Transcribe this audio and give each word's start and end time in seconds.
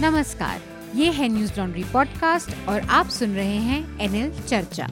नमस्कार, 0.00 0.60
ये 0.94 1.10
है 1.10 1.26
न्यूज़ 1.28 1.52
लॉन्ड्री 1.58 1.82
पॉडकास्ट 1.84 2.68
और 2.68 2.80
आप 2.90 3.08
सुन 3.08 3.34
रहे 3.34 3.56
हैं 3.56 4.00
एनएल 4.00 4.30
चर्चा। 4.40 4.86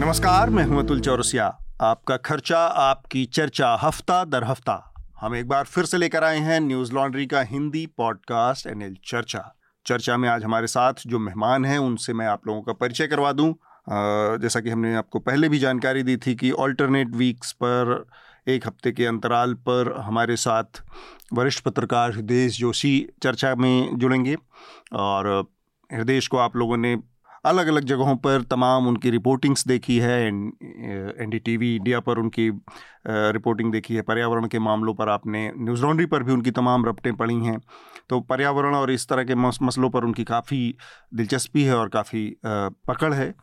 नमस्कार, 0.00 0.50
मैं 0.50 0.64
हूँ 0.64 0.82
अतुल 0.82 1.00
चौरसिया। 1.00 1.46
आपका 1.80 2.16
खर्चा, 2.16 2.58
आपकी 2.58 3.24
चर्चा, 3.24 3.68
हफ़्ता 3.82 4.24
दर 4.24 4.44
हफ़्ता। 4.44 4.94
हम 5.20 5.36
एक 5.36 5.48
बार 5.48 5.64
फिर 5.64 5.84
से 5.84 5.98
लेकर 5.98 6.24
आए 6.24 6.38
हैं 6.38 6.58
न्यूज़ 6.60 6.92
लॉन्ड्री 6.92 7.26
का 7.26 7.40
हिंदी 7.42 7.86
पॉडकास्ट 7.98 8.66
एनएल 8.66 8.96
चर्चा। 9.04 9.44
चर्चा 9.86 10.16
में 10.16 10.28
आज 10.28 10.44
हमारे 10.44 10.66
साथ 10.66 11.06
जो 11.06 11.18
मेहमान 11.18 11.64
हैं, 11.64 11.78
उनसे 11.78 12.12
मैं 12.12 12.26
आप 12.26 12.46
लोगों 12.46 12.62
का 12.62 12.72
परिचय 12.72 13.06
करवा 13.06 13.32
दूँ। 13.32 13.54
जैसा 14.42 14.60
कि 14.60 14.70
हमने 14.70 14.94
आपको 14.96 15.18
पहले 15.18 15.48
भी 15.48 15.58
जानकारी 15.58 16.02
दी 16.02 16.16
थी 16.16 16.34
कि 16.34 16.50
ऑल्टरनेट 16.50 17.14
वीक्स 17.14 17.52
पर 17.52 18.04
एक 18.48 18.66
हफ़्ते 18.66 18.92
के 18.92 19.06
अंतराल 19.06 19.54
पर 19.68 19.92
हमारे 19.98 20.36
साथ 20.36 20.82
वरिष्ठ 21.32 21.64
पत्रकार 21.64 22.12
हृदय 22.12 22.48
जोशी 22.48 22.92
चर्चा 23.22 23.54
में 23.54 23.98
जुड़ेंगे 23.98 24.36
और 24.96 25.28
हृदय 25.90 26.20
को 26.30 26.36
आप 26.36 26.56
लोगों 26.56 26.76
ने 26.76 26.96
अलग 27.46 27.66
अलग 27.66 27.84
जगहों 27.84 28.14
पर 28.16 28.42
तमाम 28.42 28.86
उनकी 28.88 29.10
रिपोर्टिंग्स 29.10 29.66
देखी 29.68 29.98
है, 29.98 30.26
N 30.26 31.30
D 31.30 31.38
T 31.38 31.56
V 31.56 31.74
India 31.76 32.00
पर 32.00 32.18
उनकी 32.18 32.48
रिपोर्टिंग 33.06 33.72
देखी 33.72 33.94
है, 33.94 34.02
पर्यावरण 34.02 34.46
के 34.46 34.58
मामलों 34.58 34.94
पर 34.94 35.08
आपने 35.08 35.50
न्यूज़ 35.56 35.82
लॉन्ड्री 35.82 36.06
पर 36.06 36.22
भी 36.22 36.32
उनकी 36.32 36.50
तमाम 36.50 36.86
रपटें 36.86 37.14
पढ़ी 37.16 37.38
हैं। 37.44 37.58
तो 38.10 38.20
पर्यावरण 38.22 38.74
और 38.74 38.90
इस 38.90 39.08
तरह 39.08 39.24
के 39.24 39.34
मसलों 39.34 39.90
पर 39.90 40.04
उनकी 40.04 40.24
काफ़ी 40.24 40.74
दिलचस्पी 41.14 41.64
है 41.64 41.76
और 41.76 41.88
काफ़ी 41.88 42.24
पकड़ 42.46 43.12
है। 43.14 43.34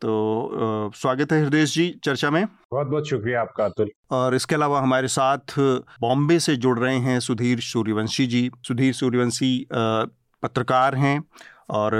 तो 0.00 0.90
स्वागत 0.94 1.32
है 1.32 1.40
हृदय 1.42 1.64
जी 1.66 1.88
चर्चा 2.04 2.30
में। 2.30 2.44
बहुत 2.72 2.86
बहुत 2.86 3.08
शुक्रिया 3.08 3.40
आपका 3.40 3.64
अतुल। 3.64 3.90
और 4.10 4.34
इसके 4.34 4.54
अलावा 4.54 4.80
हमारे 4.80 5.08
साथ 5.08 5.58
बॉम्बे 5.58 6.38
से 6.40 6.56
जुड़ 6.56 6.78
रहे 6.78 6.96
हैं 6.98 7.18
सुधीर 7.20 7.60
सूर्यवंशी 7.60 8.26
जी। 8.26 8.50
सुधीर 8.68 8.92
सूर्यवंशी 8.92 9.66
पत्रकार 9.72 10.94
हैं 10.94 11.22
और 11.70 11.94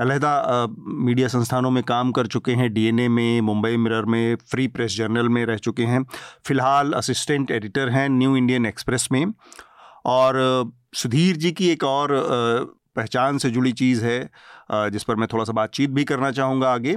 अलहदा 0.00 0.66
मीडिया 0.78 1.28
संस्थानों 1.28 1.70
में 1.70 1.82
काम 1.84 2.10
कर 2.12 2.26
चुके 2.26 2.52
हैं। 2.52 2.72
डीएनए 2.74 3.08
में 3.08 3.40
मुंबई 3.40 3.76
मिरर 3.76 4.04
में 4.04 4.36
फ्री 4.50 4.66
प्रेस 4.68 4.96
जर्नल 4.96 5.28
में 5.28 5.44
रह 5.46 5.56
चुके 5.58 5.82
हैं। 5.82 6.02
फ़िलहाल 6.46 6.92
असिस्टेंट 6.92 7.50
एडिटर 7.50 7.88
हैं 7.88 8.08
न्यू 8.08 8.36
इंडियन 8.36 8.66
एक्सप्रेस 8.66 9.08
में। 9.12 9.24
और 10.06 10.72
सुधीर 10.94 11.36
जी 11.36 11.52
की 11.52 11.68
एक 11.68 11.84
और 11.84 12.10
पहचान 12.96 13.38
से 13.38 13.50
जुड़ी 13.50 13.72
चीज़ 13.72 14.04
है। 14.04 14.18
जिस 14.70 15.04
पर 15.04 15.16
मैं 15.16 15.28
थोड़ा 15.32 15.44
सा 15.44 15.52
बातचीत 15.54 15.90
भी 15.90 16.04
करना 16.04 16.30
चाहूँगा 16.32 16.72
आगे। 16.72 16.94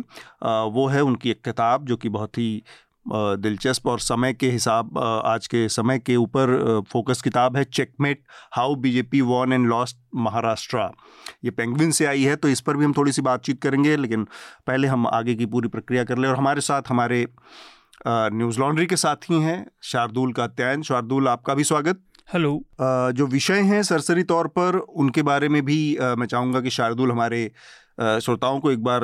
वो 0.69 0.88
है 0.88 1.02
उनकी 1.03 1.31
एक 1.31 1.44
किताब 1.44 1.86
जो 1.86 1.97
कि 1.97 2.09
बहुत 2.09 2.38
ही 2.38 2.64
दिलचस्प 3.05 3.88
और 3.88 4.00
समय 4.00 4.33
के 4.33 4.50
हिसाब 4.52 4.97
आज 4.97 5.47
के 5.47 5.67
समय 5.69 5.99
के 5.99 6.16
ऊपर 6.16 6.81
फोकस 6.89 7.22
किताब 7.22 7.55
है 7.58 7.64
checkmate, 7.64 8.22
how 8.53 8.75
BJP 8.75 9.22
won 9.22 9.53
and 9.53 9.67
lost 9.67 9.97
Maharashtra. 10.16 10.89
ये 11.44 11.52
पेंगविन 11.52 11.92
से 11.92 12.05
आई 12.05 12.23
है 12.23 12.36
तो 12.36 12.49
इस 12.49 12.61
पर 12.61 12.77
भी 12.77 12.86
हम 12.86 12.94
थोड़ी 12.94 13.11
सी 13.11 13.22
बातचीत 13.22 13.61
करेंगे, 13.61 13.95
लेकिन 13.97 14.27
पहले 14.67 14.88
हम 14.88 15.08
आगे 15.08 15.36
की 15.36 15.45
पूरी 15.45 15.69
प्रक्रिया 15.69 16.03
कर 16.03 16.17
लें। 16.17 16.30
और 16.30 16.36
हमारे 16.36 16.61
साथ, 16.61 16.81
हमारे 16.89 17.25
न्यूज़ 18.08 18.59
लॉन्ड्री 18.59 18.86
के 18.86 18.95
साथी 18.97 19.42
हैं 19.42 19.66
शार्दुल 19.83 20.31
का 20.33 20.47
त्यान 20.49 20.81
शार्दुल, 20.83 21.27
आपका 21.27 21.53
भी 21.53 21.64
स्वागत। 21.64 22.03
हेलो। 22.27 22.52
जो 23.14 23.25
विषय 23.27 23.59
हैं 23.61 23.81
सरसरी 23.83 24.23
तौर 24.23 24.47
पर 24.47 24.75
उनके 24.75 25.22
बारे 25.22 25.50
में 25.50 25.61
भी 25.66 25.97
मैं 26.17 26.25
चाहूँगा 26.25 26.61
कि 26.61 26.69
शार्दुल 26.69 27.11
हमारे 27.11 27.50
श्रोताओं 28.00 28.59
को 28.59 28.72
एक 28.72 28.83
बार 28.83 29.03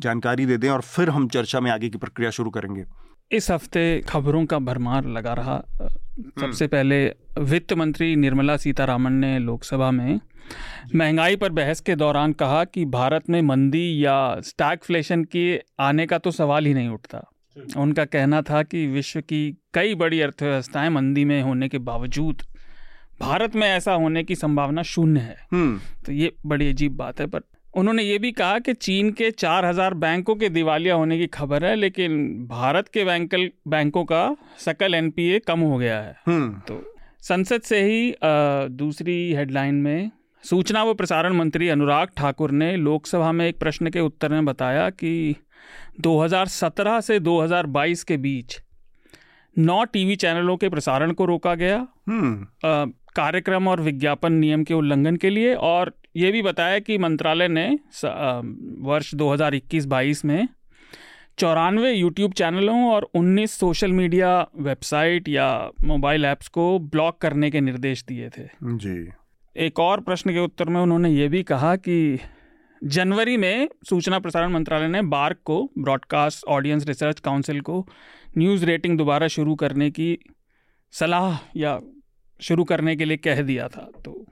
जानकारी 0.00 0.46
दे 0.46 0.56
दें 0.56 0.68
और 0.70 0.80
फिर 0.80 1.10
हम 1.10 1.28
चर्चा 1.28 1.60
में 1.60 1.70
आगे 1.70 1.88
की 1.88 1.98
प्रक्रिया 1.98 2.30
शुरू 2.30 2.50
करेंगे। 2.50 2.84
इस 3.30 3.50
हफ़्ते 3.50 4.00
खबरों 4.00 4.44
का 4.46 4.58
भरमार 4.58 5.06
लगा 5.08 5.32
रहा। 5.32 5.58
सबसे 5.58 6.64
हम्म। 6.64 6.66
पहले 6.66 7.04
वित्त 7.38 7.72
मंत्री 7.72 8.14
निर्मला 8.16 8.56
सीतारामन 8.56 9.12
ने 9.12 9.38
लोकसभा 9.38 9.90
में 9.90 10.20
महँगाई 10.94 11.36
पर 11.36 11.52
बहस 11.52 11.80
के 11.80 11.96
दौरान 11.96 12.32
कहा 12.32 12.64
कि 12.64 12.84
भारत 12.84 13.28
में 13.30 13.40
मंदी 13.42 14.04
या 14.04 14.40
स्टैगफ्लेशन 14.40 15.24
के 15.24 15.44
आने 15.80 16.06
का 16.06 16.18
तो 16.18 16.30
सवाल 16.30 16.66
ही 16.66 16.74
नहीं 16.74 16.88
उठता। 16.88 17.24
उनका 17.76 18.04
कहना 18.06 18.40
था 18.42 18.62
कि 18.62 18.86
विश्व 18.86 19.20
की 19.22 19.42
कई 19.74 19.94
बड़ी 19.94 20.20
अर्थव्यवस्थाएँ 20.20 20.90
मंदी 20.90 21.24
में 21.24 21.40
होने 21.42 21.68
के 21.68 21.78
बावजूद 21.84 22.42
भारत 23.20 23.54
में 23.54 23.66
ऐसा 23.68 23.92
होने 23.92 24.22
की 24.24 24.34
संभावना 24.34 24.82
शून्य 24.82 25.20
है 25.20 25.36
हम्म। 25.52 25.80
तो 26.06 26.12
ये 26.12 26.32
बड़ी 26.46 26.68
अजीब 26.68 26.96
बात 26.96 27.20
है 27.20 27.26
पर 27.26 27.42
उन्होंने 27.74 28.02
ये 28.02 28.18
भी 28.18 28.30
कहा 28.32 28.58
कि 28.58 28.72
चीन 28.74 29.10
के 29.12 29.30
चार 29.30 29.64
हज़ार 29.64 29.94
बैंकों 29.94 30.34
के 30.34 30.48
दिवालिया 30.48 30.94
होने 30.94 31.18
की 31.18 31.26
खबर 31.26 31.64
है 31.64 31.74
लेकिन 31.76 32.16
भारत 32.46 32.88
के 32.88 33.04
बैंकल 33.04 33.50
बैंकों 33.68 34.04
का 34.04 34.24
सकल 34.58 34.94
एनपीए 34.94 35.38
कम 35.38 35.60
हो 35.60 35.76
गया 35.78 36.00
है 36.00 36.16
हम्म। 36.26 36.60
तो 36.68 36.82
संसद 37.22 37.62
से 37.62 37.82
ही 37.82 38.14
दूसरी 38.76 39.16
हेडलाइन 39.32 39.74
में 39.74 40.10
सूचना 40.44 40.82
व 40.84 40.94
प्रसारण 40.94 41.32
मंत्री 41.32 41.68
अनुराग 41.68 42.08
ठाकुर 42.16 42.50
ने 42.50 42.74
लोकसभा 42.76 43.32
में 43.32 43.46
एक 43.46 43.58
प्रश्न 43.58 43.90
के 43.90 44.00
उत्तर 44.00 44.28
में 44.28 44.44
बताया 44.44 44.88
कि 44.90 45.36
2017 46.00 47.00
से 47.00 47.20
2022 47.20 48.02
के 48.02 48.16
बीच 48.16 48.62
नौ 49.58 49.84
टीवी 49.84 50.16
चैनलों 50.16 50.56
के 50.56 50.68
प्रसारण 50.68 51.12
को 51.12 51.24
रोका 51.24 51.54
गया। 51.54 51.86
हम्म। 52.08 52.46
कार्यक्रम 53.16 53.68
और 53.68 53.80
विज्ञापन 53.80 54.32
नियम 54.32 54.64
के 54.64 54.74
उल्लंघन 54.74 55.16
के 55.16 55.30
लिए 55.30 55.54
और 55.54 55.94
ये 56.16 56.32
भी 56.32 56.42
बताया 56.42 56.78
कि 56.78 56.98
मंत्रालय 56.98 57.48
ने 57.48 57.78
वर्ष 58.80 59.14
2021-22 59.14 60.24
में 60.24 60.48
चौरानवे 61.38 61.92
यूट्यूब 61.92 62.32
चैनलों 62.32 62.90
और 62.90 63.10
19 63.14 63.50
सोशल 63.50 63.92
मीडिया 63.92 64.46
वेबसाइट 64.58 65.28
या 65.28 65.70
मोबाइल 65.84 66.24
ऐप्स 66.24 66.48
को 66.48 66.78
ब्लॉक 66.78 67.18
करने 67.18 67.50
के 67.50 67.60
निर्देश 67.60 68.04
दिए 68.08 68.28
थे। 68.28 68.48
जी। 68.64 69.08
एक 69.56 69.80
और 69.80 70.00
प्रश्न 70.00 70.30
के 70.30 70.38
उत्तर 70.38 70.64
में 70.64 70.80
उन्होंने 70.80 71.10
ये 71.10 71.28
भी 71.28 71.42
कहा 71.42 71.76
कि 71.76 72.18
जनवरी 72.84 73.36
में 73.36 73.68
सूचना 73.88 74.18
प्रसारण 74.18 74.52
मंत्रालय 74.52 74.88
ने 74.88 75.02
बार्क 75.02 75.36
को 75.44 75.70
ब्रॉडकास्ट 75.78 76.44
ऑडियंस 76.44 76.86
रिसर्च 76.86 77.20
काउंसिल 77.20 77.60
को 77.60 77.88
न्यूज़ 78.38 78.66
रेटिंग 78.66 78.98
दोबारा 78.98 79.28
शुरू 79.28 79.54
करने 79.54 79.90
की 79.90 80.18
सलाह 80.92 81.38
या 81.56 81.80
शुरू 82.40 82.64
करने 82.64 82.96
के 82.96 83.04
लिए 83.04 83.16
कह 83.16 83.42
दिया 83.42 83.68
था। 83.68 83.90
तो 84.04 84.26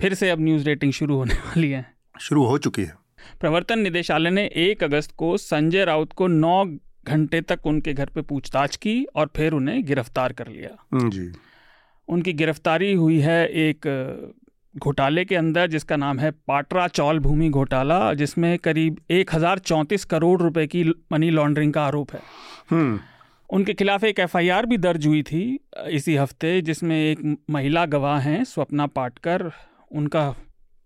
फिर 0.00 0.14
से 0.14 0.30
अब 0.30 0.40
न्यूज़ 0.40 0.64
रेटिंग 0.64 0.92
शुरू 0.92 1.16
होने 1.16 1.34
वाली 1.34 1.70
है। 1.70 1.94
शुरू 2.20 2.44
हो 2.44 2.58
चुकी 2.58 2.82
है। 2.82 2.94
प्रवर्तन 3.40 3.78
निदेशालय 3.78 4.30
ने 4.30 4.50
एक 4.56 4.84
अगस्त 4.84 5.12
को 5.16 5.36
संजय 5.36 5.84
राउत 5.84 6.12
को 6.12 6.26
नौ 6.26 6.64
घंटे 7.04 7.40
तक 7.40 7.66
उनके 7.66 7.92
घर 7.92 8.06
पे 8.06 8.22
पूछताछ 8.22 8.76
की 8.76 9.04
और 9.04 9.30
फिर 9.36 9.52
उन्हें 9.52 9.84
गिरफ़्तार 9.84 10.32
कर 10.32 10.48
लिया। 10.48 10.86
जी। 11.08 11.32
उनकी 12.08 12.32
गिरफ्तारी 12.32 12.92
हुई 12.92 13.18
है 13.18 13.48
एक 13.48 13.78
घोटाले 14.76 15.24
के 15.24 15.36
अंदर 15.36 15.66
जिसका 15.66 15.96
नाम 15.96 16.18
है 16.18 16.30
पाटरा 16.46 16.86
चौल 16.88 17.18
भूमि 17.18 17.48
घोटाला 17.50 18.12
जिसमें 18.14 18.58
करीब 18.58 18.96
एक 19.10 19.34
हज़ार 19.34 19.58
चौंतीस 19.58 20.04
करोड़ 20.04 20.40
रुपए 20.42 20.66
की 20.66 20.84
मनी 21.12 21.30
लॉन्ड्रिंग 21.30 21.72
का 21.72 21.82
आरोप 21.82 22.12
है। 22.12 22.20
हम्म। 22.70 22.98
उनके 23.50 23.74
खिलाफ 23.74 24.04
एक 24.04 24.20
एफआईआर 24.20 24.66
भी 24.66 24.76
दर्ज 24.78 25.06
हुई 25.06 25.22
थी 25.22 25.42
इसी 25.88 26.16
हफ़्ते 26.16 26.60
जिसमें 26.60 26.96
एक 26.96 27.36
महिला 27.50 27.84
गवाह 27.86 28.18
हैं 28.20 28.42
स्वप्ना 28.44 28.86
पाटकर। 28.88 29.50
उनका 29.90 30.34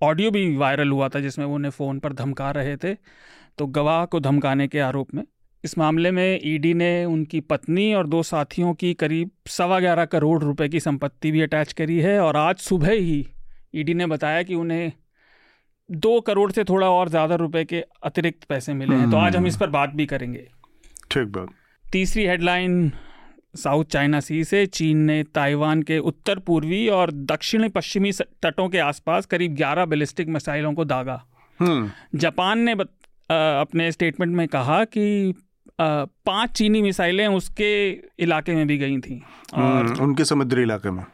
ऑडियो 0.00 0.30
भी 0.30 0.56
वायरल 0.56 0.90
हुआ 0.90 1.08
था 1.08 1.20
जिसमें 1.20 1.46
वो 1.46 1.54
उन्हें 1.54 1.70
फ़ोन 1.70 1.98
पर 1.98 2.12
धमका 2.12 2.50
रहे 2.50 2.76
थे। 2.76 2.94
तो 3.58 3.66
गवाह 3.68 4.04
को 4.04 4.20
धमकाने 4.20 4.68
के 4.68 4.80
आरोप 4.80 5.14
में 5.14 5.22
इस 5.64 5.78
मामले 5.78 6.10
में 6.10 6.40
ईडी 6.44 6.74
ने 6.74 7.04
उनकी 7.04 7.40
पत्नी 7.46 7.92
और 7.94 8.06
दो 8.06 8.22
साथियों 8.22 8.74
की 8.74 8.92
करीब 8.94 9.30
सवा 9.48 9.80
ग्यारह 9.80 10.04
करोड़ 10.04 10.42
रुपए 10.42 10.68
की 10.68 10.80
संपत्ति 10.80 11.30
भी 11.30 11.40
अटैच 11.42 11.72
करी 11.72 11.98
है 11.98 12.18
और 12.20 12.36
आज 12.36 12.56
सुबह 12.58 12.92
ही 12.92 13.26
ईडी 13.74 13.94
ने 13.94 14.06
बताया 14.06 14.42
कि 14.42 14.54
उन्हें 14.54 14.92
दो 15.90 16.20
करोड़ 16.20 16.52
से 16.52 16.64
थोड़ा 16.64 16.90
और 16.90 17.08
ज़्यादा 17.08 17.34
रुपए 17.34 17.64
के 17.64 17.84
अतिरिक्त 18.02 18.44
पैसे 18.44 18.74
मिले 18.74 18.96
हैं। 18.96 19.10
तो 19.10 19.16
आज 19.16 19.36
हम 19.36 19.46
इस 19.46 19.56
पर 19.56 19.70
बात 19.70 19.90
भी 19.90 20.06
करेंगे। 20.06 20.48
ठीक 21.10 21.28
बात। 21.28 21.48
तीसरी 21.92 22.24
हेडलाइन 22.26 22.92
साउथ 23.56 23.84
चाइना 23.84 24.20
सी 24.20 24.44
से 24.44 24.66
चीन 24.66 24.98
ने 24.98 25.22
ताइवान 25.22 25.82
के 25.82 25.98
उत्तर 25.98 26.38
पूर्वी 26.38 26.88
और 26.88 27.12
दक्षिण 27.12 27.68
पश्चिमी 27.68 28.12
तटों 28.42 28.68
के 28.68 28.78
आसपास 28.78 29.26
करीब 29.26 29.56
11 29.56 29.84
बैलिस्टिक 29.86 30.28
मिसाइलों 30.28 30.72
को 30.72 30.84
दागा। 30.84 31.24
हम्म। 31.60 31.90
जापान 32.18 32.58
ने 32.58 32.74
बत, 32.74 32.88
आ, 33.30 33.60
अपने 33.60 33.92
स्टेटमेंट 33.92 34.36
में 34.36 34.48
कहा 34.48 34.84
कि 34.84 35.34
पाँच 35.80 36.50
चीनी 36.50 36.82
मिसाइलें 36.82 37.26
उसके 37.28 37.90
इलाके 38.18 38.54
में 38.54 38.66
भी 38.66 38.78
गई 38.78 38.98
थी। 38.98 39.22
और 39.54 39.86
हम्म, 39.86 40.02
उनके 40.02 40.24
समुद्री 40.24 40.62
इलाके 40.62 40.90
में। 40.90 41.04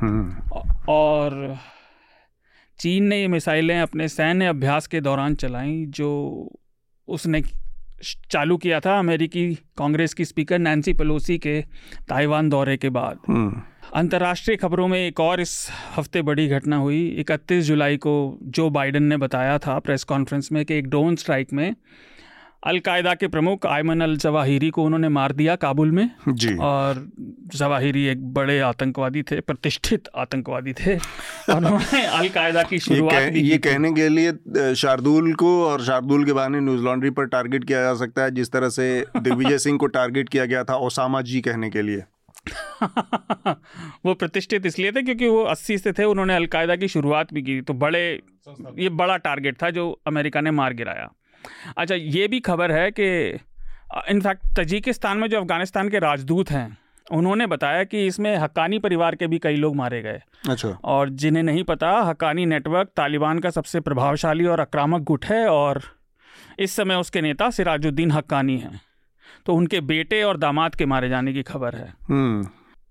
हम्म। 0.00 0.58
और 0.88 1.56
चीन 2.80 3.04
ने 3.04 3.20
ये 3.20 3.28
मिसाइलें 3.28 3.78
अपने 3.80 4.08
सैन्य 4.08 4.46
अभ्यास 4.48 4.86
के 4.86 5.00
दौरान 5.00 5.34
चलाईं 5.36 5.90
जो 5.90 6.10
उसने 7.08 7.42
चालू 8.30 8.56
किया 8.56 8.78
था 8.80 8.98
अमेरिकी 8.98 9.42
कांग्रेस 9.78 10.14
की 10.14 10.24
स्पीकर 10.24 10.58
नैन्सी 10.58 10.92
पेलोसी 10.92 11.36
के 11.38 11.60
ताइवान 12.08 12.48
दौरे 12.48 12.76
के 12.76 12.88
बाद 12.90 13.18
हम्म। 13.28 13.62
अंतर्राष्ट्रीय 13.94 14.56
खबरों 14.56 14.86
में 14.88 14.98
एक 14.98 15.20
और 15.20 15.40
इस 15.40 15.54
हफ़्ते 15.96 16.22
बड़ी 16.22 16.46
घटना 16.48 16.76
हुई 16.76 17.00
31 17.20 17.60
जुलाई 17.62 17.96
को 17.96 18.14
जो 18.50 18.68
बाइडन 18.70 19.02
ने 19.02 19.16
बताया 19.16 19.58
था 19.58 19.78
प्रेस 19.80 20.04
कॉन्फ्रेंस 20.04 20.50
में 20.52 20.64
कि 20.64 20.74
एक 20.74 20.88
ड्रोन 20.88 21.16
स्ट्राइक 21.16 21.52
में 21.52 21.74
अलकायदा 22.64 23.14
के 23.14 23.28
प्रमुख 23.28 23.66
आयमन 23.66 24.00
अल 24.00 24.16
जवाहिरी 24.16 24.70
को 24.70 24.84
उन्होंने 24.84 25.08
मार 25.08 25.32
दिया 25.32 25.56
काबुल 25.56 25.90
में। 25.90 26.10
जी। 26.28 26.56
और 26.56 27.10
जवाहिरी 27.54 28.06
एक 28.06 28.32
बड़े 28.32 28.58
आतंकवादी 28.58 29.22
थे 29.22 29.40
प्रतिष्ठित 29.40 30.08
आतंकवादी 30.16 30.72
थे। 30.72 30.96
उन्होंने 31.54 32.06
अलकायदा 32.06 32.62
की 32.62 32.78
शुरुआत 32.78 33.14
ये, 33.14 33.30
कह, 33.30 33.36
ये 33.36 33.50
की 33.50 33.58
कहने 33.58 33.92
के 33.92 34.08
लिए 34.08 34.74
शार्दुल 34.74 35.34
को 35.34 35.64
और 35.64 35.84
शार्दुल 35.84 36.24
के 36.24 36.32
बहाने 36.32 36.60
न्यूज़ 36.60 36.82
लॉन्ड्री 36.82 37.10
पर 37.10 37.24
टारगेट 37.24 37.64
किया 37.64 37.82
जा 37.82 37.94
सकता 37.94 38.22
है 38.22 38.30
जिस 38.30 38.52
तरह 38.52 38.68
से 38.68 39.06
दिग्विजय 39.16 39.58
सिंह 39.58 39.78
को 39.78 39.86
टारगेट 39.86 40.28
किया 40.28 40.44
गया 40.44 40.64
था 40.64 40.76
ओसामा 40.76 41.22
जी 41.22 41.40
कहने 41.40 41.70
के 41.70 41.82
लिए। 41.82 42.02
वो 44.06 44.14
प्रतिष्ठित 44.14 44.66
इसलिए 44.66 44.92
थे 44.92 45.02
क्योंकि 45.02 45.28
वो 45.28 45.44
80 45.44 45.78
से 45.78 45.92
थे 45.92 46.04
उन्होंने 46.04 46.34
अलकायदा 46.34 46.76
की 46.76 46.88
शुरुआत 46.88 47.34
भी 47.34 47.42
की। 47.42 47.60
तो 47.60 47.74
बड़े 47.74 48.22
ये 48.78 48.88
बड़ा 48.88 49.16
टारगेट 49.16 49.62
था 49.62 49.70
जो 49.70 50.00
अमेरिका 50.06 50.40
ने 50.40 50.50
मार 50.50 50.72
गिराया। 50.72 51.12
अच्छा 51.78 51.94
ये 51.94 52.28
भी 52.28 52.40
खबर 52.40 52.72
है 52.72 52.90
कि 52.90 53.30
इनफैक्ट 54.10 54.60
तजिकिस्तान 54.60 55.18
में 55.18 55.28
जो 55.28 55.40
अफ़गानिस्तान 55.40 55.88
के 55.88 55.98
राजदूत 55.98 56.50
हैं 56.50 56.78
उन्होंने 57.12 57.46
बताया 57.46 57.84
कि 57.84 58.06
इसमें 58.06 58.36
हक्कानी 58.36 58.78
परिवार 58.78 59.14
के 59.14 59.26
भी 59.26 59.38
कई 59.38 59.56
लोग 59.56 59.76
मारे 59.76 60.02
गए। 60.02 60.22
अच्छा। 60.48 60.68
और 60.84 61.08
जिन्हें 61.08 61.42
नहीं 61.42 61.64
पता 61.64 61.90
हक्कानी 61.90 62.46
नेटवर्क 62.46 62.88
तालिबान 62.96 63.38
का 63.38 63.50
सबसे 63.50 63.80
प्रभावशाली 63.80 64.44
और 64.44 64.60
आक्रामक 64.60 65.00
गुट 65.00 65.24
है 65.24 65.48
और 65.48 65.82
इस 66.58 66.76
समय 66.76 66.94
उसके 66.94 67.20
नेता 67.20 67.50
सिराजुद्दीन 67.50 68.10
हक्कानी 68.10 68.58
हैं। 68.58 68.80
तो 69.46 69.54
उनके 69.54 69.80
बेटे 69.80 70.22
और 70.22 70.36
दामाद 70.36 70.74
के 70.74 70.86
मारे 70.86 71.08
जाने 71.08 71.32
की 71.32 71.42
खबर 71.42 71.74
है। 71.74 71.94
हम्म। 72.08 72.48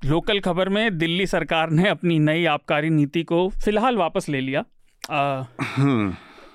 लोकल 0.09 0.39
खबर 0.39 0.69
में 0.69 0.97
दिल्ली 0.97 1.27
सरकार 1.27 1.69
ने 1.69 1.89
अपनी 1.89 2.19
नई 2.19 2.45
आबकारी 2.45 2.89
नीति 2.89 3.23
को 3.23 3.49
फ़िलहाल 3.49 3.95
वापस 3.95 4.29
ले 4.29 4.41
लिया। 4.41 4.63
आ, 5.11 5.43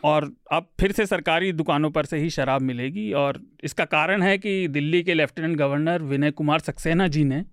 और 0.05 0.33
अब 0.53 0.67
फिर 0.81 0.93
से 0.93 1.07
सरकारी 1.07 1.53
दुकानों 1.53 1.91
पर 1.91 2.05
से 2.05 2.19
ही 2.19 2.31
शराब 2.31 2.63
मिलेगी 2.63 3.13
और 3.13 3.41
इसका 3.65 3.85
कारण 3.85 4.23
है 4.23 4.39
कि 4.39 4.69
दिल्ली 4.69 5.03
के 5.03 5.15
लेफ्टिनेंट 5.15 5.57
गवर्नर 5.57 6.03
विनय 6.03 6.31
कुमार 6.31 6.59
सक्सेना 6.59 7.09
जी 7.09 7.25
ने 7.25 7.45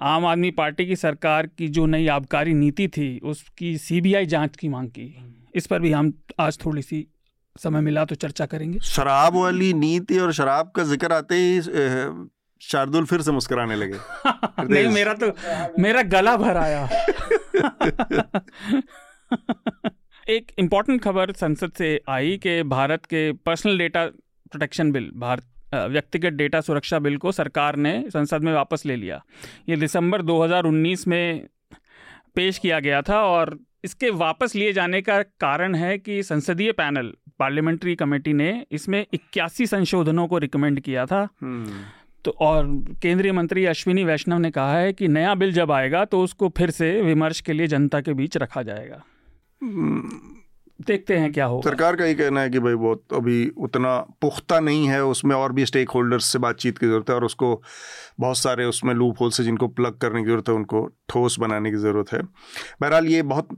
आम 0.00 0.26
आदमी 0.26 0.50
पार्टी 0.50 0.86
की 0.86 0.96
सरकार 0.96 1.46
की 1.46 1.68
जो 1.68 1.86
नई 1.86 2.06
आबकारी 2.06 2.54
नीति 2.54 2.88
थी 2.88 3.18
उसकी 3.24 3.78
सीबीआई 3.78 4.26
जाँच 4.26 4.56
की 4.56 4.68
मांग 4.68 4.88
की। 4.88 5.36
इस 5.54 5.66
पर 5.66 5.80
भी 5.80 5.92
हम 5.92 6.12
आज 6.40 6.58
थोड़ी 6.64 6.82
सी 6.82 7.06
समय 7.60 7.80
मिला 7.80 8.04
तो 8.04 8.14
चर्चा 8.14 8.46
करेंगे। 8.46 8.78
शराब 8.78 9.36
वाली 9.36 9.72
नीति 9.74 10.18
और 10.18 10.32
शराब 10.32 10.72
का 10.76 10.82
ज़िक्र 10.82 11.12
आते 11.12 11.34
ही 11.34 11.60
शार्दुल 12.60 13.04
फिर 13.04 13.22
से 13.22 13.32
मुस्कुराने 13.32 13.76
लगे। 13.76 13.98
नहीं 14.74 14.88
मेरा 14.88 15.14
तो 15.14 15.32
मेरा 15.82 16.02
गला 16.02 16.36
भर 16.36 16.56
आया। 16.56 16.88
एक 20.30 20.52
इंपॉर्टेंट 20.58 21.02
खबर 21.02 21.32
संसद 21.32 21.72
से 21.78 22.00
आई 22.08 22.36
कि 22.36 22.62
भारत 22.62 23.04
के 23.04 23.32
personal 23.32 23.78
data 23.78 24.06
protection 24.50 24.92
bill 24.92 25.10
Bharat 25.16 25.44
व्यक्तिगत 25.74 26.32
डेटा 26.32 26.60
सुरक्षा 26.60 26.98
बिल 26.98 27.16
को 27.16 27.32
सरकार 27.32 27.76
ने 27.76 28.04
संसद 28.08 28.42
में 28.42 28.52
वापस 28.52 28.86
ले 28.86 28.96
लिया। 28.96 29.24
ये 29.68 29.76
दिसंबर 29.76 30.22
2019 30.22 31.06
में 31.08 31.46
पेश 32.34 32.58
किया 32.58 32.80
गया 32.80 33.02
था 33.02 33.22
और 33.22 33.58
इसके 33.84 34.10
वापस 34.10 34.54
लिए 34.54 34.72
जाने 34.72 35.02
का 35.02 35.22
कारण 35.22 35.74
है 35.74 35.98
कि 35.98 36.22
संसदीय 36.22 36.72
पैनल 36.72 37.12
पार्लियामेंट्री 37.38 37.94
कमेटी 37.96 38.32
ने 38.32 38.66
इसमें 38.72 39.06
इक्यासी 39.12 39.66
संशोधनों 39.66 40.26
को 40.26 40.38
रिकमेंड 40.38 40.80
किया 40.80 41.06
था। 41.06 41.28
हम्म। 41.40 41.84
तो 42.24 42.30
और 42.30 42.66
केंद्रीय 43.02 43.32
मंत्री 43.32 43.64
अश्विनी 43.64 44.04
वैष्णव 44.04 44.38
ने 44.38 44.50
कहा 44.50 44.78
है 44.78 44.92
कि 44.92 45.08
नया 45.08 45.34
बिल 45.34 45.52
जब 45.52 45.72
आएगा 45.72 46.04
तो 46.04 46.20
उसको 46.20 46.48
फिर 46.48 46.70
से 46.70 47.02
विमर्श 47.02 47.40
के 47.40 47.52
लिए 47.52 47.66
जनता 47.66 48.00
के 48.00 48.12
बीच 48.12 48.36
रखा 48.36 48.62
जाएगा। 48.62 49.04
देखते 49.62 51.16
हैं 51.16 51.32
क्या 51.32 51.44
होगा। 51.44 51.68
सरकार 51.70 51.96
का 51.96 52.04
ये 52.04 52.14
कहना 52.14 52.40
है 52.40 52.50
कि 52.50 52.58
भाई 52.58 52.74
बहुत 52.74 53.12
अभी 53.14 53.48
उतना 53.58 53.96
पुख्ता 54.20 54.60
नहीं 54.60 54.86
है 54.88 55.02
उसमें 55.04 55.34
और 55.36 55.52
भी 55.52 55.66
स्टेक 55.66 55.90
होल्डर्स 55.90 56.24
से 56.24 56.38
बातचीत 56.38 56.78
की 56.78 56.86
ज़रूरत 56.86 57.10
है 57.10 57.16
और 57.16 57.24
उसको 57.24 57.50
बहुत 58.20 58.38
सारे 58.38 58.64
उसमें 58.64 58.94
लूप 58.94 59.20
होल 59.20 59.30
से 59.30 59.44
जिनको 59.44 59.68
प्लग 59.70 59.98
करने 59.98 60.22
की 60.22 60.26
ज़रूरत 60.26 60.48
है 60.48 60.54
उनको 60.54 60.86
ठोस 61.08 61.38
बनाने 61.40 61.70
की 61.70 61.76
ज़रूरत 61.76 62.12
है। 62.12 62.22
बहरहाल 62.22 63.06
ये 63.06 63.22
बहुत 63.24 63.48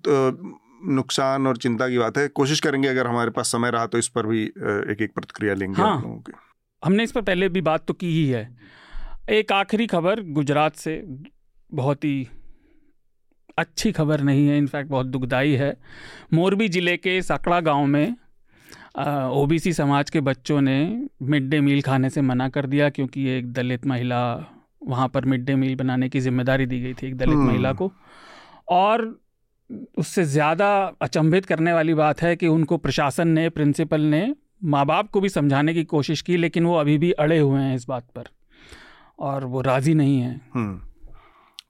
नुकसान 0.90 1.46
और 1.46 1.56
चिंता 1.56 1.88
की 1.88 1.98
बात 1.98 2.18
है। 2.18 2.26
कोशिश 2.30 2.60
करेंगे 2.60 2.88
अगर 2.88 3.06
हमारे 3.06 3.30
पास 3.30 3.52
समय 3.52 3.70
रहा 3.70 3.86
तो 3.86 3.98
इस 3.98 4.08
पर 4.08 4.26
भी 4.26 4.42
एक 4.44 5.02
एक 5.02 5.12
प्रतिक्रिया 5.14 5.54
लेंगे 5.54 5.82
हाँ। 5.82 6.00
लोगों 6.02 6.16
की। 6.18 6.32
हमने 6.82 7.04
इस 7.04 7.12
पर 7.12 7.22
पहले 7.22 7.48
भी 7.48 7.60
बात 7.62 7.86
तो 7.86 7.94
की 7.94 8.14
ही 8.14 8.28
है। 8.28 8.48
एक 9.30 9.52
आखिरी 9.52 9.86
खबर 9.86 10.20
गुजरात 10.32 10.76
से 10.76 11.02
बहुत 11.72 12.04
ही 12.04 12.28
अच्छी 13.58 13.92
खबर 13.92 14.20
नहीं 14.20 14.46
है 14.48 14.58
इनफैक्ट 14.58 14.90
बहुत 14.90 15.06
दुखदाई 15.06 15.52
है। 15.52 15.76
मोरबी 16.34 16.68
ज़िले 16.68 16.96
के 16.96 17.20
सकड़ा 17.22 17.60
गाँव 17.60 17.86
में 17.86 18.14
ओबीसी 19.32 19.72
समाज 19.72 20.10
के 20.10 20.20
बच्चों 20.20 20.60
ने 20.60 21.08
मिड 21.22 21.48
डे 21.50 21.60
मील 21.60 21.80
खाने 21.82 22.10
से 22.10 22.20
मना 22.20 22.48
कर 22.48 22.66
दिया 22.66 22.88
क्योंकि 22.90 23.28
एक 23.28 23.52
दलित 23.52 23.86
महिला 23.86 24.22
वहाँ 24.86 25.08
पर 25.08 25.24
मिड 25.24 25.44
डे 25.44 25.54
मील 25.54 25.74
बनाने 25.76 26.08
की 26.08 26.20
ज़िम्मेदारी 26.20 26.66
दी 26.66 26.80
गई 26.80 26.94
थी 26.94 27.06
एक 27.06 27.16
दलित 27.16 27.34
हम्म। 27.34 27.46
महिला 27.46 27.72
को। 27.72 27.90
और 28.68 29.04
उससे 29.98 30.24
ज़्यादा 30.24 30.70
अचंभित 31.02 31.46
करने 31.46 31.72
वाली 31.72 31.94
बात 31.94 32.22
है 32.22 32.34
कि 32.36 32.46
उनको 32.46 32.76
प्रशासन 32.76 33.28
ने 33.28 33.48
प्रिंसिपल 33.48 34.00
ने 34.00 34.26
माँ 34.64 34.84
बाप 34.86 35.10
को 35.10 35.20
भी 35.20 35.28
समझाने 35.28 35.74
की 35.74 35.84
कोशिश 35.84 36.22
की 36.22 36.36
लेकिन 36.36 36.66
वो 36.66 36.74
अभी 36.76 36.98
भी 36.98 37.10
अड़े 37.12 37.38
हुए 37.38 37.60
हैं 37.60 37.74
इस 37.76 37.86
बात 37.88 38.06
पर। 38.16 38.28
और 39.18 39.44
वो 39.44 39.60
राज़ी 39.60 39.94
नहीं 39.94 40.20
है। 40.20 40.40
हम्म। 40.54 40.80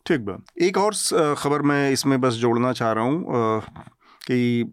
ठीक 0.06 0.20
बा 0.26 0.36
एक 0.66 0.78
और 0.78 0.94
खबर 1.38 1.62
मैं 1.62 1.90
इसमें 1.90 2.20
बस 2.20 2.34
जोड़ना 2.44 2.72
चाह 2.72 2.92
रहा 2.92 3.04
हूँ 3.04 3.62
कि 4.26 4.72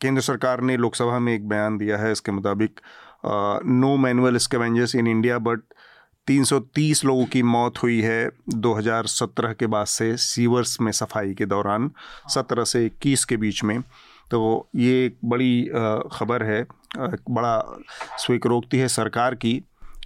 केंद्र 0.00 0.22
सरकार 0.22 0.60
ने 0.60 0.76
लोकसभा 0.76 1.18
में 1.18 1.32
एक 1.34 1.48
बयान 1.48 1.78
दिया 1.78 1.96
है 1.98 2.12
इसके 2.12 2.32
मुताबिक 2.32 2.80
no 3.26 3.96
manual 3.96 4.36
scavengers 4.36 4.94
in 4.94 5.06
India 5.06 5.38
but 5.38 5.60
330 6.28 7.04
लोगों 7.04 7.24
की 7.32 7.42
मौत 7.42 7.82
हुई 7.82 8.00
है 8.02 8.30
2017 8.64 9.54
के 9.58 9.66
बाद 9.74 9.86
से 9.86 10.16
सीवर्स 10.16 10.80
में 10.80 10.90
सफ़ाई 10.92 11.34
के 11.34 11.46
दौरान 11.46 11.90
17 12.36 12.64
से 12.72 12.88
21 12.88 13.24
के 13.24 13.36
बीच 13.44 13.62
में 13.64 13.80
तो 14.30 14.40
ये 14.76 15.04
एक 15.06 15.16
बड़ी 15.24 15.62
खबर 16.12 16.42
है 16.42 16.60
एक 16.60 17.30
बड़ा 17.30 17.56
स्वीकारोक्ति 18.26 18.78
है 18.78 18.88
सरकार 18.88 19.34
की 19.44 19.54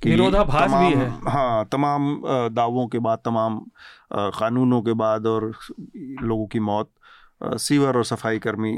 विरोधाभास 0.05 0.71
भी 0.71 0.95
है। 0.99 1.09
हाँ 1.31 1.65
तमाम 1.73 2.07
दावों 2.55 2.87
के 2.89 2.99
बाद 2.99 3.19
तमाम 3.25 3.61
कानूनों 4.13 4.81
के 4.83 4.93
बाद 4.95 5.27
और 5.27 5.53
लोगों 6.23 6.47
की 6.47 6.61
मौत 6.61 6.91
सीवर 7.45 7.97
और 7.97 8.05
सफ़ाई 8.05 8.39
कर्मी 8.39 8.73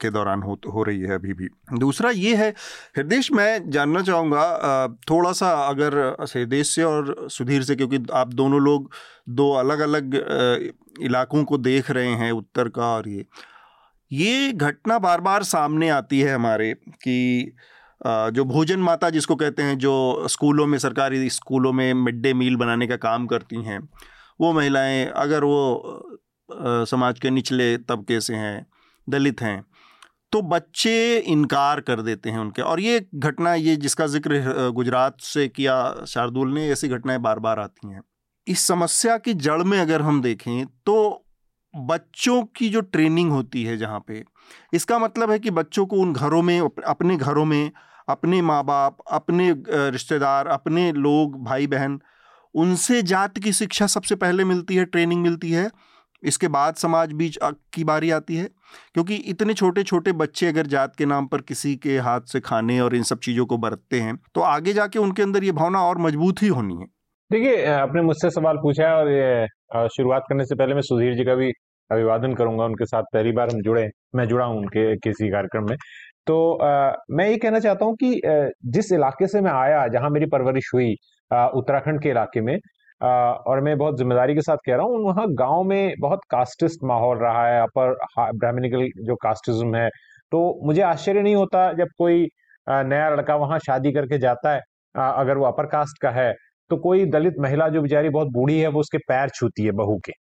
के 0.00 0.10
दौरान 0.10 0.42
हो 0.42 0.58
हो 0.66 0.82
रही 0.82 1.00
है 1.00 1.14
अभी 1.14 1.32
भी। 1.34 1.48
दूसरा 1.78 2.10
ये 2.10 2.34
है, 2.36 2.48
हृदय 2.96 3.20
मैं 3.32 3.70
जानना 3.70 4.02
चाहूँगा 4.02 4.96
थोड़ा 5.10 5.32
सा 5.32 5.50
अगर 5.64 5.96
हृदय 6.22 6.62
से 6.64 6.82
और 6.82 7.28
सुधीर 7.30 7.62
से, 7.62 7.76
क्योंकि 7.76 8.00
आप 8.14 8.32
दोनों 8.34 8.60
लोग 8.60 8.90
दो 9.30 9.50
अलग 9.54 9.80
अलग 9.80 10.14
इलाकों 11.00 11.44
को 11.44 11.58
देख 11.58 11.90
रहे 11.90 12.12
हैं, 12.12 12.30
उत्तर 12.32 12.68
का 12.68 12.86
और 12.86 13.08
ये। 13.08 13.24
ये 14.10 14.52
घटना 14.52 14.98
बार 14.98 15.20
बार 15.20 15.42
सामने 15.44 15.88
आती 15.90 16.20
है 16.20 16.34
हमारे 16.34 16.72
कि 16.74 17.52
जो 18.00 18.44
भोजन 18.44 18.80
माता 18.80 19.10
जिसको 19.10 19.34
कहते 19.36 19.62
हैं, 19.62 19.78
जो 19.78 20.26
स्कूलों 20.28 20.66
में, 20.66 20.78
सरकारी 20.78 21.28
स्कूलों 21.30 21.72
में 21.72 21.92
मिड 21.94 22.22
डे 22.22 22.32
मील 22.34 22.56
बनाने 22.56 22.86
का 22.86 22.96
काम 22.98 23.26
करती 23.26 23.62
हैं 23.62 23.80
वो 24.40 24.52
महिलाएँ 24.52 25.04
अगर 25.06 25.44
वो 25.44 26.04
समाज 26.86 27.18
के 27.20 27.30
निचले 27.30 27.76
तबके 27.78 28.20
से 28.20 28.34
हैं, 28.34 28.66
दलित 29.06 29.40
हैं 29.42 29.62
तो 30.32 30.40
बच्चे 30.44 31.18
इनकार 31.18 31.80
कर 31.80 32.00
देते 32.02 32.30
हैं 32.30 32.38
उनके। 32.38 32.62
और 32.62 32.80
ये 32.80 33.06
घटना, 33.14 33.54
ये 33.54 33.76
जिसका 33.76 34.06
ज़िक्र 34.06 34.70
गुजरात 34.74 35.20
से 35.20 35.46
किया 35.48 36.04
शार्दुल 36.08 36.52
ने, 36.54 36.68
ऐसी 36.68 36.88
घटनाएँ 36.88 37.18
बार 37.20 37.38
बार 37.38 37.60
आती 37.60 37.88
हैं। 37.88 38.00
इस 38.46 38.66
समस्या 38.66 39.16
की 39.18 39.34
जड़ 39.36 39.62
में 39.62 39.78
अगर 39.78 40.02
हम 40.02 40.20
देखें 40.22 40.66
तो 40.86 41.24
बच्चों 41.74 42.42
की 42.56 42.68
जो 42.68 42.80
ट्रेनिंग 42.82 43.30
होती 43.32 43.62
है 43.64 43.76
जहाँ 43.76 44.04
पे, 44.08 44.22
इसका 44.72 44.98
मतलब 44.98 45.30
है 45.30 45.38
कि 45.38 45.50
बच्चों 45.52 45.86
को 45.86 45.96
उन 45.96 46.12
घरों 46.12 46.42
में 46.42 46.60
अपने 46.60 47.16
घरों 47.16 47.44
में, 47.44 47.70
अपने 48.08 48.40
माँ 48.42 48.62
बाप 48.64 48.98
अपने 49.10 49.52
रिश्तेदार, 49.66 50.46
अपने 50.48 50.90
लोग 50.92 51.42
भाई 51.44 51.66
बहन 51.66 52.00
उनसे 52.54 53.02
जात 53.04 53.38
की 53.38 53.52
शिक्षा 53.54 53.86
सबसे 53.88 54.14
पहले 54.16 54.44
मिलती 54.44 54.76
है 54.76 54.84
ट्रेनिंग 54.86 55.22
मिलती 55.22 55.50
है। 55.52 55.68
इसके 56.22 56.48
बाद 56.48 56.74
समाज 56.76 57.12
बीच 57.12 57.38
की 57.74 57.84
बारी 57.84 58.10
आती 58.10 58.36
है। 58.36 58.48
क्योंकि 58.94 59.14
इतने 59.26 59.54
छोटे 59.54 59.82
छोटे 59.82 60.12
बच्चे 60.14 60.46
अगर 60.46 60.66
जात 60.66 60.96
के 60.96 61.06
नाम 61.06 61.26
पर 61.26 61.40
किसी 61.42 61.74
के 61.76 61.98
हाथ 62.00 62.20
से 62.28 62.40
खाने 62.40 62.78
और 62.80 62.94
इन 62.96 63.02
सब 63.04 63.18
चीज़ों 63.18 63.46
को 63.46 63.58
बरतते 63.58 64.00
हैं 64.00 64.16
तो 64.34 64.40
आगे 64.42 64.72
जाके 64.72 64.98
उनके 64.98 65.22
अंदर 65.22 65.44
ये 65.44 65.52
भावना 65.52 65.82
और 65.82 65.98
मज़बूत 65.98 66.42
ही 66.42 66.48
होनी 66.48 66.74
है। 66.74 66.86
देखिए 67.30 67.64
आपने 67.68 68.02
मुझसे 68.02 68.30
सवाल 68.30 68.56
पूछा 68.56 68.88
है 68.88 69.46
और 69.76 69.88
शुरुआत 69.88 70.24
करने 70.28 70.44
से 70.44 70.54
पहले 70.54 70.74
मैं 70.74 70.82
सुधीर 70.82 71.14
जी 71.14 71.24
का 71.24 71.34
भी 71.34 71.50
अभिवादन 71.90 72.34
करूँगा 72.34 72.64
उनके 72.64 72.86
साथ 72.86 73.02
पहली 73.12 73.32
बार 73.32 73.50
हम 73.52 73.60
जुड़े 73.62 73.88
मैं 74.16 74.26
जुड़ा 74.28 74.44
हूँ 74.44 74.58
उनके 74.58 74.94
किसी 74.98 75.28
कार्यक्रम 75.30 75.68
में। 75.70 75.76
तो 76.26 76.36
आ, 76.54 76.92
मैं 77.10 77.28
ये 77.28 77.36
कहना 77.36 77.58
चाहता 77.60 77.84
हूँ 77.84 77.94
कि 77.96 78.20
जिस 78.68 78.92
इलाके 78.92 79.26
से 79.26 79.40
मैं 79.40 79.52
आया 79.52 79.86
जहाँ 79.88 80.10
मेरी 80.10 80.26
परवरिश 80.26 80.70
हुई 80.74 80.94
उत्तराखंड 81.30 82.02
के 82.02 82.08
इलाके 82.10 82.40
में। 82.40 82.58
और 83.00 83.60
मैं 83.60 83.76
बहुत 83.78 83.96
ज़िम्मेदारी 83.98 84.34
के 84.34 84.42
साथ 84.42 84.56
कह 84.66 84.76
रहा 84.76 84.86
हूँ 84.86 84.98
वहाँ 85.04 85.26
गाँव 85.34 85.62
में 85.64 85.94
बहुत 86.00 86.20
कास्टिस्ट 86.30 86.84
माहौल 86.84 87.18
रहा 87.18 87.46
है 87.46 87.60
अपर 87.62 87.94
ब्राह्मणिकल 88.34 88.88
जो 89.06 89.16
कास्टिज्म 89.22 89.74
है। 89.76 89.88
तो 90.32 90.60
मुझे 90.66 90.82
आश्चर्य 90.84 91.22
नहीं 91.22 91.34
होता 91.34 91.72
जब 91.72 91.88
कोई 91.98 92.26
नया 92.66 93.08
लड़का 93.10 93.36
वहाँ 93.36 93.58
शादी 93.58 93.92
करके 93.92 94.18
जाता 94.18 94.54
है 94.54 94.60
अगर 94.94 95.36
वो 95.36 95.44
अपर 95.46 95.66
कास्ट 95.66 96.02
का 96.02 96.10
है 96.10 96.32
तो 96.70 96.76
कोई 96.78 97.04
दलित 97.06 97.34
महिला 97.40 97.68
जो 97.68 97.82
बेचारी 97.82 98.08
बहुत 98.10 98.28
बूढ़ी 98.28 98.58
है 98.60 98.68
वो 98.68 98.80
उसके 98.80 98.98
पैर 98.98 99.28
छूती 99.28 99.64
है 99.64 99.70
बहू 99.74 99.96
के। 100.04 100.12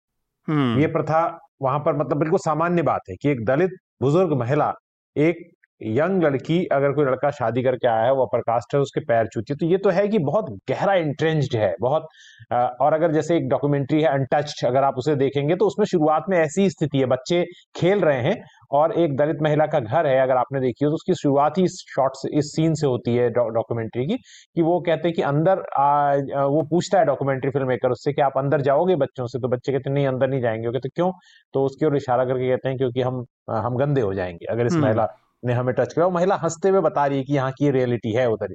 हम्म। 0.48 0.80
ये 0.80 0.86
प्रथा 0.88 1.22
वहाँ 1.62 1.78
पर 1.78 1.96
मतलब 1.96 2.18
बिल्कुल 2.18 2.38
सामान्य 2.38 2.82
बात 2.82 3.08
है 3.10 3.16
कि 3.22 3.30
एक 3.30 3.44
दलित 3.44 3.70
बुज़ुर्ग 4.02 4.32
महिला 4.32 4.72
एक 5.16 5.38
यंग 5.80 6.22
लड़की 6.22 6.64
अगर 6.72 6.92
कोई 6.92 7.04
लड़का 7.04 7.30
शादी 7.32 7.62
करके 7.62 7.88
आया 7.88 8.04
है 8.04 8.12
वो 8.12 8.24
अपर 8.24 8.40
कास्ट 8.42 8.74
है 8.74 8.80
उसके 8.80 9.00
पैर 9.02 9.26
छूती 9.26 9.52
है 9.52 9.56
तो 9.56 9.66
ये 9.66 9.78
तो 9.78 9.90
है 9.90 10.06
कि 10.08 10.18
बहुत 10.20 10.50
गहरा 10.68 10.94
इंट्रेंस्ड 10.96 11.56
है 11.56 11.74
बहुत 11.80 12.06
और 12.52 12.94
अगर 12.94 13.12
जैसे 13.12 13.36
एक 13.36 13.48
डॉक्यूमेंट्री 13.48 14.00
है 14.02 14.08
अनटच्ड 14.10 14.66
अगर 14.66 14.84
आप 14.84 14.98
उसे 14.98 15.14
देखेंगे 15.16 15.56
तो 15.56 15.66
उसमें 15.66 15.86
शुरुआत 15.86 16.24
में 16.28 16.38
ऐसी 16.38 16.68
स्थिति 16.70 16.98
है 16.98 17.06
बच्चे 17.06 17.44
खेल 17.76 18.00
रहे 18.00 18.20
हैं 18.20 18.34
और 18.72 18.92
एक 18.94 19.16
दलित 19.16 19.42
महिला 19.42 19.66
का 19.66 19.80
घर 19.80 20.06
है 20.06 20.18
अगर 20.20 20.36
आपने 20.36 20.60
देखी 20.60 20.84
हो 20.84 20.90
तो 20.90 20.94
उसकी 20.94 21.14
शुरुआत 21.14 21.58
ही 21.58 21.64
इस 21.64 21.76
शॉर्ट 21.88 22.12
से 22.16 22.28
इस 22.38 22.52
सीन 22.52 22.74
से 22.74 22.86
होती 22.86 23.14
है 23.16 23.28
डॉक्यूमेंट्री 23.30 24.06
की 24.06 24.16
कि 24.16 24.62
वो 24.62 24.78
कहते 24.80 25.08
हैं 25.08 25.14
कि 25.14 25.22
अंदर 25.24 25.62
आ, 25.78 26.14
वो 26.46 26.62
पूछता 26.70 26.98
है 26.98 27.04
डॉक्यूमेंट्री 27.04 27.50
फ़िल्म 27.50 27.68
मेकर 27.68 27.90
उससे 27.90 28.12
कि 28.12 28.22
आप 28.22 28.38
अंदर 28.38 28.60
जाओगे 28.62 28.96
बच्चों 28.96 29.26
से 29.26 29.38
तो 29.38 29.48
बच्चे 29.48 29.72
कहते 29.72 29.90
नहीं 29.90 30.06
अंदर 30.06 30.28
नहीं 30.28 30.40
जाएँगे 30.40 30.70
कहते 30.70 30.88
क्यों 30.88 31.12
तो 31.54 31.64
उसकी 31.64 31.86
ओर 31.86 31.96
इशारा 31.96 32.24
करके 32.24 32.48
कहते 32.48 32.68
हैं 32.68 32.78
क्योंकि 32.78 33.02
हम 33.02 33.24
हम 33.50 33.76
गंदे 33.76 34.00
हो 34.00 34.12
जाएँगे 34.14 34.46
अगर 34.46 34.66
इस 34.66 34.72
हम्म। 34.72 34.84
महिला 34.84 35.06
ने 35.42 35.52
हमें 35.52 35.74
टच 35.74 35.92
किया। 35.92 36.08
महिला 36.10 36.34
हँसते 36.42 36.68
हुए 36.68 36.80
बता 36.80 37.06
रही 37.06 37.18
है 37.18 37.24
कि 37.24 37.34
यहाँ 37.34 37.52
की 37.52 37.70
रियलिटी 37.70 38.12
है 38.12 38.26
उधर 38.30 38.54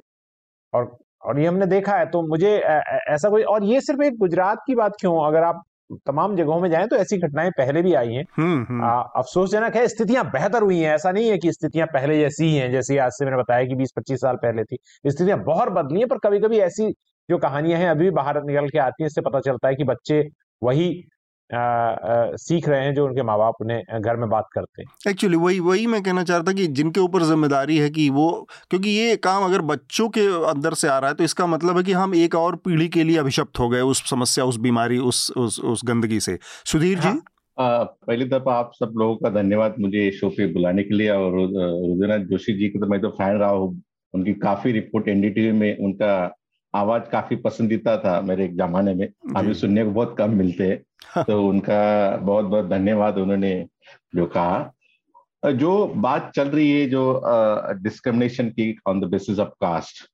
और 0.72 0.96
और 1.22 1.38
ये 1.40 1.46
हमने 1.46 1.66
देखा 1.66 1.96
है 1.96 2.06
तो 2.10 2.22
मुझे 2.28 2.50
ऐसा 2.58 3.28
कोई 3.30 3.42
और 3.44 3.64
ये 3.64 3.80
सिर्फ़ 3.80 4.02
एक 4.02 4.16
गुजरात 4.18 4.58
की 4.66 4.74
बात 4.74 4.92
क्यों? 5.00 5.14
अगर 5.26 5.42
आप 5.44 5.62
तमाम 6.06 6.34
जगहों 6.36 6.60
में 6.60 6.68
जाएँ 6.70 6.86
तो 6.88 6.96
ऐसी 6.96 7.18
घटनाएँ 7.18 7.50
पहले 7.58 7.82
भी 7.82 7.92
आई 7.94 8.12
हैं। 8.14 8.24
हम्म, 8.36 8.64
हम्म। 8.68 8.90
अफसोसजनक 9.16 9.76
है 9.76 9.86
स्थितियाँ 9.88 10.24
बेहतर 10.30 10.62
हुई 10.62 10.78
हैं। 10.78 10.94
ऐसा 10.94 11.12
नहीं 11.12 11.28
है 11.30 11.38
कि 11.38 11.52
स्थितियाँ 11.52 11.86
पहले 11.88 12.18
जैसी 12.20 12.44
ही 12.44 12.56
हैं 12.56 12.70
जैसे 12.72 12.98
आज 12.98 13.12
से 13.12 13.24
मैंने 13.24 13.38
बताया 13.38 13.64
कि 13.66 13.74
20-25 13.74 14.20
साल 14.20 14.36
पहले 14.36 14.64
थी। 14.64 14.76
स्थितियाँ 15.06 15.38
बहुत 15.44 15.68
बदली 15.72 15.98
हैं 16.00 16.08
पर 16.08 16.18
कभी 16.24 16.40
कभी 16.40 16.58
ऐसी 16.60 16.90
जो 17.28 17.38
कहानियाँ 17.38 17.78
हैं 17.80 17.88
अभी 17.90 18.04
भी 18.04 18.10
बाहर 18.12 18.42
निकल 18.44 18.68
के 18.68 18.78
आती 18.78 19.02
हैं 19.02 19.06
इससे 19.06 19.20
पता 19.20 19.40
चलता 19.40 19.68
है 19.68 19.74
कि 19.74 19.84
बच्चे 19.84 20.22
वही 20.62 20.88
सीख 21.52 22.68
रहे 22.68 22.84
हैं 22.84 22.94
जो 22.94 23.04
उनके 23.06 23.22
माँ 23.22 23.36
बाप 23.38 23.54
उन्हें 23.60 24.00
घर 24.00 24.16
में 24.16 24.28
बात 24.28 24.48
करते 24.54 24.82
हैं। 24.82 25.10
एक्चुअली 25.10 25.36
वही 25.36 25.58
वही 25.60 25.86
मैं 25.86 26.02
कहना 26.02 26.22
चाह 26.24 26.36
रहा 26.36 26.46
था 26.46 26.52
कि 26.52 26.66
जिनके 26.68 27.00
ऊपर 27.00 27.22
ज़िम्मेदारी 27.22 27.76
है 27.78 27.90
कि 27.90 28.08
वो 28.10 28.28
क्योंकि 28.70 28.90
ये 28.90 29.16
काम 29.18 29.44
अगर 29.44 29.62
बच्चों 29.62 30.08
के 30.08 30.26
अंदर 30.50 30.74
से 30.74 30.88
आ 30.88 30.98
रहा 30.98 31.10
है 31.10 31.16
तो 31.16 31.24
इसका 31.24 31.46
मतलब 31.46 31.76
है 31.76 31.82
कि 31.82 31.92
हम 31.92 32.14
एक 32.14 32.34
और 32.34 32.56
पीढ़ी 32.64 32.88
के 32.88 33.04
लिए 33.04 33.18
अभिशप्त 33.18 33.58
हो 33.58 33.68
गए 33.68 33.80
उस 33.92 34.02
समस्या 34.10 34.44
उस 34.44 34.56
बीमारी 34.60 34.98
उस 35.10 35.30
उस 35.36 35.60
उस 35.62 35.80
गंदगी 35.84 36.20
से। 36.20 36.38
सुधीर 36.64 36.98
हाँ, 36.98 37.12
जी 37.12 37.20
आ, 37.58 37.82
पहली 37.84 38.24
दफ़ा 38.24 38.54
आप 38.54 38.70
सब 38.74 38.92
लोगों 38.98 39.16
का 39.16 39.30
धन्यवाद 39.30 39.74
मुझे 39.80 40.10
शो 40.10 40.28
पे 40.30 40.46
बुलाने 40.52 40.82
के 40.82 40.94
लिए 40.94 41.10
और 41.10 41.32
रुद्रनाथ 41.32 42.24
जोशी 42.26 42.52
जी 42.52 42.68
का 42.68 42.80
तो 42.80 42.86
मैं 42.86 43.00
तो 43.00 43.10
फ़ैन 43.12 43.36
रहा 43.36 43.50
हूँ 43.50 43.82
उनकी 44.14 44.32
काफ़ी 44.40 44.72
रिपोर्ट 44.72 45.08
एनडीटीवी 45.08 45.52
में 45.52 45.76
उनका 45.78 46.14
आवाज़ 46.74 47.02
काफ़ी 47.02 47.36
पसंदीदा 47.36 47.96
था 47.96 48.20
मेरे 48.20 48.44
एक 48.44 48.56
जमाने 48.56 48.94
में। 48.94 49.06
अभी 49.36 49.54
सुनने 49.54 49.84
को 49.84 49.90
बहुत 49.90 50.14
कम 50.18 50.30
मिलते 50.30 50.68
हैं। 50.68 51.24
तो 51.24 51.48
उनका 51.48 52.16
बहुत 52.16 52.44
बहुत 52.44 52.68
धन्यवाद 52.68 53.18
उन्होंने 53.18 53.66
जो 54.14 54.26
कहा। 54.26 54.72
जो 55.52 55.86
बात 55.86 56.32
चल 56.36 56.48
रही 56.48 56.70
है 56.70 56.88
जो 56.88 57.22
डिस्क्रिमिनेशन 57.82 58.48
की 58.48 58.76
on 58.86 59.00
the 59.00 59.04
basis 59.04 59.38
of 59.38 59.48
caste 59.48 60.08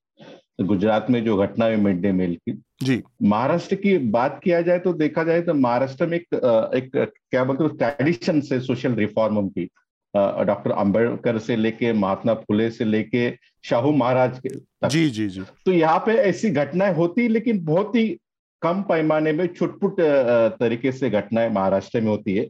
Gujarat 0.61 1.09
में 1.09 1.23
जो 1.23 1.37
घटना 1.37 1.65
है 1.65 1.75
मिड 1.75 2.01
डे 2.01 2.11
मील 2.11 2.35
की। 2.35 2.61
जी। 2.83 3.01
महाराष्ट्र 3.23 3.75
की 3.75 3.97
बात 3.97 4.39
किया 4.43 4.61
जाए 4.61 4.79
तो 4.79 4.93
देखा 4.93 5.23
जाए 5.23 5.41
तो 5.41 5.53
महाराष्ट्र 5.53 6.05
में 6.05 6.17
एक 6.17 6.35
एक 6.75 7.11
क्या 7.31 7.43
बोलते 7.43 7.63
हैं 7.63 7.75
ट्रेडिशन 7.77 8.41
से 8.41 8.59
सोशल 8.59 8.93
रिफॉर्म 8.93 9.37
उनकी 9.37 9.69
डॉक्टर 10.13 10.71
अंबेडकर 10.71 11.37
से 11.39 11.55
लेके 11.55 11.91
महात्मा 11.93 12.33
फुले 12.35 12.69
से 12.71 12.85
लेके 12.85 13.29
शाहू 13.63 13.91
महाराज 13.93 14.39
के 14.39 14.49
जी 14.89 15.09
जी 15.09 15.27
जी। 15.29 15.41
तो 15.65 15.71
यहाँ 15.71 15.99
पे 16.05 16.13
ऐसी 16.19 16.49
घटनाएँ 16.51 16.93
होती 16.95 17.27
लेकिन 17.27 17.63
बहुत 17.65 17.95
ही 17.95 18.07
कम 18.61 18.81
पैमाने 18.83 19.31
में 19.33 19.45
छुटपुट 19.47 19.95
तरीके 20.59 20.91
से 20.91 21.09
घटनाएँ 21.09 21.49
महाराष्ट्र 21.49 22.01
में 22.01 22.07
होती 22.07 22.35
है। 22.37 22.47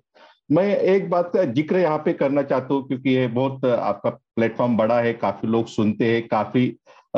मैं 0.50 0.66
एक 0.78 1.10
बात 1.10 1.32
का 1.36 1.44
ज़िक्र 1.46 1.80
यहाँ 1.80 1.98
पे 2.06 2.14
करना 2.14 2.42
चाहता 2.44 2.74
हूँ 2.74 2.88
क्योंकि 2.88 3.10
ये 3.10 3.28
बहुत 3.30 3.66
आपका 3.66 4.10
प्लेटफॉर्म 4.10 4.78
बड़ा 4.78 5.00
है 5.02 5.14
काफ़ी 5.16 5.48
लोग 5.48 5.68
सुनते 5.68 6.14
हैं 6.14 6.28
काफ़ी 6.28 6.66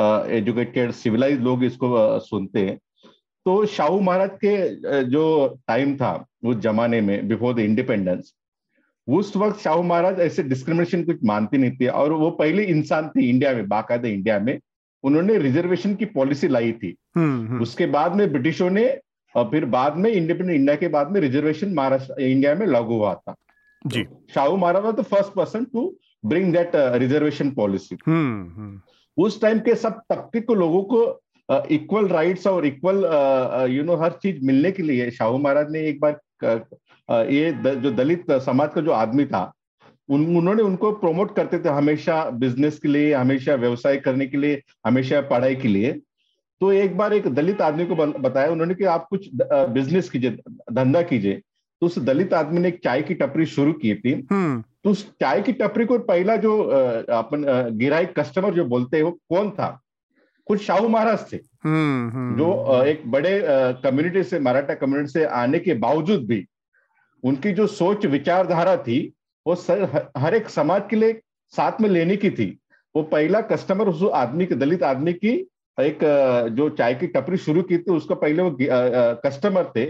एजुकेटेड 0.00 0.90
सिविलाइज 0.92 1.40
लोग 1.40 1.64
इसको 1.64 2.18
सुनते 2.20 2.60
हैं। 2.60 2.76
तो 3.46 3.64
शाहू 3.66 4.00
महाराज 4.00 4.30
के 4.44 5.04
जो 5.04 5.24
टाइम 5.68 5.94
था 5.96 6.12
उस 6.44 6.56
जमाने 6.58 7.00
में 7.00 7.28
बिफोर 7.28 7.54
द 7.54 7.58
इंडिपेंडेंस 7.60 8.32
उस 9.08 9.36
वक्त 9.36 9.60
शाहू 9.60 9.82
महाराज 9.82 10.20
ऐसे 10.20 10.42
डिस्क्रिमिनेशन 10.42 11.02
कुछ 11.04 11.24
मानते 11.24 11.58
नहीं 11.58 11.70
थे 11.76 11.86
और 11.86 12.12
वो 12.12 12.30
पहले 12.30 12.64
इंसान 12.64 13.08
थे 13.08 13.28
इंडिया 13.28 13.52
में 13.52 13.68
बाकायदा 13.68 14.08
इंडिया 14.08 14.38
में। 14.38 14.58
उन्होंने 15.04 15.38
रिजर्वेशन 15.38 15.94
की 15.94 16.04
पॉलिसी 16.04 16.48
लाई 16.48 16.72
थी। 16.72 16.94
हम्म, 17.16 17.48
हम्म। 17.48 17.62
उसके 17.62 17.86
बाद 17.86 18.14
में 18.16 18.30
ब्रिटिशों 18.32 18.70
ने 18.70 18.86
और 19.34 19.48
फिर 19.50 19.64
बाद 19.64 19.96
में 19.96 20.10
इंडिपेंडेंट 20.10 20.56
इंडिया 20.56 20.76
के 20.76 20.88
बाद 20.88 21.10
में 21.10 21.20
रिजर्वेशन 21.20 21.72
महाराष्ट्र 21.74 22.22
इंडिया 22.22 22.54
में 22.54 22.66
लागू 22.66 22.94
हुआ 22.94 23.14
था। 23.14 23.34
जी। 23.86 24.04
Shahu 24.34 24.56
Maharaj 24.56 24.82
was 24.84 24.96
the 24.96 25.02
first 25.02 25.32
person 25.34 25.64
to 25.64 25.94
bring 26.26 26.52
that 26.52 26.72
reservation 26.74 27.50
policy 27.50 27.96
उस 29.16 29.40
टाइम 29.40 29.58
के 29.58 29.74
सब 29.74 30.00
तबके 30.10 30.40
को 30.40 30.54
लोगों 30.54 30.82
को 30.82 31.20
इक्वल 31.70 32.04
uh, 32.04 32.12
राइट्स 32.12 32.46
और 32.46 32.66
इक्वल 32.66 33.04
यू 33.70 33.82
नो 33.84 33.96
हर 33.96 34.12
चीज़ 34.12 34.44
मिलने 34.46 34.70
के 34.72 34.82
लिए 34.82 35.10
शाहू 35.10 35.38
महाराज 35.38 35.70
ने 35.70 35.80
एक 35.88 36.00
बार 36.00 36.20
ये 37.08 37.52
द, 37.52 37.74
जो 37.74 37.90
दलित 37.90 38.30
समाज 38.30 38.70
का 38.74 38.80
जो 38.80 38.90
आदमी 38.90 39.24
था 39.24 39.52
उन, 40.08 40.36
उन्होंने 40.36 40.62
उनको 40.62 40.92
प्रमोट 40.92 41.34
करते 41.36 41.58
थे 41.58 41.68
हमेशा 41.68 42.24
बिज़नेस 42.30 42.78
के 42.78 42.88
लिए 42.88 43.12
हमेशा 43.14 43.54
व्यवसाय 43.54 43.96
करने 43.96 44.26
के 44.26 44.36
लिए 44.36 44.62
हमेशा 44.86 45.20
पढ़ाई 45.20 45.56
के 45.56 45.68
लिए। 45.68 45.92
तो 46.60 46.72
एक 46.72 46.96
बार 46.96 47.12
एक 47.12 47.26
दलित 47.26 47.60
आदमी 47.60 47.86
को 47.86 47.94
बताया 47.94 48.50
उन्होंने 48.50 48.74
कि 48.74 48.84
आप 48.84 49.06
कुछ 49.10 49.28
बिज़नेस 49.42 50.10
कीजिए 50.10 50.30
धंधा 50.72 51.02
कीजिए। 51.02 51.40
तो 51.80 51.86
उस 51.86 51.98
दलित 51.98 52.34
आदमी 52.34 52.60
ने 52.60 52.68
एक 52.68 52.80
चाय 52.84 53.02
की 53.02 53.14
टपरी 53.14 53.46
शुरू 53.46 53.72
की 53.72 53.94
थी। 53.94 54.12
हम्म। 54.30 54.62
तो 54.84 54.90
उस 54.90 55.10
चाय 55.20 55.42
की 55.42 55.52
टपरी 55.52 55.84
को 55.84 55.98
पहला 55.98 56.36
जो 56.36 56.58
अपन 57.12 57.44
गिराई 57.72 58.06
कस्टमर 58.06 58.54
जो 58.54 58.64
बोलते 58.64 58.96
हैं 58.96 59.04
वो 59.04 59.10
कौन 59.10 59.50
था? 59.50 59.80
कुछ 60.46 60.62
शाहू 60.62 60.88
महाराज 60.88 61.32
थे। 61.32 61.36
हम्म, 61.64 62.10
हम्म। 62.10 62.36
जो 62.38 62.82
एक 62.84 63.10
बड़े 63.10 63.40
कम्युनिटी 63.82 64.22
से 64.22 64.40
मराठा 64.40 64.74
कम्युनिटी 64.74 65.10
से 65.10 65.24
आने 65.24 65.58
के 65.58 65.74
बावजूद 65.74 66.26
भी 66.26 66.46
उनकी 67.22 67.52
जो 67.52 67.66
सोच 67.68 68.06
विचारधारा 68.08 68.76
थी 68.78 68.98
वो 69.46 69.54
सर 69.56 70.10
हर 70.18 70.34
एक 70.34 70.48
समाज 70.50 70.82
के 70.90 70.96
लिए 70.96 71.20
साथ 71.52 71.80
में 71.80 71.88
लेने 71.88 72.16
की 72.16 72.30
थी। 72.30 72.46
वो 72.94 73.02
पहला 73.04 73.40
कस्टमर 73.42 73.88
उस 73.88 74.02
आदमी 74.14 74.46
के 74.46 74.54
दलित 74.54 74.82
आदमी 74.84 75.12
की 75.14 75.32
एक 75.78 75.98
जो 76.52 76.68
चाय 76.70 76.94
की 76.94 77.06
टपरी 77.08 77.36
शुरू 77.38 77.62
की 77.62 77.78
थी 77.78 77.92
उसका 77.92 78.14
पहले 78.16 78.42
वो 78.42 78.56
कस्टमर 79.24 79.72
थे। 79.76 79.84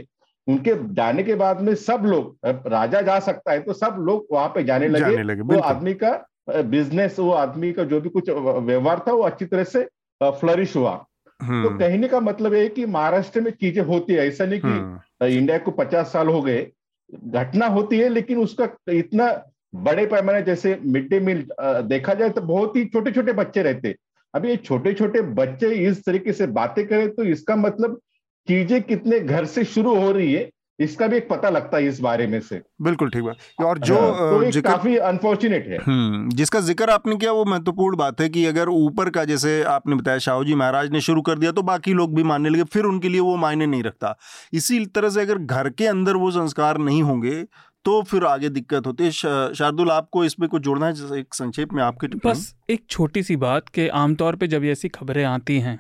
उनके 0.47 0.73
जाने 0.95 1.23
के 1.23 1.35
बाद 1.37 1.61
में 1.61 1.75
सब 1.77 2.03
लोग 2.07 2.47
राजा 2.69 3.01
जा 3.03 3.19
सकता 3.21 3.53
है 3.53 3.61
तो 3.63 3.73
सब 3.73 3.97
लोग 4.01 4.27
वहाँ 4.33 4.49
पे 4.55 4.65
जाने 4.65 4.89
लगे, 4.89 5.01
जाने 5.01 5.23
लगे 5.23 5.43
वो 5.45 5.59
आदमी 5.61 5.95
का 5.95 6.13
बिज़नेस 6.51 7.19
वो 7.19 7.31
आदमी 7.33 7.73
का 7.73 7.85
जो 7.85 8.01
भी 8.01 8.09
कुछ 8.09 8.31
व्यवहार 8.31 9.05
था 9.09 9.13
वो 9.13 9.23
अच्छी 9.23 9.45
तरह 9.45 9.65
से 9.65 9.83
फ्लरिश 10.21 10.77
हुआ। 10.77 10.95
तो 11.41 11.47
हम्म। 11.47 11.79
कहने 11.79 12.09
का 12.09 12.21
मतलब 12.21 12.55
है 12.55 12.67
कि 12.69 12.87
महाराष्ट्र 12.87 13.41
में 13.41 13.51
चीज़ें 13.53 13.83
होती 13.85 14.13
है 14.13 14.27
ऐसा 14.27 14.45
नहीं 14.45 14.61
कि 14.61 14.69
हम्म। 14.69 15.27
इंडिया 15.27 15.59
को 15.59 15.71
पचास 15.73 16.13
साल 16.13 16.29
हो 16.29 16.43
गए 16.43 16.67
घटना 17.15 17.67
होती 17.67 17.99
है, 17.99 18.09
लेकिन 18.09 18.39
उसका 18.39 18.69
इतना 18.91 19.27
बड़े 19.75 20.07
पैमाने 20.07 20.43
जैसे 20.43 20.79
मिड 20.85 21.09
डे 21.11 21.21
मील 21.21 21.47
देखा 21.89 22.15
जाए 22.15 22.31
तो 22.31 22.41
बहुत 22.41 22.77
ही 22.77 22.85
छोटे 22.85 23.11
छोटे 23.13 23.33
बच्चे 23.33 23.63
रहते 23.63 23.95
अभी 24.35 24.49
ये 24.49 24.57
छोटे 24.57 24.93
छोटे 24.95 25.21
बच्चे 25.35 25.71
इस 25.87 26.05
तरीके 26.05 26.33
से 26.33 26.47
बातें 26.59 26.87
करें 26.87 27.09
तो 27.15 27.25
इसका 27.25 27.57
मतलब 27.57 28.01
चीज़ें 28.49 28.83
कितने 28.83 29.21
घर 29.21 29.45
से 29.45 29.65
शुरू 29.65 29.95
हो 29.97 30.11
रही 30.13 30.33
है 30.33 30.49
इसका 30.79 31.07
भी 31.07 31.17
एक 31.17 31.29
पता 31.29 31.49
लगता 31.51 31.77
है 31.77 31.87
इस 31.87 32.01
बारे 32.01 32.27
में 32.27 32.39
से। 32.41 32.61
बिल्कुल 32.83 33.11
ठीक 33.11 33.23
बात। 33.23 33.65
और 33.65 33.79
जो 33.81 33.95
हाँ, 33.95 34.51
तो 34.53 34.61
काफ़ी 34.63 34.97
अनफॉर्चुनेट 34.99 35.67
है। 35.69 35.79
हम्म, 35.79 36.31
जिसका 36.31 36.61
ज़िक्र 36.61 36.91
आपने 36.91 37.17
किया 37.17 37.33
वो 37.33 37.45
महत्वपूर्ण 37.45 37.97
बात 37.97 38.21
है 38.21 38.29
कि 38.29 38.45
अगर 38.47 38.69
ऊपर 38.69 39.11
का 39.11 39.25
जैसे 39.25 39.63
आपने 39.65 39.97
बताया 39.97 40.19
शाहू 40.21 40.45
जी 40.45 40.55
महाराज 40.55 40.91
ने 40.93 41.01
शुरू 41.01 41.23
कर 41.23 41.39
दिया 41.39 41.53
तो 41.53 41.63
बाकी 41.65 41.93
लोग 41.95 42.15
भी 42.15 42.23
मानने 42.25 42.49
लगे 42.49 42.65
फिर 42.73 42.85
उनके 42.85 43.09
लिए 43.09 43.21
वो 43.21 43.37
मायने 43.37 43.67
नहीं 43.67 43.83
रखता। 43.83 44.17
इसी 44.53 44.85
तरह 44.87 45.09
से 45.09 45.21
अगर 45.21 45.39
घर 45.39 45.69
के 45.71 45.87
अंदर 45.87 46.17
वो 46.17 46.31
संस्कार 46.31 46.79
नहीं 46.81 47.03
होंगे 47.03 47.43
तो 47.85 48.01
फिर 48.03 48.25
आगे 48.25 48.49
दिक्कत 48.51 48.87
होती 48.87 49.05
है। 49.05 49.11
शार्दुल 49.11 49.91
आपको 49.91 50.25
इसमें 50.25 50.49
कुछ 50.49 50.63
जोड़ना 50.63 50.87
है 50.87 51.19
एक 51.19 51.35
संक्षेप 51.35 51.73
में 51.73 51.83
आपके 51.83 52.07
बस 52.27 52.55
एक 52.71 52.85
छोटी 52.91 53.23
सी 53.23 53.37
बात 53.39 53.69
कि 53.69 53.89
आमतौर 54.01 54.37
पे 54.37 54.47
जब 54.49 54.65
ऐसी 54.67 54.89
खबरें 54.91 55.25
आती 55.27 55.59
हैं 55.61 55.79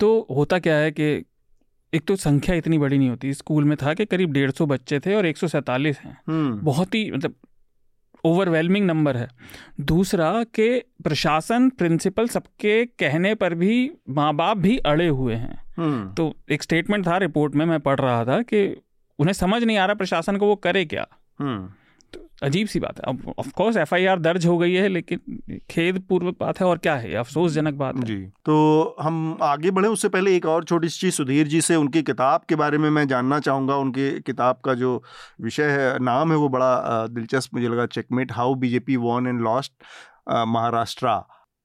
तो 0.00 0.08
होता 0.30 0.58
क्या 0.58 0.76
है 0.76 0.90
कि 0.90 1.24
एक 1.92 2.04
तो 2.06 2.16
संख्या 2.16 2.54
इतनी 2.54 2.78
बड़ी 2.78 2.98
नहीं 2.98 3.08
होती 3.08 3.32
स्कूल 3.34 3.64
में 3.64 3.76
था 3.76 3.94
कि 3.94 4.04
करीब 4.04 4.32
डेढ़ 4.32 4.50
सौ 4.50 4.66
बच्चे 4.66 5.00
थे 5.00 5.14
और 5.14 5.26
एक 5.26 5.36
सौ 5.36 5.48
सैंतालीस 5.48 5.98
हैं 5.98 6.18
हम्म। 6.28 6.60
बहुत 6.60 6.94
ही 6.94 7.10
मतलब 7.10 7.34
ओवरवेलमिंग 8.24 8.86
नंबर 8.86 9.16
है 9.16 9.28
दूसरा 9.80 10.32
कि 10.54 10.68
प्रशासन 11.04 11.68
प्रिंसिपल 11.70 12.28
सबके 12.28 12.84
कहने 12.98 13.34
पर 13.34 13.54
भी 13.54 13.90
माँ 14.10 14.34
बाप 14.34 14.56
भी 14.56 14.76
अड़े 14.86 15.08
हुए 15.08 15.34
हैं 15.34 15.60
हम्म। 15.78 16.12
तो 16.14 16.32
एक 16.50 16.62
स्टेटमेंट 16.62 17.06
था 17.06 17.16
रिपोर्ट 17.18 17.54
में 17.54 17.64
मैं 17.66 17.80
पढ़ 17.80 18.00
रहा 18.00 18.24
था 18.24 18.40
कि 18.42 18.64
उन्हें 19.18 19.32
समझ 19.32 19.62
नहीं 19.64 19.76
आ 19.76 19.86
रहा 19.86 19.94
प्रशासन 19.94 20.36
को 20.36 20.46
वो 20.46 20.56
करे 20.58 20.84
क्या 20.84 21.06
हम्म। 21.38 21.68
अजीब 22.42 22.66
सी 22.66 22.80
बात 22.80 22.98
है। 22.98 23.04
अब 23.08 23.34
ऑफ़ 23.38 23.50
कोर्स 23.56 23.76
एफआईआर 23.76 24.18
दर्ज 24.20 24.46
हो 24.46 24.56
गई 24.58 24.72
है 24.74 24.88
लेकिन 24.88 25.58
खेद 25.70 25.98
पूर्वक 26.08 26.36
बात 26.40 26.60
है 26.60 26.66
और 26.66 26.78
क्या 26.78 26.94
है? 26.96 27.14
अफसोसजनक 27.14 27.74
बात 27.74 27.96
है। 27.96 28.02
जी 28.04 28.16
तो 28.44 28.96
हम 29.00 29.36
आगे 29.42 29.70
बढ़े। 29.70 29.88
उससे 29.88 30.08
पहले 30.08 30.36
एक 30.36 30.46
और 30.46 30.64
छोटी 30.64 30.88
सी 30.88 31.00
चीज़ 31.00 31.14
सुधीर 31.14 31.48
जी 31.48 31.60
से 31.60 31.76
उनकी 31.76 32.02
किताब 32.02 32.44
के 32.48 32.56
बारे 32.56 32.78
में 32.78 32.88
मैं 32.90 33.06
जानना 33.08 33.38
चाहूँगा। 33.40 33.76
उनके 33.76 34.10
किताब 34.22 34.60
का 34.64 34.74
जो 34.74 35.02
विषय 35.42 35.70
है 35.70 35.98
नाम 36.04 36.32
है 36.32 36.38
वो 36.38 36.48
बड़ा 36.48 37.06
दिलचस्प। 37.08 37.54
मुझे 37.54 37.68
लगा 37.68 37.86
checkmate 37.88 38.32
how 38.32 38.54
BJP 38.56 38.96
won 38.98 39.26
and 39.26 39.40
lost 39.40 39.72
Maharashtra. 40.28 41.20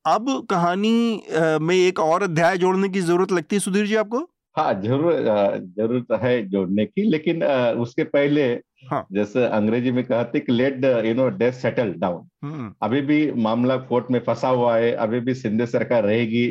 अब 0.06 0.30
कहानी 0.50 1.22
में 1.62 1.76
एक 1.76 2.00
और 2.00 2.24
अध्याय 2.24 2.58
जोड़ने 2.58 2.90
की 2.90 3.02
ज़रूरत 3.02 3.32
लगती 3.32 3.56
है 3.56 3.60
सुधीर 3.60 3.86
जी 3.86 3.96
आपको? 3.98 4.28
हाँ 4.56 4.74
ज़रूर 4.82 5.14
ज़रूरत 5.78 6.20
है 6.22 6.42
जोड़ने 6.50 6.86
की 6.86 7.10
लेकिन 7.10 7.44
उसके 7.78 8.04
पहले 8.06 8.48
हाँ. 8.84 9.06
जैसे 9.12 9.46
अंग्रेज़ी 9.46 9.92
में 9.92 10.04
कहते 10.04 10.40
कि 10.40 10.52
let 10.52 10.86
you 11.06 11.14
know 11.16 11.28
death 11.38 11.52
settle 11.54 11.94
down 11.98 12.74
अभी 12.82 13.02
भी 13.02 13.32
मामला 13.42 13.78
कोर्ट 13.90 14.12
में 14.12 14.20
फंसा 14.20 14.48
हुआ 14.50 14.76
है 14.78 14.92
अभी 15.06 15.20
भी 15.20 15.34
सिंधे 15.34 15.66
सरकार 15.66 16.04
रहेगी 16.04 16.48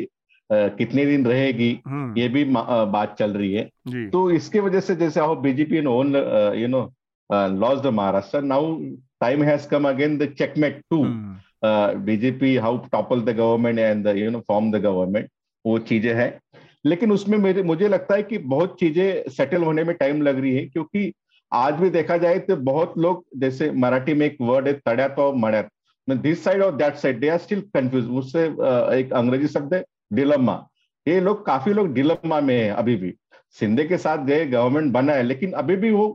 कितने 0.49 1.05
दिन 1.05 1.25
रहेगी 1.25 1.79
हम्म। 1.87 2.17
ये 2.17 2.27
भी 2.29 2.43
बात 2.45 3.15
चल 3.19 3.31
रही 3.31 3.53
है। 3.53 3.63
तो 4.09 4.29
इसके 4.31 4.59
वजह 4.59 4.79
से 4.79 4.95
जैसे 4.95 5.19
how 5.19 5.35
BJP 5.41 5.85
won 5.85 6.15
you 6.57 6.67
know 6.67 6.81
lost 7.29 7.81
the 7.81 7.93
Maharashtra 7.93 8.41
now 8.41 8.75
time 9.21 9.43
has 9.43 9.67
come 9.67 9.89
again 9.89 10.17
the 10.17 10.33
checkmate 10.37 10.81
to 10.91 11.03
BJP 12.05 12.55
how 12.57 12.77
topple 12.91 13.21
the 13.21 13.35
government 13.37 13.79
and 13.79 14.07
you 14.17 14.29
know 14.31 14.39
form 14.47 14.71
the 14.71 14.81
government 14.81 15.29
वो 15.65 15.77
चीज़ें 15.79 16.13
हैं। 16.15 16.31
लेकिन 16.85 17.11
उसमें 17.11 17.37
मेरे 17.37 17.63
मुझे 17.63 17.87
लगता 17.87 18.15
है 18.15 18.23
कि 18.23 18.37
बहुत 18.37 18.79
चीज़ें 18.79 19.29
सेटल 19.29 19.63
होने 19.63 19.83
में 19.83 19.95
टाइम 19.95 20.21
लग 20.21 20.39
रही 20.39 20.55
है 20.55 20.65
क्योंकि 20.65 21.11
आज 21.51 21.73
भी 21.73 21.89
देखा 21.89 22.17
जाए 22.17 22.39
तो 22.39 22.55
बहुत 22.55 22.97
लोग 22.97 23.23
जैसे 23.39 23.69
मराठी 23.71 24.13
में 24.13 24.25
एक 24.25 24.37
वर्ड 24.41 24.67
है 24.67 24.73
तड़ा 24.85 25.07
तो 25.09 25.31
मड़त 25.35 25.69
दिस 26.07 26.43
साइड 26.43 26.61
और 26.63 26.75
that 26.77 26.95
side 26.95 27.19
they 27.19 27.29
are 27.29 27.37
still 27.37 27.61
confuse 27.73 28.09
उससे 28.19 28.45
एक 28.97 29.13
अंग्रेज़ी 29.15 29.47
शब्द 29.47 29.73
है 29.73 29.83
डिलम्मा 30.13 30.53
ये 31.05 31.19
लोग 31.19 31.45
काफ़ी 31.45 31.73
लोग 31.73 31.93
डिलम्मा 31.93 32.39
में 32.41 32.55
है 32.55 32.69
अभी 32.71 32.95
भी। 32.95 33.13
सिंधे 33.59 33.83
के 33.85 33.97
साथ 33.97 34.25
गए 34.25 34.45
गवर्नमेंट 34.45 34.91
बना 34.93 35.13
है 35.13 35.23
लेकिन 35.23 35.51
अभी 35.53 35.75
भी 35.75 35.91
वो 35.91 36.07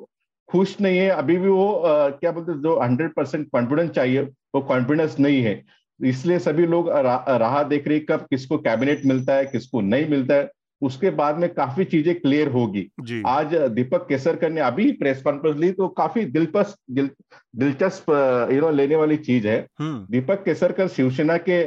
खुश 0.48 0.80
नहीं 0.80 0.98
है। 0.98 1.08
अभी 1.10 1.36
भी 1.38 1.48
वो 1.48 1.72
आ, 1.72 2.08
क्या 2.08 2.32
बोलते 2.32 2.52
जो 2.62 2.78
हंड्रेड 2.80 3.12
परसेंट 3.14 3.48
कॉन्फिडेंस 3.52 3.90
चाहिए 3.90 4.22
वो 4.54 4.60
कॉन्फिडेंस 4.62 5.18
नहीं 5.18 5.42
है। 5.42 5.62
इसलिए 6.00 6.38
सभी 6.38 6.66
लोग 6.66 6.90
रा, 6.90 7.24
राह 7.30 7.62
देख 7.62 7.88
रहे 7.88 8.00
कब 8.00 8.26
किसको 8.30 8.58
कैबिनेट 8.58 9.04
मिलता 9.06 9.34
है 9.34 9.46
किसको 9.46 9.80
नहीं 9.80 10.08
मिलता 10.08 10.34
है। 10.34 10.50
उसके 10.82 11.10
बाद 11.10 11.38
में 11.38 11.48
काफ़ी 11.54 11.84
चीज़ें 11.84 12.14
क्लियर 12.20 12.48
होगी। 12.48 12.86
आज 13.26 13.54
दीपक 13.72 14.06
केसरकर 14.08 14.50
ने 14.50 14.60
अभी 14.60 14.90
प्रेस 14.92 15.22
कॉन्फ्रेंस 15.22 15.56
ली 15.56 15.70
तो 15.72 15.88
काफ़ी 15.88 16.24
दिलपस 16.26 16.74
दिल, 16.90 17.10
दिलचस्प 17.56 18.10
यू 18.52 18.60
नो 18.60 18.70
लेने 18.70 18.96
वाली 18.96 19.16
चीज़ 19.18 19.48
है। 19.48 19.58
हम्म। 19.78 20.06
दीपक 20.10 20.44
केसरकर 20.44 20.88
शिवसेना 20.88 21.36
के 21.48 21.58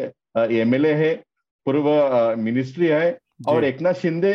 एमएलए 0.59 0.93
है 0.93 1.13
पूर्व 1.67 1.87
मिनिस्ट्री 2.41 2.87
है 2.87 3.17
और 3.47 3.63
एकनाथ 3.63 3.93
शिंदे 3.93 4.33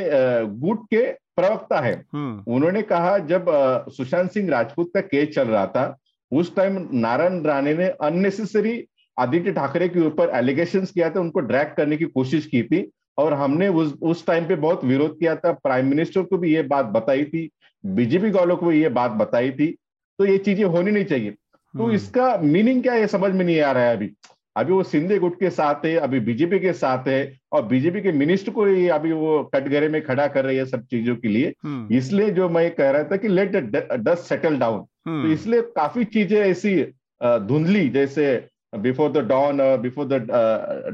गुट 0.61 0.85
के 0.85 1.07
प्रवक्ता 1.37 1.81
है। 1.81 1.95
हम्म। 2.13 2.53
उन्होंने 2.55 2.83
कहा 2.83 3.17
जब 3.27 3.47
सुशांत 3.89 4.31
सिंह 4.31 4.51
राजपूत 4.51 4.91
का 4.95 5.01
केस 5.01 5.29
चल 5.29 5.49
रहा 5.49 5.67
था 5.67 5.97
उस 6.33 6.55
टाइम 6.57 6.79
नारायण 6.93 7.43
राणे 7.43 7.75
ने 7.75 7.89
अननेसेसरी 8.01 8.73
आदित्य 9.17 9.53
ठाकरे 9.53 9.89
के 9.89 10.01
ऊपर 10.01 10.31
एलिगेशन 10.35 10.85
किया 10.85 11.11
था 11.11 11.21
उनको 11.21 11.41
ड्रैग 11.41 11.75
करने 11.77 11.97
की 11.97 12.05
कोशिश 12.07 12.47
की 12.47 12.63
थी। 12.63 12.81
और 13.19 13.35
हमने 13.35 13.69
उस 13.69 13.95
उस 14.03 14.27
टाइम 14.27 14.47
पे 14.49 14.57
बहुत 14.57 14.85
विरोध 14.85 15.19
किया 15.19 15.35
था। 15.37 15.53
प्राइम 15.55 15.87
मिनिस्टर 15.87 16.23
को 16.23 16.39
भी 16.39 16.55
ये 16.55 16.63
बात 16.65 16.87
बताई 16.87 17.25
थी 17.25 17.49
बीजेपी 17.85 18.31
वालों 18.31 18.57
को 18.57 18.67
भी 18.67 18.83
ये 18.83 18.89
बात 18.91 19.11
बताई 19.19 19.51
थी। 19.51 19.75
तो 20.19 20.25
ये 20.27 20.39
चीज़ें 20.39 20.65
होनी 20.65 20.91
नहीं 20.91 21.05
चाहिए। 21.05 21.31
तो 21.31 21.83
हम्म। 21.83 21.95
इसका 21.95 22.37
मीनिंग 22.43 22.83
क्या 22.83 22.93
है 22.93 23.07
समझ 23.07 23.33
में 23.33 23.45
नहीं 23.45 23.61
आ 23.61 23.73
रहा 23.73 23.85
है 23.85 23.97
अभी। 23.97 24.11
अभी 24.57 24.73
वो 24.73 24.83
सिंधे 24.83 25.19
गुट 25.19 25.39
के 25.41 25.51
साथ 25.51 25.85
है 25.85 25.95
अभी 25.97 26.21
बीजेपी 26.21 26.59
के 26.61 26.73
साथ 26.73 27.09
है 27.09 27.21
और 27.53 27.63
बीजेपी 27.67 28.01
के 28.01 28.13
मिनिस्टर 28.13 28.53
को 28.53 28.65
ही 28.65 28.89
अभी 28.89 29.13
वो 29.13 29.43
कटघरे 29.55 29.89
में 29.89 30.01
खड़ा 30.03 30.27
कर 30.27 30.45
रही 30.45 30.57
है 30.57 30.65
सब 30.67 30.85
चीज़ों 30.87 31.17
के 31.17 31.29
लिए। 31.29 31.53
हम्म। 31.65 31.95
इसलिए 31.97 32.31
जो 32.31 32.49
मैं 32.49 32.71
कह 32.75 32.91
रहा 32.91 33.05
था 33.05 33.17
कि 33.17 33.29
लेट 33.29 33.57
डस्ट 33.57 34.23
सेटल 34.23 34.57
डाउन 34.59 34.81
तो 35.09 35.29
इसलिए 35.33 35.63
काफ़ी 35.77 36.05
चीज़ें 36.05 36.39
ऐसी 36.41 36.75
धुंधली 37.21 37.89
जैसे 37.89 38.25
before 38.73 39.11
the 39.13 39.27
dawn 39.29 39.59
before 39.83 40.07
the 40.07 40.27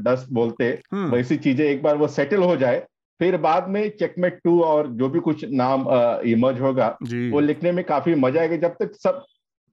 dust 0.03 0.31
बोलते 0.33 0.69
हम्म। 0.93 1.09
वैसी 1.11 1.37
चीज़ें 1.37 1.65
एक 1.65 1.81
बार 1.83 1.95
वो 1.95 2.07
सेटल 2.09 2.43
हो 2.43 2.55
जाए 2.55 2.85
फिर 3.19 3.37
बाद 3.39 3.67
में 3.67 3.89
चेकमेट 3.99 4.39
टू 4.43 4.59
और 4.63 4.87
जो 4.93 5.09
भी 5.09 5.19
कुछ 5.21 5.45
नाम 5.45 5.87
इमर्ज 6.27 6.55
uh, 6.55 6.61
होगा 6.61 6.87
वो 7.03 7.39
लिखने 7.39 7.71
में 7.71 7.83
काफ़ी 7.85 8.15
मज़ा 8.15 8.41
आएगा 8.41 8.55
जब 8.57 8.75
तक 8.79 8.95
सब 8.95 9.23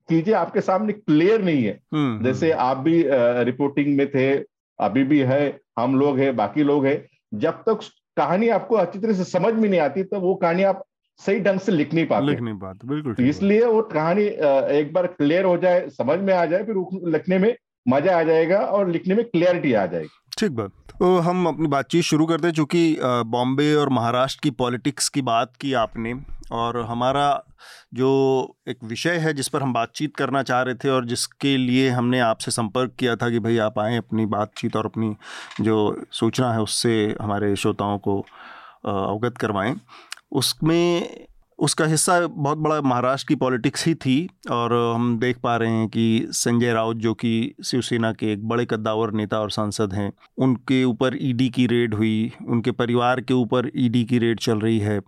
चीज़ें 0.08 0.32
आपके 0.34 0.60
सामने 0.60 0.92
क्लियर 0.92 1.42
नहीं 1.42 1.64
है 1.64 1.72
हम्म, 1.72 2.06
हम्म। 2.06 2.24
जैसे 2.24 2.50
आप 2.52 2.76
भी 2.78 3.02
रिपोर्टिंग 3.44 3.96
में 3.96 4.06
थे 4.10 4.32
अभी 4.78 5.04
भी 5.04 5.18
है 5.22 5.42
हम 5.78 5.98
लोग 5.98 6.18
हैं 6.18 6.34
बाकी 6.36 6.62
लोग 6.62 6.86
हैं 6.86 7.02
जब 7.36 7.62
तक 7.68 7.80
कहानी 8.16 8.48
आपको 8.50 8.76
अच्छी 8.76 8.98
तरह 8.98 9.12
से 9.12 9.24
समझ 9.26 9.52
में 9.54 9.68
नहीं 9.68 9.80
आती 9.80 10.02
तो 10.04 10.20
वो 10.20 10.34
कहानी 10.36 10.62
आप 10.64 10.84
सही 11.20 11.40
ढंग 11.40 11.60
से 11.60 11.72
लिख 11.72 11.94
नहीं 11.94 12.06
पाते 12.06 12.26
लिख 12.26 12.40
नहीं 12.40 12.58
पाते 12.58 12.88
बिल्कुल 12.88 13.14
तो 13.14 13.22
इसलिए 13.22 13.64
वो 13.66 13.82
कहानी 13.90 14.24
एक 14.78 14.92
बार 14.92 15.06
क्लियर 15.08 15.44
हो 15.44 15.56
जाए 15.56 15.88
समझ 15.90 16.18
में 16.20 16.32
आ 16.34 16.44
जाए 16.46 16.64
फिर 16.64 17.08
लिखने 17.08 17.38
में 17.38 17.54
मज़ा 17.86 18.18
आ 18.18 18.22
जाएगा 18.22 18.58
और 18.58 18.90
लिखने 18.90 19.14
में 19.14 19.24
क्लियरिटी 19.24 19.72
आ 19.72 19.86
जाएगी। 19.86 20.08
ठीक 20.38 20.50
बात। 20.50 20.70
तो 20.98 21.18
हम 21.18 21.46
अपनी 21.46 21.66
बातचीत 21.66 22.04
शुरू 22.04 22.26
करते 22.26 22.46
हैं, 22.46 22.54
चूँकि 22.54 22.96
बॉम्बे 23.02 23.74
और 23.74 23.88
महाराष्ट्र 23.88 24.40
की 24.42 24.50
पॉलिटिक्स 24.50 25.08
की 25.08 25.22
बात 25.22 25.52
की 25.60 25.72
आपने 25.72 26.14
और 26.52 26.80
हमारा 26.80 27.44
जो 27.94 28.08
एक 28.68 28.84
विषय 28.84 29.16
है 29.16 29.32
जिस 29.34 29.48
पर 29.48 29.62
हम 29.62 29.72
बातचीत 29.72 30.16
करना 30.16 30.42
चाह 30.42 30.62
रहे 30.62 30.74
थे 30.74 30.88
और 30.88 31.04
जिसके 31.04 31.56
लिए 31.56 31.88
हमने 31.90 32.20
आपसे 32.20 32.50
संपर्क 32.50 32.94
किया 32.98 33.14
था 33.16 33.30
कि 33.30 33.38
भाई 33.38 33.58
आप 33.58 33.78
आएँ 33.78 33.98
अपनी 33.98 34.26
बातचीत 34.26 34.76
और 34.76 34.86
अपनी 34.86 35.14
जो 35.60 35.76
सूचना 36.12 36.52
है 36.52 36.60
उससे 36.60 36.94
हमारे 37.20 37.54
श्रोताओं 37.56 37.98
को 37.98 38.18
अवगत 38.84 39.38
करवाएँ। 39.38 39.74
उसमें 40.32 41.26
उसका 41.58 41.84
हिस्सा 41.84 42.18
बहुत 42.26 42.58
बड़ा 42.58 42.80
महाराष्ट्र 42.80 43.28
की 43.28 43.34
पॉलिटिक्स 43.34 43.86
ही 43.86 43.94
थी 43.94 44.16
और 44.50 44.72
हम 44.94 45.18
देख 45.18 45.38
पा 45.38 45.56
रहे 45.56 45.70
हैं 45.70 45.88
कि 45.88 46.26
संजय 46.30 46.72
राउत, 46.72 46.96
जो 46.96 47.14
कि 47.14 47.54
शिवसेना 47.64 48.12
के 48.12 48.32
एक 48.32 48.46
बड़े 48.48 48.64
कद्दावर 48.64 49.12
नेता 49.12 49.40
और 49.40 49.50
सांसद 49.50 49.92
हैं, 49.94 50.12
उनके 50.38 50.82
ऊपर 50.84 51.16
ईडी 51.20 51.48
की 51.50 51.66
रेड 51.66 51.94
हुई, 51.94 52.32
उनके 52.48 52.70
परिवार 52.72 53.20
के 53.20 53.34
ऊपर 53.34 53.70
ईडी 53.76 54.04
की 54.04 54.18
रेड 54.18 54.40
चल 54.40 54.58
रही 54.58 54.78
है। 54.78 55.00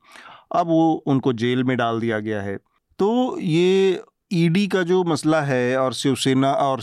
अब 0.54 0.66
वो 0.66 0.92
उनको 1.06 1.32
जेल 1.32 1.64
में 1.64 1.76
डाल 1.76 2.00
दिया 2.00 2.18
गया 2.18 2.42
है। 2.42 2.56
तो 2.98 3.38
ये 3.40 4.02
ईडी 4.32 4.66
का 4.66 4.82
जो 4.82 5.02
मसला 5.04 5.40
है 5.42 5.76
और 5.78 5.92
शिवसेना 5.92 6.52
और 6.52 6.80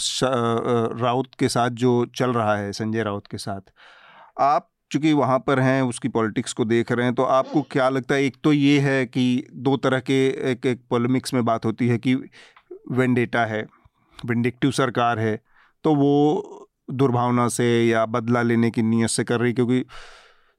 राउत 1.00 1.36
के 1.40 1.50
साथ 1.50 1.70
जो 1.70 2.06
चल 2.16 2.34
रहा 2.34 2.56
है, 2.56 2.72
संजय 2.72 3.04
राउत 3.04 3.28
के 3.28 3.38
साथ, 3.38 3.62
आप 4.40 4.70
चूँकि 4.94 5.14
वहाँ 5.14 5.38
पर 5.40 5.60
हैं, 5.60 5.82
उसकी 5.84 6.08
पॉलिटिक्स 6.10 6.54
को 6.54 6.66
देख 6.66 6.92
रहे 6.92 7.06
हैं 7.06 7.16
तो 7.16 7.24
आपको 7.34 7.62
क्या 7.72 7.90
लगता 7.90 8.16
है, 8.16 8.24
एक 8.24 8.38
तो 8.44 8.54
ये 8.54 8.80
है 8.80 9.06
कि 9.06 9.48
दो 9.54 9.78
तरह 9.78 10.00
के 10.02 10.26
एक 10.52 10.66
एक 10.66 10.82
पोलमिक्स 10.90 11.34
में 11.34 11.44
बात 11.46 11.66
होती 11.66 11.88
है 11.88 11.98
कि 11.98 12.16
वेंडेटा 12.92 13.46
है, 13.46 13.66
विंडिक्टिव 14.18 14.72
सरकार 14.74 15.20
है 15.20 15.40
तो 15.86 15.96
वो 15.96 16.68
दुर्भावना 16.92 17.48
से 17.50 17.66
या 17.86 18.06
बदला 18.08 18.42
लेने 18.42 18.70
की 18.72 18.82
नीयत 18.84 19.10
से 19.10 19.24
कर 19.24 19.40
रही 19.40 19.54
क्योंकि 19.54 19.84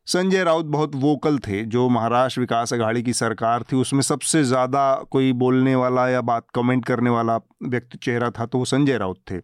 संजय 0.06 0.42
राउत 0.44 0.64
बहुत 0.66 0.94
वोकल 0.96 1.38
थे, 1.38 1.62
जो 1.64 1.88
महाराष्ट्र 1.88 2.40
विकास 2.40 2.72
अघाड़ी 2.74 3.02
की 3.02 3.12
सरकार 3.14 3.62
थी, 3.62 3.76
उसमें 3.76 4.00
सबसे 4.02 4.42
ज़्यादा 4.44 4.94
कोई 5.10 5.32
बोलने 5.34 5.74
वाला 5.74 6.08
या 6.08 6.20
बात 6.22 6.46
कमेंट 6.54 6.84
करने 6.84 7.10
वाला 7.10 7.36
व्यक्ति 7.64 7.98
चेहरा 7.98 8.30
था 8.30 8.46
तो 8.46 8.58
वो 8.58 8.64
संजय 8.64 8.98
राउत 8.98 9.20
थे। 9.30 9.38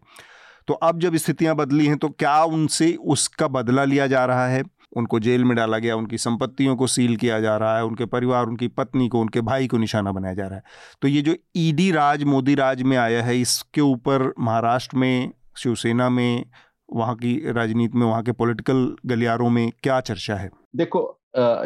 तो 0.67 0.73
अब 0.73 0.99
जब 0.99 1.15
स्थितियाँ 1.15 1.55
बदली 1.55 1.85
हैं 1.87 1.97
तो 1.97 2.09
क्या 2.09 2.43
उनसे 2.45 2.93
उसका 3.07 3.47
बदला 3.49 3.83
लिया 3.85 4.07
जा 4.07 4.25
रहा 4.25 4.47
है? 4.47 4.63
उनको 4.91 5.19
जेल 5.19 5.43
में 5.43 5.55
डाला 5.57 5.77
गया, 5.77 5.95
उनकी 5.95 6.17
संपत्तियों 6.17 6.75
को 6.75 6.87
सील 6.87 7.15
किया 7.15 7.39
जा 7.39 7.55
रहा 7.57 7.75
है, 7.77 7.83
उनके 7.85 8.05
परिवार, 8.07 8.45
उनकी 8.45 8.67
पत्नी 8.69 9.07
को, 9.07 9.21
उनके 9.21 9.41
भाई 9.41 9.67
को 9.67 9.77
निशाना 9.77 10.11
बनाया 10.11 10.33
जा 10.33 10.47
रहा 10.47 10.55
है। 10.55 10.63
तो 11.01 11.07
ये 11.07 11.21
जो 11.21 11.35
ईडी 11.57 11.91
राज, 11.91 12.23
मोदी 12.25 12.55
राज 12.55 12.81
में 12.83 12.97
आया 12.97 13.23
है, 13.23 13.39
इसके 13.41 13.81
ऊपर 13.83 14.33
महाराष्ट्र 14.39 14.97
में, 14.97 15.31
शिवसेना 15.57 16.09
में, 16.09 16.45
वहाँ 16.89 17.15
की 17.15 17.51
राजनीति 17.51 17.97
में, 17.97 18.05
वहाँ 18.05 18.23
के 18.23 18.31
पॉलिटिकल 18.33 18.87
गलियारों 19.05 19.49
में 19.49 19.69
क्या 19.83 19.99
चर्चा 20.01 20.35
है? 20.35 20.49
देखो 20.75 21.17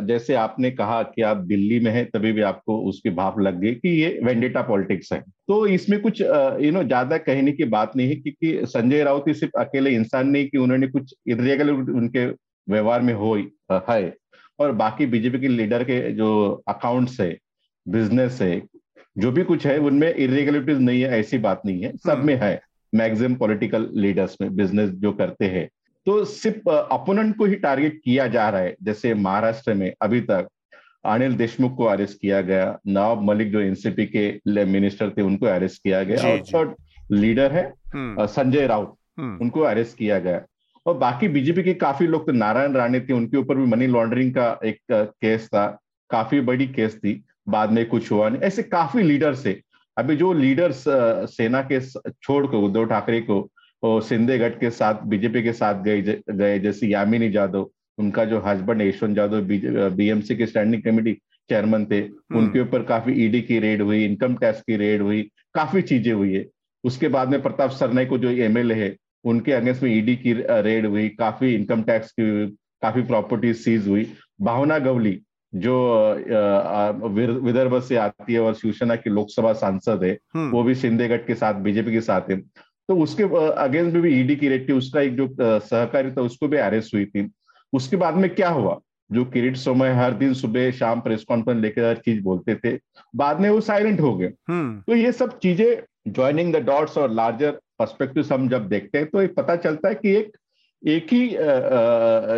जैसे 0.03 0.33
आपने 0.35 0.69
कहा 0.71 1.01
कि 1.03 1.21
आप 1.21 1.37
दिल्ली 1.45 1.79
में 1.79 1.91
हैं, 1.91 2.05
तभी 2.05 2.31
भी 2.31 2.41
आपको 2.43 2.77
उसकी 2.89 3.09
भाप 3.11 3.39
लग 3.39 3.59
गई 3.61 3.71
कि 3.73 3.89
ये 3.91 4.09
वेंडेटा 4.23 4.61
पॉलिटिक्स 4.61 5.11
है। 5.13 5.19
तो 5.47 5.65
इसमें 5.67 5.99
कुछ 6.01 6.21
यू 6.21 6.71
नो 6.71 6.83
ज़्यादा 6.83 7.17
कहने 7.19 7.51
की 7.51 7.63
बात 7.65 7.95
नहीं 7.95 8.09
है, 8.09 8.15
क्योंकि 8.15 8.65
संजय 8.65 9.03
राउत 9.03 9.27
ही 9.27 9.33
सिर्फ़ 9.33 9.59
अकेले 9.59 9.91
इंसान 9.91 10.27
नहीं, 10.27 10.47
कि 10.47 10.57
उन्होंने 10.57 10.87
कुछ 10.87 11.13
इरेगुलर 11.27 11.71
उनके 11.93 12.27
व्यवहार 12.69 13.01
में 13.01 13.13
हो 13.13 13.43
है। 13.89 14.15
और 14.59 14.71
बाकी 14.71 15.05
बीजेपी 15.05 15.39
के 15.39 15.47
लीडर 15.47 15.83
के 15.83 16.11
जो 16.11 16.51
अकाउंट्स 16.67 17.19
है 17.19 17.37
बिज़नेस 17.87 18.41
है 18.41 18.63
जो 19.17 19.31
भी 19.31 19.43
कुछ 19.43 19.67
है 19.67 19.77
उनमें 19.77 20.15
इरेगुलरिटीज 20.15 20.77
नहीं 20.77 21.01
है 21.01 21.19
ऐसी 21.19 21.37
बात 21.37 21.61
नहीं 21.65 21.83
है। 21.83 21.97
सब 21.97 22.09
हम्म। 22.09 22.27
में 22.27 22.35
है। 22.35 22.61
मैक्सिमम 22.95 23.35
पॉलिटिकल 23.35 23.89
लीडर्स 23.93 24.37
में 24.41 24.55
बिज़नेस 24.55 24.89
जो 24.89 25.11
करते 25.11 25.45
हैं। 25.45 25.69
तो 26.05 26.25
सिर्फ़ 26.25 26.69
अपोनेंट 26.69 27.37
को 27.37 27.45
ही 27.45 27.55
टारगेट 27.55 28.01
किया 28.05 28.27
जा 28.27 28.49
रहा 28.49 28.61
है। 28.61 28.75
जैसे 28.83 29.13
महाराष्ट्र 29.13 29.73
में 29.73 29.93
अभी 30.01 30.21
तक 30.21 30.47
अनिल 31.05 31.33
देशमुख 31.33 31.77
को 31.77 31.83
अरेस्ट 31.83 32.21
किया 32.21 32.41
गया। 32.41 32.79
नवाब 32.87 33.21
मलिक 33.21 33.51
जो 33.51 33.59
एनसीपी 33.59 34.05
के 34.05 34.39
मिनिस्टर 34.65 35.09
थे 35.09 35.21
उनको 35.21 35.45
अरेस्ट 35.45 35.83
किया 35.83 36.03
गया। 36.03 36.57
और 36.57 36.75
लीडर 37.11 37.51
है 37.51 37.73
हम्म। 37.93 38.25
संजय 38.25 38.67
राउत 38.67 38.95
हम्म। 39.19 39.37
उनको 39.41 39.59
अरेस्ट 39.59 39.97
किया 39.97 40.19
गया। 40.19 40.45
और 40.85 40.97
बाकी 40.97 41.27
बीजेपी 41.27 41.63
के 41.63 41.73
काफ़ी 41.73 42.07
लोग 42.07 42.25
तो 42.27 42.31
नारायण 42.31 42.73
राणे 42.73 42.99
थे 42.99 43.13
उनके 43.13 43.37
ऊपर 43.37 43.55
भी 43.57 43.65
मनी 43.67 43.87
लॉन्ड्रिंग 43.87 44.33
का 44.33 44.59
एक 44.65 44.79
केस 44.91 45.47
था। 45.47 45.65
काफ़ी 46.09 46.39
बड़ी 46.41 46.67
केस 46.67 46.95
थी 46.97 47.21
बाद 47.49 47.71
में 47.71 47.85
कुछ 47.89 48.11
हुआ 48.11 48.29
नहीं। 48.29 48.41
ऐसे 48.41 48.63
काफ़ी 48.63 49.03
लीडर्स 49.03 49.45
थे। 49.45 49.55
अभी 49.97 50.15
जो 50.15 50.31
लीडर्स 50.33 50.83
सेना 51.31 51.61
के 51.71 51.79
छोड़ 51.79 52.45
कर 52.47 52.57
उद्धव 52.57 52.85
ठाकरे 52.85 53.21
को 53.29 53.99
सिंधे 54.01 54.37
गढ़ 54.39 54.53
के 54.59 54.69
साथ 54.71 55.01
बीजेपी 55.07 55.41
के 55.43 55.53
साथ 55.53 55.81
गए 55.83 56.01
गए 56.31 56.59
जैसे 56.59 56.87
यामिनी 56.87 57.29
जादव 57.31 57.69
उनका 57.97 58.25
जो 58.25 58.39
हस्बैंड 58.45 58.81
यशवंत 58.81 59.15
जादव 59.15 59.41
बीएमसी 59.95 60.35
के 60.35 60.45
स्टैंडिंग 60.45 60.81
कमेटी 60.83 61.13
चेयरमैन 61.49 61.85
थे 61.85 61.99
हम्म। 61.99 62.39
उनके 62.39 62.61
ऊपर 62.61 62.83
काफ़ी 62.83 63.13
ईडी 63.25 63.41
की 63.41 63.59
रेड 63.59 63.81
हुई 63.81 64.03
इनकम 64.05 64.35
टैक्स 64.35 64.61
की 64.61 64.77
रेड 64.77 65.01
हुई 65.01 65.21
काफ़ी 65.55 65.81
चीज़ें 65.81 66.11
हुई 66.13 66.33
है। 66.33 66.45
उसके 66.83 67.07
बाद 67.07 67.29
में 67.29 67.41
प्रताप 67.41 67.71
सरनाई 67.71 68.05
को 68.05 68.17
जो 68.17 68.29
एमएलए 68.47 68.75
है 68.75 68.89
उनके 69.25 69.51
अगेंस्ट 69.51 69.83
में 69.83 69.91
ईडी 69.91 70.15
की 70.15 70.33
रेड 70.33 70.85
हुई 70.85 71.07
काफ़ी 71.19 71.53
इनकम 71.55 71.83
टैक्स 71.83 72.11
की 72.11 72.45
काफ़ी 72.81 73.01
प्रॉपर्टी 73.03 73.53
सीज 73.55 73.87
हुई। 73.87 74.07
भावना 74.41 74.77
गवली 74.79 75.19
जो 75.53 75.75
विदर्भ 77.43 77.79
से 77.81 77.95
आती 77.97 78.33
है 78.33 78.39
और 78.39 78.53
शिवसेना 78.53 78.95
की 78.95 79.09
लोकसभा 79.09 79.53
सांसद 79.55 80.03
है 80.03 80.17
हम्म। 80.35 80.49
वो 80.51 80.63
भी 80.63 80.75
शिंदेगढ़ 80.75 81.17
के 81.27 81.35
साथ 81.35 81.61
बीजेपी 81.63 81.91
के 81.91 82.01
साथ 82.01 82.29
है। 82.29 82.37
तो 82.89 82.95
उसके 83.03 83.23
अगेंस्ट 83.53 83.93
में 83.93 84.01
भी 84.01 84.09
ईडी 84.19 84.35
की 84.35 84.49
रेड 84.49 84.67
थी 84.69 84.73
उसका 84.73 85.01
एक 85.01 85.15
जो 85.15 85.27
सहकारी 85.41 86.11
था 86.11 86.21
उसको 86.21 86.47
भी 86.47 86.57
अरेस्ट 86.57 86.93
हुई 86.95 87.05
थी। 87.05 87.29
उसके 87.73 87.97
बाद 87.97 88.15
में 88.15 88.29
क्या 88.35 88.49
हुआ? 88.49 88.79
जो 89.09 89.23
किरीट 89.25 89.55
सोमय 89.57 89.91
हर 89.93 90.13
दिन 90.13 90.33
सुबह 90.33 90.69
शाम 90.71 91.01
प्रेस 91.01 91.23
कॉन्फ्रेंस 91.23 91.61
लेकर 91.61 91.83
हर 91.83 91.97
चीज़ 92.05 92.21
बोलते 92.23 92.55
थे 92.55 92.77
बाद 93.15 93.39
में 93.41 93.49
वो 93.49 93.59
साइलेंट 93.61 93.99
हो 94.01 94.15
गए। 94.17 94.31
हम्म। 94.49 94.79
तो 94.87 94.95
ये 94.95 95.11
सब 95.11 95.37
चीज़ें 95.39 95.81
ज्वाइनिंग 96.07 96.53
द 96.53 96.63
डॉट्स 96.65 96.97
और 96.97 97.11
लार्जर 97.11 97.59
पर्सपेक्टिव 97.79 98.33
हम 98.33 98.49
जब 98.49 98.67
देखते 98.69 98.97
हैं 98.97 99.07
तो 99.07 99.21
ये 99.21 99.27
पता 99.27 99.55
चलता 99.55 99.89
है 99.89 99.95
कि 99.95 100.15
एक 100.15 100.37
एक 100.83 101.13
ही 101.13 101.29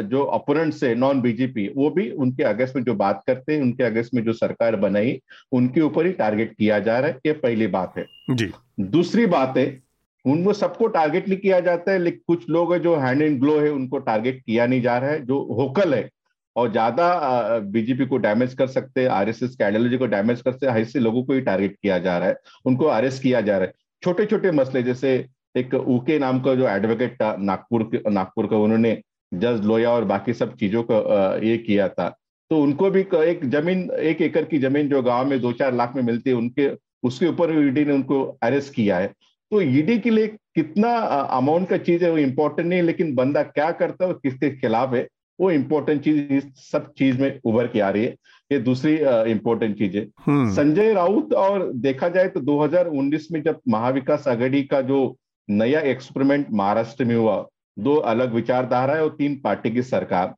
जो 0.10 0.24
अपोनेंट्स 0.24 0.84
है 0.84 0.94
नॉन 0.96 1.22
बीजेपी 1.22 1.68
वो 1.76 1.90
भी 1.90 2.10
उनके 2.12 2.44
अगेंस्ट 2.44 2.76
में 2.76 2.84
जो 2.84 2.94
बात 2.96 3.24
करते 3.28 3.54
हैं 3.54 3.62
उनके 3.62 3.84
अगेंस्ट 3.84 4.14
में 4.14 4.24
जो 4.24 4.34
सरकार 4.34 4.76
बनाई 4.76 5.20
उनके 5.52 5.82
ऊपर 5.82 6.06
ही 6.06 6.12
टारगेट 6.14 6.54
किया 6.54 6.80
जा 6.80 7.00
रहा 7.00 7.10
है 7.10 7.20
ये 7.26 7.34
पहली 7.34 7.68
बात 7.68 7.98
है। 7.98 8.06
जी। 8.32 8.52
दूसरी 8.80 9.26
बात 9.26 9.58
है 9.58 9.66
उनको 10.26 10.54
सबको 10.54 10.88
टारगेट 10.88 11.28
नहीं 11.28 11.38
किया 11.40 11.60
जाता 11.60 11.92
है 11.92 12.00
लेकिन 12.00 12.22
कुछ 12.28 12.50
लोग 12.50 12.74
है 12.74 12.80
जो 12.80 12.96
हैंड 12.96 13.22
इन 13.22 13.40
ग्लो 13.40 13.60
है 13.60 13.70
उनको 13.72 13.98
टारगेट 14.00 14.42
किया 14.42 14.66
नहीं 14.68 14.82
जा 14.82 14.98
रहा 14.98 15.10
है 15.10 15.26
जो 15.26 15.40
होकल 15.60 15.94
है 15.94 16.10
और 16.56 16.72
ज़्यादा 16.72 17.60
बीजेपी 17.72 18.06
को 18.06 18.18
डैमेज 18.18 18.54
कर 18.54 18.68
सकते 18.68 19.02
हैं 19.02 19.10
आरएसएस 19.10 19.56
के 19.56 19.64
आइडियोलॉजी 19.64 19.98
को 19.98 20.06
डैमेज 20.06 20.42
कर 20.42 20.52
सकते 20.52 20.68
ऐसे 20.82 21.00
लोगों 21.00 21.24
को 21.24 21.34
ही 21.34 21.42
टारगेट 21.42 21.76
किया 21.82 21.98
जा 22.00 22.18
रहा 22.18 22.28
है 22.28 22.38
उनको 22.66 22.86
अरेस्ट 22.86 23.24
किया 23.24 23.42
जा 23.42 23.58
रहा 23.58 23.68
है। 23.68 23.74
छोटे 24.08 24.26
छोटे 24.26 24.52
मसले, 24.52 24.82
जैसे 24.84 25.10
एक 25.58 25.74
ऊके 25.76 26.18
नाम 26.20 26.40
का 26.42 26.54
जो 26.56 26.68
एडवोकेट 26.70 27.14
था, 27.14 27.36
नागपुर 27.40 27.90
नागपुर 28.08 28.48
का, 28.48 28.58
उन्होंने 28.58 28.92
जज 29.32 29.66
लोया 29.66 29.90
और 29.92 30.06
बाकी 30.06 30.34
सब 30.34 30.56
चीज़ों 30.56 30.84
का 30.92 31.00
ये 31.44 31.58
किया 31.58 31.88
था। 31.90 32.08
तो 32.52 32.60
उनको 32.64 32.90
भी 32.90 33.02
एक 33.02 33.40
ज़मीन, 33.46 33.90
एक 33.92 34.22
एकड़ 34.22 34.44
की 34.44 34.60
ज़मीन 34.60 34.90
जो 34.90 35.02
गाँव 35.02 35.28
में 35.30 35.40
दो 35.42 35.52
चार 35.54 35.74
लाख 35.74 35.96
में 35.96 36.02
मिलती 36.04 36.30
है, 36.30 36.36
उनके, 36.36 36.70
उसके 37.04 37.28
ऊपर 37.28 37.52
ईडी 37.60 37.86
ने 37.86 37.94
उनको 37.94 38.24
अरेस्ट 38.44 38.74
किया 38.74 38.98
है। 38.98 39.08
तो 39.52 39.62
ईडी 39.62 40.00
के 40.00 40.10
लिए 40.10 40.28
कितना 40.56 40.94
अमाउंट 41.42 41.70
का 41.70 41.78
चीज़ 41.80 42.06
है, 42.06 42.12
वो 42.12 42.18
इम्पोर्टेंट 42.18 42.68
नहीं 42.68 42.80
है 42.80 42.86
लेकिन 42.86 43.14
बंदा 43.16 43.44
क्या 43.44 43.70
करता 43.74 44.06
है 44.06 44.12
और 44.12 44.20
किसके 44.24 44.56
खिलाफ 44.58 44.94
है, 44.94 45.08
वो 45.40 45.52
इम्पोर्टेंट 45.52 46.04
चीज़ 46.04 46.34
इस 46.34 46.72
सब 46.72 46.92
चीज़ 46.98 47.22
में 47.22 47.40
उभर 47.46 47.68
के 47.68 47.80
आ 47.80 47.90
रही 47.90 48.06
है। 48.06 48.16
ये 48.52 48.60
दूसरी 48.60 48.96
इम्पोर्टेंट 49.32 49.78
चीज़। 49.78 49.98
है। 49.98 50.06
संजय 50.56 50.94
राउत 50.94 51.34
और 51.36 51.72
देखा 51.78 52.10
जाए 52.10 52.28
तो 52.28 52.40
2019 52.42 53.28
में 53.32 53.42
जब 53.44 53.60
महाविकास 53.70 54.28
आघाड़ी 54.28 54.62
का 54.64 54.82
जो 54.82 55.00
नया 55.48 55.80
एक्सपेरिमेंट 55.90 56.48
महाराष्ट्र 56.52 57.06
में 57.06 57.16
हुआ 57.16 57.46
दो 57.78 57.96
अलग 58.12 58.34
विचारधारा 58.34 58.94
है 58.96 59.04
और 59.04 59.16
तीन 59.18 59.36
पार्टी 59.44 59.72
की 59.72 59.82
सरकार 59.84 60.34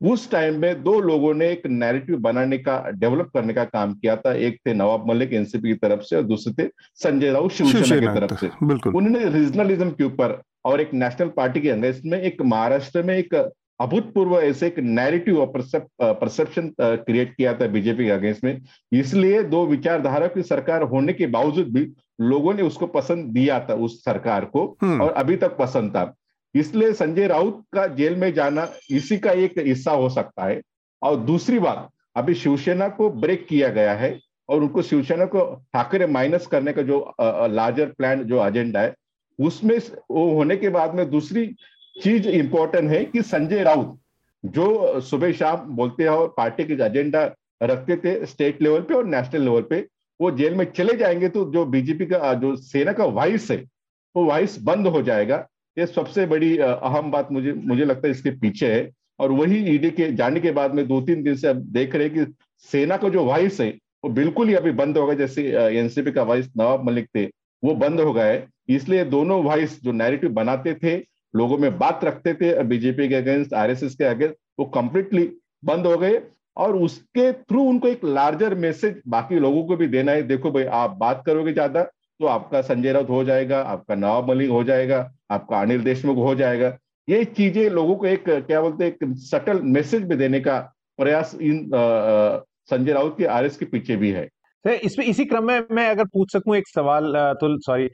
उस 0.00 0.30
टाइम 0.30 0.60
में 0.60 0.82
दो 0.82 0.98
लोगों 1.00 1.32
ने 1.34 1.48
एक 1.50 1.66
नैरेटिव 1.66 2.16
बनाने 2.18 2.58
का 2.58 2.78
डेवलप 2.92 3.30
करने 3.34 3.52
का 3.54 3.64
काम 3.64 3.92
किया 3.94 4.16
था। 4.16 4.32
एक 4.34 4.58
थे 4.66 4.74
नवाब 4.74 5.06
मलिक 5.08 5.32
एनसीपी 5.32 5.68
की 5.68 5.74
तरफ़ 5.78 6.00
से 6.00 6.16
और 6.16 6.22
दूसरे 6.22 6.52
थे 6.52 6.68
संजय 7.02 7.30
राउत 7.32 7.52
शिवसेना 7.52 8.00
की 8.00 8.18
तरफ़ 8.18 8.34
से। 8.40 8.48
उन्होंने 8.90 9.24
रीजनलिज्म 9.38 9.90
के 9.90 10.04
ऊपर 10.04 10.40
और 10.64 10.80
एक 10.80 10.94
नेशनल 10.94 11.28
पार्टी 11.36 11.60
के 11.60 11.68
अगेंस्ट 11.70 12.04
में 12.04 12.20
एक 12.20 12.42
महाराष्ट्र 12.42 13.02
में 13.02 13.16
एक 13.16 13.34
अभूतपूर्व 13.80 14.38
ऐसे 14.40 14.66
एक 14.66 14.78
नैरेटिव 14.78 15.40
और 15.40 15.52
परसेप्शन 16.02 16.72
क्रिएट 16.80 17.34
किया 17.34 17.54
था 17.54 17.66
बीजेपी 17.66 18.04
के 18.04 18.10
अगेंस्ट 18.10 18.44
में। 18.44 18.60
इसलिए 18.92 19.42
दो 19.44 19.64
विचारधारा 19.66 20.26
की 20.26 20.42
सरकार 20.42 20.82
होने 20.92 21.12
के 21.12 21.26
बावजूद 21.28 21.72
भी 21.74 21.86
लोगों 22.20 22.54
ने 22.54 22.62
उसको 22.62 22.86
पसंद 22.88 23.32
दिया 23.34 23.58
था 23.60 23.74
उस 23.76 24.02
सरकार 24.04 24.44
को 24.44 24.64
हम्म। 24.82 25.02
और 25.02 25.12
अभी 25.12 25.36
तक 25.36 25.56
पसंद 25.56 25.90
था। 25.90 26.12
इसलिए 26.54 26.92
संजय 26.92 27.26
राउत 27.26 27.62
का 27.72 27.86
जेल 27.96 28.16
में 28.16 28.32
जाना 28.34 28.68
इसी 28.90 29.18
का 29.18 29.30
एक 29.32 29.58
हिस्सा 29.58 29.92
हो 29.92 30.08
सकता 30.10 30.44
है। 30.44 30.60
और 31.02 31.16
दूसरी 31.16 31.58
बात 31.58 31.88
अभी 32.16 32.34
शिवसेना 32.34 32.88
को 32.88 33.08
ब्रेक 33.10 33.46
किया 33.48 33.68
गया 33.68 33.94
है 33.94 34.18
और 34.48 34.60
उनको 34.60 34.82
शिवसेना 34.82 35.24
को 35.26 35.44
ठाकरे 35.72 36.06
माइनस 36.06 36.46
करने 36.46 36.72
का 36.72 36.82
जो 36.82 36.98
लार्जर 37.20 37.86
प्लान 37.98 38.22
जो 38.24 38.46
एजेंडा 38.46 38.80
है 38.80 38.94
उसमें 39.38 39.78
वो 40.10 40.30
होने 40.34 40.56
के 40.56 40.68
बाद 40.68 40.94
में 40.94 41.08
दूसरी 41.10 41.44
चीज़ 41.96 42.28
इंपॉर्टेंट 42.28 42.90
है 42.90 43.04
कि 43.04 43.22
संजय 43.22 43.62
राउत 43.62 43.98
जो 44.44 45.00
सुबह 45.00 45.32
शाम 45.32 45.66
बोलते 45.76 46.02
हैं 46.02 46.10
और 46.10 46.32
पार्टी 46.36 46.64
के 46.64 46.74
एजेंडा 46.84 47.24
रखते 47.62 47.96
थे 47.96 48.14
स्टेट 48.26 48.62
लेवल 48.62 48.80
पे 48.80 48.94
और 48.94 49.04
नेशनल 49.06 49.42
लेवल 49.42 49.62
पे, 49.62 49.86
वो 50.20 50.30
जेल 50.30 50.54
में 50.54 50.64
चले 50.72 50.96
जाएँगे 50.96 51.28
तो 51.28 51.44
जो 51.52 51.64
बीजेपी 51.66 52.06
का, 52.06 52.32
जो 52.34 52.54
सेना 52.56 52.92
का 52.92 53.04
वाइस 53.04 53.50
है, 53.50 53.56
वो 54.14 54.24
वाइस 54.24 54.58
बंद 54.62 54.86
हो 54.86 55.02
जाएगा। 55.02 55.36
ये 55.76 55.86
सबसे 55.86 56.26
बड़ी 56.26 56.56
अहम 56.58 57.10
बात 57.10 57.28
मुझे 57.32 57.52
मुझे 57.54 57.84
लगता 57.84 58.06
है 58.06 58.10
इसके 58.10 58.30
पीछे 58.30 58.72
है। 58.72 58.90
और 59.20 59.32
वही 59.32 59.58
ईडी 59.74 59.90
के 59.90 60.10
जाने 60.12 60.40
के 60.40 60.50
बाद 60.52 60.74
में 60.74 60.86
दो 60.88 61.00
तीन 61.00 61.22
दिन 61.22 61.36
से 61.36 61.48
अब 61.48 61.56
देख 61.72 61.94
रहे 61.94 62.08
हैं 62.08 62.14
कि 62.14 62.32
सेना 62.66 62.96
का 62.96 63.08
जो 63.08 63.24
वाइस 63.24 63.60
है, 63.60 63.68
वो 64.04 64.10
बिल्कुल 64.10 64.48
ही 64.48 64.54
अभी 64.54 64.70
बंद 64.72 64.98
होगा 64.98 65.14
जैसे 65.14 65.42
एनसीपी 65.78 66.12
का 66.12 66.22
वाइस 66.22 66.48
नवाब 66.58 66.84
मलिक 66.86 67.08
थे, 67.16 67.24
वो 67.62 67.74
बंद 67.76 68.00
हो 68.00 68.12
गए 68.12 68.42
इसलिए 68.68 69.04
दोनों 69.06 69.42
वाइस 69.44 69.82
जो 69.82 69.92
नैरेटिव 69.92 70.30
बनाते 70.32 70.74
थे 70.74 70.96
लोगों 71.34 71.58
में 71.58 71.78
बात 71.78 72.04
रखते 72.04 72.34
थे 72.34 72.62
बीजेपी 72.64 73.08
के 73.08 73.14
अगेंस्ट 73.14 73.54
आरएसएस 73.54 73.94
के 73.94 74.04
अगेंस्ट 74.04 74.36
वो 74.58 74.64
कंप्लीटली 74.74 75.30
बंद 75.64 75.86
हो 75.86 75.96
गए। 75.98 76.20
और 76.56 76.76
उसके 76.76 77.32
थ्रू 77.32 77.62
उनको 77.64 77.88
एक 77.88 78.04
लार्जर 78.04 78.54
मैसेज 78.56 79.00
बाकी 79.08 79.38
लोगों 79.38 79.62
को 79.64 79.76
भी 79.76 79.86
देना 79.88 80.12
है, 80.12 80.22
देखो 80.22 80.50
भाई, 80.50 80.64
आप 80.64 80.96
बात 81.00 81.22
करोगे 81.26 81.52
ज़्यादा 81.52 81.82
तो 81.82 82.26
आपका 82.26 82.60
संजय 82.62 82.92
राउत 82.92 83.08
हो 83.10 83.22
जाएगा, 83.24 83.60
आपका 83.60 83.94
नवाब 83.94 84.28
मलिक 84.30 84.50
हो 84.50 84.62
जाएगा, 84.64 85.10
आपका 85.30 85.60
अनिल 85.60 85.82
देशमुख 85.84 86.16
हो 86.18 86.34
जाएगा। 86.34 86.76
ये 87.08 87.24
चीज़ें 87.26 87.68
लोगों 87.70 87.94
को 87.96 88.06
एक, 88.06 88.24
क्या 88.26 88.60
बोलते 88.60 88.84
हैं, 88.84 88.92
एक 88.92 89.16
सटल 89.20 89.60
मैसेज 89.62 90.02
भी 90.02 90.16
देने 90.16 90.40
का 90.40 90.58
प्रयास 90.98 91.34
इन 91.34 91.70
संजय 92.70 92.92
राउत 92.92 93.16
के 93.18 93.24
आरएस 93.26 93.56
के 93.56 93.64
पीछे 93.64 93.96
भी 93.96 94.10
है। 94.10 94.28
इसमें 94.64 95.04
इसी 95.06 95.24
क्रम 95.24 95.44
में 95.44 95.62
मैं 95.72 95.88
अगर 95.88 96.04
पूछ 96.04 96.32
सकूँ 96.32 96.56
एक 96.56 96.68
सवाल 96.68 97.12
तो 97.40 97.56
सॉरी 97.60 97.88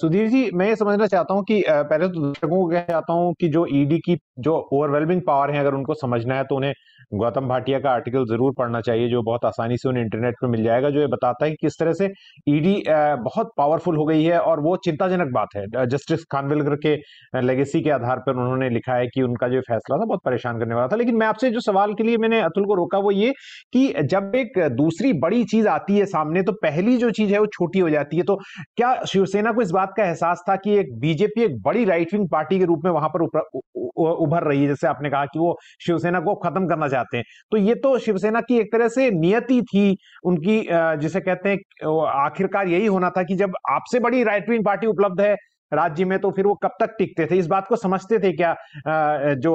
सुधीर 0.00 0.28
जी, 0.28 0.50
मैं 0.54 0.68
ये 0.68 0.76
समझना 0.76 1.06
चाहता 1.06 1.34
हूँ 1.34 1.42
कि 1.44 1.62
पहले 1.68 2.08
तो 2.08 2.20
दर्शकों 2.22 2.56
को 2.56 2.66
कहना 2.66 2.84
चाहता 2.84 3.12
हूँ 3.12 3.32
कि 3.40 3.48
जो 3.48 3.66
ईडी 3.72 3.98
की 4.00 4.16
जो 4.38 4.56
ओवरवेलमिंग 4.72 5.20
पावर 5.26 5.50
है, 5.50 5.60
अगर 5.60 5.74
उनको 5.74 5.94
समझना 5.96 6.34
है 6.34 6.44
तो 6.44 6.56
उन्हें 6.56 6.72
गौतम 7.12 7.48
भाटिया 7.48 7.78
का 7.80 7.90
आर्टिकल 7.90 8.24
ज़रूर 8.26 8.52
पढ़ना 8.58 8.80
चाहिए, 8.80 9.08
जो 9.08 9.22
बहुत 9.22 9.44
आसानी 9.44 9.76
से 9.76 9.88
उन्हें 9.88 10.02
इंटरनेट 10.02 10.34
पर 10.42 10.48
मिल 10.48 10.62
जाएगा, 10.64 10.90
जो 10.90 11.00
ये 11.00 11.06
बताता 11.06 11.44
है 11.44 11.50
कि 11.50 11.56
किस 11.60 11.78
तरह 11.78 11.92
से 11.92 12.06
ईडी 12.48 12.82
बहुत 12.88 13.50
पावरफुल 13.56 13.96
हो 13.96 14.04
गई 14.06 14.22
है 14.24 14.38
और 14.40 14.60
वो 14.60 14.76
चिंताजनक 14.84 15.32
बात 15.34 15.48
है। 15.56 15.86
जस्टिस 15.86 16.24
खानविलकर 16.32 16.76
के 16.86 16.94
लेगेसी 17.42 17.80
के 17.82 17.90
आधार 17.90 18.18
पर 18.26 18.32
उन्होंने 18.34 18.68
लिखा 18.70 18.94
है 18.94 19.06
कि 19.08 19.22
उनका 19.22 19.48
जो 19.48 19.60
फैसला 19.62 19.96
था, 19.96 20.04
बहुत 20.04 20.20
परेशान 20.24 20.58
करने 20.58 20.74
वाला 20.74 20.88
था। 20.88 20.96
लेकिन 20.96 21.16
मैं 21.16 21.26
आपसे 21.26 21.50
जो 21.50 21.60
सवाल 21.62 21.94
के 21.94 22.04
लिए 22.04 22.16
मैंने 22.18 22.40
अतुल 22.42 22.64
को 22.66 22.74
रोका, 22.74 22.98
वो 22.98 23.10
ये 23.12 23.32
कि 23.72 23.92
जब 24.04 24.32
एक 24.36 24.58
दूसरी 24.76 25.12
बड़ी 25.20 25.44
चीज़ 25.46 25.68
आती 25.72 25.98
है 25.98 26.06
सामने 26.06 26.42
तो 26.42 26.52
पहली 26.62 26.96
जो 26.98 27.10
चीज़ 27.12 27.32
है 27.32 27.38
वो 27.38 27.46
छोटी 27.48 27.78
हो 27.78 27.90
जाती 27.90 28.16
है। 28.16 28.22
तो 28.22 28.36
क्या 28.76 28.94
शिवसेना 29.04 29.52
को 29.52 29.62
इस 29.62 29.70
बात 29.70 29.92
का 29.96 30.04
एहसास 30.04 30.44
था 30.48 30.56
कि 30.56 30.76
एक 30.78 30.98
बीजेपी 31.00 31.42
एक 31.42 31.60
बड़ी 31.62 31.84
राइट 31.84 32.14
विंग 32.14 32.28
पार्टी 32.30 32.58
के 32.58 32.64
रूप 32.64 32.84
में 32.84 32.90
वहाँ 32.90 33.08
पर 33.10 33.22
उभर 33.22 34.42
रही 34.44 34.62
है, 34.62 34.68
जैसे 34.68 34.86
आपने 34.86 35.10
कहा 35.10 35.24
कि 35.26 35.38
वो 35.38 35.56
शिवसेना 35.80 36.20
को 36.20 36.34
खत्म 36.36 36.68
करना 36.68 36.88
चाहते 36.88 37.16
हैं। 37.16 37.24
तो 37.52 37.56
ये 37.58 37.74
तो 37.76 37.98
शिवसेना 38.00 38.40
की 38.42 38.58
एक 38.58 38.72
तरह 38.72 38.88
से 38.90 39.10
नियति 39.12 39.60
थी 39.64 39.96
उनकी 40.24 40.60
जिसे 41.00 41.20
कहते 41.20 41.48
हैं 41.48 41.96
आखिरकार 42.16 42.68
यही 42.68 42.86
होना 42.88 43.10
था 43.10 43.22
कि 43.22 43.34
जब 43.36 43.54
आपसे 43.70 44.00
बड़ी 44.00 44.22
राइट 44.24 44.48
विंग 44.50 44.64
पार्टी 44.64 44.86
उपलब्ध 44.86 45.20
है 45.20 45.34
राज्य 45.72 46.04
में 46.04 46.18
तो 46.18 46.30
फिर 46.30 46.46
वो 46.46 46.54
कब 46.62 46.70
तक 46.80 46.94
टिकते 46.98 47.26
थे? 47.26 47.36
इस 47.38 47.46
बात 47.46 47.66
को 47.68 47.76
समझते 47.78 48.18
थे 48.18 48.32
क्या 48.32 48.54
जो 49.36 49.54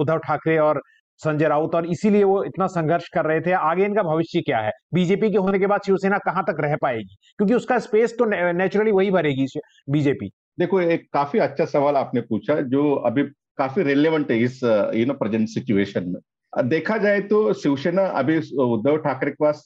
उद्धव 0.00 0.18
ठाकरे 0.18 0.56
और 0.58 0.80
संजय 1.24 1.48
राउत, 1.48 1.74
और 1.74 1.86
इसीलिए 1.86 2.24
वो 2.24 2.42
इतना 2.44 2.66
संघर्ष 2.68 3.08
कर 3.08 3.24
रहे 3.24 3.40
थे। 3.40 3.52
आगे 3.52 3.84
इनका 3.84 4.02
भविष्य 4.04 4.40
क्या 4.40 4.58
है? 4.58 4.70
बीजेपी 4.94 5.30
के 5.30 5.38
होने 5.38 5.58
के 5.58 5.66
बाद 5.66 5.80
शिवसेना 5.86 6.18
कहाँ 6.20 6.44
तक 6.44 6.60
रह 6.60 6.76
पाएगी? 6.82 7.16
क्योंकि 7.38 7.54
उसका 7.54 7.78
स्पेस 7.80 8.16
तो 8.18 8.24
नेचुरली 8.52 8.90
वही 8.92 9.10
भरेगी 9.10 9.46
बीजेपी। 9.90 10.30
देखो, 10.58 10.80
एक 10.80 11.06
काफ़ी 11.12 11.38
अच्छा 11.40 11.64
सवाल 11.66 11.96
आपने 11.96 12.20
पूछा, 12.22 12.54
जो 12.54 12.94
अभी 12.94 13.22
काफ़ी 13.58 13.82
रिलेवेंट 13.82 14.30
है 14.30 14.38
इस 14.40 14.60
यू 14.64 15.06
नो 15.06 15.14
प्रेजेंट 15.14 15.48
सिचुएशन 15.48 16.08
में। 16.08 16.68
देखा 16.68 16.96
जाए 16.98 17.20
तो 17.22 17.52
शिवसेना 17.54 18.06
अभी 18.18 18.36
उद्धव 18.56 18.96
ठाकरे 18.98 19.30
के 19.30 19.36
पास 19.40 19.64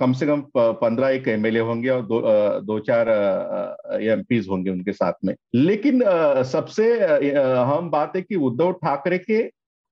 कम 0.00 0.12
से 0.12 0.26
कम 0.26 0.42
पंद्रह 0.56 1.08
एक 1.08 1.28
एमएलए 1.28 1.60
होंगे 1.60 1.88
और 1.88 2.02
दो 2.02 2.20
दो 2.62 2.78
चार 2.80 3.08
एम 4.02 4.22
होंगे 4.50 4.70
उनके 4.70 4.92
साथ 4.92 5.12
में। 5.24 5.34
लेकिन 5.54 6.02
सबसे 6.46 6.88
अहम 7.00 7.90
बात 7.90 8.16
है 8.16 8.22
कि 8.22 8.36
उद्धव 8.38 8.72
ठाकरे 8.74 9.18
के 9.20 9.40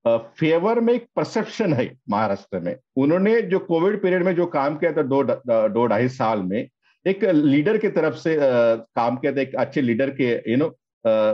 फेवर 0.05 0.79
में 0.79 0.93
एक 0.93 1.05
परसेप्शन 1.15 1.73
है 1.73 1.89
महाराष्ट्र 2.09 2.59
में। 2.59 2.75
उन्होंने 2.97 3.41
जो 3.43 3.59
कोविड 3.61 4.01
पीरियड 4.01 4.23
में 4.25 4.35
जो 4.35 4.45
काम 4.47 4.77
किया 4.77 4.91
था 4.93 5.01
दो 5.03 5.23
दो 5.23 5.85
ढाई 5.87 6.07
साल 6.09 6.39
में, 6.43 6.67
एक 7.05 7.23
लीडर 7.25 7.77
की 7.77 7.89
तरफ़ 7.89 8.15
से 8.17 8.37
काम 8.39 9.17
किया 9.17 9.31
था, 9.31 9.41
एक 9.41 9.55
अच्छे 9.55 9.81
लीडर 9.81 10.09
के 10.11 10.31
यू 10.51 10.57
नो 10.57 10.65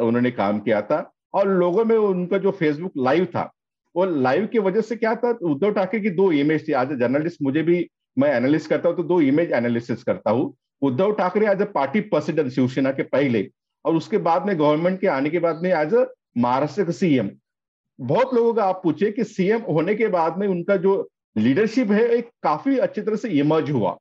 उन्होंने 0.08 0.32
काम 0.34 0.60
किया 0.60 0.82
था। 0.82 1.00
और 1.34 1.48
लोगों 1.50 1.86
में 1.86 1.96
उनका 1.98 2.38
जो 2.38 2.52
फेसबुक 2.54 2.92
लाइव 3.00 3.26
था, 3.26 3.52
वो 3.96 4.06
लाइव 4.06 4.46
की 4.48 4.60
वजह 4.60 4.82
से 4.82 4.96
क्या 4.96 5.16
था, 5.16 5.38
उद्धव 5.44 5.72
ठाकरे 5.74 6.00
की 6.00 6.10
दो 6.12 6.32
इमेज 6.34 6.68
थी। 6.68 6.72
एज 6.72 6.76
आज 6.76 7.00
जर्नलिस्ट 7.00 7.42
मुझे 7.44 7.62
भी, 7.64 7.90
मैं 8.18 8.34
एनालिस्ट 8.36 8.70
करता 8.70 8.90
हूँ 8.90 8.98
तो 8.98 9.04
दो 9.06 9.22
इमेज 9.24 9.52
एनालिसिस 9.54 10.04
करता 10.04 10.32
हूँ। 10.32 10.54
Uddhav 10.82 11.12
Thackeray 11.16 11.48
as 11.52 11.62
a 11.62 11.66
party 11.74 12.00
president 12.04 12.52
Shiv Sena 12.52 12.92
के 12.92 13.04
पहले, 13.06 13.48
और 13.86 13.96
उसके 13.96 14.18
बाद 14.20 14.46
में 14.48 14.58
गवर्नमेंट 14.60 15.00
के 15.02 15.08
आने 15.10 15.30
के 15.30 15.40
बाद 15.40 15.62
में 15.64 15.70
एज 15.72 15.94
अ 15.96 16.06
महाराष्ट्र 16.38 16.84
का 16.84 16.92
सीएम 16.94 17.30
बहुत 18.00 18.34
लोगों 18.34 18.54
का 18.54 18.64
आप 18.64 18.82
पूछे 18.84 19.12
कि 19.12 19.24
सीएम 19.24 19.62
होने 19.70 19.96
के 19.96 20.08
बाद 20.08 20.38
में 20.38 20.48
उनका 20.48 20.76
जो 20.78 21.08
लीडरशिप 21.36 21.92
है, 21.92 22.08
एक 22.08 22.30
काफ़ी 22.44 22.78
अच्छी 22.78 23.02
तरह 23.02 23.16
से 23.16 23.30
इमर्ज 23.30 23.72
हुआ। 23.72 23.98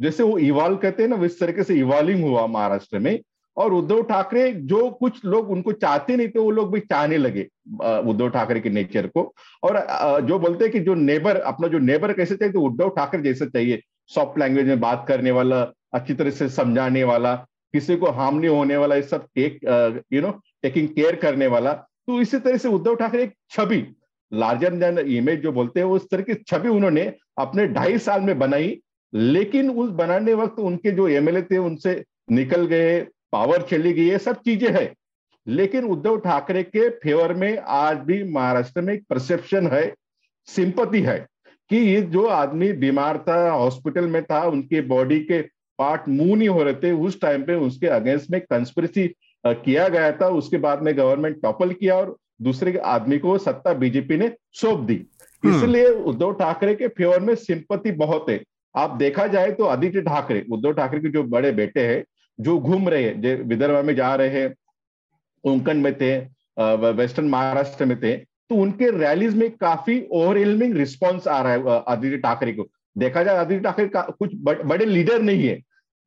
जैसे 0.00 0.22
वो 0.22 0.38
इवाल्व 0.38 0.76
कहते 0.76 1.02
हैं 1.02 1.10
ना 1.10 1.24
इस 1.24 1.38
तरीके 1.40 1.64
से 1.64 1.74
इवॉल्विंग 1.74 2.24
हुआ 2.24 2.46
महाराष्ट्र 2.46 2.98
में। 2.98 3.18
और 3.56 3.72
उद्धव 3.74 4.02
ठाकरे 4.08 4.50
जो 4.52 4.88
कुछ 4.90 5.24
लोग 5.24 5.50
उनको 5.50 5.72
चाहते 5.74 6.16
नहीं 6.16 6.28
थे, 6.28 6.38
वो 6.38 6.50
लोग 6.50 6.72
भी 6.72 6.80
चाहने 6.80 7.16
लगे 7.16 7.42
उद्धव 7.80 8.28
ठाकरे 8.30 8.60
के 8.60 8.70
नेचर 8.70 9.06
को। 9.06 9.22
और 9.62 10.20
जो 10.26 10.38
बोलते 10.38 10.64
हैं 10.64 10.72
कि 10.72 10.80
जो 10.80 10.94
नेबर 10.94 11.36
अपना 11.42 11.68
जो 11.68 11.78
नेबर 11.78 12.12
कैसे 12.12 12.36
चाहिए 12.36 12.52
तो 12.52 12.60
उद्धव 12.66 12.88
ठाकरे 12.96 13.22
जैसे 13.22 13.46
चाहिए। 13.46 13.82
सॉफ्ट 14.10 14.38
लैंग्वेज 14.38 14.66
में 14.66 14.80
बात 14.80 15.04
करने 15.08 15.30
वाला, 15.30 15.60
अच्छी 15.94 16.14
तरह 16.14 16.30
से 16.30 16.48
समझाने 16.50 17.02
वाला, 17.04 17.34
किसी 17.74 17.96
को 17.96 18.10
हार्म 18.10 18.36
नहीं 18.36 18.50
होने 18.50 18.76
वाला, 18.76 18.94
ये 18.96 19.02
सब 19.02 19.26
take 19.34 20.04
you 20.12 20.20
know 20.22 20.30
taking 20.62 20.88
care 20.88 21.16
करने 21.16 21.46
वाला। 21.46 21.72
तो 22.08 22.20
इसी 22.20 22.38
तरह 22.38 22.56
से 22.56 22.68
उद्धव 22.68 22.94
ठाकरे 22.96 23.22
एक 23.22 23.32
छवि 23.50 23.84
लार्जर 24.32 24.74
देन 24.74 24.98
इमेज 24.98 25.40
जो 25.40 25.52
बोलते 25.52 25.80
हैं, 25.80 25.86
उस 25.86 26.08
तरह 26.10 26.22
की 26.22 26.34
छवि 26.34 26.68
उन्होंने 26.68 27.02
अपने 27.38 27.66
ढाई 27.68 27.98
साल 27.98 28.20
में 28.20 28.38
बनाई, 28.38 28.78
लेकिन 29.12 29.70
उस 29.70 29.90
बनाने 29.90 30.34
वक्त 30.34 30.58
उनके 30.60 30.90
जो 30.90 31.08
एमएलए 31.08 31.42
थे, 31.42 31.58
उनसे 31.58 32.04
निकल 32.30 32.66
गए 32.66 33.00
पावर 33.32 33.62
चली 33.62 33.92
गई, 33.92 34.08
ये 34.08 34.18
सब 34.18 34.40
चीज़ें 34.42 34.70
है। 34.72 34.92
लेकिन 35.46 35.84
उद्धव 35.84 36.18
ठाकरे 36.20 36.62
के 36.62 36.88
फेवर 36.98 37.34
में 37.34 37.58
आज 37.58 37.98
भी 37.98 38.22
महाराष्ट्र 38.24 38.80
में 38.80 38.92
एक 38.94 39.04
परसेप्शन 39.10 39.66
है 39.66 39.92
सिंपति 40.48 41.00
है, 41.02 41.18
कि 41.70 41.76
ये 41.76 42.00
जो 42.02 42.26
आदमी 42.26 42.72
बीमार 42.74 43.24
था 43.28 43.50
हॉस्पिटल 43.50 44.06
में 44.06 44.22
था, 44.24 44.42
उनके 44.42 44.80
बॉडी 44.88 45.20
के 45.20 45.40
पार्ट 45.78 46.08
मूव 46.08 46.34
नहीं 46.36 46.48
हो 46.48 46.62
रहे 46.62 46.74
थे, 46.74 46.92
उस 46.92 47.20
टाइम 47.20 47.42
पे 47.42 47.54
उसके 47.66 47.86
अगेंस्ट 47.86 48.30
में 48.30 48.40
कंस्पिरेसी 48.40 49.06
किया 49.44 49.88
गया 49.88 50.10
था 50.12 50.28
उसके 50.36 50.58
बाद 50.58 50.82
में 50.82 50.96
गवर्नमेंट 50.96 51.40
टॉपल 51.42 51.72
किया 51.72 51.96
और 51.96 52.16
दूसरे 52.42 52.76
आदमी 52.86 53.18
को 53.18 53.36
सत्ता 53.38 53.72
बीजेपी 53.74 54.16
ने 54.16 54.30
सौंप 54.52 54.80
दी। 54.80 54.94
हम्म। 55.44 55.56
इसलिए 55.56 55.88
उद्धव 55.88 56.32
ठाकरे 56.34 56.74
के 56.74 56.88
फेवर 56.88 57.20
में 57.20 57.34
सिंपति 57.36 57.92
बहुत 57.94 58.30
है। 58.30 58.42
आप 58.74 58.96
देखा 58.96 59.26
जाए 59.26 59.50
तो 59.52 59.64
आदित्य 59.66 60.00
ठाकरे 60.02 60.44
उद्धव 60.52 60.72
ठाकरे 60.72 61.00
के 61.00 61.08
जो 61.08 61.22
बड़े 61.24 61.52
बेटे 61.52 61.86
हैं 61.86 62.04
जो 62.38 62.58
घूम 62.58 62.88
रहे 62.88 63.02
हैं 63.02 63.36
विदर्भ 63.42 63.84
में 63.84 63.94
जा 63.94 64.14
रहे 64.14 64.40
हैं 64.40 64.54
कोंकण 65.44 65.78
में 65.78 65.94
थे 65.94 66.16
वेस्टर्न 66.92 67.28
महाराष्ट्र 67.28 67.84
में 67.84 67.96
थे 68.00 68.16
तो 68.16 68.56
उनके 68.56 68.90
रैलीज 68.98 69.34
में 69.36 69.50
काफ़ी 69.50 70.00
ओवरवेलमिंग 70.12 70.76
रिस्पॉन्स 70.76 71.28
आ 71.28 71.40
रहा 71.42 71.52
है 71.52 71.82
आदित्य 71.88 72.18
ठाकरे 72.18 72.52
को। 72.52 72.66
देखा 72.96 73.22
जाए 73.22 73.36
आदित्य 73.36 73.62
ठाकरे 73.64 73.86
का 73.88 74.02
कुछ 74.18 74.30
बड़े 74.34 74.84
लीडर 74.84 75.22
नहीं 75.22 75.46
है 75.46 75.54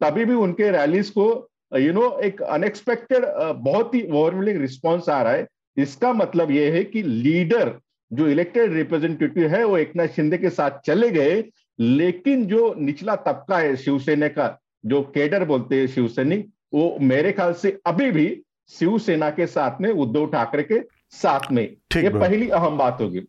तभी 0.01 0.25
भी 0.25 0.33
उनके 0.35 0.71
रैलीज 0.71 1.09
को 1.09 1.25
यू 1.71 1.93
नो 1.93 2.17
एक 2.19 2.41
अनएक्सपेक्टेड 2.41 3.25
बहुत 3.63 3.95
ही 3.95 4.01
ओवरवेलिंग 4.03 4.61
रिस्पॉन्स 4.61 5.09
आ 5.09 5.21
रहा 5.21 5.33
है। 5.33 5.47
इसका 5.77 6.13
मतलब 6.13 6.51
यह 6.51 6.73
है 6.73 6.83
कि 6.83 7.03
लीडर 7.03 7.73
जो 8.11 8.27
इलेक्टेड 8.27 8.73
रिप्रेजेंटेटिव 8.73 9.47
है 9.49 9.63
वो 9.63 9.77
एक 9.77 9.95
नाथ 9.95 10.07
शिंदे 10.07 10.37
के 10.37 10.49
साथ 10.49 10.79
चले 10.85 11.09
गए 11.09 11.43
लेकिन 11.79 12.45
जो 12.45 12.73
निचला 12.77 13.15
तबका 13.15 13.57
है 13.57 13.75
शिवसेना 13.75 14.27
का 14.27 14.57
जो 14.85 15.01
केडर 15.15 15.45
बोलते 15.45 15.79
हैं 15.79 15.87
शिवसैनिक 15.87 16.49
वो 16.73 16.97
मेरे 17.01 17.31
ख्याल 17.31 17.53
से 17.53 17.77
अभी 17.85 18.11
भी 18.11 18.27
शिवसेना 18.69 19.29
के 19.29 19.47
साथ 19.47 19.81
में 19.81 19.89
उद्धव 19.89 20.25
ठाकरे 20.27 20.63
के 20.63 20.79
साथ 21.11 21.51
में। 21.51 21.63
ये 21.63 22.09
पहली 22.09 22.49
अहम 22.49 22.77
बात 22.77 23.01
होगी। 23.01 23.21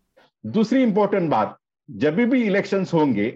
दूसरी 0.44 0.82
इंपॉर्टेंट 0.82 1.30
बात 1.30 1.56
जब 1.88 2.16
भी 2.16 2.42
इलेक्शंस 2.42 2.92
होंगे 2.94 3.34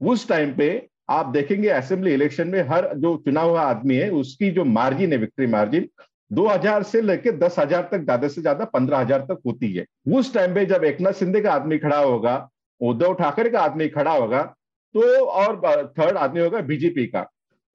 उस 0.00 0.28
टाइम 0.28 0.52
पे 0.54 0.87
आप 1.08 1.26
देखेंगे 1.28 1.68
असेंबली 1.70 2.12
इलेक्शन 2.14 2.48
में 2.48 2.60
हर 2.68 2.90
जो 2.96 3.16
चुना 3.18 3.40
हुआ 3.42 3.62
आदमी 3.62 3.96
है, 3.96 4.10
उसकी 4.12 4.50
जो 4.50 4.64
मार्जिन 4.66 5.12
है 5.12 5.18
विक्ट्री 5.18 5.46
मार्जिन 5.48 5.88
2000 6.30 6.82
से 6.82 7.00
लेकर 7.02 7.36
दस 7.38 7.58
हज़ार 7.58 7.88
तक, 7.92 7.98
ज़्यादा 7.98 8.28
से 8.28 8.40
ज़्यादा 8.40 8.64
पंद्रह 8.66 8.98
हज़ार 8.98 9.20
तक 9.22 9.38
होती 9.46 9.72
है। 9.72 9.84
उस 10.10 10.32
टाइम 10.34 10.54
पे 10.54 10.64
जब 10.66 10.84
एकनाथ 10.84 11.12
शिंदे 11.14 11.40
का 11.40 11.52
आदमी 11.52 11.78
खड़ा 11.78 11.98
होगा, 11.98 12.48
उद्धव 12.80 13.14
ठाकरे 13.14 13.50
का 13.50 13.60
आदमी 13.60 13.88
खड़ा 13.90 14.12
होगा 14.12 14.42
तो 14.94 15.24
और 15.24 15.92
थर्ड 15.98 16.16
आदमी 16.18 16.40
होगा 16.40 16.60
बीजेपी 16.62 17.06
का। 17.06 17.22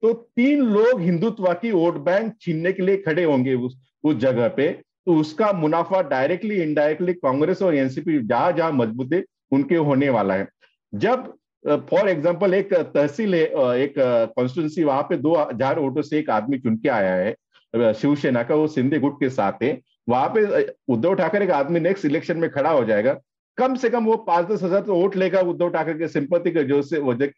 तो 0.02 0.12
तीन 0.12 0.60
लोग 0.68 1.00
हिंदुत्व 1.00 1.52
की 1.54 1.70
वोट 1.72 1.98
बैंक 2.04 2.32
छीनने 2.40 2.72
के 2.72 2.82
लिए 2.82 2.96
खड़े 2.98 3.24
होंगे 3.24 3.54
उस 3.56 3.76
उस 4.04 4.16
जगह 4.16 4.48
पे। 4.48 4.68
तो 5.06 5.14
उसका 5.16 5.52
मुनाफा 5.54 6.00
डायरेक्टली 6.04 6.56
इनडायरेक्टली 6.62 7.12
कांग्रेस 7.14 7.62
और 7.62 7.74
एनसीपी 7.74 8.18
जहाँ 8.20 8.52
जहाँ 8.52 8.72
मज़बूत 8.72 9.12
है, 9.12 9.22
उनके 9.52 9.76
होने 9.78 10.08
वाला 10.10 10.34
है। 10.34 10.48
जब 10.92 11.32
फॉर 11.64 12.08
एग्ज़ाम्पल 12.08 12.54
एक 12.54 12.72
तहसील 12.74 13.34
है 13.34 13.42
एक 13.82 13.94
कॉन्स्टिट्यूंसी 13.98 14.84
वहाँ 14.84 15.02
पे 15.02 15.16
दो 15.18 15.34
हज़ार 15.34 15.78
वोटों 15.78 16.02
से 16.02 16.18
एक 16.18 16.30
आदमी 16.30 16.58
चुन 16.58 16.76
के 16.76 16.88
आया 16.90 17.14
है 17.14 17.92
शिवसेना 17.94 18.42
का 18.42 18.54
वो 18.54 18.66
सिंधे 18.68 18.98
गुट 18.98 19.20
के 19.20 19.28
साथ 19.30 19.62
है। 19.62 19.78
वहाँ 20.08 20.28
पे 20.34 20.62
उद्धव 20.88 21.14
ठाकरे 21.14 21.46
का 21.46 21.56
आदमी 21.56 21.80
नेक्स्ट 21.80 22.04
इलेक्शन 22.04 22.36
में 22.38 22.48
खड़ा 22.50 22.70
हो 22.70 22.84
जाएगा। 22.84 23.16
कम 23.58 23.74
से 23.76 23.88
कम 23.90 24.04
वो 24.04 24.16
पाँच 24.26 24.46
दस 24.46 24.62
हज़ार 24.62 24.80
तो 24.80 24.94
वोट 24.94 25.16
लेगा 25.16 25.40
उद्धव 25.42 25.70
ठाकरे 25.70 25.94
के 25.94 26.08
सिंपति 26.08 26.50
के 26.50 26.64
जो 26.64 26.80
से 26.82 26.98
वजह 27.00 27.30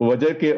वजह 0.00 0.34
के 0.42 0.54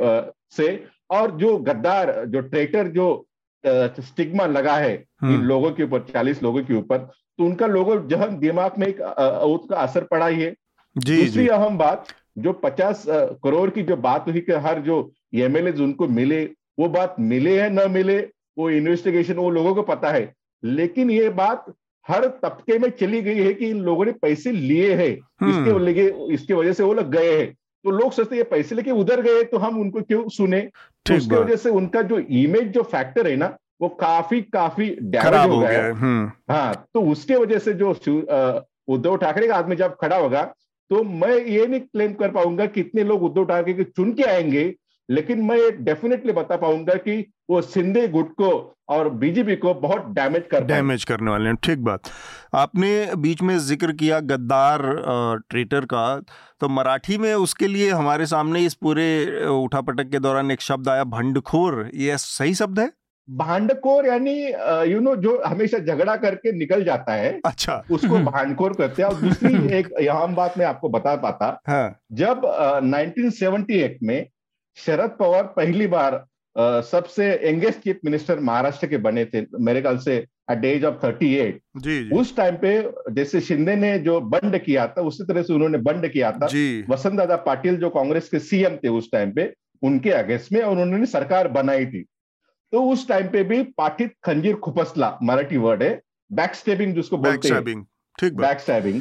से। 0.56 0.68
और 1.10 1.30
जो 1.38 1.56
गद्दार 1.58 2.12
जो 2.26 2.40
ट्रेटर 2.42 2.88
जो 2.90 3.26
स्टिग्मा 3.64 4.46
लगा 4.46 4.76
है 4.76 4.94
इन 4.94 5.04
हम्म। 5.22 5.42
लोगों 5.44 5.70
के 5.72 5.82
ऊपर 5.82 6.00
चालीस 6.04 6.42
लोगों 6.42 6.62
के 6.62 6.74
ऊपर 6.74 6.98
तो 6.98 7.44
उनका 7.44 7.66
लोगों 7.66 7.96
जहाँ 8.08 8.28
दिमाग 8.38 8.78
में 8.78 8.86
एक 8.86 9.00
उसका 9.00 9.76
असर 9.76 10.04
पड़ा 10.04 10.26
ही 10.26 10.42
है। 10.42 10.54
जी, 10.96 11.16
दूसरी 11.16 11.48
अहम 11.48 11.78
बात 11.78 12.06
जो 12.36 12.52
पचास 12.52 13.04
करोड़ 13.08 13.68
की 13.70 13.82
जो 13.82 13.96
बात 13.98 14.28
हुई 14.28 14.40
कि 14.40 14.52
हर 14.64 14.80
जो 14.80 14.98
एमएलए 15.34 15.70
उनको 15.82 16.08
मिले 16.08 16.42
वो 16.78 16.88
बात 16.88 17.16
मिले 17.20 17.60
है 17.60 17.68
न 17.72 17.90
मिले 17.90 18.18
वो 18.58 18.70
इन्वेस्टिगेशन 18.70 19.34
वो 19.34 19.50
लोगों 19.50 19.74
को 19.74 19.82
पता 19.84 20.10
है। 20.10 20.32
लेकिन 20.62 21.10
ये 21.10 21.28
बात 21.30 21.64
हर 22.06 22.26
तबके 22.42 22.78
में 22.78 22.88
चली 22.90 23.20
गई 23.22 23.38
है 23.38 23.52
कि 23.54 23.68
इन 23.68 23.80
लोगों 23.82 24.04
ने 24.04 24.12
पैसे 24.12 24.52
लिए 24.52 24.94
हैं। 24.94 25.12
इसके 25.12 25.70
हम्म। 25.70 26.32
इसके 26.34 26.54
वजह 26.54 26.72
से 26.72 26.82
वो 26.82 26.92
लोग 26.94 27.10
गए 27.10 27.38
हैं। 27.38 27.52
तो 27.84 27.90
लोग 27.90 28.12
सोचते 28.12 28.36
हैं 28.36 28.44
पैसे 28.48 28.74
लेके 28.74 28.90
उधर 28.92 29.20
गए 29.22 29.42
तो 29.44 29.58
हम 29.58 29.80
उनको 29.80 30.02
क्यों 30.02 30.28
सुने? 30.28 30.60
तो 31.06 31.16
उसकी 31.16 31.34
वजह 31.34 31.56
से 31.56 31.70
उनका 31.70 32.02
जो 32.02 32.18
इमेज 32.18 32.72
जो 32.72 32.82
फैक्टर 32.84 33.26
है 33.28 33.36
ना 33.36 33.56
वो 33.80 33.88
काफ़ी 34.00 34.40
काफ़ी 34.42 34.88
डैमेज 34.90 35.50
हो 35.50 35.58
गया 35.58 35.82
है। 35.82 35.92
हम्म। 35.92 36.52
हाँ 36.52 36.86
तो 36.94 37.02
उसके 37.12 37.36
वजह 37.36 37.58
से 37.58 37.72
जो 37.74 37.90
उद्धव 38.88 39.16
ठाकरे 39.16 39.48
का 39.48 39.54
आदमी 39.54 39.76
जब 39.76 39.96
खड़ा 40.00 40.16
होगा 40.16 40.42
तो 40.90 41.02
मैं 41.04 41.36
ये 41.38 41.66
नहीं 41.66 41.80
क्लेम 41.80 42.12
कर 42.14 42.30
पाऊँगा 42.30 42.66
कितने 42.72 43.04
लोग 43.04 43.22
उद्धव 43.22 43.44
ठाकरे 43.44 43.72
के 43.74 43.84
चुन 43.84 44.12
के 44.12 44.22
आएँगे, 44.24 44.74
लेकिन 45.08 45.42
मैं 45.44 45.84
डेफिनेटली 45.84 46.32
बता 46.32 46.56
पाऊँगा 46.56 46.94
कि 46.96 47.20
वो 47.50 47.60
सिंधे 47.62 48.06
गुट 48.08 48.32
को 48.32 48.50
और 48.88 49.08
बीजेपी 49.14 49.56
को 49.56 49.72
बहुत 49.76 50.06
डैमेज 50.14 50.42
कर 50.50 50.64
डैमेज 50.64 51.04
करने 51.04 51.30
वाले 51.30 51.48
हैं। 51.48 51.56
ठीक 51.64 51.78
बात। 51.84 52.10
आपने 52.54 52.90
बीच 53.16 53.42
में 53.42 53.56
ज़िक्र 53.58 53.92
किया 53.92 54.20
गद्दार 54.22 54.82
ट्रेटर 55.50 55.84
का 55.84 56.04
तो 56.60 56.68
मराठी 56.68 57.18
में 57.18 57.32
उसके 57.34 57.68
लिए 57.68 57.90
हमारे 57.90 58.26
सामने 58.26 58.64
इस 58.66 58.74
पूरे 58.74 59.08
उठापटक 59.48 60.10
के 60.10 60.18
दौरान 60.18 60.50
एक 60.50 60.60
शब्द 60.60 60.88
आया, 60.88 61.04
भंडखोर। 61.06 61.90
ये 61.94 62.16
सही 62.18 62.54
शब्द 62.54 62.80
है? 62.80 62.90
भांडखोर 63.30 64.04
यानी 64.04 64.44
यू 64.92 65.00
नो 65.00 65.16
जो 65.16 65.42
हमेशा 65.46 65.78
झगड़ा 65.78 66.16
करके 66.16 66.52
निकल 66.52 66.84
जाता 66.84 67.12
है 67.12 67.40
अच्छा। 67.44 67.84
उसको 67.90 68.18
भांडखोर 68.18 68.72
कहते 68.72 69.02
हैं। 69.02 69.08
और 69.08 69.14
दूसरी 69.14 69.72
एक 69.78 69.88
यहाँ 70.00 70.34
बात 70.34 70.58
मैं 70.58 70.66
आपको 70.66 70.88
बता 70.88 71.16
पाता 71.16 71.60
हाँ। 71.66 72.00
जब 72.12 72.40
uh, 72.40 72.80
1978 72.82 73.88
में 74.02 74.26
शरद 74.76 75.16
पवार 75.18 75.42
पहली 75.42 75.86
बार 75.86 76.24
Uh, 76.58 76.82
सबसे 76.82 77.48
यंगेस्ट 77.48 77.80
चीफ 77.80 77.98
मिनिस्टर 78.04 78.40
महाराष्ट्र 78.40 78.86
के 78.86 78.96
बने 78.96 79.24
थे 79.24 79.42
मेरे 79.60 79.82
ख्याल 79.82 79.98
से 79.98 80.16
at 80.50 80.64
age 80.64 80.84
of 80.84 80.94
thirty 81.06 81.34
eight 81.34 81.60
उस 82.12 82.36
टाइम 82.36 82.56
पे 82.56 82.90
जैसे 83.12 83.40
शिंदे 83.40 83.76
ने 83.76 83.98
जो 83.98 84.20
बंड 84.20 84.58
किया 84.58 84.86
था 84.86 85.02
उसी 85.02 85.24
तरह 85.24 85.42
से 85.42 85.52
उन्होंने 85.52 85.78
बंड 85.78 86.08
किया 86.08 86.32
था। 86.32 86.46
वसंत 86.90 87.14
दादा 87.14 87.36
पाटिल 87.36 87.76
जो 87.76 87.90
कांग्रेस 87.90 88.28
के 88.28 88.38
सीएम 88.38 88.76
थे 88.76 88.88
उस 88.88 89.12
टाइम 89.12 89.32
पे 89.32 89.54
उनके 89.82 90.10
अगेंस्ट 90.10 90.52
में 90.52 90.60
और 90.62 90.78
उन्होंने 90.78 91.06
सरकार 91.06 91.48
बनाई 91.48 91.86
थी। 91.86 92.06
तो 92.72 92.82
उस 92.92 93.06
टाइम 93.08 93.28
पे 93.28 93.42
भी 93.44 93.62
पाठित 93.78 94.14
खंजीर 94.24 94.54
खुपसला 94.56 95.16
मराठी 95.22 95.56
वर्ड 95.58 95.82
है 95.82 96.00
बैक 96.30 96.54
स्टेबिंग 96.54 96.94
जिसको 96.94 97.16
बोलते 97.18 97.48
हैं। 97.48 98.32
बैक 98.36 98.60
स्टैबिंग 98.60 99.00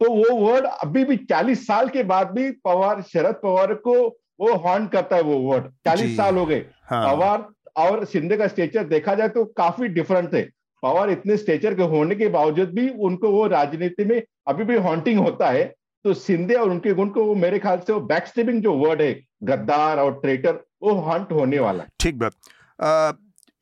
तो 0.00 0.10
वो 0.10 0.36
वर्ड 0.36 0.64
अभी 0.66 1.04
भी 1.04 1.16
चालीस 1.24 1.66
साल 1.66 1.88
के 1.88 2.02
बाद 2.04 2.30
भी 2.30 2.50
पवार 2.64 3.02
शरद 3.02 3.34
पवार 3.42 3.74
को 3.82 3.94
वो 4.40 4.54
हॉर्न 4.58 4.86
करता 4.88 5.16
है 5.16 5.22
वो 5.22 5.38
वर्ड 5.40 5.64
चालीस 5.84 6.16
साल 6.16 6.36
हो 6.36 6.46
गए। 6.46 6.64
हाँ। 6.84 7.04
पवार 7.06 7.46
और 7.78 8.04
शिंदे 8.04 8.36
का 8.36 8.46
स्टेचर 8.46 8.84
देखा 8.86 9.14
जाए 9.14 9.28
तो 9.28 9.44
काफ़ी 9.56 9.88
डिफरेंट 9.90 10.32
थे 10.32 10.42
पवार 10.82 11.10
इतने 11.10 11.36
स्टेचर 11.36 11.74
के 11.74 11.82
होने 11.88 12.14
के 12.14 12.28
बावजूद 12.30 12.70
भी 12.70 12.88
उनको 13.00 13.30
वो 13.30 13.46
राजनीति 13.48 14.04
में 14.04 14.22
अभी 14.48 14.64
भी 14.64 14.76
हॉन्टिंग 14.78 15.18
होता 15.18 15.50
है। 15.50 15.64
तो 16.04 16.14
सिंधे 16.14 16.54
और 16.54 16.70
उनके 16.70 16.92
गुण 16.94 17.08
को 17.08 17.24
वो 17.24 17.34
मेरे 17.36 17.58
ख्याल 17.58 17.78
से 17.78 17.92
वो 17.92 18.00
बैकस्टेबिंग 18.02 18.62
जो 18.62 18.72
वर्ड 18.76 19.02
है 19.02 19.12
गद्दार 19.44 19.98
और 19.98 20.18
ट्रेटर 20.22 20.58
वो 20.82 20.94
हॉन्ट 21.00 21.32
होने 21.32 21.58
वाला 21.58 21.82
है। 21.84 21.90
ठीक 22.00 22.18
बात। 22.18 22.32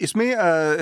इसमें 0.00 0.26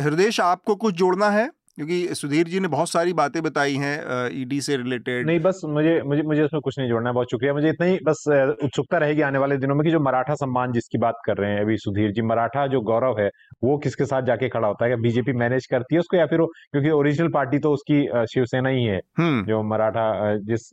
हृदय 0.03 0.43
आपको 0.43 0.75
कुछ 0.77 0.95
जोड़ना 0.95 1.31
है? 1.31 1.51
क्योंकि 1.77 2.15
सुधीर 2.15 2.49
जी 2.49 2.61
ने 2.61 2.69
बहुत 2.69 2.89
सारी 2.91 3.13
बातें 3.13 3.43
बताई 3.43 3.75
हैं 3.75 4.31
ईडी 4.33 4.61
से 4.61 4.77
रिलेटेड 4.77 5.27
नहीं 5.27 5.41
बस 5.41 5.61
मुझे 5.67 6.01
मुझे 6.07 6.23
मुझे 6.23 6.43
उसमें 6.43 6.61
कुछ 6.63 6.79
नहीं 6.79 6.89
जोड़ना 6.89 7.09
है 7.09 7.15
बहुत 7.15 7.31
शुक्रिया। 7.31 7.53
मुझे 7.55 7.69
इतना 7.69 7.87
ही 7.87 7.99
बस 8.05 8.25
उत्सुकता 8.65 8.99
रहेगी 8.99 9.21
आने 9.23 9.39
वाले 9.39 9.57
दिनों 9.57 9.75
में 9.75 9.85
कि 9.85 9.91
जो 9.91 10.01
मराठा 10.01 10.35
सम्मान 10.35 10.73
जिसकी 10.73 10.99
बात 10.99 11.21
कर 11.27 11.37
रहे 11.37 11.51
हैं 11.51 11.61
अभी 11.61 11.77
सुधीर 11.77 12.13
जी 12.13 12.23
मराठा 12.23 12.67
जो 12.67 12.81
गौरव 12.81 13.21
है 13.21 13.29
वो 13.65 13.77
किसके 13.79 14.05
साथ 14.05 14.23
जाके 14.23 14.49
खड़ा 14.49 14.67
होता 14.69 14.85
है? 14.85 14.91
क्या 14.91 15.01
बीजेपी 15.03 15.33
मैनेज 15.35 15.67
करती 15.67 15.95
है 15.95 16.01
उसको 16.01 16.17
या 16.17 16.27
फिर 16.27 16.41
क्योंकि 16.41 16.91
ओरिजिनल 16.91 17.29
पार्टी 17.29 17.59
तो 17.59 17.73
उसकी 17.73 18.03
शिवसेना 18.35 18.69
ही 18.69 18.85
है। 18.85 19.01
हम्म। 19.19 19.45
जो 19.47 19.63
मराठा 19.71 20.35
जिस 20.45 20.71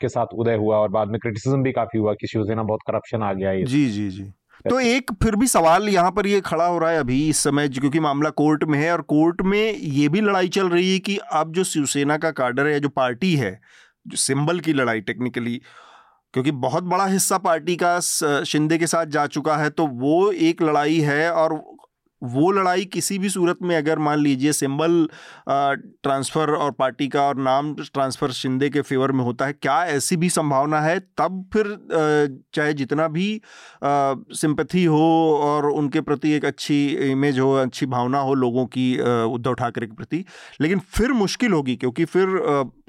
के 0.00 0.08
साथ 0.08 0.34
उदय 0.34 0.56
हुआ 0.56 0.76
और 0.76 0.88
बाद 0.90 1.08
में 1.08 1.18
क्रिटिसिज्म 1.20 1.62
भी 1.62 1.72
काफ़ी 1.72 1.98
हुआ 1.98 2.14
कि 2.14 2.26
शिवसेना 2.26 2.62
बहुत 2.64 2.80
करप्शन 2.86 3.22
आ 3.22 3.32
गया 3.32 3.50
है 3.50 3.64
जी 3.66 3.88
जी 3.90 4.10
जी। 4.10 4.30
तो 4.68 4.78
एक 4.94 5.12
फिर 5.22 5.36
भी 5.36 5.46
सवाल 5.46 5.88
यहाँ 5.88 6.10
पर 6.10 6.26
ये 6.26 6.40
खड़ा 6.40 6.66
हो 6.66 6.78
रहा 6.78 6.90
है 6.90 6.98
अभी 6.98 7.28
इस 7.28 7.38
समय 7.38 7.68
क्योंकि 7.70 8.00
मामला 8.00 8.30
कोर्ट 8.36 8.64
में 8.64 8.78
है 8.78 8.92
और 8.92 9.02
कोर्ट 9.08 9.42
में 9.42 9.72
ये 9.72 10.08
भी 10.08 10.20
लड़ाई 10.20 10.48
चल 10.48 10.68
रही 10.68 10.92
है 10.92 10.98
कि 10.98 11.16
अब 11.32 11.52
जो 11.52 11.64
शिवसेना 11.64 12.16
का 12.16 12.30
कार्डर 12.32 12.66
है 12.66 12.80
जो 12.80 12.88
पार्टी 12.88 13.34
है 13.36 13.60
जो 14.06 14.16
सिंबल 14.16 14.60
की 14.60 14.72
लड़ाई 14.72 15.00
टेक्निकली 15.00 15.60
क्योंकि 16.34 16.50
बहुत 16.58 16.84
बड़ा 16.84 17.06
हिस्सा 17.06 17.38
पार्टी 17.38 17.76
का 17.76 17.98
शिंदे 18.00 18.78
के 18.78 18.86
साथ 18.86 19.06
जा 19.08 19.26
चुका 19.28 19.56
है 19.56 19.70
तो 19.70 19.86
वो 19.98 20.30
एक 20.42 20.62
लड़ाई 20.62 20.98
है 21.00 21.30
और 21.32 21.54
वो 22.22 22.50
लड़ाई 22.52 22.84
किसी 22.86 23.18
भी 23.18 23.28
सूरत 23.28 23.58
में 23.62 23.76
अगर 23.76 23.98
मान 23.98 24.18
लीजिए 24.18 24.52
सिंबल 24.52 25.08
ट्रांसफ़र 25.48 26.50
और 26.52 26.70
पार्टी 26.70 27.08
का 27.08 27.22
और 27.22 27.36
नाम 27.38 27.74
ट्रांसफ़र 27.74 28.30
शिंदे 28.32 28.68
के 28.70 28.80
फेवर 28.82 29.12
में 29.12 29.22
होता 29.24 29.46
है, 29.46 29.52
क्या 29.52 29.84
ऐसी 29.86 30.16
भी 30.16 30.28
संभावना 30.30 30.80
है? 30.80 30.98
तब 31.00 31.44
फिर 31.52 31.66
चाहे 32.54 32.72
जितना 32.74 33.06
भी 33.08 33.40
सिंपथी 33.84 34.84
हो 34.84 35.38
और 35.42 35.70
उनके 35.70 36.00
प्रति 36.00 36.32
एक 36.32 36.44
अच्छी 36.44 36.86
इमेज 37.10 37.38
हो, 37.38 37.52
अच्छी 37.54 37.86
भावना 37.86 38.18
हो 38.20 38.34
लोगों 38.34 38.66
की 38.66 38.86
उद्धव 39.00 39.54
ठाकरे 39.54 39.86
के 39.86 39.94
प्रति, 39.94 40.24
लेकिन 40.60 40.78
फिर 40.90 41.12
मुश्किल 41.14 41.52
होगी 41.52 41.76
क्योंकि 41.76 42.04
फिर 42.06 42.38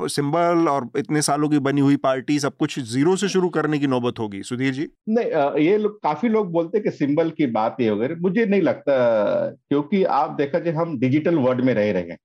सिंबल 0.02 0.68
और 0.70 0.90
इतने 0.98 1.22
सालों 1.22 1.50
की 1.50 1.60
बनी 1.62 1.82
हुई 1.82 1.96
पार्टी 2.00 2.40
सब 2.40 2.56
कुछ 2.58 2.80
ज़ीरो 2.92 3.16
से 3.16 3.30
शुरू 3.30 3.50
करने 3.52 3.80
की 3.80 3.88
नौबत 3.88 4.20
होगी। 4.20 4.42
सुधीर 4.44 4.74
जी? 4.74 4.88
नहीं 5.10 5.66
ये 5.66 5.78
लोग, 5.78 6.02
काफ़ी 6.04 6.30
लोग 6.30 6.52
बोलते 6.52 6.80
कि 6.80 6.92
सिंबल 6.92 7.30
की 7.30 7.48
बात 7.52 7.78
ये 7.82 7.90
वगैरह 7.90 8.16
मुझे 8.22 8.46
नहीं 8.46 8.62
लगता 8.62 9.00
क्योंकि 9.22 10.04
आप 10.16 10.32
देखा 10.32 10.60
जाए 10.60 10.74
हम 10.74 10.98
डिजिटल 11.00 11.36
वर्ल्ड 11.38 11.66
में 11.66 11.74
रह 11.74 11.92
रहे 11.92 12.04
हैं। 12.04 12.18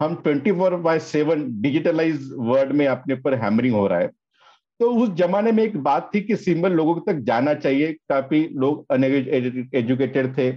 हम 0.00 0.14
twenty 0.14 0.52
four 0.52 0.74
by 0.76 0.98
seven 0.98 1.44
digitalise 1.62 2.30
world 2.38 2.72
में 2.72 2.86
अपने 2.86 3.14
ऊपर 3.14 3.34
हैमरिंग 3.34 3.74
हो 3.74 3.86
रहा 3.86 3.98
है। 3.98 4.10
तो 4.80 4.90
उस 4.92 5.10
जमाने 5.16 5.52
में 5.52 5.62
एक 5.62 5.76
बात 5.78 6.10
थी 6.14 6.20
कि 6.20 6.36
सिंबल 6.36 6.72
लोगों 6.72 7.00
तक 7.00 7.18
जाना 7.22 7.54
चाहिए 7.54 7.92
काफ़ी 8.10 8.48
लोग 8.52 8.86
एजुकेटेड 8.94 10.36
थे। 10.38 10.50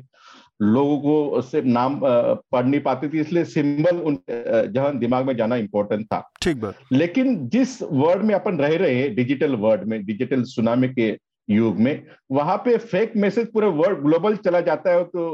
लोगों 0.62 0.98
को 1.00 1.42
सिर्फ़ 1.42 1.68
नाम 1.68 2.00
पढ़ 2.04 2.66
नहीं 2.66 2.82
पाते 2.82 3.08
थे 3.10 3.20
इसलिए 3.20 3.44
सिंबल 3.46 3.98
उन 4.00 4.18
जहाँ 4.30 4.98
दिमाग 5.00 5.26
में 5.26 5.36
जाना 5.36 5.56
इंपॉर्टेंट 5.56 6.06
था। 6.06 6.20
ठीक 6.42 6.58
बात। 6.58 6.76
लेकिन 6.92 7.48
जिस 7.50 7.82
वर्ड 7.84 8.24
में 8.24 8.34
अपन 8.36 8.58
रह 8.58 8.76
रहे 8.78 8.96
हैं 8.96 9.14
डिजिटल 9.16 9.56
वर्ड 9.56 9.84
में 9.84 10.04
डिजिटल 10.06 10.44
सुनामी 10.46 10.90
के 10.90 11.10
युग 11.50 11.80
में 11.80 12.06
वहाँ 12.32 12.58
पे 12.58 12.78
फेक 12.78 13.14
मैसेज 13.18 13.52
पूरे 13.52 13.68
वर्ल्ड 13.68 14.00
ग्लोबल 14.00 14.36
चला 14.38 14.62
जाता 14.62 14.92
है 14.92 15.04
तो 15.04 15.28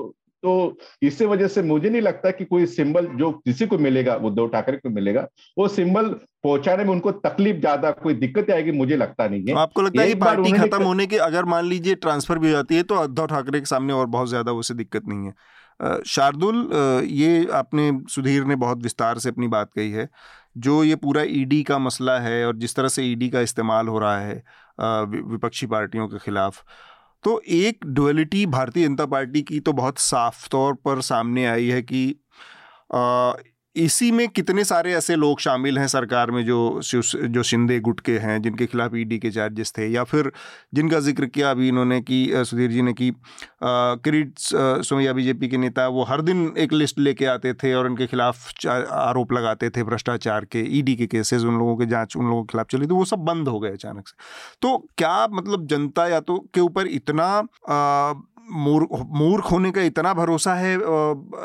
तो 0.44 0.78
इसी 1.02 1.26
वजह 1.26 1.48
से 1.48 1.62
मुझे 1.64 1.90
नहीं 1.90 2.02
लगता 2.02 2.32
कि 2.32 2.46
कोई 2.46 2.66
सिंबल 2.68 3.06
जो 3.18 3.32
किसी 3.40 3.66
को 3.68 3.78
मिलेगा 3.80 4.16
उद्धव 4.24 4.48
ठाकरे 4.50 4.78
को 4.78 4.90
मिलेगा 4.92 5.28
वो 5.58 5.68
सिंबल 5.70 6.10
पहुँचाने 6.44 6.84
में 6.84 6.92
उनको 6.92 7.12
तकलीफ़ 7.22 7.60
ज़्यादा 7.60 7.92
कोई 8.00 8.14
दिक्कत 8.16 8.50
आएगी 8.52 8.72
मुझे 8.74 8.96
लगता 8.98 9.28
नहीं 9.28 9.46
है। 9.48 9.56
आपको 9.58 9.82
लगता 9.82 10.02
है 10.02 10.16
पार्टी 10.18 10.52
खत्म 10.54 10.84
होने 10.84 11.06
के 11.08 11.18
अगर 11.22 11.46
मान 11.48 11.66
लीजिए 11.66 11.96
ट्रांसफ़र 11.98 12.40
भी 12.40 12.48
हो 12.48 12.54
जाती 12.54 12.76
है 12.76 12.84
तो 12.84 13.02
उद्धव 13.04 13.28
ठाकरे 13.28 13.60
के 13.60 13.66
सामने 13.66 13.94
और 13.94 14.06
बहुत 14.10 14.30
ज़्यादा 14.30 14.52
उसे 14.54 14.74
दिक्कत 14.76 15.08
नहीं 15.08 15.26
है। 15.26 16.02
शार्दुल 16.08 16.70
ये 17.12 17.46
आपने 17.56 17.92
सुधीर 18.10 18.44
ने 18.46 18.56
बहुत 18.58 18.82
विस्तार 18.84 19.20
से 19.20 19.30
अपनी 19.30 19.48
बात 19.50 19.72
कही 19.76 19.92
है 19.92 20.08
जो 20.58 20.84
ये 20.84 20.96
पूरा 20.98 21.22
ईडी 21.32 21.62
का 21.64 21.78
मसला 21.80 22.20
है 22.20 22.46
और 22.48 22.56
जिस 22.58 22.76
तरह 22.76 22.88
से 22.90 23.04
ईडी 23.04 23.30
का 23.30 23.42
इस्तेमाल 23.42 23.88
हो 23.88 24.00
रहा 24.00 24.20
है 24.20 24.44
विपक्षी 24.80 25.66
पार्टियों 25.68 26.08
के 26.08 26.20
खिलाफ 26.20 26.64
तो 27.26 27.42
एक 27.48 27.86
डुअलिटी 27.86 28.46
भारतीय 28.46 28.88
जनता 28.88 29.06
पार्टी 29.06 29.42
की 29.42 29.60
तो 29.60 29.74
बहुत 29.74 29.98
साफ़ 29.98 30.48
तौर 30.50 30.74
पर 30.76 31.02
सामने 31.02 31.46
आई 31.46 31.68
है 31.68 31.82
कि 31.82 32.04
इसी 33.76 34.12
में 34.12 34.28
कितने 34.30 34.64
सारे 34.64 34.94
ऐसे 34.94 35.16
लोग 35.16 35.40
शामिल 35.40 35.78
हैं 35.80 35.88
सरकार 35.88 36.32
में 36.32 36.44
जो 36.46 36.80
जो 36.84 37.44
शिंदे 37.44 37.80
गुट 37.80 38.00
के 38.00 38.18
हैं, 38.20 38.42
जिनके 38.42 38.66
खिलाफ 38.66 38.96
ईडी 38.96 39.18
के 39.20 39.32
चार्जेस 39.32 39.74
थे? 39.78 39.88
या 39.88 40.04
फिर 40.04 40.32
जिनका 40.74 41.00
ज़िक्र 41.00 41.26
किया 41.26 41.52
अभी 41.52 41.68
इन्होंने 41.68 42.00
कि 42.02 42.30
सुधीर 42.36 42.72
जी 42.72 42.82
ने 42.82 42.94
कि 42.94 43.12
किरीट 43.64 44.34
सोमैया 44.40 45.14
बीजेपी 45.14 45.48
के 45.50 45.58
नेता, 45.58 45.88
वो 45.88 46.04
हर 46.04 46.22
दिन 46.22 46.54
एक 46.58 46.74
लिस्ट 46.74 47.00
लेके 47.00 47.26
आते 47.26 47.54
थे 47.54 47.74
और 47.74 47.88
उनके 47.88 48.08
खिलाफ 48.08 48.66
आरोप 48.68 49.34
लगाते 49.34 49.70
थे 49.70 49.84
भ्रष्टाचार 49.84 50.46
के 50.46 50.64
ईडी 50.80 50.96
के 50.96 51.08
केसेस 51.08 51.44
उन 51.44 51.58
लोगों 51.60 51.76
के 51.78 51.86
जाँच, 51.86 52.16
उन 52.18 52.26
लोगों 52.26 52.44
के 52.44 52.52
खिलाफ 52.52 52.68
चली। 52.72 52.88
तो 52.88 52.96
वो 52.96 53.06
सब 53.06 53.26
बंद 53.26 53.48
हो 53.48 53.60
गए 53.60 53.72
अचानक 53.72 54.08
से। 54.08 54.16
तो 54.62 54.78
क्या 54.98 55.28
मतलब 55.32 55.68
जनता 55.68 56.08
या 56.08 56.20
तो 56.20 56.40
के 56.54 56.62
ऊपर 56.62 56.88
इतना 56.88 57.30
मूर्ख 58.52 59.52
होने 59.52 59.72
का 59.72 59.82
इतना 59.82 60.14
भरोसा 60.14 60.54
है 60.56 60.78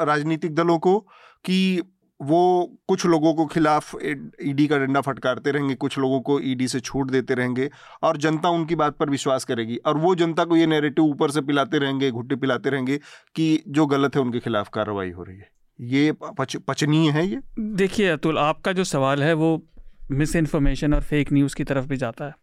राजनीतिक 0.06 0.54
दलों 0.54 0.78
को 0.78 0.98
कि 1.44 1.82
वो 2.20 2.78
कुछ 2.88 3.04
लोगों 3.06 3.32
को 3.34 3.46
खिलाफ 3.46 3.94
ईडी 4.42 4.66
का 4.66 4.78
डंडा 4.78 5.00
फटकारते 5.00 5.50
रहेंगे 5.50 5.74
कुछ 5.74 5.98
लोगों 5.98 6.20
को 6.20 6.40
ईडी 6.40 6.68
से 6.68 6.80
छूट 6.80 7.10
देते 7.10 7.34
रहेंगे 7.34 7.70
और 8.02 8.16
जनता 8.16 8.48
उनकी 8.48 8.74
बात 8.74 8.96
पर 8.96 9.10
विश्वास 9.10 9.44
करेगी। 9.44 9.76
और 9.76 9.98
वो 9.98 10.14
जनता 10.14 10.44
को 10.44 10.56
ये 10.56 10.66
नैरेटिव 10.66 11.04
ऊपर 11.04 11.30
से 11.30 11.40
पिलाते 11.40 11.78
रहेंगे 11.78 12.10
घुट्टे 12.10 12.36
पिलाते 12.36 12.70
रहेंगे 12.70 12.98
कि 13.34 13.62
जो 13.68 13.86
गलत 13.86 14.16
है 14.16 14.22
उनके 14.22 14.38
खिलाफ 14.38 14.68
कार्रवाई 14.74 15.10
हो 15.10 15.22
रही 15.22 15.38
है। 15.38 15.50
ये 15.80 16.12
पच, 16.12 16.56
पचनीय 16.56 17.10
है 17.10 17.26
ये? 17.26 17.40
देखिए 17.58 18.08
अतुल 18.08 18.38
आपका 18.38 18.72
जो 18.72 18.84
सवाल 18.84 19.22
है 19.22 19.32
वो 19.34 19.62
मिस 20.10 20.36
इन्फॉर्मेशन 20.36 20.94
और 20.94 21.02
फेक 21.02 21.32
न्यूज़ 21.32 21.56
की 21.56 21.64
तरफ़ 21.64 21.86
भी 21.86 21.96
जाता 21.96 22.24
है। 22.24 22.34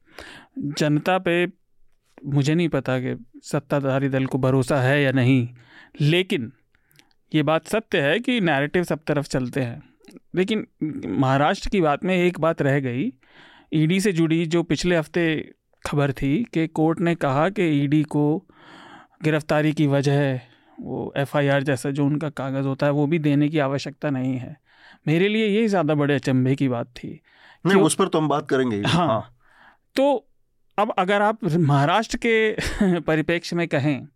जनता 0.59 1.17
पे 1.17 1.47
मुझे 2.25 2.55
नहीं 2.55 2.69
पता 2.69 2.99
कि 2.99 3.15
सत्ताधारी 3.43 4.09
दल 4.09 4.25
को 4.25 4.37
भरोसा 4.37 4.77
है 4.81 5.01
या 5.03 5.11
नहीं 5.11 5.47
लेकिन 6.01 6.51
ये 7.33 7.43
बात 7.43 7.67
सत्य 7.67 8.01
है 8.01 8.19
कि 8.19 8.41
नैरेटिव 8.41 8.83
सब 8.83 8.99
तरफ़ 9.07 9.27
चलते 9.27 9.61
हैं। 9.61 9.83
लेकिन 10.35 10.67
महाराष्ट्र 11.07 11.69
की 11.69 11.81
बात 11.81 12.03
में 12.03 12.15
एक 12.17 12.39
बात 12.39 12.61
रह 12.61 12.79
गई। 12.79 13.13
ईडी 13.73 13.99
से 13.99 14.11
जुड़ी 14.11 14.45
जो 14.45 14.63
पिछले 14.63 14.97
हफ़्ते 14.97 15.53
खबर 15.87 16.11
थी 16.11 16.43
कि 16.53 16.67
कोर्ट 16.67 16.99
ने 16.99 17.15
कहा 17.15 17.49
कि 17.49 17.63
ईडी 17.83 18.03
को 18.03 18.45
गिरफ्तारी 19.23 19.73
की 19.73 19.87
वजह 19.87 20.39
वो 20.81 21.13
एफआईआर 21.17 21.63
जैसा 21.63 21.91
जो 21.91 22.05
उनका 22.05 22.29
कागज़ 22.29 22.65
होता 22.65 22.85
है 22.85 22.91
वो 22.91 23.07
भी 23.07 23.19
देने 23.19 23.49
की 23.49 23.59
आवश्यकता 23.59 24.09
नहीं 24.09 24.37
है। 24.37 24.57
मेरे 25.07 25.27
लिए 25.27 25.47
ये 25.47 25.67
ज़्यादा 25.67 25.95
बड़े 25.95 26.15
अचंभे 26.15 26.55
की 26.55 26.67
बात 26.69 26.87
थी। 26.87 27.21
नहीं 27.65 27.81
उस 27.81 27.95
पर 27.95 28.07
तो 28.07 28.19
हम 28.19 28.27
बात 28.27 28.49
करेंगे 28.49 28.81
हाँ, 28.81 29.07
हाँ। 29.07 29.35
तो 29.95 30.27
अब 30.77 30.93
अगर 30.97 31.21
आप 31.21 31.39
महाराष्ट्र 31.43 32.17
के 32.25 32.51
परिप्रेक्ष्य 32.99 33.55
में 33.55 33.67
कहें 33.67 34.07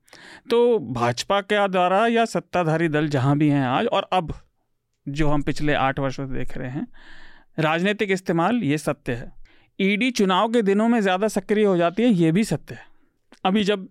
तो 0.49 0.79
भाजपा 0.93 1.39
के 1.41 1.67
द्वारा 1.67 2.05
या 2.07 2.25
सत्ताधारी 2.25 2.87
दल 2.89 3.07
जहाँ 3.07 3.37
भी 3.37 3.49
हैं 3.49 3.65
आज, 3.65 3.85
और 3.85 4.09
अब 4.13 4.33
जो 5.07 5.29
हम 5.29 5.41
पिछले 5.41 5.73
आठ 5.73 5.99
वर्षों 5.99 6.27
से 6.27 6.33
देख 6.33 6.57
रहे 6.57 6.69
हैं, 6.69 6.87
राजनीतिक 7.57 8.11
इस्तेमाल 8.11 8.63
ये 8.63 8.77
सत्य 8.77 9.13
है। 9.13 9.31
ईडी 9.79 10.09
चुनाव 10.11 10.51
के 10.51 10.61
दिनों 10.61 10.87
में 10.87 10.99
ज़्यादा 11.01 11.27
सक्रिय 11.27 11.65
हो 11.65 11.77
जाती 11.77 12.03
है, 12.03 12.09
ये 12.09 12.31
भी 12.31 12.43
सत्य 12.43 12.75
है। 12.75 12.85
अभी 13.45 13.63
जब 13.63 13.87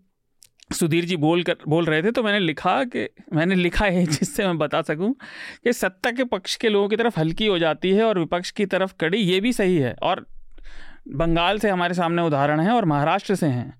सुधीर 0.72 1.04
जी 1.04 1.16
बोल 1.16 1.42
कर, 1.42 1.56
बोल 1.68 1.84
रहे 1.84 2.02
थे 2.02 2.10
तो 2.10 2.22
मैंने 2.22 2.38
लिखा 2.40 2.82
कि, 2.84 3.08
मैंने 3.34 3.54
लिखा 3.54 3.84
है 3.84 4.04
जिससे 4.18 4.46
मैं 4.46 4.58
बता 4.58 4.82
सकूँ 4.82 5.12
कि 5.64 5.72
सत्ता 5.72 6.10
के 6.10 6.24
पक्ष 6.24 6.56
के 6.56 6.68
लोगों 6.68 6.88
की 6.88 6.96
तरफ़ 6.96 7.20
हल्की 7.20 7.46
हो 7.46 7.58
जाती 7.58 7.92
है, 7.92 8.02
और 8.04 8.18
विपक्ष 8.18 8.50
की 8.50 8.66
तरफ़ 8.66 8.94
कड़ी, 9.00 9.18
ये 9.18 9.40
भी 9.40 9.52
सही 9.52 9.76
है। 9.76 9.94
और 10.02 10.26
बंगाल 11.08 11.58
से 11.58 11.70
हमारे 11.70 11.94
सामने 11.94 12.22
उदाहरण 12.22 12.60
है, 12.60 12.70
और 12.70 12.84
महाराष्ट्र 12.84 13.34
से 13.34 13.46
हैं। 13.46 13.74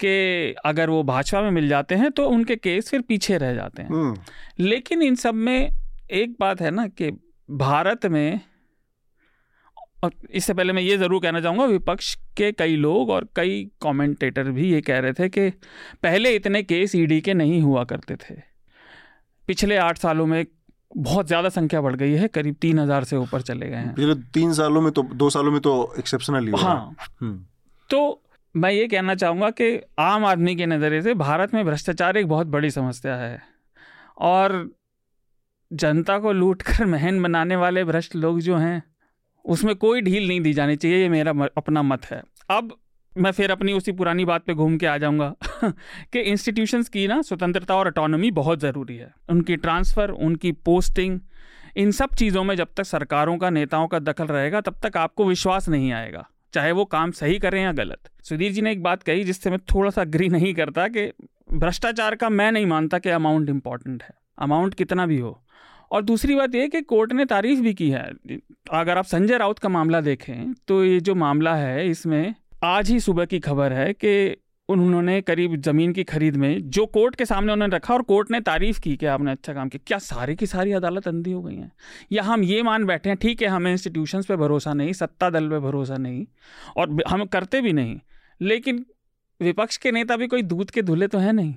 कि 0.00 0.54
अगर 0.64 0.90
वो 0.90 1.02
भाजपा 1.04 1.40
में 1.42 1.50
मिल 1.50 1.68
जाते 1.68 1.94
हैं 1.94 2.10
तो 2.10 2.28
उनके 2.28 2.56
केस 2.56 2.90
फिर 2.90 3.00
पीछे 3.00 3.38
रह 3.38 3.54
जाते 3.54 3.82
हैं। 3.82 3.90
हम्म। 3.90 4.16
लेकिन 4.60 5.02
इन 5.02 5.14
सब 5.16 5.34
में 5.34 5.70
एक 6.12 6.36
बात 6.40 6.60
है 6.60 6.70
ना 6.70 6.86
कि 6.88 7.10
भारत 7.48 8.06
में 8.06 8.40
और 10.04 10.12
इससे 10.30 10.54
पहले 10.54 10.72
मैं 10.72 10.82
ये 10.82 10.96
ज़रूर 10.96 11.22
कहना 11.22 11.40
चाहूँगा 11.40 11.64
विपक्ष 11.64 12.14
के 12.36 12.50
कई 12.52 12.76
लोग 12.76 13.10
और 13.10 13.26
कई 13.36 13.62
कमेंटेटर 13.82 14.50
भी 14.50 14.70
ये 14.72 14.80
कह 14.80 14.98
रहे 14.98 15.12
थे 15.12 15.28
कि 15.28 15.48
पहले 16.02 16.34
इतने 16.34 16.62
केस 16.62 16.94
ईडी 16.94 17.20
के 17.20 17.34
नहीं 17.34 17.60
हुआ 17.62 17.84
करते 17.84 18.16
थे। 18.16 18.34
पिछले 19.48 19.76
आठ 19.76 19.98
सालों 19.98 20.26
में 20.26 20.44
बहुत 20.96 21.26
ज़्यादा 21.26 21.48
संख्या 21.48 21.80
बढ़ 21.80 21.96
गई 21.96 22.12
है 22.12 22.28
करीब 22.28 22.54
तीन 22.60 22.78
हज़ार 22.78 23.04
से 23.04 23.16
ऊपर 23.16 23.40
चले 23.42 23.68
गए 23.68 23.76
हैं। 23.76 23.94
पिछले 23.94 24.14
तीन 24.34 24.52
सालों 24.52 24.80
में 24.80 24.90
तो 24.92 25.02
दो 25.14 25.30
सालों 25.30 25.52
में 25.52 25.60
तो 25.60 25.72
एक्सेप्शनल 25.98 26.54
हाँ। 26.54 26.96
हम्म। 27.20 27.44
तो 27.90 28.22
मैं 28.58 28.70
ये 28.70 28.88
कहना 28.88 29.14
चाहूँगा 29.14 29.50
कि 29.50 29.80
आम 29.98 30.24
आदमी 30.24 30.56
के 30.56 30.66
नज़रिए 30.66 31.02
से 31.02 31.14
भारत 31.14 31.54
में 31.54 31.64
भ्रष्टाचार 31.64 32.16
एक 32.16 32.26
बहुत 32.26 32.46
बड़ी 32.46 32.70
समस्या 32.70 33.16
है। 33.16 33.42
और 34.18 34.70
जनता 35.72 36.18
को 36.18 36.32
लूट 36.32 36.62
कर 36.62 36.86
महन 36.86 37.22
बनाने 37.22 37.56
वाले 37.56 37.84
भ्रष्ट 37.84 38.16
लोग 38.16 38.40
जो 38.40 38.56
हैं, 38.56 38.82
उसमें 39.44 39.76
कोई 39.76 40.00
ढील 40.00 40.28
नहीं 40.28 40.40
दी 40.40 40.52
जानी 40.52 40.76
चाहिए, 40.76 40.98
ये 40.98 41.08
मेरा 41.08 41.48
अपना 41.56 41.82
मत 41.82 42.04
है। 42.04 42.22
अब 42.50 42.76
मैं 43.18 43.30
फिर 43.30 43.50
अपनी 43.50 43.72
उसी 43.72 43.92
पुरानी 43.92 44.24
बात 44.24 44.44
पे 44.44 44.54
घूम 44.54 44.76
के 44.76 44.86
आ 44.86 44.98
जाऊँगा 44.98 45.34
कि 46.12 46.20
इंस्टीट्यूशंस 46.20 46.88
की 46.88 47.08
ना 47.08 47.22
स्वतंत्रता 47.22 47.76
और 47.76 47.86
अटोनॉमी 47.86 48.30
बहुत 48.30 48.58
ज़रूरी 48.58 48.96
है। 48.96 49.14
उनकी 49.30 49.56
ट्रांसफ़र 49.56 50.10
उनकी 50.10 50.52
पोस्टिंग 50.52 51.20
इन 51.76 51.90
सब 51.90 52.08
चीज़ों 52.14 52.44
में 52.44 52.56
जब 52.56 52.68
तक 52.76 52.84
सरकारों 52.84 53.38
का, 53.38 53.50
नेताओं 53.50 53.88
का 53.88 53.98
दखल 53.98 54.24
रहेगा, 54.24 54.60
तब 54.60 54.76
तक 54.82 54.96
आपको 54.96 55.24
विश्वास 55.24 55.68
नहीं 55.68 55.92
आएगा। 55.92 56.28
चाहे 56.52 56.72
वो 56.72 56.84
काम 56.84 57.10
सही 57.10 57.38
करें 57.38 57.62
या 57.62 57.72
गलत। 57.72 58.10
सुधीर 58.22 58.52
जी 58.52 58.60
ने 58.60 58.72
एक 58.72 58.82
बात 58.82 59.02
कही 59.02 59.24
जिससे 59.24 59.50
मैं 59.50 59.58
थोड़ा 59.74 59.90
सा 59.90 60.00
अग्री 60.00 60.28
नहीं 60.28 60.54
करता 60.54 60.88
कि 60.88 61.12
भ्रष्टाचार 61.52 62.14
का 62.14 62.28
मैं 62.28 62.52
नहीं 62.52 62.66
मानता 62.66 62.98
कि 62.98 63.10
अमाउंट 63.10 63.48
इंपॉर्टेंट 63.48 64.02
है। 64.02 64.14
अमाउंट 64.38 64.74
कितना 64.74 65.06
भी 65.06 65.18
हो। 65.18 65.44
और 65.90 66.02
दूसरी 66.02 66.34
बात 66.34 66.54
यह 66.54 66.66
कि 66.68 66.80
कोर्ट 66.82 67.12
ने 67.12 67.24
तारीफ़ 67.24 67.60
भी 67.60 67.74
की 67.74 67.90
है। 67.90 68.10
अगर 68.70 68.98
आप 68.98 69.04
संजय 69.04 69.38
राउत 69.38 69.58
का 69.58 69.68
मामला 69.68 70.00
देखें 70.00 70.52
तो 70.68 70.84
ये 70.84 71.00
जो 71.00 71.14
मामला 71.14 71.54
है, 71.54 71.88
इसमें 71.88 72.34
आज 72.64 72.90
ही 72.90 73.00
सुबह 73.00 73.24
की 73.24 73.40
खबर 73.40 73.72
है 73.72 73.92
कि 73.92 74.36
उन्होंने 74.68 75.20
करीब 75.20 75.54
ज़मीन 75.56 75.92
की 75.92 76.04
खरीद 76.04 76.36
में 76.36 76.70
जो 76.70 76.84
कोर्ट 76.86 77.14
के 77.16 77.24
सामने 77.24 77.52
उन्होंने 77.52 77.76
रखा 77.76 77.94
और 77.94 78.02
कोर्ट 78.02 78.30
ने 78.30 78.40
तारीफ़ 78.40 78.80
की 78.80 78.96
कि 78.96 79.06
आपने 79.06 79.30
अच्छा 79.30 79.52
काम 79.54 79.68
किया। 79.68 79.84
क्या 79.86 79.98
सारी 79.98 80.36
की 80.36 80.46
सारी 80.46 80.72
अदालत 80.72 81.08
अंधी 81.08 81.32
हो 81.32 81.42
गई 81.42 81.54
हैं? 81.54 81.72
या 82.12 82.22
हम 82.22 82.42
ये 82.42 82.62
मान 82.62 82.84
बैठे 82.84 83.08
हैं 83.08 83.18
ठीक 83.18 83.42
है 83.42 83.48
हमें 83.48 83.70
इंस्टीट्यूशंस 83.72 84.26
पे 84.26 84.36
भरोसा 84.36 84.74
नहीं 84.74 84.92
सत्ता 84.92 85.30
दल 85.30 85.48
पे 85.48 85.58
भरोसा 85.58 85.96
नहीं 85.96 86.26
और 86.76 86.96
हम 87.08 87.24
करते 87.24 87.60
भी 87.60 87.72
नहीं 87.72 87.98
लेकिन 88.40 88.84
विपक्ष 89.40 89.76
के 89.76 89.92
नेता 89.92 90.16
भी 90.16 90.26
कोई 90.26 90.42
दूध 90.42 90.70
के 90.70 90.82
धुले 90.82 91.06
तो 91.06 91.18
है 91.18 91.32
नहीं। 91.32 91.54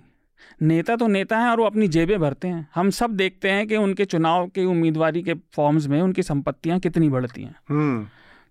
नेता 0.61 0.95
तो 0.95 1.07
नेता 1.07 1.39
हैं 1.39 1.49
और 1.49 1.59
वो 1.59 1.65
अपनी 1.65 1.87
जेबें 1.87 2.19
भरते 2.19 2.47
हैं। 2.47 2.67
हम 2.75 2.89
सब 2.89 3.11
देखते 3.11 3.49
हैं 3.49 3.67
कि 3.67 3.75
उनके 3.75 4.05
चुनाव 4.05 4.47
के 4.47 4.65
उम्मीदवारी 4.65 5.21
के 5.21 5.33
फॉर्म्स 5.33 5.87
में 5.87 6.01
उनकी 6.01 6.23
संपत्तियाँ 6.23 6.79
कितनी 6.79 7.09
बढ़ती 7.09 7.43
हैं। 7.43 7.55
हम्म। 7.69 8.07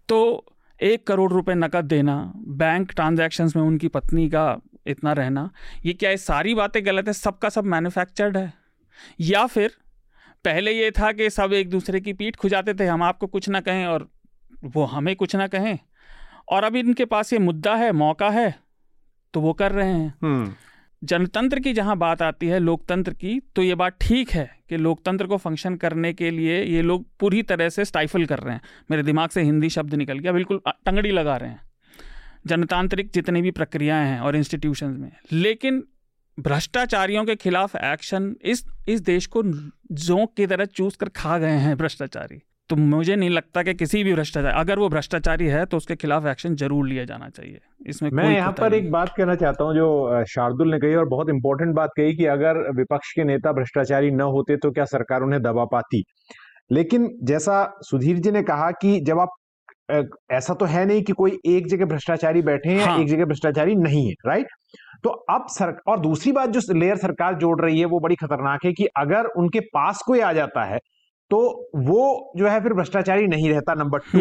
तो 0.09 0.45
एक 0.81 1.07
करोड़ 1.07 1.33
रुपए 1.33 1.55
नकद 1.55 1.85
देना 1.85 2.33
बैंक 2.37 2.93
ट्रांजैक्शंस 2.93 3.57
में 3.57 3.63
उनकी 3.63 3.89
पत्नी 3.89 4.29
का 4.29 4.61
इतना 4.87 5.13
रहना 5.13 5.51
ये 5.85 5.93
क्या 5.93 6.11
ये 6.11 6.17
सारी 6.17 6.55
बातें 6.55 6.87
गलत 6.87 7.07
है? 7.07 7.13
सबका 7.13 7.49
सब 7.49 7.65
मैन्युफैक्चर्ड 7.65 8.37
है। 8.37 8.53
या 9.21 9.47
फिर 9.47 9.71
पहले 10.45 10.73
ये 10.73 10.91
था 10.91 11.13
कि 11.13 11.31
सब 11.31 11.53
एक 11.53 11.71
दूसरे 11.71 12.01
की 12.01 12.13
पीठ 12.13 12.37
खुजाते 12.37 12.75
थे 12.75 12.87
हम 12.87 13.03
आपको 13.03 13.27
कुछ 13.27 13.49
ना 13.49 13.61
कहें 13.61 13.87
और 13.87 14.09
वो 14.65 14.85
हमें 14.85 15.17
कुछ 15.17 15.37
ना 15.37 15.47
कहें। 15.47 15.79
और 16.49 16.65
अभी 16.65 16.81
इनके 16.81 17.05
पास 17.05 17.33
ये 17.33 17.39
मुद्दा 17.39 17.75
है 17.77 17.93
मौका 17.93 18.31
है 18.31 18.55
तो 19.35 19.41
वो 19.41 19.53
कर 19.53 19.73
रहे 19.73 19.93
हैं। 19.93 20.15
हम्म। 20.23 20.53
जनतंत्र 21.03 21.61
की 21.61 21.73
जहाँ 21.73 21.97
बात 21.97 22.23
आती 22.23 22.47
है 22.47 22.59
लोकतंत्र 22.59 23.13
की 23.13 23.41
तो 23.57 23.63
ये 23.63 23.75
बात 23.75 23.97
ठीक 24.01 24.31
है। 24.31 24.60
कि 24.71 24.77
लोकतंत्र 24.77 25.27
को 25.27 25.37
फ़ंक्शन 25.37 25.75
करने 25.77 26.13
के 26.13 26.31
लिए 26.31 26.63
ये 26.65 26.83
लोग 26.83 27.07
पूरी 27.21 27.43
तरह 27.43 27.69
से 27.69 27.85
स्टाइफल 27.85 28.25
कर 28.25 28.39
रहे 28.39 28.55
हैं। 28.55 28.61
मेरे 28.91 29.03
दिमाग 29.03 29.31
से 29.31 29.43
हिंदी 29.43 29.71
शब्द 29.71 29.95
निकल 29.95 30.19
गया, 30.19 30.33
बिल्कुल 30.33 30.61
टंगड़ी 30.69 31.11
लगा 31.11 31.37
रहे 31.37 31.51
हैं। 31.51 31.61
जनतांत्रिक 32.47 33.11
जितनी 33.11 33.43
भी 33.43 33.51
प्रक्रियाएँ 33.51 34.07
हैं 34.09 34.21
और 34.21 34.37
इंस्टीट्यूशंस 34.37 34.99
में। 34.99 35.13
लेकिन 35.33 35.85
भ्रष्टाचारियों 36.41 37.25
के 37.25 37.37
खिलाफ 37.37 37.77
एक्शन 37.77 38.37
इस 38.43 38.65
इस 38.89 39.01
देश 39.01 39.27
को 39.27 39.43
जोंक 39.93 40.35
की 40.37 40.47
तरह 40.47 40.65
चूस 40.65 40.97
कर 40.97 41.09
खा 41.09 41.39
गए 41.39 41.59
हैं 41.59 41.77
भ्रष्टाचारी। 41.77 42.43
तो 42.71 42.77
मुझे 42.77 43.15
नहीं 43.17 43.31
लगता 43.31 43.63
कि 43.63 43.73
किसी 43.75 44.03
भी 44.05 44.13
भ्रष्टाचार 44.15 44.53
अगर 44.53 44.79
वो 44.79 44.89
भ्रष्टाचारी 44.89 45.47
है 45.49 45.65
तो 45.67 45.77
उसके 45.77 45.95
खिलाफ 45.97 46.27
एक्शन 46.27 46.55
ज़रूर 46.57 46.87
लिया 46.89 47.05
जाना 47.05 47.29
चाहिए। 47.29 47.59
इसमें 47.87 48.11
मैं 48.13 48.29
यहाँ 48.35 48.53
पर 48.53 48.75
एक 48.75 48.91
बात 48.91 49.13
कहना 49.17 49.35
चाहता 49.35 49.65
हूँ 49.65 49.75
जो 49.75 50.25
शार्दुल 50.29 50.71
ने 50.71 50.79
कही 50.79 50.95
और 50.95 51.09
बहुत 51.09 51.31
इंपॉर्टेंट 51.31 51.75
बात 51.75 51.91
कही 51.97 52.15
कि 52.17 52.27
अगर 52.29 52.61
विपक्ष 52.77 53.13
के 53.13 53.25
नेता 53.25 53.53
भ्रष्टाचारी 53.53 54.11
न 54.11 54.29
होते 54.37 54.57
तो 54.57 54.71
क्या 54.71 54.85
सरकार 54.87 55.23
उन्हें 55.23 55.41
दबा 55.43 55.65
पाती? 55.73 56.03
लेकिन 56.73 57.09
जैसा 57.25 57.65
सुधीर 57.83 58.19
जी 58.19 58.31
ने 58.31 58.43
कहा 58.43 58.71
कि 58.83 58.99
जब 59.01 59.21
आप 59.21 59.37
ऐसा 60.33 60.55
तो 60.55 60.67
है 60.67 60.85
नहीं 60.87 61.03
कि 61.03 61.13
कोई 61.13 61.39
एक 61.47 61.67
जगह 61.69 61.85
भ्रष्टाचारी 61.85 62.43
बैठे 62.43 62.71
हैं 62.71 62.85
हाँ। 62.85 62.99
एक 63.01 63.09
जगह 63.09 63.25
भ्रष्टाचारी 63.25 63.75
नहीं 63.77 64.07
है 64.07 64.15
राइट 64.27 64.47
तो 65.05 65.11
अब 65.31 65.47
सर 65.51 65.75
और 65.89 66.01
दूसरी 66.01 66.33
बात 66.33 66.51
जो 66.51 66.61
लेयर 66.75 66.97
सरकार 66.99 67.35
जोड़ 67.35 67.61
रही 67.61 67.79
है 67.81 67.87
वो 67.87 68.01
बड़ी 68.01 68.17
खतरनाक 68.17 68.65
है 68.65 68.73
कि 68.73 68.87
अगर 68.97 69.27
उनके 69.39 69.61
पास 69.75 70.03
कोई 70.07 70.21
आ 70.21 70.33
जाता 70.33 70.65
है 70.65 70.79
तो 71.31 71.71
वो 71.77 72.33
जो 72.37 72.47
है 72.47 72.61
फिर 72.61 72.73
भ्रष्टाचारी 72.73 73.27
नहीं 73.27 73.51
रहता 73.51 73.75
नंबर 73.75 73.99
टू 74.13 74.21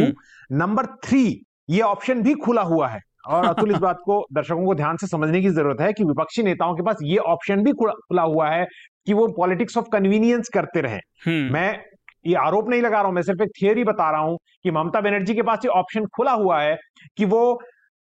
नंबर 0.56 0.86
थ्री 1.04 1.24
ये 1.70 1.82
ऑप्शन 1.82 2.22
भी 2.22 2.34
खुला 2.34 2.62
हुआ 2.62 2.88
है। 2.88 3.00
और 3.28 3.46
अतुल 3.46 3.72
इस 3.72 3.78
बात 3.78 3.98
को 4.06 4.26
दर्शकों 4.34 4.66
को 4.66 4.76
ध्यान 4.76 4.98
से 4.98 5.08
समझने 5.08 5.42
की 5.42 5.50
ज़रूरत 5.50 5.82
है 5.82 5.92
कि 5.94 6.04
विपक्षी 6.04 6.44
नेताओं 6.44 6.76
के 6.76 6.84
पास 6.84 6.98
ये 7.04 7.18
ऑप्शन 7.28 7.64
भी 7.64 7.72
खुला 7.74 8.22
हुआ 8.22 8.50
है 8.50 8.66
कि 9.06 9.14
वो 9.14 9.28
पॉलिटिक्स 9.28 9.78
ऑफ़ 9.78 9.86
कन्वीनियंस 9.94 10.50
करते 10.54 10.82
रहे। 10.82 11.00
हम्म। 11.26 11.54
मैं 11.54 11.80
ये 12.28 12.36
आरोप 12.36 12.70
नहीं 12.70 12.82
लगा 12.82 12.98
रहा 12.98 13.08
हूँ 13.08 13.16
मैं 13.16 13.22
सिर्फ़ 13.22 13.44
एक 13.44 13.52
थियोरी 13.62 13.84
बता 13.84 14.10
रहा 14.12 14.22
हूँ 14.22 14.38
कि 14.64 14.72
ममता 14.72 15.02
बनर्जी 15.02 15.36
के 15.36 15.42
पास 15.42 15.60
ये 15.66 15.70
ऑप्शन 15.72 16.06
खुला 16.06 16.32
हुआ 16.32 16.62
है 16.62 16.76
कि 17.18 17.26
वो 17.26 17.42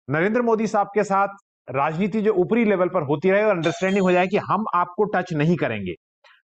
नरेंद्र 0.08 0.42
मोदी 0.42 0.66
साहब 0.66 0.90
के 0.94 1.04
साथ 1.04 1.28
राजनीति 1.68 2.20
जो 2.22 2.32
ऊपरी 2.32 2.64
लेवल 2.64 2.88
पर 2.88 3.02
होती 3.02 3.30
रहे 3.30 3.44
और 3.44 3.50
अंडरस्टैंडिंग 3.50 4.04
हो 4.04 4.12
जाए 4.12 4.26
कि 4.26 4.36
हम 4.50 4.64
आपको 4.74 5.04
टच 5.04 5.32
नहीं 5.32 5.56
करेंगे। 5.56 5.94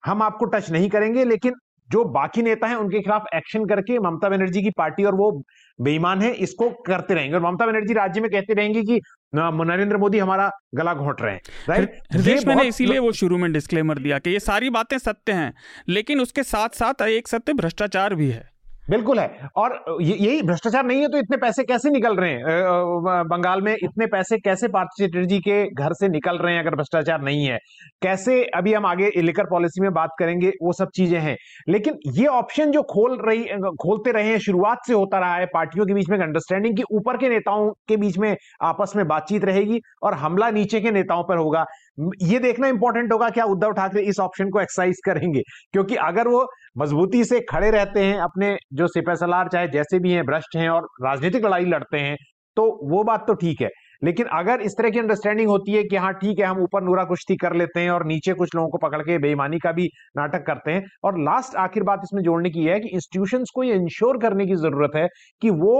हम 0.06 0.22
आपको 0.22 0.46
टच 0.46 0.72
नहीं 0.72 0.90
करेंगे 0.90 1.26
लेकिन 1.26 1.54
जो 1.92 2.04
बाकी 2.12 2.42
नेता 2.42 2.68
हैं 2.68 2.76
उनके 2.76 3.00
खिलाफ 3.00 3.26
एक्शन 3.36 3.66
करके 3.66 3.98
ममता 4.00 4.30
बनर्जी 4.30 4.62
की 4.64 4.70
पार्टी 4.78 5.04
और 5.04 5.16
वो 5.16 5.32
बेईमान 5.80 6.22
है 6.22 6.32
इसको 6.40 6.70
करते 6.88 7.14
रहेंगे। 7.14 7.36
और 7.36 7.42
ममता 7.42 7.66
बनर्जी 7.66 7.94
राज्य 7.94 8.22
में 8.22 8.30
कहते 8.32 8.54
रहेंगे 8.54 8.82
कि 8.84 9.00
नरेंद्र 9.36 9.98
मोदी 9.98 10.20
हमारा 10.20 10.50
गला 10.76 10.94
घोट 10.94 11.22
रहे 11.22 11.34
हैं। 11.34 11.42
राइट 11.70 12.48
मैंने 12.48 12.64
इसीलिए 12.64 13.00
वो 13.00 13.12
शुरू 13.14 13.38
में 13.38 13.52
डिस्क्लेमर 13.54 14.00
दिया 14.00 14.20
कि 14.20 14.30
ये 14.30 14.40
सारी 14.42 14.70
बातें 14.70 14.98
सत्य 15.00 15.34
हैं 15.34 15.54
लेकिन 15.90 16.22
उसके 16.22 16.44
साथ 16.46 16.76
साथ 16.76 17.02
एक 17.04 17.28
सत्य 17.28 17.54
भ्रष्टाचार 17.54 18.16
भी 18.16 18.30
है। 18.30 18.50
बिल्कुल 18.88 19.20
है। 19.20 19.48
और 19.58 19.74
यही 20.02 20.42
भ्रष्टाचार 20.42 20.86
नहीं 20.86 21.02
है 21.02 21.08
तो 21.08 21.18
इतने 21.18 21.38
पैसे 21.38 21.64
कैसे 21.64 21.90
निकल 21.90 22.16
रहे 22.16 22.30
हैं? 22.30 23.26
बंगाल 23.28 23.62
में 23.62 23.74
इतने 23.74 24.06
पैसे 24.08 24.38
कैसे 24.40 24.68
पार्थ 24.68 24.90
चटर्जी 25.00 25.40
के 25.40 25.64
घर 25.74 25.94
से 25.94 26.08
निकल 26.10 26.38
रहे 26.38 26.54
हैं 26.54 26.62
अगर 26.62 26.76
भ्रष्टाचार 26.76 27.22
नहीं 27.22 27.46
है? 27.46 27.58
कैसे 28.02 28.44
अभी 28.56 28.74
हम 28.74 28.86
आगे 28.86 29.10
लेकर 29.18 29.46
पॉलिसी 29.46 29.82
में 29.82 29.92
बात 29.94 30.10
करेंगे, 30.20 30.52
वो 30.64 30.74
सब 30.74 30.90
चीज़ें 30.96 31.20
हैं। 31.20 31.36
लेकिन 31.70 31.98
ये 32.14 32.26
ऑप्शन 32.28 32.72
जो 32.72 32.82
खोल 32.84 33.18
रही 33.22 33.44
खोलते 33.82 34.12
रहे 34.12 34.28
हैं, 34.28 34.40
शुरुआत 34.40 34.80
से 34.88 34.94
होता 34.94 35.20
रहा 35.20 35.36
है, 35.36 35.46
पार्टियों 35.46 35.86
के 35.86 35.94
बीच 35.94 36.10
में 36.10 36.18
अंडरस्टैंडिंग 36.20 36.76
की 36.78 36.84
ऊपर 36.92 37.18
के 37.18 37.30
नेताओं 37.30 37.70
के 37.88 37.98
बीच 37.98 38.18
में 38.18 38.36
आपस 38.64 38.94
में 38.96 39.08
बातचीत 39.08 39.46
रहेगी 39.46 39.80
और 40.04 40.14
हमला 40.16 40.50
नीचे 40.52 40.82
के 40.82 40.92
नेताओं 40.92 41.24
पर 41.24 41.38
होगा। 41.38 41.66
ये 42.24 42.40
देखना 42.40 42.68
इंपॉर्टेंट 42.68 43.14
होगा 43.14 43.30
क्या 43.30 43.46
उद्धव 43.48 43.72
ठाकरे 43.74 44.02
इस 44.04 44.20
ऑप्शन 44.20 44.50
को 44.50 44.62
एक्सरसाइज 44.62 45.00
करेंगे। 45.06 45.42
क्योंकि 45.74 45.96
अगर 46.02 46.28
वो 46.28 46.46
मजबूती 46.78 47.24
से 47.26 47.40
खड़े 47.50 47.72
रहते 47.72 48.00
हैं, 48.02 48.18
अपने 48.20 48.56
जो 48.74 48.88
सिपहसलार 48.88 49.48
चाहे 49.48 49.68
जैसे 49.70 50.00
भी 50.00 50.12
हैं, 50.12 50.26
भ्रष्ट 50.26 50.56
हैं 50.58 50.70
और 50.70 50.88
राजनीतिक 51.04 51.46
लड़ाई 51.46 51.66
लड़ते 51.68 51.98
हैं 52.00 52.16
तो 52.58 52.64
वो 52.90 53.04
बात 53.04 53.24
तो 53.28 53.34
ठीक 53.36 53.62
है। 53.62 53.70
लेकिन 54.02 54.26
अगर 54.34 54.62
इस 54.62 54.74
तरह 54.78 54.90
की 54.90 55.00
अंडरस्टैंडिंग 55.00 55.50
होती 55.50 55.74
है 55.74 55.84
कि 55.84 55.96
हाँ 55.96 56.12
ठीक 56.14 56.40
है, 56.40 56.46
हम 56.46 56.62
ऊपर 56.62 56.84
नूरा 56.84 57.04
कुश्ती 57.04 57.36
कर 57.38 57.54
लेते 57.56 57.80
हैं 57.80 57.90
और 57.92 58.06
नीचे 58.06 58.34
कुछ 58.34 58.56
लोगों 58.56 58.70
को 58.70 58.78
पकड़ 58.78 59.02
के 59.02 59.18
बेईमानी 59.18 59.60
का 59.60 59.72
भी 59.72 59.86
नाटक 60.18 60.46
करते 60.46 60.72
हैं 60.72 60.84
और 61.04 61.20
लास्ट 61.20 61.56
आखिर 61.58 61.84
बात 61.84 62.00
इसमें 62.04 62.22
जोड़ने 62.24 62.50
की 62.50 62.64
है 62.66 62.80
कि 62.80 62.90
इंस्टीट्यूशंस 62.90 63.52
को 63.56 63.64
ये 63.64 63.76
इंश्योर 63.76 64.18
करने 64.18 64.46
की 64.46 64.56
ज़रूरत 64.58 64.96
है 64.96 65.08
कि 65.42 65.50
वो 65.52 65.76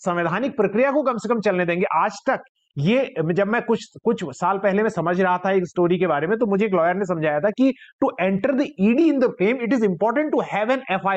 संवैधानिक 0.00 0.56
प्रक्रिया 0.56 0.90
को 0.92 1.02
कम 1.02 1.16
से 1.16 1.28
कम 1.28 1.40
चलने 1.40 1.64
देंगे। 1.66 1.86
आज 1.96 2.18
तक 2.28 2.42
ये, 2.76 3.14
जब 3.32 3.46
मैं 3.46 3.60
कुछ 3.62 3.84
कुछ 4.04 4.24
साल 4.36 4.58
पहले 4.58 4.82
मैं 4.82 4.90
समझ 4.90 5.20
रहा 5.20 5.36
था 5.38 5.50
एक 5.50 5.66
स्टोरी 5.66 5.98
के 5.98 6.06
बारे 6.06 6.26
में 6.26 6.38
तो 6.38 6.46
मुझे 6.46 6.64
एक 6.66 6.72
लॉयर 6.72 6.96
ने 6.96 7.04
समझाया 7.04 7.40
था 7.40 7.50
कि 7.50 7.72
to 8.00 8.10
enter 8.20 8.52
the 8.52 8.66
ED 8.80 9.08
in 9.08 9.18
the 9.18 9.30
frame 9.30 9.62
it 9.62 9.72
is 9.72 9.84
important 9.84 10.30
to 10.32 10.40
have 10.52 10.70
an 10.72 10.82
F 10.90 11.08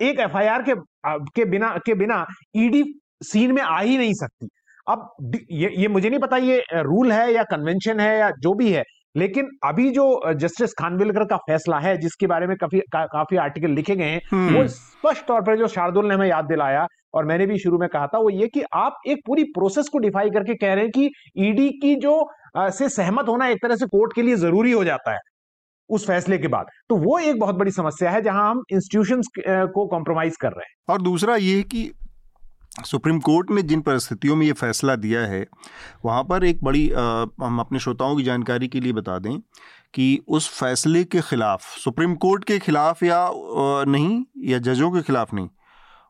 एक 0.00 0.20
एफआईआर 0.20 0.62
के 0.62 0.74
के 1.06 1.44
बिना 1.44 1.68
के 1.86 1.94
बिना 1.94 2.24
ईडी 2.56 2.82
सीन 3.22 3.52
में 3.52 3.62
आ 3.62 3.80
ही 3.80 3.96
नहीं 3.98 4.14
सकती। 4.14 4.48
अब, 4.88 5.08
ये 5.50 5.70
ये 5.76 5.88
मुझे 5.88 6.08
नहीं 6.10 6.20
पता 6.20 6.36
ये 6.36 6.62
रूल 6.72 7.12
है 7.12 7.32
या 7.34 7.42
कन्वेंशन 7.42 8.00
है 8.00 8.18
या 8.18 8.30
जो 8.40 8.54
भी 8.54 8.72
है 8.72 8.82
लेकिन 9.14 9.48
अभी 9.64 9.90
जो 9.90 10.32
जस्टिस 10.34 10.72
खानविलकर 10.74 11.24
का 11.24 11.36
फैसला 11.42 11.78
है 11.78 11.96
जिसके 11.98 12.26
बारे 12.26 12.46
में 12.46 12.56
काफ़ी 12.56 12.80
का, 12.82 13.04
काफ़ी 13.06 13.36
आर्टिकल 13.38 13.70
लिखे 13.70 13.96
गए 13.96 14.04
हैं 14.04 14.20
हम्म। 14.30 14.56
वो 14.56 14.66
स्पष्ट 14.68 15.26
तौर 15.26 15.40
पर 15.42 15.58
जो 15.58 15.68
शार्दुल 15.68 16.08
ने 16.08 16.14
हमें 16.14 16.28
याद 16.28 16.44
दिलाया 16.44 16.86
और 17.14 17.24
मैंने 17.24 17.46
भी 17.46 17.58
शुरू 17.58 17.78
में 17.78 17.88
कहा 17.88 18.06
था 18.06 18.18
वो 18.18 18.30
ये 18.30 18.48
कि 18.48 18.62
आप 18.74 19.00
एक 19.08 19.22
पूरी 19.26 19.44
प्रोसेस 19.54 19.88
को 19.88 19.98
डिफाई 19.98 20.30
करके 20.30 20.54
कह 20.56 20.74
रहे 20.74 20.84
हैं 20.84 20.92
कि 20.92 21.10
ईडी 21.38 21.68
की 21.78 21.94
जो 21.96 22.20
आ, 22.56 22.68
से 22.70 22.88
सहमत 22.90 23.28
होना 23.28 23.46
एक 23.48 23.58
तरह 23.62 23.76
से 23.76 23.86
कोर्ट 23.88 24.12
के 24.14 24.22
लिए 24.22 24.36
ज़रूरी 24.36 24.72
हो 24.72 24.84
जाता 24.84 25.12
है 25.12 25.18
उस 25.90 26.06
फैसले 26.06 26.38
के 26.38 26.48
बाद 26.48 26.66
तो 26.88 26.96
वो 26.96 27.18
एक 27.18 27.38
बहुत 27.38 27.54
बड़ी 27.54 27.70
समस्या 27.70 28.10
है 28.10 28.20
जहाँ 28.22 28.50
हम 28.50 28.62
इंस्टीट्यूशंस 28.72 29.28
को 29.74 29.86
कॉम्प्रोमाइज 29.86 30.36
कर 30.36 30.52
रहे 30.52 30.68
हैं 30.68 30.94
और 30.94 31.02
दूसरा 31.02 31.36
ये 31.36 31.62
कि 31.62 31.90
सुप्रीम 32.86 33.20
कोर्ट 33.20 33.50
ने 33.50 33.62
जिन 33.62 33.80
परिस्थितियों 33.80 34.36
में 34.36 34.46
ये 34.46 34.52
फैसला 34.52 34.96
दिया 34.96 35.20
है 35.20 35.46
वहाँ 36.04 36.24
पर 36.24 36.44
एक 36.44 36.64
बड़ी 36.64 36.90
आ, 36.90 37.00
हम 37.42 37.60
अपने 37.60 37.78
श्रोताओं 37.78 38.16
की 38.16 38.22
जानकारी 38.22 38.68
के 38.68 38.80
लिए 38.80 38.92
बता 38.92 39.18
दें 39.18 39.38
कि 39.94 40.24
उस 40.28 40.48
फैसले 40.48 41.04
के 41.04 41.20
खिलाफ 41.20 41.78
सुप्रीम 41.78 42.14
कोर्ट 42.14 42.44
के 42.44 42.58
खिलाफ 42.58 43.02
या 43.02 43.30
नहीं 43.84 44.24
या 44.38 44.58
जजों 44.58 44.90
के 44.92 45.02
खिलाफ 45.02 45.34
नहीं 45.34 45.48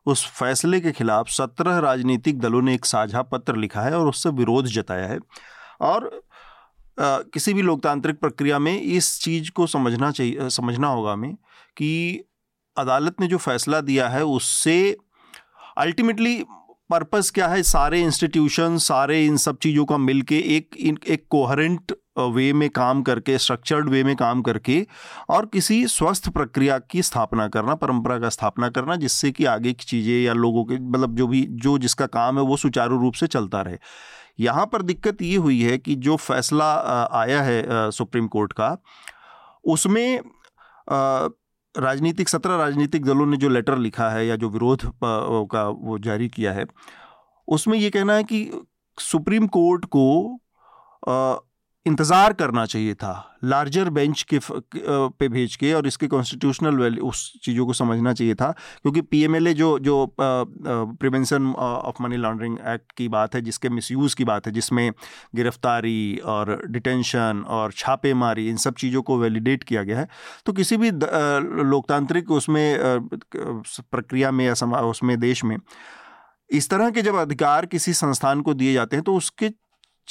उस 0.05 0.27
फैसले 0.27 0.79
के 0.81 0.91
खिलाफ 0.91 1.27
सत्रह 1.29 1.77
राजनीतिक 1.77 2.39
दलों 2.39 2.61
ने 2.61 2.73
एक 2.73 2.85
साझा 2.85 3.21
पत्र 3.21 3.55
लिखा 3.55 3.81
है 3.81 3.99
और 3.99 4.07
उससे 4.07 4.29
विरोध 4.29 4.65
जताया 4.65 5.07
है। 5.07 5.19
और 5.81 6.21
आ, 6.99 7.17
किसी 7.17 7.53
भी 7.53 7.61
लोकतांत्रिक 7.61 8.19
प्रक्रिया 8.19 8.59
में 8.59 8.81
इस 8.81 9.21
चीज़ 9.21 9.51
को 9.51 9.67
समझना 9.67 10.11
चाहिए 10.11 10.49
समझना 10.49 10.87
होगा 10.87 11.13
हमें 11.13 11.35
कि 11.77 12.21
अदालत 12.77 13.15
ने 13.19 13.27
जो 13.27 13.37
फैसला 13.37 13.81
दिया 13.81 14.09
है 14.09 14.25
उससे 14.25 14.97
अल्टीमेटली 15.77 16.43
पर्पस 16.89 17.31
क्या 17.35 17.47
है? 17.47 17.63
सारे 17.63 18.01
इंस्टीट्यूशन 18.01 18.77
सारे 18.77 19.25
इन 19.25 19.37
सब 19.37 19.57
चीज़ों 19.57 19.85
का 19.85 19.97
मिलके 19.97 20.37
एक, 20.57 20.75
इन, 20.79 20.97
एक 21.07 21.25
कोहरेंट 21.29 21.91
वे 22.19 22.51
में 22.53 22.69
काम 22.69 23.01
करके 23.01 23.37
स्ट्रक्चर्ड 23.37 23.89
वे 23.89 24.03
में 24.03 24.15
काम 24.15 24.41
करके 24.41 24.85
और 25.29 25.45
किसी 25.45 25.85
स्वस्थ 25.87 26.29
प्रक्रिया 26.29 26.77
की 26.91 27.01
स्थापना 27.01 27.47
करना, 27.47 27.75
परंपरा 27.75 28.17
का 28.19 28.29
स्थापना 28.29 28.69
करना, 28.69 28.95
जिससे 28.95 29.31
कि 29.31 29.45
आगे 29.45 29.73
की 29.73 29.85
चीज़ें 29.85 30.21
या 30.23 30.33
लोगों 30.33 30.63
के 30.65 30.79
मतलब 30.79 31.15
जो 31.15 31.27
भी, 31.27 31.45
जो 31.49 31.77
जिसका 31.77 32.05
काम 32.05 32.37
है 32.37 32.43
वो 32.43 32.57
सुचारू 32.57 32.99
रूप 32.99 33.13
से 33.13 33.27
चलता 33.27 33.61
रहे। 33.61 33.77
यहाँ 34.39 34.65
पर 34.65 34.81
दिक्कत 34.81 35.21
ये 35.21 35.35
हुई 35.35 35.61
है 35.61 35.77
कि 35.77 35.95
जो 35.95 36.15
फैसला 36.15 36.73
आया 37.13 37.41
है 37.41 37.91
सुप्रीम 37.91 38.27
कोर्ट 38.27 38.53
का, 38.53 38.77
उसमें 39.65 40.19
राजनीतिक 41.75 42.29
सत्रह 42.29 42.55
राजनीतिक 42.57 43.05
दलों 43.05 43.25
ने 43.25 43.37
जो 43.37 43.49
लेटर 43.49 43.77
लिखा 43.77 44.09
है 44.09 44.25
या 44.27 44.35
जो 44.35 44.49
विरोध 44.49 44.81
का 45.03 45.67
वो 45.69 45.97
जारी 45.99 46.27
किया 46.29 46.53
है, 46.53 46.65
उसमें 47.47 47.77
ये 47.77 47.89
कहना 47.89 48.13
है 48.13 48.23
कि 48.23 48.49
सुप्रीम 48.97 49.47
कोर्ट 49.47 49.85
को 49.85 50.05
इंतज़ार 51.85 52.33
करना 52.33 52.65
चाहिए 52.65 52.93
था 52.93 53.11
लार्जर 53.43 53.89
बेंच 53.89 54.21
के 54.23 54.39
पे 54.45 55.27
भेज 55.29 55.55
के 55.55 55.73
और 55.73 55.87
इसके 55.87 56.07
कॉन्स्टिट्यूशनल 56.07 56.75
वैल्यू 56.77 57.05
उस 57.05 57.21
चीज़ों 57.43 57.65
को 57.65 57.73
समझना 57.73 58.13
चाहिए 58.13 58.35
था, 58.35 58.51
क्योंकि 58.81 59.01
पीएमएलए 59.03 59.53
जो 59.53 59.77
जो 59.79 59.95
prevention 60.19 61.47
of 61.53 62.01
money 62.03 62.17
laundering 62.17 62.57
act 62.67 62.91
की 62.97 63.07
बात 63.09 63.35
है, 63.35 63.41
जिसके 63.41 63.69
मिसयूज़ 63.69 64.15
की 64.15 64.25
बात 64.25 64.47
है, 64.47 64.53
जिसमें 64.53 64.91
गिरफ्तारी 65.35 66.17
और 66.25 66.61
डिटेंशन 66.67 67.43
और 67.49 67.71
छापेमारी, 67.73 68.47
इन 68.49 68.57
सब 68.57 68.75
चीज़ों 68.75 69.01
को 69.01 69.17
वैलिडेट 69.19 69.63
किया 69.63 69.83
गया 69.83 69.99
है 69.99 70.07
तो 70.45 70.53
किसी 70.53 70.77
भी 70.77 70.91
लोकतांत्रिक 70.91 72.31
उसमें 72.31 73.09
प्रक्रिया 73.33 74.31
में 74.31 74.45
या 74.45 74.81
उसमें, 74.81 75.19
देश 75.19 75.43
में, 75.43 75.57
इस 76.49 76.69
तरह 76.69 76.89
के 76.91 77.01
जब 77.01 77.15
अधिकार 77.17 77.65
किसी 77.65 77.93
संस्थान 77.95 78.41
को 78.41 78.53
दिए 78.53 78.73
जाते 78.73 78.95
हैं 78.95 79.03
तो 79.03 79.15
उसके 79.15 79.49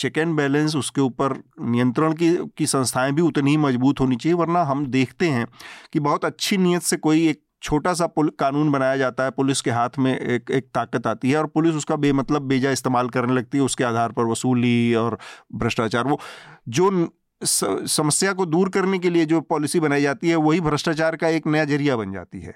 चेक 0.01 0.19
एंड 0.19 0.37
बैलेंस 0.37 0.77
उसके 0.77 1.01
ऊपर 1.01 1.33
नियंत्रण 1.61 2.13
की 2.13 2.37
की 2.57 2.67
संस्थाएँ 2.67 3.13
भी 3.13 3.23
उतनी 3.23 3.51
ही 3.51 3.57
मज़बूत 3.57 4.01
होनी 4.01 4.17
चाहिए 4.17 4.35
वरना 4.35 4.63
हम 4.63 4.87
देखते 4.87 5.29
हैं 5.29 5.47
कि 5.93 6.01
बहुत 6.01 6.25
अच्छी 6.25 6.57
नीयत 6.57 6.83
से 6.83 6.97
कोई 6.97 7.29
एक 7.29 7.43
छोटा 7.63 7.93
सा 7.95 8.07
कानून 8.19 8.71
बनाया 8.73 8.97
जाता 8.97 9.25
है 9.25 9.31
पुलिस 9.31 9.61
के 9.61 9.71
हाथ 9.71 9.99
में 9.99 10.19
एक 10.19 10.51
एक 10.51 10.65
ताकत 10.75 11.07
आती 11.07 11.31
है 11.31 11.37
और 11.37 11.47
पुलिस 11.47 11.75
उसका 11.75 11.97
बेमतलब 11.97 12.43
बेजा 12.43 12.71
इस्तेमाल 12.71 13.09
करने 13.09 13.35
लगती 13.35 13.59
है 13.59 13.65
उसके 13.65 13.85
आधार 13.85 14.13
पर 14.13 14.25
वसूली 14.25 14.95
और 14.95 15.19
भ्रष्टाचार 15.55 16.07
वो 16.07 16.21
जो 16.69 17.09
समस्या 17.45 18.33
को 18.33 18.47
दूर 18.47 18.69
करने 18.69 18.99
के 18.99 19.11
लिए 19.11 19.27
जो 19.27 19.41
पॉलिसी 19.41 19.81
बनाई 19.81 20.03
जाती 20.03 20.29
है 20.29 20.37
वही 20.37 20.61
भ्रष्टाचार 20.61 21.17
का 21.17 21.29
एक 21.29 21.47
नया 21.47 21.65
ज़रिया 21.65 21.97
बन 21.97 22.13
जाती 22.13 22.41
है 22.41 22.55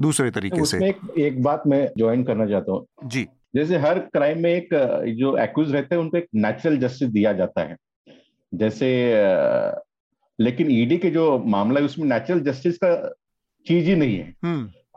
दूसरे 0.00 0.30
तरीके 0.30 0.64
से। 0.64 0.88
एक, 0.88 1.00
एक 1.18 1.42
बात 1.42 1.62
मैं 1.66 1.88
ज्वाइन 1.98 2.24
करना 2.24 2.46
चाहता 2.46 2.72
हूँ। 2.72 2.86
जी। 3.04 3.26
जैसे 3.54 3.76
हर 3.76 3.98
क्राइम 3.98 4.42
में 4.42 4.50
एक 4.50 4.68
जो 5.18 5.36
एक्यूज 5.38 5.72
रहते 5.72 5.94
हैं 5.94 6.02
उनको 6.02 6.16
एक 6.16 6.26
नेचुरल 6.34 6.76
जस्टिस 6.76 7.08
दिया 7.08 7.32
जाता 7.32 7.62
है। 7.62 7.76
जैसे 8.52 8.90
लेकिन 10.38 10.70
ईडी 10.70 10.96
के 10.98 11.10
जो 11.10 11.38
मामला 11.38 11.80
है 11.80 11.86
उसमें 11.86 12.06
नेचुरल 12.06 12.40
जस्टिस 12.40 12.78
का 12.78 12.94
चीज़ 13.66 13.86
ही 13.86 13.96
नहीं 13.96 14.16
है। 14.16 14.34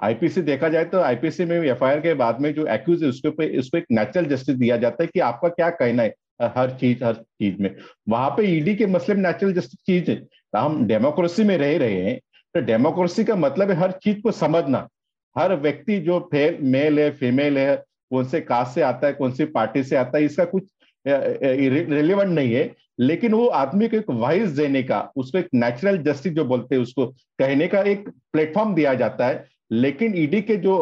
आईपीसी 0.03 0.39
हम्म। 0.39 0.47
देखा 0.47 0.69
जाए 0.69 0.85
तो 0.85 0.99
आईपीसी 0.99 1.45
में 1.45 1.57
एफ़ 1.57 1.83
के 1.83 2.13
बाद 2.13 2.39
में 2.41 2.53
जो 2.53 2.65
एक्यूज 2.67 3.03
है 3.03 3.09
उसके 3.09 3.27
ऊपर 3.27 3.57
उसको 3.59 3.77
एक 3.77 3.85
नेचुरल 3.91 4.25
जस्टिस 4.25 4.55
दिया 4.55 4.77
जाता 4.77 5.03
है 5.03 5.09
कि 5.13 5.19
आपका 5.19 5.49
क्या 5.49 5.69
कहना 5.69 6.03
है 6.03 6.13
हर 6.41 6.71
चीज़ 6.71 7.03
हर 7.03 7.13
चीज़ 7.13 7.61
में। 7.61 7.75
वहाँ 8.09 8.29
पे 8.29 8.43
ईडी 8.47 8.75
के 8.75 8.85
मसले 8.85 9.15
में 9.15 9.21
नेचुरल 9.23 9.53
जस्टिस 9.53 9.79
चीज़ 9.85 10.11
है। 10.11 10.21
हम 10.55 10.85
डेमोक्रेसी 10.87 11.43
में 11.43 11.57
रह 11.57 11.77
रहे 11.77 12.01
हैं 12.01 12.19
तो 12.55 12.61
डेमोक्रेसी 12.61 13.23
का 13.23 13.35
मतलब 13.35 13.71
है 13.71 13.77
हर 13.77 13.91
चीज़ 14.03 14.19
को 14.21 14.31
समझना। 14.31 14.87
हर 15.35 15.55
व्यक्ति 15.55 15.99
जो 15.99 16.29
मेल 16.61 16.99
है 16.99 17.09
फीमेल 17.11 17.57
है 17.57 17.83
कौन 18.11 18.25
से 18.25 18.41
कास्ट 18.43 18.75
से 18.75 18.81
आता 18.83 19.07
है 19.07 19.13
कौन 19.13 19.31
सी 19.31 19.45
पार्टी 19.51 19.83
से 19.83 19.95
आता 19.95 20.17
है 20.17 20.25
इसका 20.25 20.45
कुछ 20.45 20.63
रिलेवेंट 21.05 22.29
नहीं 22.29 22.53
है 22.53 22.73
लेकिन 22.99 23.33
वो 23.33 23.45
आदमी 23.55 23.87
को 23.87 23.97
एक 23.97 24.09
वाइस 24.11 24.49
देने 24.51 24.83
का 24.83 24.99
उसको 25.15 25.37
एक 25.37 25.47
नेचुरल 25.55 25.97
जस्टिस 26.03 26.33
जो 26.33 26.45
बोलते 26.45 26.75
हैं 26.75 26.81
उसको 26.81 27.05
कहने 27.39 27.67
का 27.67 27.81
एक 27.85 28.07
प्लेटफॉर्म 28.33 28.73
दिया 28.75 28.93
जाता 28.93 29.27
है 29.27 29.43
लेकिन 29.73 30.13
ईडी 30.17 30.41
के 30.41 30.55
जो 30.57 30.77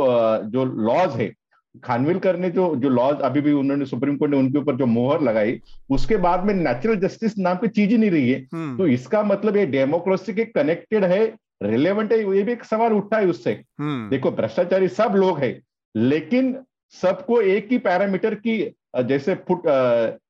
जो 0.48 0.66
लॉज 0.66 1.16
है 1.16 1.32
खानविलकर 1.76 2.38
ने 2.38 2.50
जो 2.50 2.76
जो 2.76 2.90
लॉज 2.90 3.22
अभी 3.22 3.42
भी 3.42 3.52
उन्होंने 3.52 3.86
सुप्रीम 3.86 4.18
कोर्ट 4.18 4.32
ने 4.32 4.38
उनके 4.38 4.60
ऊपर 4.60 4.76
जो 4.76 4.86
मोहर 4.88 5.22
लगाई 5.22 5.60
उसके 5.90 6.18
बाद 6.18 6.44
में 6.46 6.54
नेचुरल 6.54 6.96
जस्टिस 6.98 7.38
नाम 7.38 7.58
की 7.58 7.68
चीज़ 7.70 7.90
ही 7.90 7.98
नहीं 7.98 8.12
रही 8.12 8.30
है 8.30 8.40
हम्म। 8.54 8.78
तो 8.78 8.88
इसका 8.88 9.24
मतलब 9.24 9.58
ये 9.58 9.66
डेमोक्रेसी 9.68 10.34
के 10.34 10.46
कनेक्टेड 10.48 11.06
है 11.06 11.24
रिलेवेंट 11.64 12.12
है 12.12 12.20
ये 12.20 12.44
भी 12.44 12.52
एक 12.52 12.64
सवाल 12.66 12.94
उठा 12.94 13.18
है 13.18 13.28
उससे 13.28 13.52
हम्म। 13.80 14.10
देखो 14.10 14.32
भ्रष्टाचारी 14.32 14.88
सब 14.90 15.16
लोग 15.16 15.40
है 15.40 15.60
लेकिन 15.96 16.56
सबको 17.02 17.42
एक 17.42 17.72
ही 17.72 17.78
पैरामीटर 17.80 18.36
की 18.38 18.58
जैसे 19.06 19.36
फुट 19.48 19.68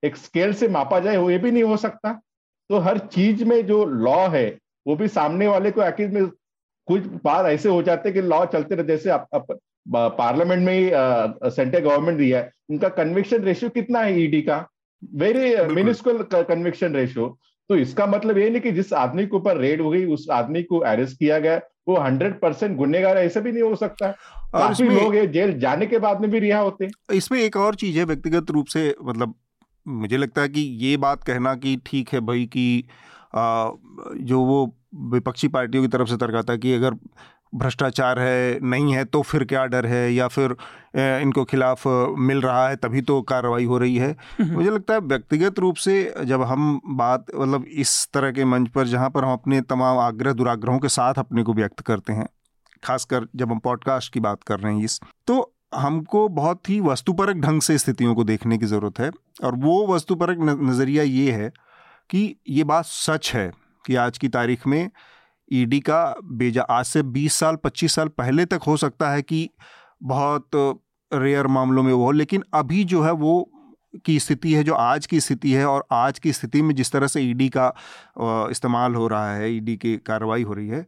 एक 0.05 0.15
स्केल 0.17 0.53
से 0.53 0.67
मापा 0.67 0.99
जाए 0.99 1.17
वो 1.17 1.29
ये 1.31 1.37
भी 1.37 1.51
नहीं 1.51 1.63
हो 1.63 1.77
सकता। 1.77 2.11
तो 2.69 2.77
हर 2.79 2.97
चीज़ 3.07 3.43
में 3.45 3.65
जो 3.67 3.83
लॉ 3.85 4.27
है 4.29 4.45
वो 4.85 4.95
भी 4.95 5.07
सामने 5.07 5.47
वाले 5.47 5.71
को 5.71 5.81
आखिर 5.81 6.09
में 6.09 6.25
कुछ 6.87 7.03
बार 7.23 7.45
ऐसे 7.47 7.69
हो 7.69 7.81
जाते 7.83 8.11
कि 8.11 8.21
लॉ 8.21 8.45
चलते 8.45 8.75
रहे 8.75 8.85
जैसे 8.85 9.09
आप, 9.09 9.27
आप, 9.33 9.47
पार्लियामेंट 9.87 10.65
में 10.65 10.73
ही 10.73 10.89
सेंट्रल 11.51 11.79
गवर्नमेंट 11.79 12.17
दिया 12.17 12.39
है 12.39 12.51
उनका 12.69 12.89
कन्विक्शन 12.97 13.43
रेशियो 13.43 13.69
कितना 13.69 13.99
है 13.99 14.19
ईडी 14.21 14.41
e 14.41 14.45
का? 14.45 14.65
Very 15.01 15.55
minuscule 15.73 16.27
conviction 16.33 16.95
ratio. 16.95 17.27
तो 17.69 17.75
इसका 17.75 18.05
मतलब 18.07 18.37
ये 18.37 18.49
नहीं 18.49 18.61
कि 18.61 18.71
जिस 18.71 18.93
आदमी 18.93 19.25
के 19.25 19.35
ऊपर 19.37 19.57
रेड 19.57 19.81
हो 19.81 19.89
गई 19.89 20.05
उस 20.13 20.27
आदमी 20.31 20.63
को 20.63 20.79
अरेस्ट 20.79 21.17
किया 21.19 21.39
गया 21.39 21.59
वो 21.87 21.97
हंड्रेड 21.97 22.39
परसेंट 22.39 22.75
गुनेगार 22.77 23.17
ऐसे 23.17 23.41
भी 23.41 23.51
नहीं 23.51 23.63
हो 23.63 23.75
सकता। 23.75 24.13
काफ़ी 24.53 24.89
लोग 24.89 25.15
जेल 25.31 25.57
जाने 25.59 25.85
के 25.85 25.99
बाद 25.99 26.21
में 26.21 26.29
भी 26.31 26.39
रिहा 26.39 26.59
होते 26.59 26.85
हैं। 26.85 27.15
इसमें 27.15 27.39
एक 27.39 27.57
और 27.57 27.75
चीज़ 27.75 27.97
है 27.99 28.05
व्यक्तिगत 28.05 28.51
रूप 28.51 28.67
से 28.67 28.95
मतलब 29.03 29.35
मुझे 29.85 30.17
लगता 30.17 30.41
है 30.41 30.49
कि 30.49 30.61
ये 30.81 30.95
बात 30.97 31.23
कहना 31.23 31.55
कि 31.55 31.75
ठीक 31.85 32.09
है 32.13 32.19
भाई 32.19 32.45
कि 32.45 32.83
जो 33.35 34.39
वो 34.39 34.65
विपक्षी 35.11 35.47
पार्टियों 35.47 35.83
की 35.83 35.87
तरफ़ 35.87 36.09
से 36.09 36.17
तर्क 36.17 36.35
आता 36.35 36.53
है 36.53 36.59
कि 36.59 36.73
अगर 36.73 36.95
भ्रष्टाचार 37.55 38.19
है 38.19 38.59
नहीं 38.61 38.93
है 38.93 39.03
तो 39.05 39.21
फिर 39.21 39.43
क्या 39.43 39.65
डर 39.65 39.85
है 39.85 40.13
या 40.13 40.27
फिर 40.27 40.55
इनको 40.95 41.43
खिलाफ 41.43 41.83
मिल 42.19 42.41
रहा 42.41 42.67
है 42.69 42.75
तभी 42.75 43.01
तो 43.01 43.21
कार्रवाई 43.21 43.65
हो 43.65 43.77
रही 43.77 43.95
है। 43.95 44.15
मुझे 44.41 44.69
लगता 44.69 44.93
है 44.93 44.99
व्यक्तिगत 44.99 45.59
रूप 45.59 45.75
से 45.75 45.95
जब 46.25 46.41
हम 46.41 46.79
बात 46.97 47.25
मतलब 47.35 47.65
इस 47.65 48.07
तरह 48.13 48.31
के 48.31 48.45
मंच 48.45 48.69
पर 48.69 48.87
जहाँ 48.87 49.09
पर 49.09 49.25
हम 49.25 49.33
अपने 49.33 49.61
तमाम 49.61 49.97
आग्रह 49.97 50.33
दुराग्रहों 50.33 50.79
के 50.79 50.89
साथ 50.89 51.19
अपने 51.19 51.43
को 51.43 51.53
व्यक्त 51.53 51.81
करते 51.81 52.13
हैं 52.13 52.27
खासकर 52.83 53.27
जब 53.35 53.51
हम 53.51 53.59
पॉडकास्ट 53.59 54.13
की 54.13 54.19
बात 54.19 54.43
कर 54.43 54.59
रहे 54.59 54.75
हैं 54.75 54.83
इस 54.83 54.99
तो 55.27 55.53
हमको 55.75 56.27
बहुत 56.29 56.69
ही 56.69 56.79
वस्तुपरक 56.79 57.35
ढंग 57.35 57.61
से 57.61 57.77
स्थितियों 57.77 58.15
को 58.15 58.23
देखने 58.23 58.57
की 58.57 58.65
ज़रूरत 58.65 58.99
है। 58.99 59.11
और 59.43 59.55
वो 59.55 59.87
वस्तुपरक 59.87 60.37
नज़रिया 60.39 61.03
ये 61.03 61.31
है 61.31 61.51
कि 62.09 62.35
ये 62.49 62.63
बात 62.63 62.85
सच 62.85 63.31
है 63.33 63.51
कि 63.85 63.95
आज 63.95 64.17
की 64.17 64.27
तारीख 64.27 64.67
में 64.67 64.89
ईडी 65.51 65.79
का 65.79 66.15
बेजा, 66.23 66.61
आज 66.61 66.85
से 66.85 67.03
20 67.03 67.33
साल 67.33 67.55
25 67.55 67.95
साल 67.95 68.07
पहले 68.07 68.45
तक 68.45 68.59
हो 68.67 68.77
सकता 68.77 69.11
है 69.11 69.21
कि 69.21 69.49
बहुत 70.03 70.49
रेयर 71.13 71.47
मामलों 71.47 71.83
में 71.83 71.93
वो 71.93 72.05
हो, 72.05 72.11
लेकिन 72.11 72.43
अभी 72.53 72.83
जो 72.83 73.01
है 73.03 73.11
वो 73.11 73.49
की 74.05 74.19
स्थिति 74.19 74.53
है, 74.53 74.63
जो 74.63 74.73
आज 74.73 75.05
की 75.05 75.19
स्थिति 75.19 75.51
है 75.51 75.65
और 75.65 75.85
आज 75.91 76.19
की 76.19 76.33
स्थिति 76.33 76.61
में 76.61 76.75
जिस 76.75 76.91
तरह 76.91 77.07
से 77.07 77.21
ईडी 77.21 77.49
का 77.57 77.73
इस्तेमाल 78.51 78.95
हो 78.95 79.07
रहा 79.07 79.33
है 79.33 79.51
ईडी 79.53 79.77
की 79.77 79.97
कार्रवाई 79.97 80.43
हो 80.43 80.53
रही 80.53 80.67
है 80.67 80.85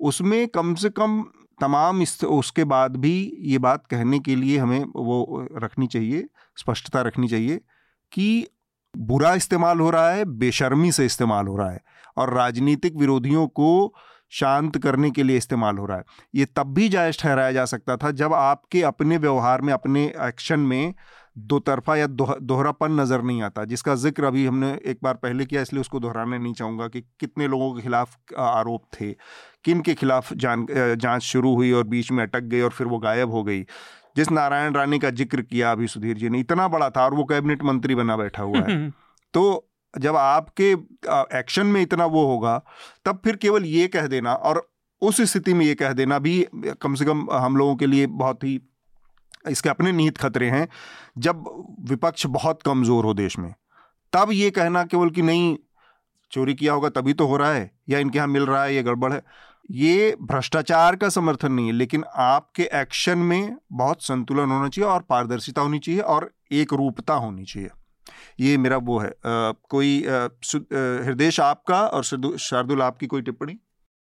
उसमें 0.00 0.46
कम 0.48 0.74
से 0.74 0.90
कम 0.90 1.22
तमाम 1.60 2.02
इस, 2.02 2.24
उसके 2.24 2.64
बाद 2.64 2.96
भी 2.96 3.36
ये 3.40 3.58
बात 3.58 3.86
कहने 3.86 4.18
के 4.18 4.36
लिए 4.36 4.58
हमें 4.58 4.84
वो 4.96 5.48
रखनी 5.56 5.86
चाहिए, 5.86 6.28
स्पष्टता 6.56 7.00
रखनी 7.02 7.28
चाहिए 7.28 7.60
कि 8.12 8.48
बुरा 8.96 9.34
इस्तेमाल 9.34 9.80
हो 9.80 9.90
रहा 9.90 10.10
है, 10.10 10.24
बेशर्मी 10.24 10.92
से 10.92 11.06
इस्तेमाल 11.06 11.46
हो 11.46 11.56
रहा 11.56 11.70
है 11.70 11.80
और 12.16 12.34
राजनीतिक 12.34 12.96
विरोधियों 12.96 13.46
को 13.48 13.94
शांत 14.30 14.78
करने 14.78 15.10
के 15.10 15.22
लिए 15.22 15.36
इस्तेमाल 15.36 15.78
हो 15.78 15.86
रहा 15.86 15.96
है। 15.98 16.04
ये 16.34 16.44
तब 16.44 16.74
भी 16.74 16.88
जायज़ 16.88 17.18
ठहराया 17.20 17.52
जा 17.52 17.64
सकता 17.64 17.96
था 17.96 18.10
जब 18.10 18.34
आपके 18.34 18.82
अपने 18.82 19.16
व्यवहार 19.16 19.60
में, 19.60 19.72
अपने 19.72 20.04
एक्शन 20.20 20.60
में 20.60 20.94
दो 21.38 21.58
तरफा 21.58 21.96
या 21.96 22.06
दोहरापन 22.06 22.92
नज़र 23.00 23.22
नहीं 23.22 23.42
आता 23.42 23.64
जिसका 23.64 23.94
ज़िक्र 23.94 24.24
अभी 24.24 24.46
हमने 24.46 24.70
एक 24.86 24.98
बार 25.02 25.14
पहले 25.14 25.44
किया 25.46 25.62
इसलिए 25.62 25.80
उसको 25.80 26.00
दोहराने 26.00 26.38
नहीं 26.38 26.52
चाहूँगा 26.54 26.88
कि 26.88 27.00
कितने 27.20 27.46
लोगों 27.48 27.72
के 27.74 27.82
खिलाफ 27.82 28.16
आरोप 28.38 28.84
थे 28.94 29.12
किन 29.64 29.80
के 29.80 29.94
खिलाफ 29.94 30.32
जान 30.34 30.66
जाँच 30.70 31.22
शुरू 31.22 31.54
हुई 31.54 31.72
और 31.72 31.84
बीच 31.86 32.10
में 32.12 32.22
अटक 32.22 32.42
गई 32.44 32.60
और 32.60 32.70
फिर 32.70 32.86
वो 32.86 32.98
गायब 32.98 33.30
हो 33.30 33.42
गई। 33.42 33.62
जिस 34.16 34.30
नारायण 34.30 34.74
रानी 34.74 34.98
का 34.98 35.10
ज़िक्र 35.10 35.42
किया 35.42 35.72
अभी 35.72 35.86
सुधीर 35.86 36.16
जी 36.16 36.28
ने 36.28 36.40
इतना 36.40 36.68
बड़ा 36.68 36.90
था 36.90 37.04
और 37.04 37.14
वो 37.14 37.24
कैबिनेट 37.24 37.62
मंत्री 37.62 37.94
बना 37.94 38.16
बैठा 38.16 38.42
हुआ 38.42 38.60
है। 38.60 38.90
तो 39.34 39.70
जब 39.94 40.16
आपके 40.16 40.70
एक्शन 41.38 41.66
में 41.66 41.80
इतना 41.82 42.06
वो 42.06 42.24
होगा 42.26 42.60
तब 43.04 43.20
फिर 43.24 43.36
केवल 43.36 43.64
ये 43.64 43.86
कह 43.88 44.06
देना 44.06 44.34
और 44.34 44.68
उस 45.02 45.20
स्थिति 45.22 45.54
में 45.54 45.64
ये 45.66 45.74
कह 45.74 45.92
देना 45.92 46.18
भी 46.18 46.46
कम 46.82 46.94
से 46.94 47.04
कम 47.04 47.26
हम 47.32 47.56
लोगों 47.56 47.76
के 47.76 47.86
लिए 47.86 48.06
बहुत 48.06 48.44
ही 48.44 48.58
इसके 49.50 49.68
अपने 49.68 49.92
निहित 49.92 50.18
खतरे 50.18 50.50
हैं 50.50 50.68
जब 51.18 51.44
विपक्ष 51.88 52.26
बहुत 52.26 52.62
कमज़ोर 52.62 53.04
हो 53.04 53.14
देश 53.14 53.38
में 53.38 53.54
तब 54.12 54.28
ये 54.32 54.50
कहना 54.50 54.84
केवल 54.84 55.10
कि 55.10 55.22
नहीं 55.22 55.56
चोरी 56.32 56.54
किया 56.54 56.72
होगा 56.72 56.88
तभी 56.88 57.12
तो 57.12 57.26
हो 57.26 57.36
रहा 57.36 57.52
है 57.52 57.70
या 57.88 57.98
इनके 57.98 58.18
यहाँ 58.18 58.28
मिल 58.28 58.46
रहा 58.46 58.62
है 58.64 58.74
ये 58.74 58.82
गड़बड़ 58.82 59.12
है। 59.12 59.22
ये 59.70 60.16
भ्रष्टाचार 60.22 60.96
का 60.96 61.08
समर्थन 61.08 61.52
नहीं 61.52 61.66
है 61.66 61.72
लेकिन 61.72 62.04
आपके 62.16 62.68
एक्शन 62.74 63.18
में 63.18 63.56
बहुत 63.72 64.02
संतुलन 64.02 64.50
होना 64.50 64.68
चाहिए 64.68 64.90
और 64.90 65.02
पारदर्शिता 65.02 65.62
होनी 65.62 65.78
चाहिए 65.78 66.00
और 66.00 66.30
एक 66.52 66.72
रूपता 66.72 67.14
होनी 67.14 67.44
चाहिए। 67.44 67.70
ये 68.40 68.56
मेरा 68.56 68.76
वो 68.76 68.98
है। 68.98 69.08
आ, 69.08 69.52
कोई 69.70 70.04
हृदय 70.06 71.30
आपका 71.42 71.80
और 71.82 72.04
शार्दुल 72.38 72.82
आपकी 72.82 73.06
कोई 73.06 73.22
टिप्पणी? 73.22 73.56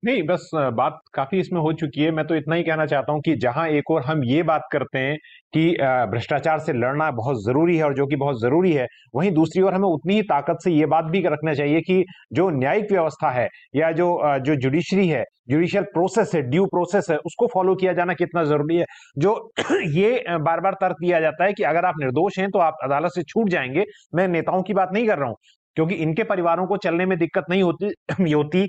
नहीं, 0.05 0.23
बस 0.23 0.49
बात 0.75 0.99
काफ़ी 1.15 1.39
इसमें 1.41 1.61
हो 1.61 1.73
चुकी 1.73 2.01
है। 2.03 2.11
मैं 2.11 2.27
तो 2.27 2.35
इतना 2.35 2.55
ही 2.55 2.63
कहना 2.63 2.85
चाहता 2.87 3.13
हूँ 3.13 3.21
कि 3.23 3.35
जहाँ 3.37 3.67
एक 3.69 3.91
और 3.91 4.03
हम 4.05 4.23
ये 4.25 4.43
बात 4.43 4.63
करते 4.73 4.99
हैं 4.99 5.17
कि 5.55 5.71
भ्रष्टाचार 6.11 6.59
से 6.61 6.73
लड़ना 6.73 7.11
बहुत 7.13 7.37
ज़रूरी 7.45 7.77
है 7.77 7.85
और 7.85 7.95
जो 7.95 8.07
कि 8.07 8.17
बहुत 8.17 8.41
ज़रूरी 8.41 8.73
है, 8.73 8.87
वहीं 9.15 9.31
दूसरी 9.33 9.63
ओर 9.63 9.75
हमें 9.75 9.89
उतनी 9.89 10.15
ही 10.15 10.23
ताकत 10.25 10.59
से 10.65 10.71
ये 10.73 10.87
बात 10.87 11.05
भी 11.07 11.21
रखना 11.27 11.55
चाहिए 11.55 11.81
कि 11.83 12.03
जो 12.33 12.49
न्यायिक 12.51 12.91
व्यवस्था 12.93 13.31
है 13.31 13.49
या 13.77 13.91
जो 13.93 14.09
जो 14.41 14.57
जुडिशरी 14.57 15.07
है, 15.09 15.25
जुडिशियल 15.51 15.85
प्रोसेस 15.95 16.35
है, 16.35 16.43
ड्यू 16.43 16.65
प्रोसेस 16.67 17.07
है, 17.11 17.17
उसको 17.19 17.47
फॉलो 17.55 17.75
किया 17.75 17.93
जाना 17.93 18.15
कितना 18.15 18.45
ज़रूरी 18.45 18.77
है। 18.77 18.85
जो 19.19 19.35
ये 19.97 20.23
बार 20.41 20.61
बार 20.61 20.75
तर्क 20.81 20.97
दिया 21.01 21.21
जाता 21.21 21.45
है 21.45 21.53
कि 21.53 21.63
अगर 21.65 21.85
आप 21.85 21.95
निर्दोष 22.01 22.39
हैं 22.39 22.51
तो 22.51 22.59
आप 22.61 22.77
अदालत 22.85 23.13
से 23.15 23.23
छूट 23.25 23.49
जाएँगे। 23.51 23.85
मैं 24.15 24.29
नेताओं 24.29 24.63
की 24.63 24.75
बात 24.75 24.91
नहीं 24.93 25.07
कर 25.07 25.19
रहा 25.19 25.29
हूँ, 25.29 25.37
क्योंकि 25.77 25.95
इनके 25.97 26.23
परिवारों 26.25 26.67
को 26.67 26.77
चलने 26.79 27.07
में 27.07 27.19
दिक्कत 27.19 27.45
नहीं 27.51 27.63
होती 27.63 27.87
होती 28.35 28.69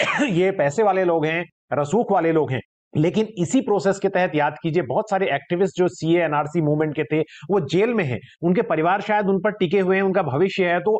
ये 0.22 0.50
पैसे 0.50 0.82
वाले 0.82 1.04
लोग 1.04 1.26
हैं, 1.26 1.44
रसूख 1.72 2.12
वाले 2.12 2.32
लोग 2.32 2.50
हैं। 2.52 2.60
लेकिन 2.96 3.28
इसी 3.38 3.60
प्रोसेस 3.60 3.98
के 3.98 4.08
तहत 4.08 4.32
याद 4.34 4.54
कीजिए, 4.62 4.82
बहुत 4.82 5.10
सारे 5.10 5.26
एक्टिविस्ट 5.34 5.78
जो 5.78 5.88
सी 5.88 6.14
एनआरसी 6.16 6.60
मूवमेंट 6.60 6.94
के 6.96 7.04
थे, 7.04 7.20
वो 7.50 7.60
जेल 7.60 7.94
में 7.94 8.04
हैं। 8.04 8.18
उनके 8.42 8.62
परिवार 8.62 9.00
शायद 9.00 9.26
उन 9.26 9.40
पर 9.40 9.50
टिके 9.50 9.80
हुए 9.80 9.96
हैं, 9.96 10.02
उनका 10.02 10.22
भविष्य 10.22 10.64
है। 10.64 10.80
तो 10.80 10.98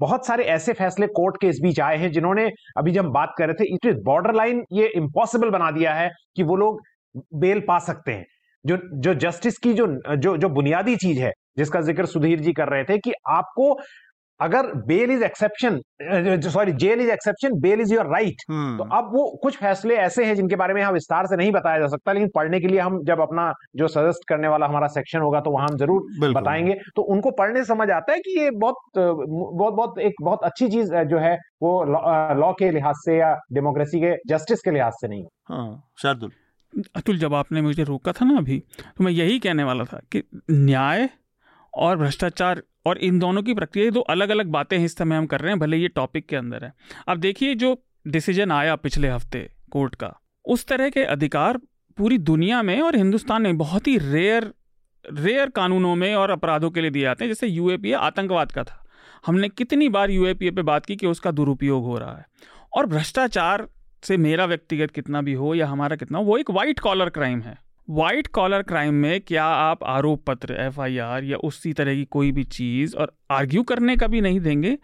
बहुत 0.00 0.26
सारे 0.26 0.44
ऐसे 0.44 0.72
फैसले 0.72 1.06
कोर्ट 1.06 1.36
के 1.40 1.48
इस 1.48 1.60
बीच 1.62 1.80
आए 1.80 1.96
हैं, 1.96 2.10
जिन्होंने 2.12 2.48
अभी 2.76 2.92
जब 2.92 3.04
बात 3.04 3.34
कर 3.38 3.46
रहे 3.46 3.54
थे, 3.54 3.74
इट 3.74 3.86
इज़ 3.86 4.02
बॉर्डर 4.04 4.34
लाइन 4.34 4.64
ये 4.72 4.86
इम्पॉसिबल 4.96 5.50
बना 5.50 5.70
दिया 5.70 5.94
है 5.94 6.10
कि 6.36 6.42
वो 6.42 6.56
लोग 6.56 6.80
बेल 7.34 7.60
पा 7.60 7.78
सकते 7.78 8.12
हैं। 8.12 8.24
जो 8.64 8.76
जो 8.94 9.14
जस्टिस 9.14 9.58
की 9.58 9.72
जो 9.72 9.86
जो 10.16 10.36
जो 10.36 10.48
बुनियादी 10.48 10.96
चीज़ 10.96 11.20
है, 11.20 11.32
जिसका 11.58 11.80
ज़िक्र 11.80 12.06
सुधीर 12.06 12.40
जी 12.40 12.52
कर 12.52 12.68
रहे 12.68 12.84
थे 12.84 12.98
कि 12.98 13.12
आपको 13.28 13.78
अगर 14.40 14.66
bail 14.86 15.10
is 15.10 15.22
exception 15.24 15.80
sorry 16.48 16.72
jail 16.74 17.00
is 17.00 17.10
exception 17.10 17.58
bail 17.60 17.80
is 17.80 17.92
your 17.94 18.06
right 18.06 18.42
तो 18.78 18.84
अब 18.96 19.10
वो 19.14 19.24
कुछ 19.42 19.56
फैसले 19.56 19.96
ऐसे 19.96 20.24
हैं 20.24 20.34
जिनके 20.34 20.56
बारे 20.56 20.74
में 20.74 20.82
हम 20.82 20.94
विस्तार 20.94 21.26
से 21.26 21.36
नहीं 21.36 21.52
बताया 21.52 21.78
जा 21.78 21.86
सकता 21.86 22.12
लेकिन 22.12 22.28
पढ़ने 22.34 22.60
के 22.60 22.68
लिए 22.68 22.80
हम 22.80 23.02
जब 23.04 23.20
अपना 23.20 23.52
जो 23.76 23.88
सजेस्ट 23.88 24.28
करने 24.28 24.48
वाला 24.48 24.66
हमारा 24.66 24.86
सेक्शन 24.86 25.20
होगा 25.20 25.40
तो 25.40 25.50
वहाँ 25.50 25.68
हम 25.68 25.76
ज़रूर 25.76 26.32
बताएँगे। 26.32 26.74
तो 26.96 27.02
उनको 27.14 27.30
पढ़ने 27.30 27.60
से 27.60 27.64
समझ 27.64 27.90
आता 27.90 28.12
है 28.12 28.18
कि 28.18 28.38
ये 28.40 28.50
बहुत 28.50 28.76
बहुत 28.96 29.74
बहुत 29.74 29.98
एक 29.98 30.22
बहुत 30.22 30.44
अच्छी 30.44 30.68
चीज़ 30.68 30.94
जो 31.04 31.18
है 31.18 31.34
वो 31.62 31.72
लॉ 32.40 32.52
के 32.52 32.70
लिहाज 32.70 32.94
से 32.96 33.16
या 33.18 33.34
डेमोक्रेसी 33.52 34.00
के 34.00 34.14
जस्टिस 34.28 34.60
के 34.60 34.70
लिहाज 34.70 34.92
से 34.92 35.08
नहीं। 35.08 35.24
हाँ 35.48 35.82
अतुल 36.96 37.18
जब 37.18 37.34
आपने 37.34 37.60
मुझे 37.62 37.84
रोका 37.84 38.12
था 38.12 38.24
ना 38.24 38.38
अभी 38.38 38.58
तो 38.98 39.04
मैं 39.04 39.12
यही 39.12 39.38
कहने 39.38 39.64
वाला 39.64 39.84
था 39.84 40.00
कि 40.12 40.22
न्याय 40.50 41.08
और 41.72 41.96
भ्रष्टाचार 41.96 42.62
और 42.86 42.98
इन 42.98 43.18
दोनों 43.18 43.42
की 43.42 43.54
प्रक्रिया 43.54 43.90
दो 43.90 44.00
अलग 44.00 44.28
अलग 44.28 44.46
बातें 44.46 44.78
इस 44.78 44.96
समय 44.96 45.16
हम 45.16 45.26
कर 45.26 45.40
रहे 45.40 45.50
हैं, 45.50 45.58
भले 45.58 45.76
ये 45.76 45.88
टॉपिक 45.88 46.26
के 46.26 46.36
अंदर 46.36 46.64
है। 46.64 46.72
अब 47.08 47.18
देखिए 47.18 47.54
जो 47.54 47.82
डिसीज़न 48.08 48.52
आया 48.52 48.76
पिछले 48.76 49.08
हफ़्ते 49.08 49.50
कोर्ट 49.70 49.94
का, 49.94 50.20
उस 50.44 50.66
तरह 50.66 50.88
के 50.88 51.04
अधिकार 51.04 51.58
पूरी 51.98 52.18
दुनिया 52.18 52.62
में 52.62 52.80
और 52.80 52.96
हिंदुस्तान 52.96 53.42
में 53.42 53.58
बहुत 53.58 53.86
ही 53.86 53.98
रेयर 53.98 54.52
रेयर 55.04 55.50
कानूनों 55.50 55.94
में 55.94 56.14
और 56.14 56.30
अपराधों 56.30 56.70
के 56.70 56.80
लिए 56.80 56.90
दिए 56.90 57.02
जाते 57.02 57.24
हैं, 57.24 57.30
जैसे 57.30 57.46
यूएपीए 57.46 57.92
आतंकवाद 57.92 58.52
का 58.52 58.64
था। 58.64 58.84
हमने 59.26 59.48
कितनी 59.48 59.88
बार 59.88 60.10
यूएपीए 60.10 60.50
पे 60.50 60.62
बात 60.62 60.86
की 60.86 60.96
कि 60.96 61.06
उसका 61.06 61.30
दुरुपयोग 61.30 61.84
हो 61.84 61.98
रहा 61.98 62.16
है। 62.16 62.26
और 62.72 62.86
भ्रष्टाचार 62.86 63.68
से 64.02 64.16
मेरा 64.16 64.44
व्यक्तिगत 64.44 64.90
कितना 64.90 65.22
भी 65.22 65.32
हो 65.32 65.54
या 65.54 65.66
हमारा 65.66 65.96
कितना 65.96 66.18
हो, 66.18 66.24
वो 66.24 66.38
एक 66.38 66.50
वाइट 66.50 66.78
कॉलर 66.78 67.08
क्राइम 67.08 67.40
है। 67.40 67.58
वाइट 67.88 68.26
कॉलर 68.26 68.62
क्राइम 68.62 68.94
में 68.94 69.20
क्या 69.20 69.44
आप 69.44 69.82
आरोप 69.84 70.24
पत्र 70.26 70.54
एफआईआर 70.54 71.24
या 71.24 71.36
उसी 71.36 71.72
तरह 71.72 71.94
की 71.94 72.04
कोई 72.04 72.32
भी 72.32 72.44
चीज़ 72.44 72.96
और 72.96 73.12
आर्ग्यू 73.30 73.62
करने 73.62 73.96
का 73.96 74.06
भी 74.06 74.20
नहीं 74.20 74.40
देंगे? 74.40 74.78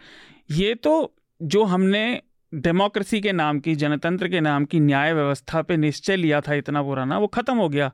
ये 0.51 0.75
तो 0.75 1.15
जो 1.43 1.65
हमने 1.65 2.23
डेमोक्रेसी 2.55 3.21
के 3.21 3.33
नाम 3.33 3.61
की, 3.61 3.75
जनतंत्र 3.75 4.29
के 4.29 4.41
नाम 4.41 4.65
की 4.65 4.81
न्याय 4.81 5.15
व्यवस्था 5.15 5.63
पे 5.63 5.77
निश्चय 5.77 6.17
लिया 6.17 6.41
था 6.41 6.55
इतना 6.55 6.83
पुराना, 6.83 7.19
वो 7.19 7.27
ख़त्म 7.27 7.57
हो 7.57 7.69
गया। 7.69 7.91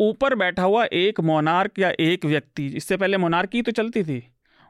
ऊपर 0.00 0.34
बैठा 0.34 0.62
हुआ 0.62 0.84
एक 0.84 1.20
मोनार्क 1.20 1.78
या 1.78 1.92
एक 2.00 2.24
व्यक्ति, 2.24 2.66
इससे 2.66 2.96
पहले 2.96 3.16
मोनार्की 3.16 3.62
तो 3.62 3.72
चलती 3.72 4.02
थी। 4.02 4.22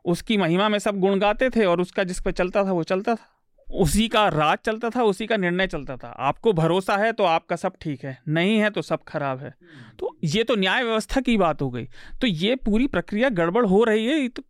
उसकी 0.04 0.36
महिमा 0.36 0.68
में 0.68 0.78
सब 0.78 1.00
गुण 1.00 1.18
गाते 1.18 1.50
थे 1.50 1.64
और 1.64 1.80
उसका 1.80 2.04
जिस 2.04 2.20
पर 2.20 2.32
चलता 2.32 2.64
था, 2.64 2.72
वो 2.72 2.82
चलता 2.82 3.14
था। 3.14 3.39
उसी 3.72 4.06
का 4.08 4.26
राज 4.28 4.58
चलता 4.58 4.90
था 4.90 5.02
उसी 5.02 5.26
का 5.26 5.36
निर्णय 5.36 5.66
चलता 5.66 5.96
था। 5.96 6.08
आपको 6.08 6.52
भरोसा 6.52 6.96
है 6.96 7.12
तो 7.12 7.24
आपका 7.24 7.56
सब 7.56 7.72
ठीक 7.80 8.04
है 8.04 8.16
नहीं 8.28 8.58
है 8.58 8.70
तो 8.70 8.82
सब 8.82 9.02
खराब 9.08 9.40
है। 9.40 9.54
तो 9.98 10.16
ये 10.24 10.44
तो 10.44 10.56
न्याय 10.56 10.84
व्यवस्था 10.84 11.20
की 11.20 11.36
बात 11.36 11.62
हो 11.62 11.70
गई। 11.70 11.84
तो 12.20 12.26
ये 12.26 12.54
पूरी 12.56 12.86
प्रक्रिया 12.86 13.28
गड़बड़ 13.28 13.64
हो 13.66 13.82
रही 13.84 14.06
है 14.06 14.28
तो 14.28 14.42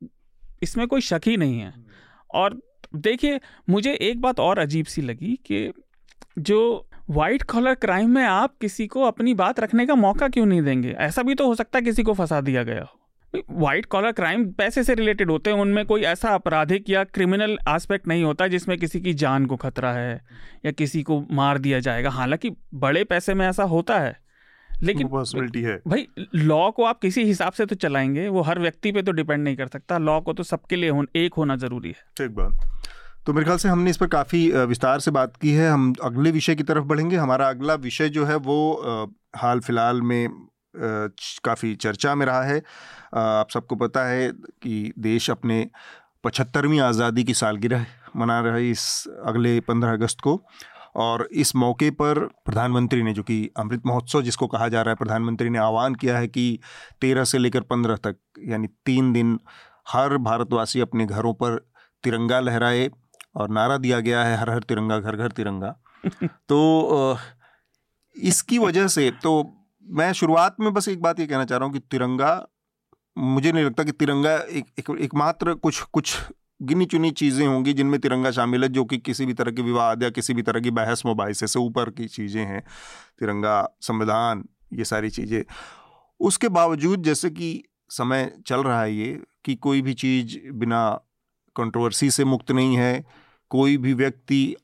इसमें 0.62 0.86
कोई 0.86 1.00
शक 1.00 1.20
ही 1.26 1.36
नहीं 1.36 1.60
है। 1.60 1.72
और 2.34 2.60
देखिए 2.94 3.40
मुझे 3.70 3.92
एक 3.92 4.20
बात 4.20 4.40
और 4.40 4.58
अजीब 4.58 4.86
सी 4.86 5.02
लगी 5.02 5.38
कि 5.46 5.72
जो 6.38 6.86
वाइट 7.10 7.42
कॉलर 7.42 7.74
क्राइम 7.74 8.10
में 8.10 8.22
आप 8.24 8.56
किसी 8.60 8.86
को 8.86 9.02
अपनी 9.02 9.34
बात 9.34 9.60
रखने 9.60 9.86
का 9.86 9.94
मौका 9.94 10.28
क्यों 10.28 10.46
नहीं 10.46 10.62
देंगे? 10.62 10.90
ऐसा 10.90 11.22
भी 11.22 11.34
तो 11.34 11.46
हो 11.46 11.54
सकता 11.54 11.78
है 11.78 11.84
किसी 11.84 12.02
को 12.02 12.14
फंसा 12.14 12.40
दिया 12.40 12.62
गया 12.62 12.82
हो। 12.82 12.99
वाइट 13.34 13.86
कॉलर 13.86 14.12
क्राइम 14.12 14.44
पैसे 14.52 14.82
से 14.84 14.94
रिलेटेड 14.94 15.30
होते 15.30 15.50
हैं 15.50 15.58
उनमें 15.58 15.84
कोई 15.86 16.02
ऐसा 16.02 16.30
आपराधिक 16.30 16.90
या 16.90 17.02
क्रिमिनल 17.04 17.58
एस्पेक्ट 17.68 18.08
नहीं 18.08 18.24
होता 18.24 18.46
जिसमें 18.48 18.76
किसी 18.78 19.00
की 19.00 19.12
जान 19.14 19.46
को 19.46 19.56
खतरा 19.56 19.92
है 19.92 20.20
या 20.66 20.72
किसी 20.72 21.02
को 21.02 21.20
मार 21.32 21.58
दिया 21.58 21.78
जाएगा। 21.80 22.10
हालाँकि 22.10 22.50
बड़े 22.76 23.04
पैसे 23.04 23.34
में 23.34 23.46
ऐसा 23.48 23.64
होता 23.64 23.98
है 23.98 24.18
लेकिन 24.70 25.08
पॉसिबिलिटी 25.08 25.62
है। 25.62 25.76
भाई 25.88 26.06
लॉ 26.34 26.70
को 26.70 26.84
आप 26.84 27.00
किसी 27.00 27.24
हिसाब 27.24 27.52
से 27.52 27.66
तो 27.66 27.76
चलाएँगे 27.76 28.28
वो 28.28 28.42
हर 28.42 28.58
व्यक्ति 28.58 28.92
पे 28.92 29.02
तो 29.02 29.12
डिपेंड 29.12 29.42
नहीं 29.44 29.56
कर 29.56 29.66
सकता। 29.66 29.98
लॉ 29.98 30.20
को 30.20 30.32
तो 30.32 30.42
सबके 30.42 30.76
लिए 30.76 30.90
हो, 30.90 31.04
एक 31.16 31.34
होना 31.34 31.56
ज़रूरी 31.56 31.88
है। 31.88 32.04
ठीक 32.16 32.30
बात। 32.30 32.86
तो 33.26 33.32
मेरे 33.32 33.44
ख्याल 33.44 33.58
से 33.58 33.68
हमने 33.68 33.90
इस 33.90 33.96
पर 33.96 34.06
काफ़ी 34.08 34.50
विस्तार 34.52 35.00
से 35.00 35.10
बात 35.10 35.36
की 35.36 35.50
है। 35.52 35.70
हम 35.70 35.92
अगले 36.02 36.30
विषय 36.30 36.54
की 36.54 36.62
तरफ़ 36.62 36.84
बढ़ेंगे। 36.84 37.16
हमारा 37.16 37.48
अगला 37.48 37.74
विषय 37.80 38.08
जो 38.08 38.24
है 38.24 38.36
वो 38.36 39.10
हाल 39.36 39.60
फ़िलहाल 39.60 40.00
में 40.02 40.28
काफ़ी 40.76 41.74
चर्चा 41.74 42.14
में 42.14 42.26
रहा 42.26 42.42
है। 42.42 42.62
आप 43.14 43.50
सबको 43.50 43.76
पता 43.76 44.04
है 44.04 44.28
कि 44.32 44.92
देश 44.98 45.30
अपने 45.30 45.70
पचहत्तरवीं 46.24 46.80
आज़ादी 46.80 47.24
की 47.24 47.34
सालगिरह 47.34 47.86
मना 48.16 48.40
रहा 48.40 48.54
है 48.54 48.70
इस 48.70 49.08
अगले 49.26 49.60
पंद्रह 49.60 49.92
अगस्त 49.92 50.20
को 50.20 50.42
और 50.96 51.28
इस 51.32 51.56
मौके 51.56 51.90
पर 51.90 52.18
प्रधानमंत्री 52.44 53.02
ने 53.02 53.12
जो 53.12 53.22
कि 53.22 53.50
अमृत 53.56 53.82
महोत्सव 53.86 54.22
जिसको 54.22 54.46
कहा 54.46 54.68
जा 54.68 54.82
रहा 54.82 54.90
है 54.90 54.96
प्रधानमंत्री 54.96 55.50
ने 55.50 55.58
आह्वान 55.58 55.94
किया 55.94 56.18
है 56.18 56.28
कि 56.28 56.58
तेरह 57.00 57.24
से 57.24 57.38
लेकर 57.38 57.60
पंद्रह 57.60 57.96
तक 57.96 58.16
यानी 58.44 58.66
तीन 58.86 59.12
दिन 59.12 59.38
हर 59.88 60.16
भारतवासी 60.16 60.80
अपने 60.80 61.06
घरों 61.06 61.34
पर 61.34 61.70
तिरंगा 62.04 62.40
लहराए 62.40 62.90
और 63.36 63.50
नारा 63.50 63.76
दिया 63.76 64.00
गया 64.00 64.24
है 64.24 64.36
हर 64.36 64.50
हर 64.50 64.62
तिरंगा 64.62 64.98
घर 64.98 65.16
घर 65.16 65.30
तिरंगा। 65.30 65.76
तो 66.26 67.18
इसकी 68.16 68.58
वजह 68.58 68.88
से 68.88 69.10
तो 69.10 69.59
मैं 69.91 70.12
शुरुआत 70.12 70.57
में 70.61 70.72
बस 70.72 70.88
एक 70.88 71.03
बात 71.03 71.20
ये 71.20 71.26
कहना 71.26 71.45
चाह 71.45 71.59
रहा 71.59 71.66
हूँ 71.66 71.72
कि 71.72 71.78
तिरंगा, 71.78 72.47
मुझे 73.18 73.53
नहीं 73.53 73.64
लगता 73.64 73.84
कि 73.84 73.93
तिरंगा 73.93 74.36
एक 74.36 74.64
एक, 74.78 74.97
एकमात्र 75.01 75.55
कुछ 75.55 75.80
कुछ 75.82 76.16
गिनी 76.62 76.84
चुनी 76.84 77.11
चीज़ें 77.11 77.47
होंगी 77.47 77.72
जिनमें 77.72 78.01
तिरंगा 78.01 78.30
शामिल 78.30 78.62
है, 78.62 78.68
जो 78.68 78.84
कि 78.84 78.99
किसी 78.99 79.26
भी 79.26 79.34
तरह 79.34 79.51
के 79.51 79.62
विवाद 79.62 80.03
या 80.03 80.11
किसी 80.11 80.34
भी 80.34 80.43
तरह 80.43 80.61
की 80.61 80.70
बहस 80.70 81.03
मुबासे 81.07 81.47
से 81.47 81.59
ऊपर 81.59 81.91
की 81.91 82.09
चीज़ें 82.09 82.45
हैं। 82.45 82.61
तिरंगा 83.18 83.68
संविधान, 83.80 84.45
ये 84.72 84.84
सारी 84.84 85.11
चीज़ें। 85.11 85.43
उसके 86.20 86.49
बावजूद 86.49 87.03
जैसे 87.03 87.30
कि 87.30 87.64
समय 87.91 88.32
चल 88.47 88.62
रहा 88.62 88.82
है 88.82 88.95
ये, 88.95 89.22
कि 89.45 89.55
कोई 89.55 89.82
भी 89.82 89.95
चीज़ 89.95 90.53
बिना 90.53 91.01
कंट्रोवर्सी 91.57 92.11
से 92.11 92.24
मुक्त 92.24 92.51
नहीं 92.51 92.76
है, 92.76 93.05
कोई 93.51 93.76
भी 93.76 93.95
व्यक्ति 93.95 94.57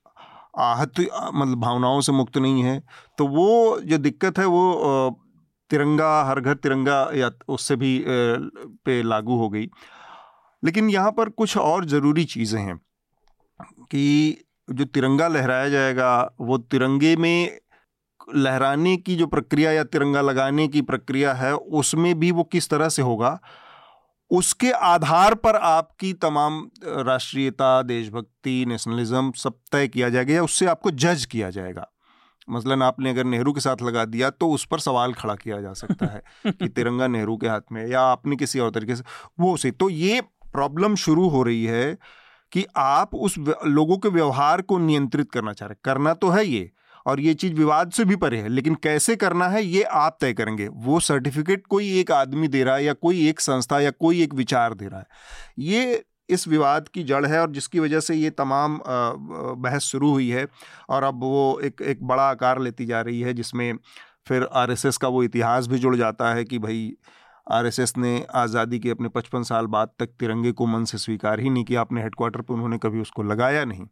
आहत 0.57 1.01
मतलब 1.01 1.61
भावनाओं 1.61 2.01
से 2.01 2.13
मुक्त 2.13 2.37
नहीं 2.39 2.63
है। 2.63 2.81
तो 3.19 3.27
वो 3.27 3.81
जो 3.81 3.99
दिक्कत 3.99 4.39
है 4.39 4.47
वो 4.47 5.23
तिरंगा, 5.71 6.23
हर 6.25 6.41
घर 6.41 6.55
तिरंगा 6.57 7.09
या 7.15 7.31
उससे 7.49 7.77
भी 7.77 8.05
पे 8.07 9.03
लागू 9.03 9.37
हो 9.37 9.49
गई। 9.49 9.69
लेकिन 10.63 10.91
यहाँ 10.91 11.13
पर 11.13 11.29
कुछ 11.31 11.57
और 11.57 11.85
ज़रूरी 11.85 12.25
चीज़ें 12.25 12.61
हैं 12.61 12.77
कि 13.91 14.45
जो 14.69 14.85
तिरंगा 14.85 15.29
लहराया 15.29 15.69
जाएगा, 15.69 16.35
वो 16.41 16.59
तिरंगे 16.59 17.15
में 17.17 17.59
लहराने 18.35 18.97
की 18.97 19.17
जो 19.17 19.27
प्रक्रिया 19.27 19.73
या 19.73 19.85
तिरंगा 19.85 20.21
लगाने 20.21 20.67
की 20.69 20.83
प्रक्रिया 20.83 21.33
है, 21.35 21.55
उसमें 21.55 22.19
भी 22.19 22.31
वो 22.31 22.45
किस 22.45 22.69
तरह 22.71 22.89
से 22.89 23.03
होगा? 23.03 23.39
उसके 24.31 24.71
आधार 24.71 25.35
पर 25.35 25.57
आपकी 25.57 26.13
तमाम 26.13 26.71
राष्ट्रीयता 26.85 27.83
देशभक्ति 27.83 28.65
नेशनलिज्म 28.67 29.33
सब 29.33 29.59
तय 29.73 29.89
किया 29.89 30.09
जाएगा 30.09 30.35
या 30.35 30.43
उससे 30.43 30.67
आपको 30.67 30.91
जज 30.91 31.25
किया 31.25 31.51
जाएगा? 31.51 31.93
मसलन 32.51 32.83
आपने 32.83 33.11
अगर 33.11 33.25
नेहरू 33.25 33.53
के 33.53 33.61
साथ 33.61 33.77
लगा 33.83 34.05
दिया 34.05 34.31
तो 34.31 34.51
उस 34.51 34.65
पर 34.65 34.79
सवाल 34.79 35.13
खड़ा 35.13 35.35
किया 35.35 35.61
जा 35.61 35.73
सकता 35.73 36.07
है 36.07 36.23
कि 36.53 36.69
तिरंगा 36.69 37.07
नेहरू 37.07 37.37
के 37.37 37.49
हाथ 37.49 37.61
में 37.73 37.87
या 37.87 38.01
आपने 38.01 38.37
किसी 38.37 38.59
और 38.59 38.71
तरीके 38.71 38.97
से 38.97 39.03
वो 39.41 39.57
से 39.57 39.71
तो 39.71 39.91
ये 39.91 40.21
प्रॉब्लम 40.53 40.95
शुरू 40.95 41.29
हो 41.29 41.43
रही 41.43 41.65
है 41.65 41.99
कि 42.53 42.67
आप 42.77 43.15
उस 43.15 43.35
लोगों 43.67 43.99
के 43.99 44.09
व्यवहार 44.09 44.63
को 44.63 44.79
नियंत्रित 44.79 45.33
करना 45.33 45.53
चाह 45.53 45.69
रहे 45.69 45.77
करना 45.85 46.15
तो 46.15 46.29
है 46.29 46.47
ये 46.47 46.71
और 47.07 47.21
ये 47.21 47.35
चीज़ 47.35 47.55
विवाद 47.55 47.91
से 47.91 48.05
भी 48.05 48.17
परे 48.17 48.39
है, 48.39 48.49
लेकिन 48.49 48.75
कैसे 48.83 49.17
करना 49.17 49.49
है, 49.49 49.63
ये 49.65 49.83
आप 49.83 50.17
तय 50.21 50.33
करेंगे। 50.33 50.69
वो 50.69 51.01
सर्टिफिकेट 51.03 51.67
कोई 51.67 51.99
एक 52.01 52.13
आदमी 52.13 52.49
दे 52.49 52.63
रहा 52.65 52.77
है 52.77 52.85
या 52.85 52.93
कोई 52.95 53.29
एक 53.29 53.41
संस्था 53.41 53.81
या 53.81 53.91
कोई 53.93 54.23
एक 54.23 54.35
विचार 54.35 54.75
दे 54.75 54.89
रहा 54.89 55.01
है। 55.01 55.07
ये 55.61 56.05
इस 56.29 56.47
विवाद 56.49 56.89
की 56.89 57.03
जड़ 57.05 57.25
है 57.27 57.41
और 57.41 57.51
जिसकी 57.51 57.81
वजह 57.81 58.01
से 58.01 58.15
ये 58.15 58.31
तमाम 58.33 58.81
बहस 58.87 59.83
शुरू 59.83 60.11
हुई 60.11 60.29
है 60.31 60.47
और 60.91 61.03
अब 61.05 61.21
वो 61.23 61.61
एक 61.65 61.83
एक 61.83 62.03
बड़ा 62.05 62.23
आकार 62.23 62.61
लेती 62.61 62.87
जा 62.87 63.01
रही 63.01 63.21
है, 63.21 63.35
जिसमें 63.35 63.79
फिर 64.29 64.49
आरएसएस 64.55 64.97
का 64.97 65.09
वो 65.09 65.23
इतिहास 65.23 65.67
भी 65.67 65.79
जुड़ 65.79 65.97
जाता 65.97 66.33
है 66.35 66.45
कि 66.45 66.59
भाई, 66.59 66.93
आरएसएस 67.47 67.93
ने 67.97 68.25
आज़ादी 68.35 68.79
के 68.79 68.91
अपने 68.91 69.09
पचपन 69.09 69.43
साल 69.45 69.67
बाद 69.69 69.91
तक 69.99 70.11
तिरंगे 70.21 70.53
को 70.53 70.67
मन 70.67 70.85
से 70.85 70.99
स्वीकार 70.99 71.41
ही 71.41 71.51
नहीं 71.51 71.65
किया। 71.65 71.81
अपने 71.81 72.03
हेडक्वार्टर 72.03 72.41
पर 72.41 72.55
उन्होंने 72.55 72.79
कभी 72.79 73.01
उसको 73.01 73.23
लगाया 73.23 73.65
नहीं। 73.65 73.87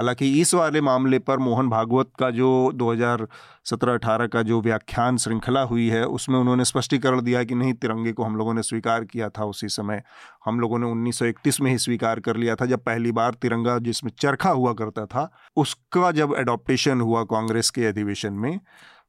हालाँकि 0.00 0.40
इस 0.40 0.54
वाले 0.54 0.80
मामले 0.80 1.18
पर 1.18 1.38
मोहन 1.38 1.68
भागवत 1.68 2.10
का 2.18 2.30
जो 2.30 2.72
2017-18 2.74 4.26
का 4.26 4.42
जो 4.42 4.60
व्याख्यान 4.60 5.16
श्रृंखला 5.16 5.62
हुई 5.62 5.88
है, 5.88 6.04
उसमें 6.04 6.38
उन्होंने 6.38 6.64
स्पष्टीकरण 6.64 7.20
दिया 7.20 7.44
कि 7.44 7.54
नहीं, 7.54 7.72
तिरंगे 7.72 8.12
को 8.12 8.24
हम 8.24 8.36
लोगों 8.36 8.54
ने 8.54 8.62
स्वीकार 8.62 9.04
किया 9.04 9.28
था 9.28 9.44
उसी 9.44 9.68
समय। 9.68 10.02
हम 10.44 10.60
लोगों 10.60 10.78
ने 10.78 10.86
1931 10.86 11.60
में 11.60 11.70
ही 11.70 11.78
स्वीकार 11.78 12.20
कर 12.20 12.36
लिया 12.36 12.54
था, 12.54 12.66
जब 12.66 12.78
पहली 12.78 13.12
बार 13.12 13.34
तिरंगा 13.34 13.78
जिसमें 13.78 14.12
चरखा 14.18 14.50
हुआ 14.50 14.72
करता 14.72 15.06
था, 15.06 15.32
उसका 15.56 16.10
जब 16.10 16.34
एडोप्टेशन 16.38 17.00
हुआ 17.00 17.22
कांग्रेस 17.22 17.70
के 17.70 17.86
अधिवेशन 17.86 18.32
में, 18.32 18.60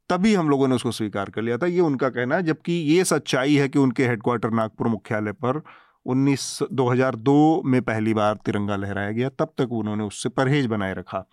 तभी 0.10 0.36
हम 0.36 0.50
लोगों 0.50 0.68
ने 0.68 0.76
उसको 0.76 0.92
स्वीकार 0.92 1.30
कर 1.30 1.42
लिया 1.42 1.58
था। 1.58 1.66
ये 1.66 1.80
उनका 1.80 2.10
कहना 2.10 2.36
है, 2.36 2.44
जबकि 2.44 2.74
ये 2.74 3.04
सच्चाई 3.04 3.56
है 3.56 3.70
कि 3.70 3.80
उनके 3.80 4.08
हेडक्वार्टर 4.08 4.50
नागपुर 4.50 4.88
मुख्यालय 4.88 5.32
पर 5.32 5.62
उन्नीस 6.06 6.58
2002 6.74 7.62
में 7.66 7.82
पहली 7.82 8.14
बार 8.14 8.38
तिरंगा 8.46 8.76
लहराया 8.76 9.12
गया, 9.12 9.30
तब 9.30 9.54
तक 9.58 9.72
उन्होंने 9.74 10.04
उससे 10.04 10.30
परहेज 10.32 10.66
बनाए 10.68 10.94
रखा। 10.94 11.26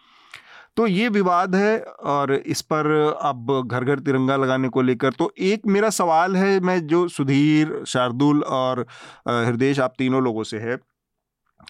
तो 0.77 0.87
ये 0.87 1.09
विवाद 1.09 1.55
है 1.55 1.79
और 1.81 2.33
इस 2.33 2.61
पर 2.63 2.87
अब 3.23 3.51
घर 3.63 3.85
घर 3.85 3.99
तिरंगा 4.01 4.37
लगाने 4.37 4.69
को 4.69 4.83
लेकर 4.83 5.13
तो 5.13 5.33
एक 5.41 5.67
मेरा 5.67 5.91
सवाल 5.91 6.37
है, 6.37 6.61
मैं 6.61 6.87
जो 6.87 7.07
सुधीर, 7.09 7.83
शार्दुल 7.87 8.43
और 8.43 8.87
हृदय 9.29 9.81
आप 9.83 9.95
तीनों 9.99 10.23
लोगों 10.23 10.43
से 10.45 10.59
है 10.59 10.77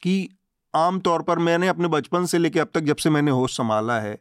कि 0.02 0.28
आम 0.74 0.98
तौर 1.00 1.22
पर 1.22 1.38
मैंने 1.40 1.68
अपने 1.68 1.88
बचपन 1.88 2.26
से 2.26 2.38
लेकर 2.38 2.60
अब 2.60 2.70
तक 2.74 2.80
जब 2.82 2.96
से 2.96 3.10
मैंने 3.10 3.30
होश 3.30 3.56
संभाला 3.56 3.98
है, 4.00 4.18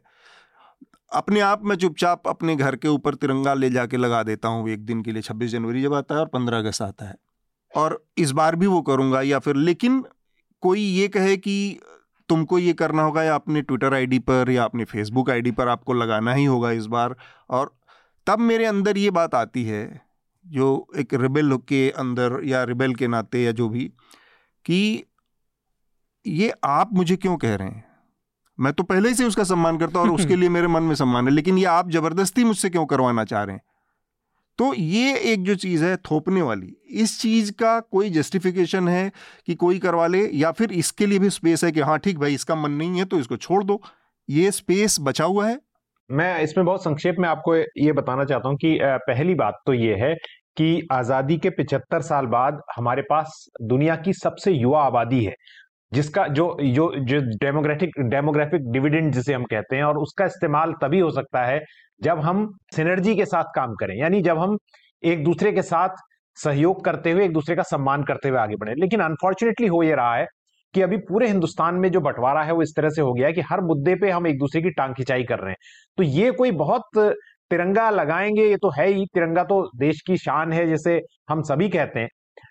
अपने 1.12 1.40
आप 1.42 1.64
में 1.64 1.76
चुपचाप 1.76 2.28
अपने 2.28 2.56
घर 2.56 2.76
के 2.76 2.88
ऊपर 2.88 3.14
तिरंगा 3.14 3.54
ले 3.54 3.70
जाके 3.70 3.96
लगा 3.96 4.22
देता 4.22 4.48
हूँ 4.48 4.68
एक 4.70 4.84
दिन 4.86 5.02
के 5.02 5.12
लिए, 5.12 5.22
छब्बीस 5.22 5.50
जनवरी 5.50 5.82
जब 5.82 5.94
आता 5.94 6.14
है 6.14 6.20
और 6.20 6.26
पंद्रह 6.28 6.58
अगस्त 6.58 6.82
आता 6.82 7.08
है। 7.08 7.16
और 7.76 8.06
इस 8.18 8.30
बार 8.30 8.56
भी 8.56 8.66
वो 8.66 8.82
करूँगा 8.82 9.22
या 9.22 9.38
फिर 9.38 9.56
लेकिन 9.56 10.04
कोई 10.60 10.80
ये 10.80 11.08
कहे 11.08 11.36
कि 11.36 11.80
तुमको 12.28 12.58
ये 12.58 12.72
करना 12.72 13.02
होगा 13.02 13.22
या 13.22 13.34
अपने 13.34 13.62
ट्विटर 13.62 13.94
आईडी 13.94 14.18
पर 14.18 14.50
या 14.50 14.64
अपने 14.64 14.84
फेसबुक 14.84 15.30
आईडी 15.30 15.50
पर 15.50 15.68
आपको 15.68 15.92
लगाना 15.92 16.32
ही 16.34 16.44
होगा 16.44 16.70
इस 16.70 16.86
बार। 16.86 17.16
और 17.50 17.76
तब 18.26 18.38
मेरे 18.38 18.64
अंदर 18.64 18.98
ये 18.98 19.10
बात 19.10 19.34
आती 19.34 19.64
है 19.64 20.00
जो 20.46 20.86
एक 20.96 21.14
रिबेल 21.14 21.56
के 21.56 21.90
अंदर 21.90 22.40
या 22.44 22.64
रिबेल 22.64 22.94
के 22.94 23.06
नाते 23.06 23.42
या 23.42 23.52
जो 23.52 23.68
भी 23.68 23.92
कि 24.64 25.04
ये 26.26 26.52
आप 26.64 26.90
मुझे 26.92 27.16
क्यों 27.16 27.36
कह 27.36 27.54
रहे 27.54 27.68
हैं? 27.68 27.84
मैं 28.60 28.72
तो 28.72 28.82
पहले 28.82 29.14
से 29.14 29.24
उसका 29.24 29.44
सम्मान 29.44 29.78
करता 29.78 30.00
हूँ 30.00 30.08
और 30.08 30.14
उसके 30.14 30.36
लिए 30.36 30.48
मेरे 30.48 30.66
मन 30.66 30.82
में 30.82 30.94
सम्मान 30.94 31.24
है 31.24 31.30
लेकिन 31.30 31.58
ये 31.58 31.64
आप 31.64 31.90
ज़बरदस्ती 31.90 32.44
मुझसे 32.44 32.70
क्यों 32.70 32.86
करवाना 32.86 33.24
चाह 33.24 33.42
रहे 33.42 33.56
हैं? 33.56 33.62
तो 34.58 34.72
ये 34.74 35.14
एक 35.32 35.42
जो 35.44 35.54
चीज़ 35.56 35.84
है, 35.84 35.96
थोपने 35.98 36.42
वाली, 36.42 36.74
इस 36.92 37.20
चीज़ 37.20 37.52
का 37.52 37.78
कोई 37.82 38.10
जस्टिफिकेशन 38.10 38.88
है 38.88 39.10
कि 39.46 39.54
कोई 39.54 39.78
करवा 39.78 40.06
ले, 40.06 40.24
या 40.28 40.50
फिर 40.52 40.72
इसके 40.74 41.06
लिए 41.06 41.18
भी 41.18 41.30
स्पेस 41.30 41.64
है 41.64 41.70
कि 41.72 41.80
हाँ 41.80 41.98
ठीक 41.98 42.18
भाई, 42.18 42.34
इसका 42.34 42.54
मन 42.54 42.70
नहीं 42.72 42.98
है 42.98 43.04
तो 43.04 43.18
इसको 43.18 43.36
छोड़ 43.38 43.62
दो। 43.64 43.80
ये 44.28 44.50
स्पेस 44.50 44.96
बचा 45.00 45.24
हुआ 45.24 45.48
है। 45.48 45.58
मैं 46.10 46.40
इसमें 46.42 46.64
बहुत 46.66 46.84
संक्षेप 46.84 47.16
में 47.18 47.28
आपको 47.28 47.56
ये 47.56 47.92
बताना 47.92 48.24
चाहता 48.24 48.48
हूँ 48.48 48.56
कि 48.56 48.78
पहली 48.82 49.34
बात 49.34 49.62
तो 49.66 49.72
ये 49.74 49.94
है 49.96 50.14
कि 50.56 50.86
आज़ादी 50.92 51.36
के 51.38 51.50
75 51.52 52.02
साल 52.02 52.26
बाद 52.26 52.60
हमारे 52.76 53.02
पास 53.02 53.44
दुनिया 53.62 53.96
की 53.96 54.12
सबसे 54.14 54.52
युवा 54.52 54.82
आबादी 54.82 55.24
है। 55.24 55.34
जिसका 55.92 56.26
जो 56.28 56.56
जो 56.62 56.90
जो 57.00 57.20
डेमोग्राफिक 57.40 58.00
डेमोग्राफिक 58.00 58.70
डिविडेंड 58.72 59.12
जिसे 59.12 59.34
हम 59.34 59.44
कहते 59.44 59.76
हैं, 59.76 59.84
और 59.84 59.98
उसका 59.98 60.24
इस्तेमाल 60.24 60.72
तभी 60.82 60.98
हो 61.00 61.10
सकता 61.10 61.44
है 61.44 61.60
जब 62.02 62.20
हम 62.20 62.48
सिनर्जी 62.76 63.14
के 63.16 63.24
साथ 63.24 63.44
काम 63.54 63.74
करें, 63.74 63.96
यानी 63.96 64.20
जब 64.22 64.38
हम 64.38 64.56
एक 65.02 65.24
दूसरे 65.24 65.52
के 65.52 65.62
साथ 65.62 65.96
सहयोग 66.36 66.84
करते 66.84 67.12
हुए, 67.12 67.24
एक 67.24 67.32
दूसरे 67.32 67.56
का 67.56 67.62
सम्मान 67.62 68.02
करते 68.02 68.28
हुए 68.28 68.38
आगे 68.38 68.56
बढ़े। 68.56 68.74
लेकिन 68.74 69.00
अनफॉर्चुनेटली 69.00 69.66
हो 69.66 69.82
ये 69.82 69.94
रहा 69.94 70.16
है 70.16 70.26
कि 70.74 70.82
अभी 70.82 70.96
पूरे 70.98 71.28
हिंदुस्तान 71.28 71.74
में 71.74 71.90
जो 71.92 72.00
बंटवारा 72.00 72.42
है 72.42 72.52
वो 72.52 72.62
इस 72.62 72.72
तरह 72.76 72.90
से 72.90 73.02
हो 73.02 73.12
गया 73.14 73.26
है 73.26 73.32
कि 73.32 73.40
हर 73.40 73.60
मुद्दे 73.60 73.94
पे 73.94 74.10
हम 74.10 74.26
एक 74.26 74.38
दूसरे 74.38 74.62
की 74.62 74.70
टांग 74.70 74.94
खिंचाई 74.94 75.24
कर 75.24 75.38
रहे 75.38 75.50
हैं। 75.50 75.56
तो 75.98 76.02
ये 76.02 76.30
कोई 76.30 76.50
बहुत 76.52 76.82
तिरंगा 77.50 77.88
लगाएँगे, 77.90 78.44
ये 78.44 78.56
तो 78.56 78.70
है 78.70 78.86
ही, 78.88 79.04
तिरंगा 79.06 79.44
तो 79.44 79.62
देश 79.76 80.00
की 80.06 80.16
शान 80.16 80.52
है, 80.52 80.66
जैसे 80.66 81.00
हम 81.28 81.42
सभी 81.42 81.68
कहते 81.68 82.00
हैं। 82.00 82.08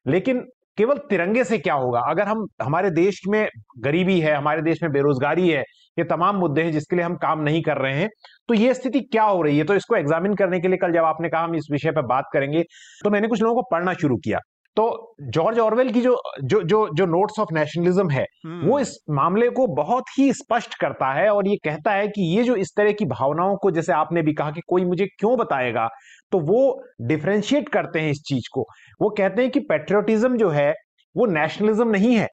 लेकिन 0.08 0.46
केवल 0.78 0.98
तिरंगे 1.10 1.44
से 1.44 1.58
क्या 1.58 1.74
होगा? 1.76 2.00
अगर 2.02 2.28
हम 2.28 2.46
हमारे 2.62 2.90
देश 2.92 3.22
में 3.28 3.48
गरीबी 3.80 4.20
है 4.20 4.36
हमारे 4.36 4.62
देश 4.62 4.84
में 4.84 4.92
बेरोजगारी 4.92 5.50
है 5.50 5.64
ये 5.98 6.04
तमाम 6.06 6.36
मुद्दे 6.36 6.64
हैं 6.64 6.72
जिसके 6.72 6.96
लिए 6.96 7.06
हम 7.06 7.16
काम 7.18 7.40
नहीं 7.42 7.62
कर 7.62 7.78
रहे 7.78 7.94
हैं 7.94 8.10
तो 8.50 8.54
ये 8.54 8.74
स्थिति 8.74 9.00
क्या 9.02 9.24
हो 9.24 9.42
रही 9.42 9.58
है? 9.58 9.64
तो 9.64 9.76
इसको 9.76 9.96
एग्जामिन 9.96 10.36
करने 10.36 10.60
के 10.60 10.68
लिए 10.68 10.78
कल 10.78 10.92
जब 10.94 11.04
आपने 11.06 11.30
कहा 11.30 11.44
हम 11.44 11.56
इस 11.56 11.68
विषय 11.72 11.92
पर 11.92 12.06
बात 12.08 12.30
करेंगे 12.34 12.64
तो 13.04 13.10
मैंने 13.10 13.28
कुछ 13.28 13.42
लोगों 13.42 13.56
को 13.56 13.68
पढ़ना 13.72 13.94
शुरू 13.94 14.18
किया। 14.18 14.40
तो 14.78 15.16
जॉर्ज 15.30 15.60
ऑरवेल 15.60 15.90
की 15.92 16.02
जो 16.02 16.16
जो 16.44 16.62
जो 16.64 16.88
जो 16.96 17.06
नोट्स 17.06 17.40
ऑफ़ 17.40 17.54
नेशनलिज्म 17.54 18.10
है 18.10 18.26
हम्म। 18.46 18.68
वो 18.68 18.80
इस 18.80 18.94
मामले 19.10 19.50
को 19.50 19.66
बहुत 19.76 20.04
ही 20.18 20.32
स्पष्ट 20.34 20.76
करता 20.76 21.12
है 21.14 21.30
और 21.30 21.48
ये 21.48 21.56
कहता 21.56 21.92
है 21.92 22.08
कि 22.08 22.26
ये 22.36 22.44
जो 22.44 22.56
इस 22.56 22.74
तरह 22.78 22.92
की 22.92 23.06
भावनाओं 23.06 23.56
को 23.56 23.72
जैसे 23.72 23.94
आपने 23.94 24.22
भी 24.22 24.34
कहा 24.34 24.52
कि 24.52 24.62
कोई 24.68 24.86
मुझे 24.86 25.06
क्यों 25.20 25.36
बताएगा 25.38 25.88
तो 26.32 26.40
वो 26.40 26.84
डिफ्रेंशिएट 27.02 27.70
करते 27.70 28.00
हैं 28.00 28.12
इस 28.12 28.22
चीज़ 28.28 28.50
को। 28.54 28.68
वो 29.02 29.10
कहते 29.10 29.42
हैं 29.42 29.52
कि 29.52 29.60
पेट्रियोटिज्म 29.60 30.38
जो 30.38 30.50
है 30.50 30.74
वो 31.18 31.26
नेशनलिज्म 31.26 31.88
नहीं 31.88 32.16
है 32.16 32.28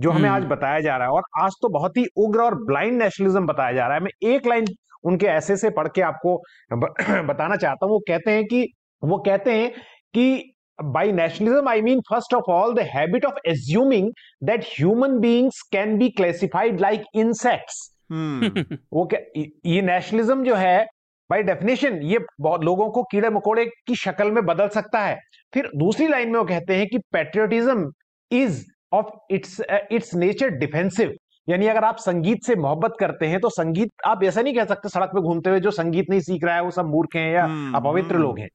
जो 0.00 0.10
हमें 0.10 0.28
आज 0.28 0.42
हम्म। 0.42 0.54
बताया 0.54 0.80
जा 0.80 0.96
रहा 0.96 1.06
है। 1.06 1.12
और 1.12 1.22
आज 1.40 1.52
तो 1.62 1.68
बहुत 1.68 1.96
ही 1.96 2.06
उग्र 2.16 2.40
और 2.40 2.54
ब्लाइंड 2.54 3.02
नेशनलिज्म 3.02 3.46
बताया 3.46 3.72
जा 3.72 3.86
रहा 3.86 3.96
है। 3.96 4.02
मैं 4.02 4.28
एक 4.28 4.46
लाइन 4.46 4.64
उनके 5.04 5.26
ऐसे 5.26 5.56
से 5.56 5.70
पढ़ 5.70 5.88
के 5.88 6.02
आपको 6.02 6.42
बताना 7.22 7.56
चाहता 7.56 7.86
हूँ। 7.86 7.92
वो 7.92 7.98
कहते 7.98 8.30
हैं 8.30 8.44
कि 8.44 8.72
वो 9.04 9.18
कहते 9.18 9.52
हैं 9.52 9.70
कि 10.14 10.54
by 10.84 11.12
nationalism 11.12 11.68
i 11.68 11.80
mean 11.82 12.00
first 12.12 12.34
of 12.36 12.42
all 12.48 12.72
the 12.74 12.84
habit 12.84 13.24
of 13.24 13.32
assuming 13.46 14.12
that 14.48 14.64
human 14.64 15.20
beings 15.20 15.56
can 15.72 15.98
be 15.98 16.12
classified 16.12 16.78
like 16.80 17.02
insects 17.16 17.80
hmm. 18.12 18.76
वो 18.92 19.04
क्या 19.04 19.42
ये 19.66 19.82
नेशनलिज्म 19.82 20.44
जो 20.44 20.54
है 20.54 20.86
बाय 21.30 21.42
डेफिनेशन 21.42 22.00
ये 22.02 22.18
बहुत 22.40 22.64
लोगों 22.64 22.88
को 22.90 23.02
कीड़े 23.02 23.30
मकोड़े 23.30 23.64
की 23.86 23.94
शक्ल 23.94 24.30
में 24.30 24.44
बदल 24.46 24.68
सकता 24.68 25.00
है। 25.00 25.18
फिर 25.54 25.70
दूसरी 25.76 26.08
लाइन 26.08 26.30
में 26.30 26.38
वो 26.38 26.44
कहते 26.44 26.76
हैं 26.76 26.86
कि 26.88 26.98
patriotism 27.12 27.90
is 28.30 28.64
of 28.92 29.06
its 29.30 29.60
its 29.92 30.14
nature 30.14 30.50
defensive 30.58 31.12
यानी 31.48 31.66
अगर 31.66 31.84
आप 31.84 31.96
संगीत 31.98 32.44
से 32.44 32.54
मोहब्बत 32.56 32.96
करते 33.00 33.26
हैं 33.26 33.40
तो 33.40 33.48
संगीत 33.50 33.90
आप 34.06 34.22
ऐसा 34.24 34.42
नहीं 34.42 34.54
कह 34.54 34.64
सकते 34.64 34.88
सड़क 34.88 35.10
पे 35.14 35.20
घूमते 35.20 35.50
हुए 35.50 35.60
जो 35.60 35.70
संगीत 35.70 36.10
नहीं 36.10 36.20
सीख 36.20 36.44
रहा 36.44 36.54
है 36.54 36.62
वो 36.62 36.70
सब 36.70 36.86
मूर्ख 36.86 37.16
हैं 37.16 37.32
या 37.32 37.44
हम्म, 37.44 37.74
अपवित्र 37.76 38.14
हम्म। 38.14 38.22
लोग 38.22 38.38
हैं 38.38 38.48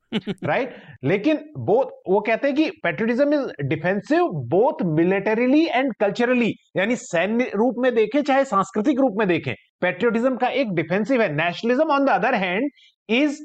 राइट 0.43 0.75
लेकिन 1.03 1.39
बोथ 1.59 1.91
वो 2.09 2.19
कहते 2.19 2.47
हैं 2.47 2.55
कि 2.55 2.69
patriotism 2.83 3.33
is 3.33 3.67
defensive 3.67 4.27
both 4.49 4.83
militarily 4.93 5.65
and 5.65 5.93
culturally 5.99 6.53
यानी 6.77 6.95
सैन्य 6.95 7.51
रूप 7.55 7.75
में 7.77 7.93
देखें 7.95 8.21
चाहे 8.21 8.45
सांस्कृतिक 8.45 8.99
रूप 8.99 9.15
में 9.19 9.27
देखें 9.27 9.53
पेट्रियोटिज्म 9.81 10.35
का 10.35 10.47
एक 10.47 10.73
डिफेंसिव 10.73 11.21
है। 11.21 11.33
Nationalism 11.35 11.91
on 11.91 12.05
the 12.05 12.09
other 12.09 12.35
hand 12.35 12.69
is 13.09 13.41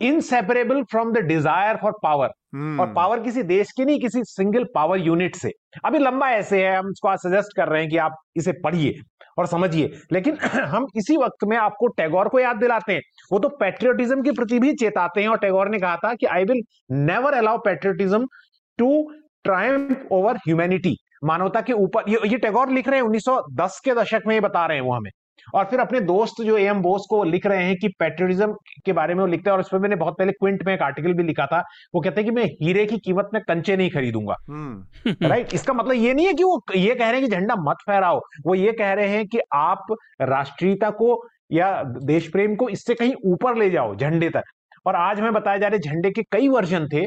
inseparable 0.00 0.82
from 0.82 1.12
the 1.12 1.18
desire 1.26 1.76
for 1.76 1.92
power 2.02 2.30
और 2.80 2.92
पावर 2.92 3.20
किसी 3.20 3.42
देश 3.42 3.72
की 3.72 3.84
नहीं 3.84 4.00
किसी 4.00 4.24
सिंगल 4.24 4.64
पावर 4.74 4.98
यूनिट 4.98 5.36
से। 5.36 5.50
अभी 5.84 5.98
लंबा 5.98 6.30
ऐसे 6.30 6.66
है 6.66 6.76
हम 6.76 6.88
इसको 6.88 7.16
सजेस्ट 7.16 7.56
कर 7.56 7.68
रहे 7.68 7.80
हैं 7.80 7.90
कि 7.90 7.96
आप 7.96 8.16
इसे 8.36 8.52
पढ़िए 8.52 8.94
और 9.38 9.46
समझिए। 9.46 9.92
लेकिन 10.12 10.36
हम 10.44 10.86
इसी 10.96 11.16
वक्त 11.16 11.44
में 11.44 11.56
आपको 11.56 11.86
टैगोर 11.86 12.28
को 12.28 12.40
याद 12.40 12.56
दिलाते 12.56 12.92
हैं। 12.92 13.00
वो 13.32 13.38
तो 13.38 13.48
पेट्रियोटिज्म 13.48 14.22
के 14.22 14.30
प्रति 14.30 14.58
भी 14.58 14.72
चेताते 14.72 15.20
हैं 15.20 15.28
और 15.28 15.38
टैगोर 15.38 15.68
ने 15.68 15.78
कहा 15.78 15.96
था 15.96 16.14
कि 16.14 16.26
I 16.26 16.44
will 16.44 16.62
never 16.92 17.32
allow 17.32 17.58
patriotism 17.58 18.26
to 18.78 19.12
triumph 19.44 20.06
over 20.12 20.36
humanity 20.36 20.96
मानवता 21.24 21.60
के 21.60 21.72
ऊपर 21.72 22.10
ये, 22.10 22.18
ये 22.26 22.38
टैगोर 22.38 22.70
लिख 22.70 22.88
रहे 22.88 23.00
हैं 23.00 23.06
1910 23.06 23.80
के 23.84 23.94
दशक 23.94 24.22
में 24.26 24.34
ये 24.34 24.40
बता 24.40 24.66
रहे 24.66 24.76
हैं 24.76 24.84
वो 24.84 24.92
हमें। 24.92 25.10
और 25.54 25.64
फिर 25.64 25.80
अपने 25.80 26.00
दोस्त 26.00 26.42
जो 26.42 26.56
एम 26.56 26.82
बोस 26.82 27.06
को 27.10 27.24
लिख 27.24 27.46
रहे 27.46 27.64
हैं 27.64 27.76
कि 27.76 27.88
पेट्रियोटिज्म 27.88 28.54
के 28.86 28.92
बारे 28.92 29.14
में 29.14 29.20
वो 29.20 29.26
लिखते 29.26 29.50
हैं 29.50 29.56
और 29.56 29.64
पर 29.72 29.78
मैंने 29.78 29.96
बहुत 29.96 30.14
पहले 30.18 30.32
क्विंट 30.32 30.66
में 30.66 30.74
एक 30.74 30.82
आर्टिकल 30.82 31.12
भी 31.12 31.22
लिखा 31.22 31.46
था। 31.46 31.64
वो 31.94 32.00
कहते 32.00 32.20
हैं 32.20 32.30
कि 32.30 32.36
मैं 32.36 32.44
हीरे 32.44 32.86
की 32.86 32.98
कीमत 32.98 33.28
में 33.34 33.42
कंचे 33.42 33.76
नहीं 33.76 33.90
खरीदूँगा। 33.90 34.34
राइट 35.08 35.46
हम्म। 35.46 35.46
इसका 35.54 35.72
मतलब 35.72 35.92
ये 35.92 36.14
नहीं 36.14 36.26
है 36.26 36.34
कि 36.34 36.44
वो 36.44 36.62
ये 36.76 36.94
कह 36.94 37.10
रहे 37.10 37.20
हैं 37.20 37.30
कि 37.30 37.36
झंडा 37.36 37.54
मत 37.58 37.76
फहराओ। 37.86 38.20
वो 38.46 38.54
ये 38.54 38.72
कह 38.72 38.92
रहे 38.92 39.08
हैं 39.08 39.26
कि 39.26 39.38
आप 39.54 39.86
राष्ट्रीयता 40.22 40.90
को 40.90 41.28
या 41.52 41.82
देश 41.84 42.28
प्रेम 42.28 42.56
को 42.56 42.68
इससे 42.68 42.94
कहीं 42.94 43.14
ऊपर 43.26 43.56
ले 43.56 43.70
जाओ 43.70 43.96
झंडे 43.96 44.28
तक। 44.28 44.42
और 44.86 44.96
आज 44.96 45.20
हमें 45.20 45.32
बताया 45.32 45.58
जा 45.58 45.68
रहा 45.68 45.76
है 45.76 45.80
झंडे 45.82 46.10
के 46.10 46.22
कई 46.22 46.48
वर्जन 46.48 46.88
थे। 46.88 47.06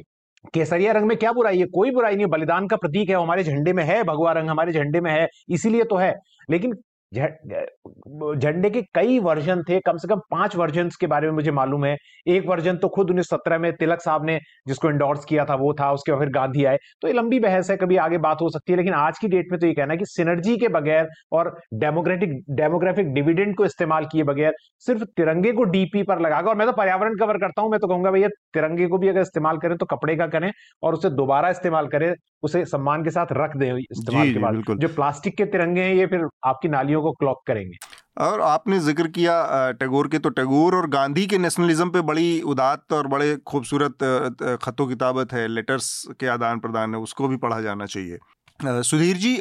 केसरिया 0.53 0.91
रंग 0.91 1.05
में 1.05 1.17
क्या 1.17 1.31
बुराई 1.31 1.59
है? 1.59 1.65
कोई 1.65 1.91
बुराई 1.91 2.15
नहीं 2.15 2.25
बलिदान 2.25 2.67
का 2.67 2.75
प्रतीक 2.75 3.09
है 3.09 3.15
हमारे 3.15 3.43
झंडे 3.43 3.73
में 3.73 3.83
है 3.83 4.03
भगवा 4.03 4.31
रंग 4.31 4.49
हमारे 4.49 4.71
झंडे 4.71 5.01
में 5.01 5.11
है 5.11 5.27
इसीलिए 5.49 5.83
तो 5.83 5.95
है। 5.95 6.15
लेकिन 6.49 6.73
झंडे 7.11 8.69
के 8.69 8.81
कई 8.95 9.17
वर्जन 9.19 9.61
थे 9.69 9.79
कम 9.85 9.97
से 9.97 10.07
कम 10.07 10.19
पाँच 10.31 10.55
वर्जन 10.55 10.89
के 10.99 11.07
बारे 11.07 11.27
में 11.27 11.33
मुझे 11.35 11.51
मालूम 11.51 11.85
है। 11.85 11.95
एक 12.27 12.47
वर्जन 12.47 12.77
तो 12.77 12.87
खुद 12.89 13.09
उन्नीस 13.09 13.29
सत्रह 13.29 13.57
में 13.59 13.71
तिलक 13.75 14.01
साहब 14.01 14.25
ने 14.25 14.37
जिसको 14.67 14.89
इंडोर्स 14.89 15.25
किया 15.25 15.45
था 15.45 15.55
वो 15.55 15.73
था 15.73 15.91
उसके 15.93 16.11
बाद 16.11 16.19
फिर 16.21 16.29
गांधी 16.29 16.65
आए। 16.65 16.77
तो 17.01 17.07
ये 17.07 17.13
लंबी 17.13 17.39
बहस 17.39 17.69
है 17.71 17.77
कभी 17.77 17.97
आगे 17.97 18.17
बात 18.19 18.41
हो 18.41 18.49
सकती 18.49 18.73
है 18.73 18.77
लेकिन 18.77 18.93
आज 18.93 19.19
की 19.19 19.27
डेट 19.27 19.51
में 19.51 19.59
तो 19.59 19.67
ये 19.67 19.73
कहना 19.73 19.93
है 19.93 19.97
कि 19.97 20.05
सिनर्जी 20.05 20.55
के 20.57 20.67
बगैर 20.69 21.07
और 21.31 21.55
डेमोक्रेटिक 21.75 22.37
डेमोग्राफिक 22.51 23.13
डिविडेंड 23.13 23.55
को 23.55 23.65
इस्तेमाल 23.65 24.05
किए 24.11 24.23
बगैर 24.23 24.53
सिर्फ़ 24.85 25.03
तिरंगे 25.17 25.51
को 25.51 25.63
डीपी 25.71 26.03
पर 26.03 26.19
लगाकर 26.21 26.49
और 26.49 26.55
मैं 26.55 26.67
तो 26.67 26.73
पर्यावरण 26.73 27.15
कवर 27.15 27.37
करता 27.37 27.61
हूँ 27.61 27.71
मैं 27.71 27.79
तो 27.79 27.87
कहूँगा 27.87 28.11
भैया 28.11 28.27
तिरंगे 28.53 28.87
को 28.87 28.97
भी 28.97 29.07
अगर 29.07 29.21
इस्तेमाल 29.21 29.57
करें 29.57 29.77
तो 29.77 29.85
कपड़े 29.87 30.15
का 30.15 30.27
करें 30.27 30.51
और 30.83 30.93
उसे 30.93 31.09
दोबारा 31.11 31.49
इस्तेमाल 31.49 31.87
करें 31.87 32.13
उसे 32.43 32.63
सम्मान 32.67 33.03
के 33.03 33.09
साथ 33.09 33.33
रख 33.33 33.55
दे 33.57 33.69
इस्तेमाल 33.81 34.33
के 34.33 34.39
बाद। 34.39 34.77
जो 34.79 34.87
प्लास्टिक 34.89 35.35
के 35.37 35.45
तिरंगे 35.47 35.81
हैं 35.81 35.93
ये 35.95 36.05
फिर 36.07 36.27
आपकी 36.45 36.67
नालियों 36.69 36.98
को 37.01 37.11
क्लॉक 37.13 37.41
करेंगे। 37.47 37.77
और 38.19 38.41
आपने 38.41 38.79
ज़िक्र 38.79 39.07
किया 39.09 39.71
टैगोर 39.73 40.07
के 40.07 40.19
तो 40.19 40.29
टैगोर 40.31 40.75
और 40.75 40.87
गांधी 40.89 41.25
के 41.27 41.37
नेशनलिज्म 41.37 41.89
पे 41.89 42.01
बड़ी 42.03 42.41
उदात 42.43 42.93
और 42.93 43.07
बड़े 43.07 43.35
खूबसूरत 43.47 44.59
खतों 44.63 44.87
किताबत 44.87 45.33
है 45.33 45.47
लेटर्स 45.47 45.91
के 46.19 46.27
आदान 46.29 46.59
प्रदान 46.59 46.95
है, 46.95 47.01
उसको 47.01 47.27
भी 47.27 47.37
पढ़ा 47.37 47.61
जाना 47.61 47.85
चाहिए। 47.87 48.17
सुधीर 48.59 49.17
जी 49.17 49.33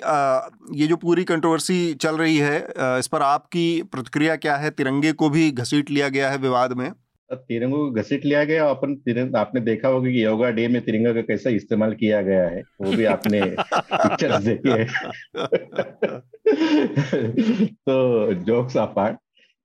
ये 0.75 0.87
जो 0.87 0.97
पूरी 0.99 1.25
कंट्रोवर्सी 1.25 1.95
चल 1.97 2.17
रही 2.17 2.37
है 2.39 2.59
इस 2.99 3.07
पर 3.13 3.23
आपकी 3.25 3.83
प्रतिक्रिया 3.85 4.37
क्या 4.39 4.57
है? 4.57 4.71
तिरंगे 4.73 5.13
को 5.15 5.31
भी 5.31 5.51
घसीट 5.53 5.91
लिया 5.91 6.09
गया 6.09 6.31
है 6.31 6.39
विवाद 6.39 6.73
में। 6.73 6.91
तिरंगों 7.33 7.79
को 7.79 7.91
घसीट 7.91 8.24
लिया 8.24 8.45
गया 8.45 8.70
अपन 8.70 8.95
तिरंग 8.95 9.37
आपने 9.37 9.61
देखा 9.61 9.89
होगा 9.89 10.11
कि 10.11 10.24
योगा 10.24 10.51
डे 10.51 10.68
में 10.68 10.83
तिरंगा 10.83 11.12
का 11.12 11.20
कैसा 11.20 11.51
इस्तेमाल 11.51 11.95
किया 11.95 12.22
गया 12.22 12.49
है 12.49 12.62
वो 12.81 12.93
भी 12.93 13.05
आपने 13.05 13.41
पिक्चर्स 13.43 14.45
देखी 14.45 14.70
है। 14.70 14.85
तो 17.66 18.35
जोक्स 18.35 18.76
अपार्ट 18.76 19.16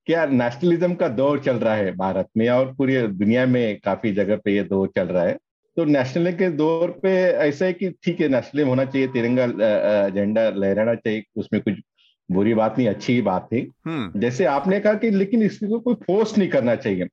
क्या 0.05 0.25
नेशनलिज्म 0.25 0.93
का 0.93 1.07
दौर 1.07 1.39
चल 1.39 1.55
रहा 1.55 1.75
है 1.75 1.95
भारत 1.95 2.27
में 2.37 2.49
और 2.49 2.73
पूरी 2.73 3.01
दुनिया 3.01 3.45
में 3.45 3.79
काफ़ी 3.79 4.11
जगह 4.11 4.35
पे 4.35 4.55
ये 4.55 4.63
दौर 4.63 4.87
चल 4.87 5.03
रहा 5.03 5.23
है? 5.23 5.37
तो 5.77 5.85
नेशनल 5.85 6.31
के 6.31 6.49
दौर 6.49 6.99
पे 7.03 7.23
ऐसा 7.23 7.65
है 7.65 7.73
कि 7.73 7.89
ठीक 7.89 8.21
है 8.21 8.27
नेशनलिज्म 8.27 8.69
होना 8.69 8.85
चाहिए 8.85 9.07
तिरंगा 9.07 9.47
झंडा 10.09 10.49
लहराना 10.49 10.95
चाहिए 10.95 11.23
उसमें 11.35 11.61
कुछ 11.61 11.73
बुरी 12.31 12.53
बात 12.53 12.77
नहीं 12.77 12.87
अच्छी 12.87 13.21
बात 13.21 13.49
थी 13.53 13.71
हम्म। 13.85 14.19
जैसे 14.19 14.45
आपने 14.45 14.79
कहा 14.79 14.93
कि 14.93 15.09
लेकिन 15.09 15.43
इसको 15.43 15.79
कोई 15.79 15.95
फोर्स 15.95 16.37
नहीं 16.37 16.49
करना 16.49 16.75
चाहिए। 16.75 17.07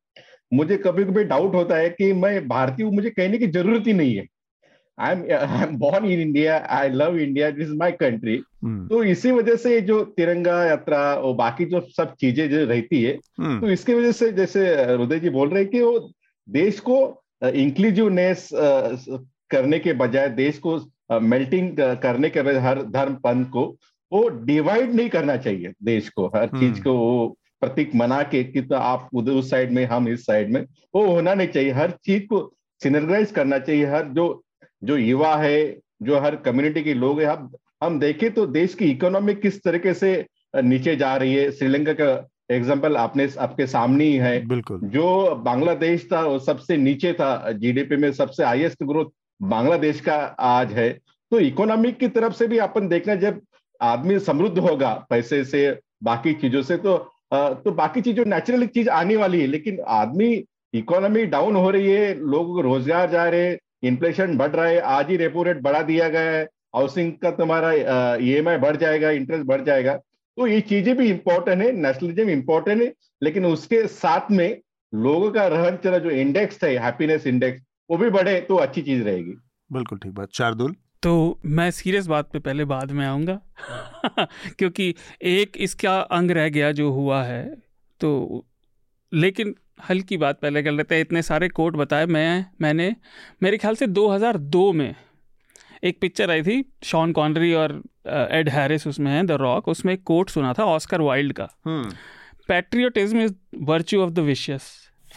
मुझे 0.53 0.77
कभी 0.77 1.05
कभी 1.05 1.25
डाउट 1.25 1.55
होता 1.55 1.77
है 1.77 1.89
कि 1.91 2.13
मैं 2.13 2.49
भारतीय 2.49 2.87
हूँ 2.87 2.95
मुझे 2.95 3.11
कहने 3.11 3.39
की 3.39 3.47
ज़रूरत 3.47 3.87
ही 3.87 3.93
नहीं 3.93 4.15
है 4.17 4.27
I 4.99 5.13
am 5.13 5.23
I 5.33 5.63
am 5.63 5.77
born 5.79 6.05
in 6.05 6.21
India 6.21 6.57
I 6.71 6.89
love 6.89 7.19
India 7.19 7.51
this 7.51 7.69
is 7.69 7.75
my 7.75 7.93
country 7.93 8.37
तो 8.65 9.03
इसी 9.05 9.31
वजह 9.31 9.57
से 9.57 9.81
जो 9.81 10.03
तिरंगा 10.17 10.65
यात्रा 10.65 10.99
और 11.15 11.35
बाकी 11.35 11.65
जो 11.65 11.81
सब 11.97 12.15
चीज़ें 12.21 12.49
जो 12.51 12.65
रहती 12.65 13.03
है 13.03 13.17
hmm. 13.17 13.61
तो 13.61 13.71
इसकी 13.71 13.95
वजह 13.95 14.13
से 14.13 14.33
जैसे 14.33 14.67
हृदय 14.85 15.21
जी 15.21 15.31
बोल 15.31 15.49
रहे 15.49 15.63
हैं 15.63 15.71
कि 15.71 15.83
वो 15.83 16.13
देश 16.49 16.81
को 16.81 16.99
इंक्लूसिवनेस 17.43 18.49
करने 19.51 19.79
के 19.79 19.93
बजाय 19.93 20.29
देश 20.29 20.59
को 20.59 20.79
मेल्टिंग 21.21 21.77
करने 22.03 22.31
के 22.31 22.43
बजाय 22.43 22.61
हर 22.61 22.83
धर्म 22.91 23.15
पंथ 23.15 23.45
को 23.45 23.65
वो 24.13 24.29
डिवाइड 24.45 24.95
नहीं 24.95 25.09
करना 25.09 25.37
चाहिए 25.37 25.73
देश 25.85 26.09
को 26.09 26.27
हर 26.27 26.47
चीज़ 26.47 26.73
hmm. 26.73 26.85
को 26.85 26.93
वो 26.95 27.37
प्रतीक 27.63 27.95
मना 27.95 28.23
के 28.25 28.43
कि 28.45 28.61
तो 28.63 28.75
आप 28.75 29.09
उधर 29.15 29.33
उस 29.33 29.51
साइड 29.51 29.73
में 29.73 29.85
हम 29.87 30.09
इस 30.09 30.25
साइड 30.27 30.53
में। 30.53 30.65
वो 30.95 31.07
होना 31.07 31.35
नहीं 31.35 31.49
चाहिए। 31.49 31.71
हर 31.73 31.91
चीज़ 32.05 32.23
को 32.27 32.51
सिनर्गाइज 32.81 33.31
करना 33.31 33.59
चाहिए। 33.61 33.87
हर 33.87 34.07
जो 34.11 34.43
जो 34.83 34.97
युवा 34.97 35.35
है 35.37 35.77
जो 36.03 36.21
हर 36.21 36.37
कम्युनिटी 36.37 36.83
के 36.83 36.95
लोग 36.95 37.21
हैं 37.21 37.29
हम 37.29 37.51
हम 37.83 37.99
देखें 38.01 38.31
तो 38.35 38.47
देश 38.49 38.75
की 38.75 38.85
इकोनॉमी 38.85 39.35
किस 39.37 39.63
तरीके 39.65 39.95
से 39.95 40.13
नीचे 40.57 40.95
जा 40.97 41.15
रही 41.17 41.35
है। 41.35 41.51
श्रीलंका 41.53 41.93
का 41.95 42.29
एग्ज़ाम्पल 42.51 42.97
आपने 42.97 43.29
आपके 43.39 43.67
सामने 43.67 44.05
ही 44.05 44.17
है। 44.17 44.47
बिल्कुल। 44.47 44.81
जो 44.85 45.35
बांग्लादेश 45.45 46.09
था 46.13 46.21
वो 46.23 46.39
सबसे 46.41 46.77
नीचे 46.79 47.13
था। 47.13 47.53
जीडीपी 47.53 47.97
में 47.97 48.11
सबसे 48.13 48.45
हाईएस्ट 48.45 48.83
ग्रोथ 48.83 49.11
बांग्लादेश 49.41 50.01
का 50.01 50.17
आज 50.47 50.73
है। 50.73 50.91
तो 51.33 51.39
इकोनॉमिक 51.41 51.99
की 51.99 52.09
तरफ़ 52.11 52.33
से 52.33 52.47
भी 52.47 52.59
अपन 52.61 52.89
देखना 52.89 53.15
जब 53.17 53.41
आदमी 53.81 54.19
समृद्ध 54.21 54.59
होगा 54.59 54.93
पैसे 55.11 55.45
से 55.45 55.79
बाकी 56.03 56.33
चीज़ों 56.35 56.63
से 56.63 56.77
तो 56.79 56.97
तो 57.31 57.71
बाकी 57.73 58.01
चीज़ों 58.01 58.25
नेचुरल 58.27 58.67
चीज़ 58.69 58.89
आने 58.91 59.17
वाली 59.17 59.41
है, 59.41 59.47
लेकिन 59.47 59.79
आदमी 59.89 60.45
इकोनॉमी 60.75 61.25
डाउन 61.27 61.57
हो 61.57 61.71
रही 61.71 61.91
है, 61.91 62.15
लोगों 62.17 62.63
रोज़गार 62.65 63.11
जा 63.11 63.25
रहे 63.27 63.57
इन्फ्लेशन 63.83 64.37
बढ़ 64.37 64.51
रहा 64.51 64.67
है, 64.67 64.81
आज 64.81 65.11
ही 65.11 65.17
रेपो 65.17 65.43
रेट 65.43 65.61
बढ़ा 65.63 65.83
दिया 65.83 66.09
गया 66.09 66.31
है 66.31 66.43
हाउसिंग 66.77 67.13
का 67.23 67.31
तुम्हारा 67.33 67.73
ई 67.73 68.31
एम 68.33 68.57
बढ़ 68.59 68.77
जाएगा 68.77 69.11
इंटरेस्ट 69.13 69.47
बढ़ 69.47 69.65
जाएगा। 69.65 69.95
तो 70.37 70.47
ये 70.47 70.61
चीज़ें 70.63 70.97
भी 70.97 71.09
इंपॉर्टेंट 71.11 71.63
है 71.63 71.71
नेशनलिज्म 71.75 72.29
इंपॉर्टेंट 72.31 72.83
है, 72.83 72.93
लेकिन 73.23 73.45
उसके 73.47 73.87
साथ 73.89 74.31
में 74.31 74.61
लोगों 74.93 75.31
का 75.31 75.47
रहन 75.49 75.77
चला 75.85 75.99
जो 75.99 76.11
इंडेक्स 76.13 76.63
है 76.65 76.77
हैप्पीनेस 76.79 77.27
इंडेक्स 77.27 77.63
वो 77.91 77.97
भी 77.97 78.11
बढ़े 78.11 78.41
तो 78.41 78.57
अच्छी 78.59 78.83
चीज़ 78.83 79.03
रहेगी। 79.05 79.35
बिल्कुल 79.71 79.99
ठीक 79.99 80.13
बात। 80.13 80.33
शार्दुल? 80.35 80.75
तो 81.03 81.41
मैं 81.45 81.71
सीरियस 81.71 82.07
बात 82.07 82.31
पे 82.33 82.39
पहले 82.39 82.65
बाद 82.65 82.91
में 82.91 83.07
आऊँगा। 83.07 83.41
क्योंकि 84.59 84.95
एक 85.23 85.57
इसका 85.57 86.01
अंग 86.01 86.31
रह 86.31 86.49
गया 86.49 86.73
जो 86.73 86.91
हुआ 86.91 87.23
है 87.23 87.57
तो 88.01 88.45
लेकिन 89.13 89.55
हल्की 89.91 90.17
बात 90.17 90.41
पहले 90.41 90.63
कर 90.63 90.73
लेते 90.73 90.95
हैं। 90.95 91.03
इतने 91.03 91.23
सारे 91.23 91.49
कोट 91.49 91.77
बताए 91.77 92.07
मैं 92.07 92.47
मैंने। 92.61 92.97
मेरे 93.43 93.59
ख्याल 93.59 93.75
से 93.75 93.87
2002 93.87 94.73
में 94.73 94.95
एक 95.85 96.01
पिक्चर 96.01 96.31
आई 96.31 96.43
थी 96.43 96.65
शॉन 96.83 97.13
कॉनरी 97.13 97.53
और 97.55 97.83
एड 98.09 98.49
हैरिस 98.49 98.87
उसमें 98.87 99.13
है 99.13 99.27
द 99.27 99.31
रॉक 99.31 99.69
उसमें 99.69 99.95
एक 99.95 100.03
कोट 100.03 100.31
सुना 100.31 100.53
था 100.53 100.65
ऑस्कर 100.65 101.01
वाइल्ड 101.01 101.33
का। 101.33 101.49
Patriotism 102.49 103.21
is 103.21 103.35
virtue 103.57 104.03
of 104.03 104.11
the 104.11 104.19
vicious 104.19 104.63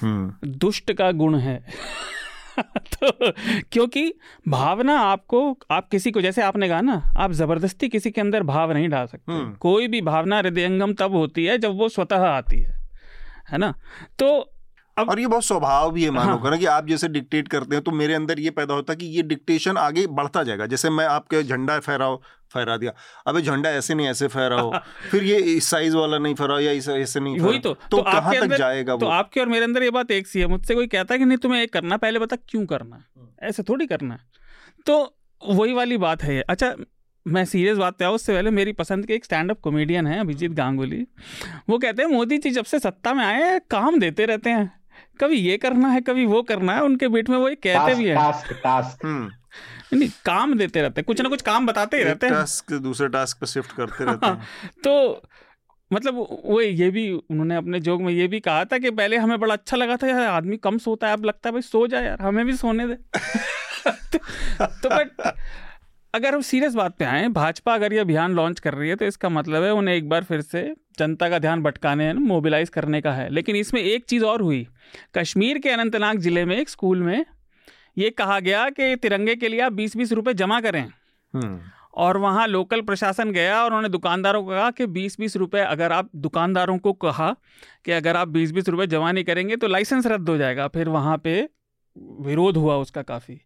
दुष्ट 0.03 0.91
का 0.91 1.11
गुण 1.11 1.35
है। 1.35 1.63
तो 2.93 3.31
क्योंकि 3.71 4.13
भावना 4.47 4.97
आपको 4.99 5.41
आप 5.71 5.87
किसी 5.89 6.11
को 6.11 6.21
जैसे 6.21 6.41
आपने 6.41 6.67
कहा 6.69 6.81
ना 6.81 7.01
आप 7.17 7.31
ज़बरदस्ती 7.31 7.89
किसी 7.89 8.11
के 8.11 8.21
अंदर 8.21 8.43
भाव 8.43 8.71
नहीं 8.71 8.89
डाल 8.89 9.07
सकते 9.07 9.31
हम्म। 9.31 9.53
कोई 9.59 9.87
भी 9.87 10.01
भावना 10.01 10.37
हृदयंगम 10.37 10.93
तब 10.93 11.15
होती 11.15 11.45
है 11.45 11.57
जब 11.57 11.77
वो 11.77 11.89
स्वतः 11.89 12.25
आती 12.27 12.59
है 12.59 12.81
है 13.49 13.57
ना 13.57 13.73
तो 14.19 14.29
अब 14.97 15.09
और 15.09 15.19
ये 15.19 15.27
बहुत 15.27 15.45
स्वभाव 15.45 15.91
भी 15.91 16.03
है 16.03 16.09
मानो 16.09 16.37
हाँ। 16.37 16.57
कि 16.57 16.65
आप 16.65 16.87
जैसे 16.87 17.07
डिक्टेट 17.07 17.47
करते 17.47 17.75
हैं 17.75 17.83
तो 17.83 17.91
मेरे 17.91 18.13
अंदर 18.13 18.39
ये 18.39 18.49
पैदा 18.49 18.73
होता 18.73 18.93
है 18.93 18.97
कि 18.97 19.05
ये 19.05 19.21
डिक्टेशन 19.23 19.77
आगे 19.77 20.07
बढ़ता 20.07 20.43
जाएगा। 20.43 20.65
जैसे 20.65 20.89
मैं 20.89 21.05
आपके 21.05 21.43
झंडा 21.43 21.79
फहराओ 21.79 22.21
फहरा 22.53 22.77
दिया। 22.77 22.93
अबे 23.27 23.41
झंडा 23.41 23.69
ऐसे 23.69 23.95
नहीं 23.95 24.07
ऐसे 24.07 24.27
फहराओ। 24.27 24.71
फिर 25.11 25.23
ये 25.23 25.37
इस 25.55 25.69
साइज़ 25.69 25.97
वाला 25.97 26.17
नहीं 26.17 26.35
फहराओ 26.35 26.59
या 26.59 26.71
इस 26.71 26.89
ऐसे 26.89 27.19
नहीं 27.19 27.39
वही 27.39 27.59
तो 27.59 27.73
तो, 27.73 27.97
तो 27.97 28.03
कहाँ 28.03 28.35
तक 28.35 28.55
जाएगा 28.55 28.97
तो 28.97 29.05
आपके 29.05 29.39
और 29.39 29.47
मेरे 29.47 29.63
अंदर 29.63 29.83
ये 29.83 29.89
बात 29.89 30.11
एक 30.11 30.27
सी 30.27 30.39
है। 30.39 30.47
मुझसे 30.47 30.75
कोई 30.75 30.87
कहता 30.87 31.13
है 31.13 31.19
कि 31.19 31.25
नहीं 31.25 31.37
तुम्हें 31.37 31.59
ये 31.59 31.67
करना 31.67 31.97
पहले 31.97 32.19
बता 32.19 32.35
क्यों 32.49 32.65
करना 32.65 32.95
हम्म। 32.95 33.47
ऐसे 33.47 33.63
थोड़ी 33.63 33.87
करना 33.87 34.19
तो 34.85 35.15
वही 35.47 35.73
वाली 35.73 35.97
बात 35.97 36.23
है। 36.23 36.41
अच्छा 36.41 36.75
मैं 37.27 37.45
सीरियस 37.45 37.77
बात 37.77 37.97
पे 37.97 38.05
आऊँ 38.05 38.15
उससे 38.15 38.33
पहले 38.33 38.49
मेरी 38.49 38.71
पसंद 38.73 39.05
के 39.05 39.13
एक 39.13 39.25
स्टैंड 39.25 39.51
अप 39.51 39.59
कॉमेडियन 39.59 40.07
है 40.07 40.19
अभिजीत 40.19 40.51
गांगुली। 40.51 41.07
वो 41.69 41.77
कहते 41.77 42.03
हैं 42.03 42.09
मोदी 42.09 42.37
जी 42.37 42.49
जब 42.49 42.65
से 42.65 42.79
सत्ता 42.79 43.13
में 43.13 43.25
आए 43.25 43.59
काम 43.71 43.99
देते 43.99 44.25
रहते 44.25 44.49
हैं। 44.49 44.82
कभी 45.19 45.35
ये 45.35 45.57
करना 45.57 45.87
है 45.87 46.01
कभी 46.01 46.25
वो 46.25 46.41
करना 46.43 46.75
है 46.75 46.83
उनके 46.83 47.07
बीच 47.07 47.29
में 47.29 47.37
वो 47.37 47.47
कहते 47.47 47.73
टास्क, 47.73 47.97
भी 47.97 48.05
है। 48.05 48.15
टास्क 48.15 48.53
टास्क 48.53 49.05
हम्म। 49.05 49.31
नहीं 49.97 50.09
काम 50.25 50.57
देते 50.57 50.81
रहते 50.81 51.01
हैं 51.01 51.05
कुछ 51.05 51.21
ना 51.21 51.29
कुछ 51.29 51.41
काम 51.41 51.67
बताते 51.67 51.97
ही 51.97 52.03
रहते 52.03 52.27
हैं। 52.27 52.35
टास्क 52.35 52.73
दूसरे 52.73 53.07
टास्क 53.07 53.37
पे 53.37 53.45
शिफ्ट 53.45 53.71
करते 53.71 54.03
रहते 54.03 54.25
हैं। 54.25 54.41
तो 54.83 55.21
मतलब 55.93 56.27
वो 56.45 56.61
ये 56.61 56.89
भी 56.89 57.11
उन्होंने 57.11 57.55
अपने 57.55 57.79
जोग 57.79 58.01
में 58.01 58.13
ये 58.13 58.27
भी 58.27 58.39
कहा 58.39 58.65
था 58.65 58.77
कि 58.77 58.91
पहले 58.91 59.17
हमें 59.17 59.39
बड़ा 59.39 59.53
अच्छा 59.53 59.77
लगा 59.77 59.97
था 59.97 60.07
यार 60.07 60.21
आदमी 60.21 60.57
कम 60.57 60.77
सोता 60.77 61.07
है 61.07 61.13
अब 61.13 61.25
लगता 61.25 61.49
है 61.49 61.51
भाई 61.53 61.61
सो 61.61 61.87
जाए 61.87 62.05
यार 62.05 62.21
हमें 62.21 62.45
भी 62.45 62.53
सोने 62.53 62.87
दे। 62.87 62.93
तो, 63.87 64.17
तो 64.65 64.89
बट 64.89 65.33
अगर 66.13 66.33
हम 66.35 66.41
सीरियस 66.41 66.75
बात 66.75 66.95
पे 66.97 67.05
आए 67.05 67.27
भाजपा 67.27 67.73
अगर 67.73 67.93
ये 67.93 67.99
अभियान 67.99 68.33
लॉन्च 68.35 68.59
कर 68.59 68.73
रही 68.73 68.89
है 68.89 68.95
तो 68.95 69.05
इसका 69.05 69.29
मतलब 69.29 69.63
है 69.63 69.71
उन्हें 69.73 69.95
एक 69.95 70.09
बार 70.09 70.23
फिर 70.23 70.41
से 70.41 70.61
जनता 70.99 71.29
का 71.29 71.39
ध्यान 71.39 71.63
भटकाने 71.63 72.11
मोबिलाइज 72.13 72.69
करने 72.69 72.99
का 73.01 73.11
है। 73.11 73.27
लेकिन 73.29 73.55
इसमें 73.55 73.81
एक 73.81 74.05
चीज़ 74.05 74.25
और 74.25 74.41
हुई। 74.41 74.65
कश्मीर 75.15 75.57
के 75.59 75.69
अनंतनाग 75.69 76.19
ज़िले 76.19 76.43
में 76.45 76.55
एक 76.57 76.69
स्कूल 76.69 77.01
में 77.03 77.25
ये 77.97 78.09
कहा 78.09 78.39
गया 78.39 78.69
कि 78.69 78.95
तिरंगे 78.95 79.35
के 79.35 79.47
लिए 79.47 79.59
आप 79.61 79.73
बीस 79.73 79.97
बीस 79.97 80.11
रुपये 80.11 80.33
जमा 80.33 80.59
करें। 80.61 80.81
हम्म। 80.81 81.59
और 81.95 82.17
वहाँ 82.17 82.47
लोकल 82.47 82.81
प्रशासन 82.81 83.31
गया 83.31 83.57
और 83.61 83.65
उन्होंने 83.65 83.89
दुकानदारों 83.89 84.43
को 84.43 84.51
कहा 84.51 84.69
कि 84.71 84.85
बीस 84.89 85.19
बीस 85.19 85.37
रुपये 85.37 85.61
अगर 85.63 85.91
आप 85.91 86.09
दुकानदारों 86.17 86.77
को 86.77 86.93
कहा 86.95 87.35
कि 87.85 87.91
अगर 87.91 88.17
आप 88.17 88.27
बीस 88.27 88.51
बीस 88.51 88.69
रुपये 88.69 88.87
जमा 88.87 89.11
नहीं 89.11 89.23
करेंगे 89.23 89.55
तो 89.55 89.67
लाइसेंस 89.67 90.07
रद्द 90.07 90.29
हो 90.29 90.37
जाएगा। 90.37 90.67
फिर 90.67 90.89
वहाँ 90.89 91.17
पे 91.17 91.41
विरोध 91.95 92.57
हुआ 92.57 92.75
उसका 92.75 93.01
काफ़ी। 93.01 93.39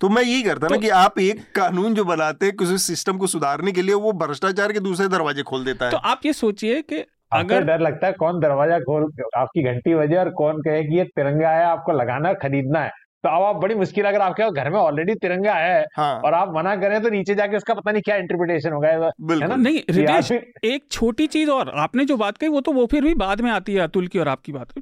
तो 0.00 0.08
मैं 0.08 0.22
यही 0.22 0.42
करता 0.42 0.68
तो, 0.68 0.74
ना 0.74 0.80
कि 0.80 0.88
आप 0.88 1.18
एक 1.18 1.40
कानून 1.54 1.94
जो 1.94 2.04
बनाते 2.04 2.46
हैं 2.46 2.56
किसी 2.56 2.78
सिस्टम 2.78 3.18
को 3.18 3.26
सुधारने 3.26 3.72
के 3.72 3.82
लिए 3.82 3.94
वो 3.94 4.12
भ्रष्टाचार 4.12 4.72
के 4.72 4.80
दूसरे 4.80 5.08
दरवाजे 5.08 5.42
खोल 5.42 5.64
देता 5.64 5.84
है। 5.84 5.90
तो 5.90 5.96
आप 5.96 6.20
ये 6.26 6.32
सोचिए 6.32 6.82
कि 6.82 7.04
अगर 7.32 7.64
डर 7.64 7.80
लगता 7.80 8.06
है 8.06 8.12
कौन 8.12 8.40
दरवाज़ा 8.40 8.78
खोल 8.78 9.10
आपकी 9.36 9.62
घंटी 9.62 9.94
बजे 9.94 10.16
और 10.16 10.30
कौन 10.30 10.60
कहे 10.62 10.82
कि 10.82 10.98
ये 10.98 11.04
तिरंगा 11.04 11.50
है 11.50 11.64
आपको 11.64 11.92
लगाना 11.92 12.32
खरीदना 12.32 12.80
है। 12.80 12.90
तो 13.24 13.28
अब 13.28 13.42
आप 13.44 13.56
बड़ी 13.56 13.74
मुश्किल 13.74 14.04
अगर 14.04 14.20
आपके 14.20 14.50
घर 14.52 14.70
में 14.70 14.78
ऑलरेडी 14.78 15.14
तिरंगा 15.14 15.54
है 15.54 15.84
हाँ। 15.96 16.14
और 16.20 16.34
आप 16.34 16.52
मना 16.56 16.74
करें 16.76 17.02
तो 17.02 17.10
नीचे 17.10 17.34
जाके 17.34 17.56
उसका 17.56 17.74
पता 17.74 17.92
नहीं 17.92 18.02
क्या 18.02 18.16
इंटरप्रिटेशन 18.16 18.72
होगा। 18.72 18.88
है 18.88 19.48
ना? 19.48 19.56
नहीं 19.56 19.80
रितेश 19.90 20.32
एक 20.64 20.84
छोटी 20.90 21.26
चीज़ 21.26 21.50
और 21.50 21.70
आपने 21.78 22.04
जो 22.04 22.16
बात 22.16 22.36
कही 22.36 22.48
वो 22.48 22.60
तो 22.60 22.72
वो 22.72 22.86
फिर 22.86 23.02
भी 23.02 23.14
बाद 23.14 23.40
में 23.40 23.50
आती 23.50 23.74
है 23.74 23.80
अतुल 23.80 24.06
की 24.06 24.18
और 24.18 24.28
आपकी 24.28 24.52
बात। 24.52 24.72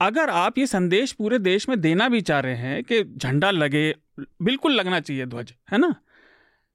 अगर 0.00 0.30
आप 0.30 0.58
ये 0.58 0.66
संदेश 0.66 1.12
पूरे 1.12 1.38
देश 1.38 1.68
में 1.68 1.80
देना 1.80 2.08
भी 2.08 2.20
चाह 2.20 2.40
रहे 2.40 2.54
हैं 2.54 2.82
कि 2.84 3.02
झंडा 3.04 3.50
लगे 3.50 3.94
बिल्कुल 4.20 4.72
लगना 4.72 5.00
चाहिए 5.00 5.26
ध्वज 5.26 5.54
है 5.72 5.78
ना? 5.78 5.94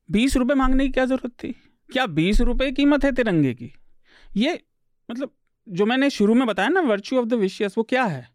बीस 0.10 0.38
रुपए 0.38 0.54
मांगने 0.54 0.86
की 0.86 0.92
क्या 0.92 1.06
ज़रूरत 1.06 1.34
थी? 1.34 1.56
क्या 1.90 2.06
बीस 2.06 2.42
रुपए 2.42 2.72
कीमत 2.72 3.06
है 3.06 3.12
तिरंगे 3.12 3.54
की? 3.54 3.74
ये 4.38 4.60
मतलब 5.12 5.32
जो 5.68 5.86
मैंने 5.86 6.10
शुरू 6.10 6.34
में 6.34 6.48
बताया 6.48 6.70
ना 6.70 6.82
वर्च्यू 6.82 7.20
ऑफ़ 7.20 7.28
द 7.28 7.34
विशियस 7.34 7.78
वो 7.78 7.84
क्या 7.84 8.04
है? 8.04 8.28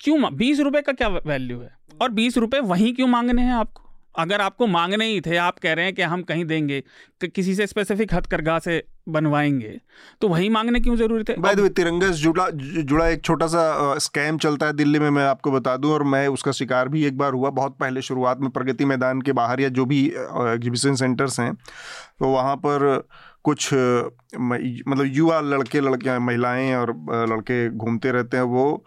क्यों 0.00 0.36
बीस 0.36 0.60
रुपए 0.60 0.80
का 0.80 0.92
क्या 0.92 1.08
वैल्यू 1.08 1.60
है? 1.60 1.83
और 2.02 2.10
बीस 2.10 2.36
रुपए 2.38 2.60
वहीं 2.60 2.92
क्यों 2.94 3.06
मांगने 3.08 3.42
हैं 3.42 3.52
आपको? 3.52 3.82
अगर 4.18 4.40
आपको 4.40 4.66
मांगने 4.66 5.06
ही 5.06 5.20
थे 5.20 5.36
आप 5.36 5.58
कह 5.58 5.72
रहे 5.72 5.84
हैं 5.84 5.94
कि 5.94 6.02
हम 6.02 6.22
कहीं 6.22 6.44
देंगे 6.44 6.80
कि 7.20 7.28
किसी 7.28 7.54
से 7.54 7.66
स्पेसिफिक 7.66 8.14
हथकरघा 8.14 8.58
से 8.58 8.82
बनवाएँगे 9.08 9.80
तो 10.20 10.28
वही 10.28 10.48
मांगने 10.48 10.80
क्यों 10.80 10.96
ज़रूरत 10.96 11.30
है? 11.30 11.36
बाय 11.40 11.54
द 11.54 11.60
वे 11.60 11.68
तिरंगा 11.68 12.06
से 12.06 12.18
जुड़ा 12.18 12.48
जुड़ा 12.50 13.08
एक 13.08 13.22
छोटा 13.24 13.46
सा 13.46 13.98
स्कैम 13.98 14.38
चलता 14.38 14.66
है 14.66 14.72
दिल्ली 14.72 14.98
में 14.98 15.08
मैं 15.10 15.24
आपको 15.24 15.50
बता 15.50 15.76
दूँ 15.76 15.92
और 15.92 16.02
मैं 16.04 16.26
उसका 16.28 16.52
शिकार 16.52 16.88
भी 16.88 17.04
एक 17.04 17.18
बार 17.18 17.32
हुआ 17.32 17.50
बहुत 17.50 17.76
पहले 17.80 18.02
शुरुआत 18.02 18.40
में 18.40 18.50
प्रगति 18.50 18.84
मैदान 18.84 19.20
के 19.22 19.32
बाहर 19.32 19.60
या 19.60 19.68
जो 19.68 19.84
भी 19.84 20.06
एग्जीबिशन 20.06 20.94
सेंटर्स 20.94 21.40
हैं 21.40 21.52
तो 21.54 22.32
वहाँ 22.32 22.56
पर 22.56 23.06
कुछ 23.44 23.68
मतलब 23.74 25.04
युवा 25.06 25.40
लड़के 25.40 25.80
लड़कियाँ 25.80 26.18
महिलाएँ 26.20 26.74
और 26.74 26.96
लड़के 27.30 27.68
घूमते 27.70 28.12
रहते 28.12 28.36
हैं 28.36 28.44
वो 28.44 28.84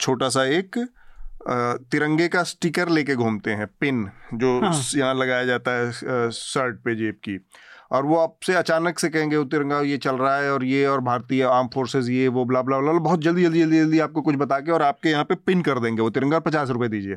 छोटा 0.00 0.28
सा 0.28 0.44
एक 0.58 0.86
तिरंगे 1.48 2.28
का 2.28 2.42
स्टिकर 2.42 2.88
लेके 2.88 3.14
घूमते 3.14 3.50
हैं 3.50 3.66
पिन 3.80 4.08
जो 4.34 4.58
हाँ। 4.60 4.74
यहाँ 4.96 5.14
लगाया 5.14 5.44
जाता 5.44 5.70
है 5.70 6.30
शर्ट 6.32 6.76
पे 6.76 6.94
जेब 6.94 7.14
की। 7.24 7.38
और 7.92 8.06
वो 8.06 8.16
आपसे 8.16 8.54
अचानक 8.54 8.98
से 8.98 9.08
कहेंगे 9.08 9.36
वो 9.36 9.44
तिरंगा 9.44 9.80
ये 9.80 9.96
चल 9.98 10.16
रहा 10.16 10.36
है 10.36 10.52
और 10.52 10.64
ये 10.64 10.86
और 10.86 11.00
भारतीय 11.00 11.42
आर्म 11.42 11.68
फोर्सेज 11.74 12.08
ये 12.10 12.28
वो 12.28 12.44
ब्ला 12.44 12.62
ब्ला 12.62 12.78
ब्ला 12.78 12.92
बहुत 12.92 13.20
जल्दी 13.20 13.42
जल्दी 13.42 13.60
जल्दी 13.60 13.78
जल्दी 13.78 13.98
आपको 13.98 14.22
कुछ 14.22 14.36
बता 14.36 14.58
के 14.60 14.72
और 14.72 14.82
आपके 14.82 15.08
यहाँ 15.08 15.24
पे 15.24 15.34
पिन 15.36 15.62
कर 15.62 15.78
देंगे। 15.78 16.02
वो 16.02 16.10
तिरंगा 16.10 16.38
पचास 16.38 16.70
रुपये 16.70 16.88
दीजिए। 16.88 17.16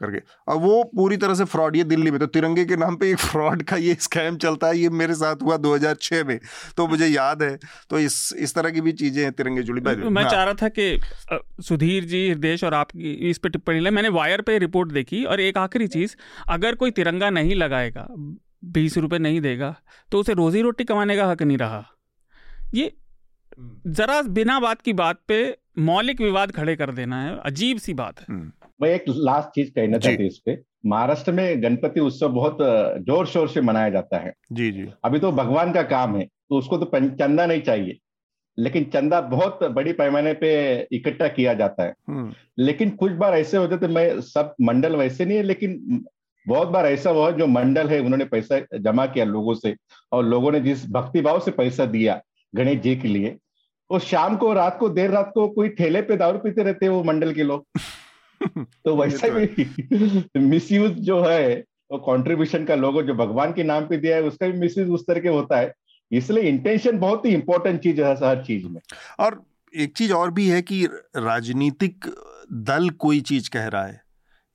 करके 0.00 0.18
अब 0.48 0.60
वो 0.60 0.82
पूरी 0.92 1.16
तरह 1.16 1.34
से 1.34 1.44
फ्रॉड 1.46 1.76
ये 1.76 1.84
दिल्ली 1.86 2.10
में 2.10 2.18
तो 2.20 2.26
तिरंगे 2.28 2.64
के 2.64 2.76
नाम 2.76 2.96
पे 2.96 3.10
एक 3.10 3.18
फ्रॉड 3.20 3.62
का 3.64 3.76
ये 3.78 3.94
स्कैम 4.00 4.36
चलता 4.38 4.66
है 4.66 4.78
ये 4.78 4.88
मेरे 4.94 5.14
साथ 5.16 5.42
हुआ 5.42 5.56
2006 5.60 6.24
में 6.24 6.38
तो 6.76 6.86
मुझे 6.86 7.06
याद 7.06 7.42
है 7.42 7.58
तो 7.90 7.98
इस 8.00 8.18
इस 8.38 8.54
तरह 8.54 8.70
की 8.70 8.80
भी 8.80 8.92
चीज़ें 8.94 9.22
हैं 9.22 9.32
तिरंगे 9.32 9.62
जुड़ी 9.62 9.80
मैं 9.80 10.22
हाँ। 10.22 10.30
चाह 10.30 10.44
रहा 10.44 10.54
था 10.54 10.68
कि 10.70 10.98
सुधीर 11.62 12.04
जी 12.06 12.28
हृदेश 12.28 12.64
और 12.64 12.74
आपकी 12.74 13.12
इस 13.30 13.38
पे 13.38 13.48
टिप्पणी 13.50 13.80
ले 13.80 13.90
मैंने 13.92 14.08
वायर 14.10 14.40
पे 14.42 14.58
रिपोर्ट 14.60 14.92
देखी 14.92 15.24
और 15.26 15.40
एक 15.40 15.58
आखिरी 15.58 15.88
चीज़ 15.88 16.16
अगर 16.50 16.74
कोई 16.76 16.90
तिरंगा 16.92 17.30
नहीं 17.32 17.54
लगाएगा 17.56 18.06
बीस 18.70 18.96
रुपये 18.98 19.18
नहीं 19.18 19.40
देगा 19.40 19.74
तो 20.10 20.18
उसे 20.18 20.32
रोजी 20.34 20.62
रोटी 20.62 20.84
कमाने 20.84 21.16
का 21.16 21.26
हक 21.26 21.42
नहीं 21.42 21.58
रहा 21.58 21.84
ये 22.74 22.92
हम्म। 23.58 23.92
जरा 23.92 24.20
बिना 24.30 24.58
बात 24.60 24.80
की 24.80 24.92
बात 24.94 25.20
पे 25.28 25.40
मौलिक 25.80 26.20
विवाद 26.20 26.52
खड़े 26.52 26.74
कर 26.76 26.90
देना 26.92 27.22
है 27.22 27.38
अजीब 27.42 27.78
सी 27.78 27.94
बात 27.94 28.20
है 28.20 28.26
हम्म। 28.30 28.50
मैं 28.82 28.88
एक 28.90 29.04
लास्ट 29.08 29.48
चीज़ 29.48 29.70
कहना 29.70 29.98
चाहती 29.98 30.22
हूँ 30.22 30.30
इस 30.30 30.38
पे। 30.38 30.58
महाराष्ट्र 30.86 31.32
में 31.32 31.62
गणपति 31.62 32.00
उत्सव 32.00 32.28
बहुत 32.28 32.58
ज़ोर 33.06 33.26
शोर 33.26 33.48
से 33.48 33.60
मनाया 33.60 33.90
जाता 33.90 34.18
है। 34.18 34.32
जी 34.52 34.70
जी। 34.72 34.86
अभी 35.04 35.18
तो 35.18 35.32
भगवान 35.32 35.72
का 35.72 35.82
काम 35.82 36.16
है 36.16 36.24
तो 36.24 36.58
उसको 36.58 36.76
तो 36.76 36.90
चंदा 36.94 37.46
नहीं 37.46 37.60
चाहिए। 37.60 37.98
लेकिन 38.58 38.84
चंदा 38.84 39.20
बहुत 39.20 39.62
बड़ी 39.64 39.92
पैमाने 39.92 40.32
पे 40.34 40.50
इकट्ठा 40.92 41.28
किया 41.28 41.54
जाता 41.54 41.82
है। 41.82 41.94
हम्म। 42.08 42.32
लेकिन 42.58 42.90
कुछ 42.90 43.12
बार 43.12 43.34
ऐसे 43.34 43.56
होते 43.56 43.76
थे 43.76 43.88
मैं 43.88 44.20
सब 44.20 44.54
मंडल 44.60 44.96
वैसे 44.96 45.24
नहीं 45.24 45.36
है 45.36 45.42
लेकिन 45.42 46.04
बहुत 46.46 46.68
बार 46.68 46.86
ऐसा 46.86 47.10
हुआ 47.10 47.30
जो 47.30 47.46
मंडल 47.46 47.88
है 47.88 48.00
उन्होंने 48.00 48.24
पैसा 48.24 48.60
जमा 48.78 49.06
किया 49.06 49.24
लोगों 49.24 49.54
से 49.54 49.74
और 50.12 50.24
लोगों 50.24 50.52
ने 50.52 50.60
जिस 50.60 50.90
भक्ति 50.90 51.20
भाव 51.20 51.40
से 51.40 51.50
पैसा 51.50 51.84
दिया 51.86 52.20
गणेश 52.54 52.78
जी 52.78 52.96
के 52.96 53.08
लिए 53.08 53.36
वो 53.90 53.98
शाम 53.98 54.36
को 54.36 54.52
रात 54.52 54.76
को 54.78 54.88
देर 54.88 55.10
रात 55.10 55.30
को 55.34 55.48
कोई 55.48 55.68
ठेले 55.68 56.02
पे 56.02 56.16
दारू 56.16 56.38
पीते 56.38 56.62
रहते 56.62 56.86
हैं 56.86 56.92
वो 56.92 57.02
मंडल 57.04 57.32
के 57.32 57.42
लोग। 57.42 57.66
तो 58.84 58.96
वैसा 58.96 59.28
तो 59.28 59.34
भी 59.34 60.40
मिस 60.40 60.72
यूज़ 60.72 60.92
जो 60.92 61.22
है 61.22 61.64
वो 61.92 61.98
कंट्रीब्यूशन 61.98 62.64
का 62.64 62.74
लोगो 62.74 63.02
जो 63.02 63.14
भगवान 63.14 63.52
के 63.52 63.62
नाम 63.62 63.86
पे 63.86 63.96
दिया 63.96 64.16
है 64.16 64.22
उसका 64.22 64.46
भी 64.46 64.58
मिस 64.58 64.78
यूज़ 64.78 64.88
उस 64.88 65.06
तरह 65.06 65.20
के 65.20 65.28
होता 65.28 65.58
है। 65.58 65.72
इसलिए 66.12 66.42
इंटेंशन 66.42 66.98
बहुत 66.98 67.26
ही 67.26 67.34
इंपॉर्टेंट 67.34 67.80
चीज़ 67.80 68.00
है 68.02 68.14
हर 68.16 68.44
चीज़ 68.44 68.66
में। 68.66 68.80
और 69.18 69.42
एक 69.74 69.96
चीज़ 69.96 70.12
और 70.12 70.30
भी 70.30 70.48
है 70.48 70.62
कि 70.62 70.84
राजनीतिक 71.16 72.06
दल 72.52 72.90
कोई 72.90 73.20
चीज़ 73.20 73.50
कह 73.50 73.66
रहा 73.66 73.84
है। 73.86 74.00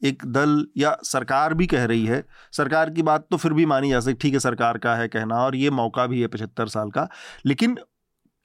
एक 0.02 0.26
दल 0.26 0.68
या 0.78 0.98
सरकार 1.04 1.54
भी 1.54 1.68
कह 1.68 1.86
रही 1.86 2.06
है। 2.06 2.24
सरकार 2.52 2.90
की 2.90 3.02
बात 3.02 3.28
तो 3.32 3.38
फिर 3.38 3.54
भी 3.54 3.66
मानी 3.66 3.90
जा 3.90 4.00
सकती 4.00 4.14
ठीक 4.14 4.34
है 4.34 4.40
सरकार 4.40 4.78
का 4.78 4.96
है 4.96 5.08
कहना 5.08 5.36
और 5.36 5.56
ये 5.56 5.70
मौका 5.70 6.06
भी 6.06 6.22
है 6.22 6.28
पचहत्तर 6.28 6.68
साल 6.68 6.90
का। 6.90 7.08
लेकिन 7.46 7.78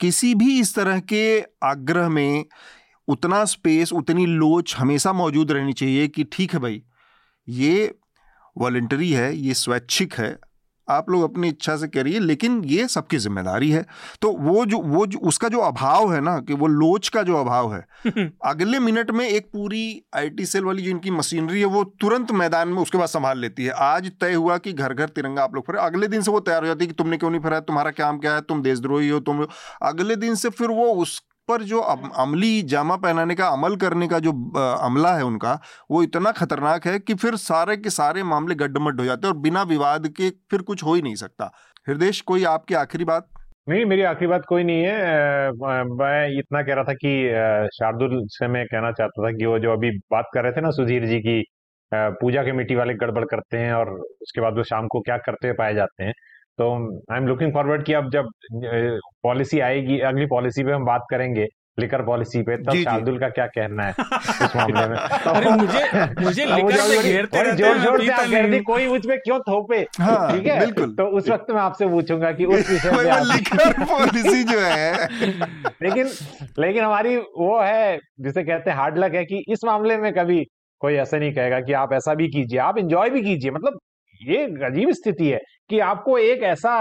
किसी 0.00 0.34
भी 0.34 0.60
इस 0.60 0.74
तरह 0.74 1.00
के 1.00 1.40
आग्रह 1.62 2.08
में 2.08 2.44
उतना 3.10 3.44
स्पेस 3.44 3.92
उतनी 3.92 4.26
लोच 4.26 4.74
हमेशा 4.78 5.12
मौजूद 5.12 5.52
रहनी 5.52 5.72
चाहिए 5.72 6.08
कि 6.08 6.24
ठीक 6.32 6.54
है 6.54 6.60
भाई 6.60 6.82
ये 7.48 7.94
वॉल्टरी 8.58 9.10
है 9.10 9.34
ये 9.36 9.54
स्वैच्छिक 9.54 10.14
है 10.14 10.38
आप 10.88 11.10
लोग 11.10 11.22
अपनी 11.22 11.48
इच्छा 11.48 11.76
से 11.76 11.88
करिए 11.88 12.18
लेकिन 12.18 12.64
ये 12.64 12.86
सबकी 12.88 13.18
ज़िम्मेदारी 13.18 13.70
है। 13.70 13.84
तो 14.22 14.30
वो 14.32 14.64
जो 14.66 14.78
वो 14.78 15.06
जो 15.06 15.18
उसका 15.18 15.48
जो 15.48 15.58
अभाव 15.58 16.12
है 16.14 16.20
ना 16.20 16.36
कि 16.38 16.54
वो 16.54 16.66
लोच 16.66 17.08
का 17.08 17.22
जो 17.22 17.36
अभाव 17.36 17.74
है 17.74 17.84
अगले 18.44 18.78
मिनट 18.78 19.10
में 19.10 19.26
एक 19.28 19.46
पूरी 19.46 19.82
आईटी 20.14 20.46
सेल 20.46 20.64
वाली 20.64 20.82
जो 20.82 20.90
इनकी 20.90 21.10
मशीनरी 21.10 21.60
है 21.60 21.66
वो 21.66 21.84
तुरंत 22.00 22.32
मैदान 22.32 22.68
में 22.68 22.82
उसके 22.82 22.98
बाद 22.98 23.08
संभाल 23.08 23.38
लेती 23.38 23.64
है। 23.64 23.70
आज 23.70 24.10
तय 24.20 24.34
हुआ 24.34 24.58
कि 24.58 24.72
घर 24.72 24.94
घर 24.94 25.08
तिरंगा 25.08 25.44
आप 25.44 25.54
लोग 25.54 25.66
फिर 25.66 25.76
अगले 25.76 26.08
दिन 26.08 26.22
से 26.22 26.30
वो 26.30 26.40
तैयार 26.40 26.62
हो 26.62 26.66
जाती 26.66 26.84
है 26.84 26.86
कि 26.86 26.94
तुमने 26.94 27.16
क्यों 27.16 27.30
नहीं 27.30 27.40
फहराया 27.40 27.60
तुम्हारा 27.60 27.90
काम 27.90 28.18
क्या 28.18 28.34
है 28.34 28.40
तुम 28.40 28.62
देशद्रोही 28.62 29.08
हो 29.08 29.20
तुम 29.20 29.46
अगले 29.82 30.16
दिन 30.16 30.34
से 30.34 30.48
फिर 30.50 30.68
वो 30.68 30.92
उस 30.94 31.20
पर 31.50 31.62
जो 31.64 31.80
अमली 31.80 32.62
जामा 32.68 32.96
पहनाने 32.98 33.34
का, 33.34 33.48
अमल 33.48 33.76
करने 33.76 34.08
का 34.08 34.18
जो 34.18 34.32
अमला 34.80 35.14
है 35.16 35.24
उनका, 35.24 35.58
वो 35.90 36.02
इतना 36.02 36.32
खतरनाक 36.32 36.86
है 36.86 36.98
कि 36.98 37.14
फिर 37.16 37.36
सारे 37.38 37.76
के 37.76 37.90
सारे 37.90 38.22
मामले 38.24 38.54
गड्ढमड्ढ 38.56 39.00
हो 39.00 39.06
जाते 39.06 39.26
हैं 39.26 39.34
और 39.34 39.40
बिना 39.40 39.62
विवाद 39.68 40.08
के 40.16 40.30
फिर 40.50 40.62
कुछ 40.62 40.84
हो 40.84 40.94
ही 40.94 41.02
नहीं 41.02 41.14
सकता। 41.16 41.50
हृदय 41.88 42.12
कोई 42.26 42.44
आपकी 42.46 42.74
आखिरी 42.76 43.04
बात? 43.04 43.28
नहीं, 43.68 43.84
मेरी 43.84 44.02
आखिरी 44.02 44.26
बात 44.26 44.44
कोई 44.48 44.64
नहीं 44.64 44.82
है। 44.84 45.50
मैं 45.94 46.38
इतना 46.38 46.62
कह 46.62 46.74
रहा 46.74 46.84
था 46.84 46.92
कि 46.94 47.12
शार्दुल 47.74 48.20
से 48.28 48.48
मैं 48.48 48.64
कहना 48.66 48.90
चाहता 48.92 49.22
था 49.22 49.30
कि 49.32 49.46
वो 49.46 49.58
जो 49.58 49.72
अभी 49.72 49.90
बात 50.12 50.28
कर 50.34 50.42
रहे 50.42 50.52
थे 50.52 50.60
ना 50.60 50.70
सुधीर 50.70 51.06
जी 51.06 51.18
की 51.20 51.42
पूजा 51.92 52.42
कमेटी 52.42 52.74
वाले 52.74 52.94
गड़बड़ 52.94 53.24
करते 53.24 53.58
हैं 53.58 53.72
और 53.72 53.90
उसके 54.22 54.40
बाद 54.40 54.56
वो 54.56 54.62
शाम 54.64 54.86
को 54.86 55.00
क्या 55.00 55.16
करते 55.18 55.48
हुए 55.48 55.56
पाए 55.56 55.74
जाते 55.74 56.04
हैं। 56.04 56.12
तो 56.60 56.72
आई 57.12 57.18
एम 57.18 57.26
लुकिंग 57.26 57.52
फॉरवर्ड 57.52 57.84
कि 57.84 57.92
अब 57.92 58.10
जब 58.10 58.28
पॉलिसी 59.22 59.60
आएगी 59.60 59.98
अगली 59.98 60.26
पॉलिसी 60.26 60.64
पे 60.64 60.72
हम 60.72 60.84
बात 60.84 61.06
करेंगे 61.10 61.46
लिकर 61.80 62.02
पॉलिसी 62.02 62.42
पे 62.42 62.56
तब 62.56 62.74
शार्दुल 62.74 63.18
का 63.18 63.28
क्या 63.28 63.46
कहना 63.46 63.82
है 63.82 63.90
इस 64.44 64.56
मामले 64.56 64.86
में? 64.88 64.96
तो 65.24 65.30
अरे 65.30 65.50
मुझे 65.50 66.22
मुझे 66.24 66.44
लिकर 66.44 66.76
से 66.76 67.02
घेरते 67.02 67.42
रहते 67.42 67.56
ज़ोर 67.56 67.78
ज़ोर 67.78 68.04
से 68.04 68.12
आप 68.12 68.50
दी 68.50 68.60
कोई 68.60 68.86
मुझ 68.86 69.06
पे 69.06 69.16
क्यों 69.16 69.38
थोपे? 69.40 69.78
हाँ, 70.00 70.32
ठीक 70.32 70.46
है? 70.46 70.58
बिल्कुल। 70.60 70.94
तो 70.94 71.04
उस 71.16 71.28
वक्त 71.28 71.50
मैं 71.50 71.60
आपसे 71.60 71.86
पूछूँगा 71.86 72.32
कि 72.32 72.44
उस 72.44 72.70
विषय 72.70 72.90
में 72.90 73.24
लिकर 73.34 73.84
पॉलिसी 73.84 74.44
जो 74.44 74.60
है। 74.60 75.08
लेकिन 75.82 76.10
लेकिन 76.58 76.84
हमारी 76.84 77.16
वो 77.16 77.60
है 77.60 77.98
जिसे 78.20 78.42
कहते 78.42 78.70
हैं 78.70 78.76
हार्ड 78.76 78.98
लक 78.98 79.14
है 79.14 79.24
कि 79.24 79.44
इस 79.48 79.64
मामले 79.64 79.96
में 79.96 80.12
कभी 80.12 80.44
कोई 80.80 80.94
ऐसा 80.94 81.18
नहीं 81.18 81.32
कहेगा 81.32 81.60
कि 81.60 81.72
आप 81.72 81.92
ऐसा 81.92 82.14
भी 82.14 82.28
कीजिए 82.28 82.58
आप 82.58 82.78
इंजॉय 82.78 83.10
भी 83.10 83.22
कीजिए 83.22 83.50
मतलब 83.50 83.78
ये 84.22 84.44
अजीब 84.44 84.90
स्थिति 84.92 85.28
है। 85.28 85.38
कि 85.70 85.78
आपको 85.80 86.18
एक 86.18 86.42
ऐसा 86.44 86.76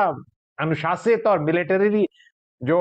अनुशासित 0.58 1.28
और 1.28 1.40
मिलिटरी 1.40 2.06
जो 2.62 2.78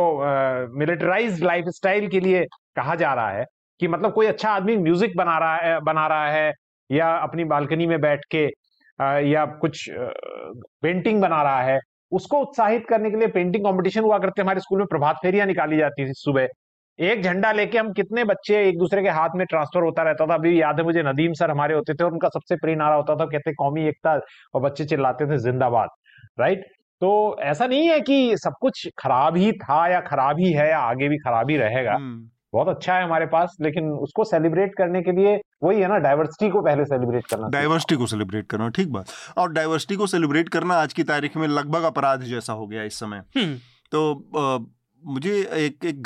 मिलिटराइज 0.78 1.42
लाइफ 1.42 1.64
स्टाइल 1.70 2.09
के 2.09 2.20
लिए 2.20 2.44
कहा 2.76 2.94
जा 2.94 3.12
रहा 3.14 3.30
है 3.30 3.44
कि 3.80 3.88
मतलब 3.88 4.12
कोई 4.12 4.26
अच्छा 4.26 4.50
आदमी 4.50 4.76
म्यूज़िक 4.76 5.16
बना 5.16 5.38
रहा 5.38 5.56
है 5.56 5.80
बना 5.82 6.06
रहा 6.06 6.30
है 6.30 6.52
या 6.90 7.11
अपनी 7.18 7.44
बालकनी 7.44 7.86
में 7.86 8.00
बैठ 8.00 8.24
के 8.30 8.46
आ, 8.98 9.18
या 9.18 9.44
कुछ 9.61 9.84
पेंटिंग 9.90 11.20
बना 11.22 11.42
रहा 11.42 11.62
है 11.62 11.78
उसको 12.12 12.38
उत्साहित 12.40 12.86
करने 12.88 13.11
के 13.11 13.16
लिए 13.16 13.28
पेंटिंग 13.28 13.64
कंपटीशन 13.64 14.00
हुआ 14.00 14.18
करते 14.18 14.42
हमारे 14.42 14.61
स्कूल 14.61 14.78
में 14.78 14.86
प्रभात 14.86 15.16
फेरियाँ 15.22 15.46
निकाली 15.46 15.76
जाती 15.78 16.09
थी 16.09 16.12
सुबह। 16.14 16.48
एक 16.98 17.22
झंडा 17.22 17.50
लेके 17.52 17.78
हम 17.78 17.92
कितने 17.92 18.24
बच्चे 18.24 18.62
एक 18.68 18.78
दूसरे 18.78 19.02
के 19.02 19.09
हाथ 19.11 19.36
में 19.36 19.44
ट्रांसफ़र 19.46 19.82
होता 19.82 20.02
रहता 20.02 20.26
था। 20.26 20.34
अभी 20.34 20.61
याद 20.61 20.78
है 20.78 20.84
मुझे 20.84 21.02
नदीम 21.02 21.32
सर 21.32 21.50
हमारे 21.50 21.74
होते 21.74 21.94
थे 21.94 22.04
और 22.04 22.12
उनका 22.12 22.28
सबसे 22.28 22.56
प्रिय 22.56 22.76
नारा 22.76 22.94
होता 22.94 23.16
था 23.16 23.26
कहते 23.26 23.52
कौमी 23.54 23.86
एकता 23.88 24.18
और 24.54 24.62
बच्चे 24.62 24.84
चिल्लाते 24.86 25.26
थे 25.26 25.38
जिंदाबाद। 25.42 25.88
राइट? 26.39 26.64
तो 27.03 27.36
ऐसा 27.43 27.66
नहीं 27.66 27.89
है 27.89 28.01
कि 28.01 28.36
सब 28.36 28.55
कुछ 28.61 28.86
खराब 28.99 29.36
ही 29.36 29.53
था 29.55 29.86
या 29.89 30.01
खराब 30.03 30.39
ही 30.39 30.53
है 30.53 30.68
या 30.70 30.78
आगे 30.80 31.09
भी 31.09 31.16
खराब 31.18 31.51
ही 31.51 31.57
रहेगा। 31.57 31.95
हम्म। 31.95 32.28
बहुत 32.53 32.68
अच्छा 32.68 32.95
है 32.95 33.03
हमारे 33.05 33.26
पास 33.26 33.57
लेकिन 33.62 33.91
उसको 33.93 34.24
सेलिब्रेट 34.24 34.74
करने 34.74 35.03
के 35.03 35.12
लिए 35.12 35.34
वही 35.64 35.80
है 35.80 35.89
ना 35.89 35.97
डाइवर्सिटी 35.99 36.49
को 36.51 36.61
पहले 36.62 36.84
सेलिब्रेट 36.84 37.26
करना 37.26 37.49
डाइवर्सिटी 37.49 37.97
को 37.97 38.07
सेलिब्रेट 38.07 38.47
करना 38.47 38.68
ठीक 38.68 38.93
बात। 38.93 39.07
और 39.39 39.53
डाइवर्सिटी 39.53 39.97
को 39.97 40.07
सेलिब्रेट 40.07 40.49
करना 40.49 40.74
आज 40.76 40.93
की 40.93 41.03
तारीख 41.05 41.36
में 41.36 41.47
लगभग 41.49 41.82
अपराध 41.82 42.22
जैसा 42.24 42.53
हो 42.53 42.66
गया 42.66 42.82
इस 42.82 42.99
समय। 43.01 43.22
हम्म। 43.36 43.55
तो 43.93 44.68
मुझे 45.03 45.32
एक 45.57 45.84
एक 45.84 46.03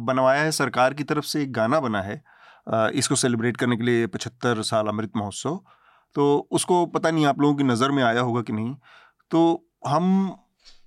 बनवाया 0.00 0.42
है 0.42 0.50
सरकार 0.52 0.94
की 0.94 1.04
तरफ़ 1.04 1.24
से 1.24 1.42
एक 1.42 1.52
गाना 1.52 1.80
बना 1.80 2.02
है 2.02 2.22
इसको 2.94 3.14
सेलिब्रेट 3.16 3.56
करने 3.56 3.76
के 3.76 3.84
लिए 3.84 4.06
पचहत्तर 4.08 4.62
साल 4.64 4.86
अमृत 4.86 5.16
महोत्सव। 5.16 5.60
तो 6.16 6.48
उसको 6.50 6.84
पता 6.88 7.10
नहीं 7.10 7.26
आप 7.26 7.40
लोगों 7.40 7.54
की 7.54 7.64
नज़र 7.64 7.90
में 7.90 8.02
आया 8.02 8.20
होगा 8.20 8.42
कि 8.42 8.52
नहीं। 8.52 8.74
तो 9.30 9.65
हम 9.82 10.36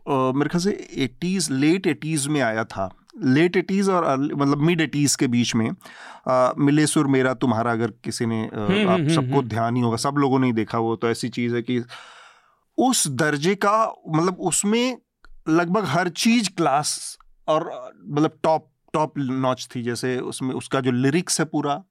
मेरे 0.08 0.50
ख्याल 0.50 0.62
से 0.64 0.72
एटीज़ 1.04 1.52
लेट 1.54 1.88
एटीज़ 1.88 2.30
में 2.30 2.42
आया 2.42 2.64
था। 2.64 2.90
लेट 3.24 3.58
एटीज़ 3.58 3.92
और 3.92 4.18
मतलब 4.18 4.58
मिड 4.58 4.82
एटीज़ 4.82 5.18
के 5.18 5.28
बीच 5.28 5.56
में 5.56 5.70
आ, 6.28 6.52
मिले 6.58 6.88
सुर 6.88 7.08
मेरा 7.08 7.34
तुम्हारा 7.34 7.72
अगर 7.72 7.92
किसी 8.04 8.26
ने 8.26 8.42
आ, 8.44 8.60
हम्म, 8.60 8.88
आप 8.90 9.00
हम्म, 9.00 9.10
सबको 9.10 9.38
हम्म, 9.38 9.48
ध्यान 9.48 9.76
ही 9.76 9.82
होगा 9.82 9.98
सब 9.98 10.16
लोगों 10.18 10.40
ने 10.40 10.52
देखा 10.54 10.78
वो 10.78 10.96
तो 10.96 11.10
ऐसी 11.10 11.30
चीज़ 11.30 11.56
है 11.56 11.62
कि 11.62 11.84
उस 12.78 13.08
दर्जे 13.08 13.56
का 13.56 13.94
मतलब 14.10 14.40
उसमें 14.40 14.98
लगभग 15.50 15.86
हर 15.86 16.10
चीज़ 16.10 16.50
क्लास 16.58 17.18
और 17.48 17.94
मतलब 18.06 18.40
टॉप 18.44 18.70
टॉप 18.94 19.14
नॉच 19.18 19.68
थी 19.76 19.84
जैसे 19.84 20.18
उसमें 20.20 20.56
उसका 20.56 20.80
जो 20.80 20.92
लिरिक्स 20.92 21.40
है 21.40 21.46
पूरा 21.46 21.84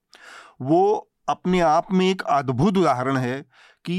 वो 0.61 1.11
अपने 1.28 1.61
आप 1.61 1.92
में 1.92 2.11
एक 2.11 2.22
अद्भुत 2.22 2.76
उदाहरण 2.76 3.16
है 3.16 3.40
कि 3.84 3.99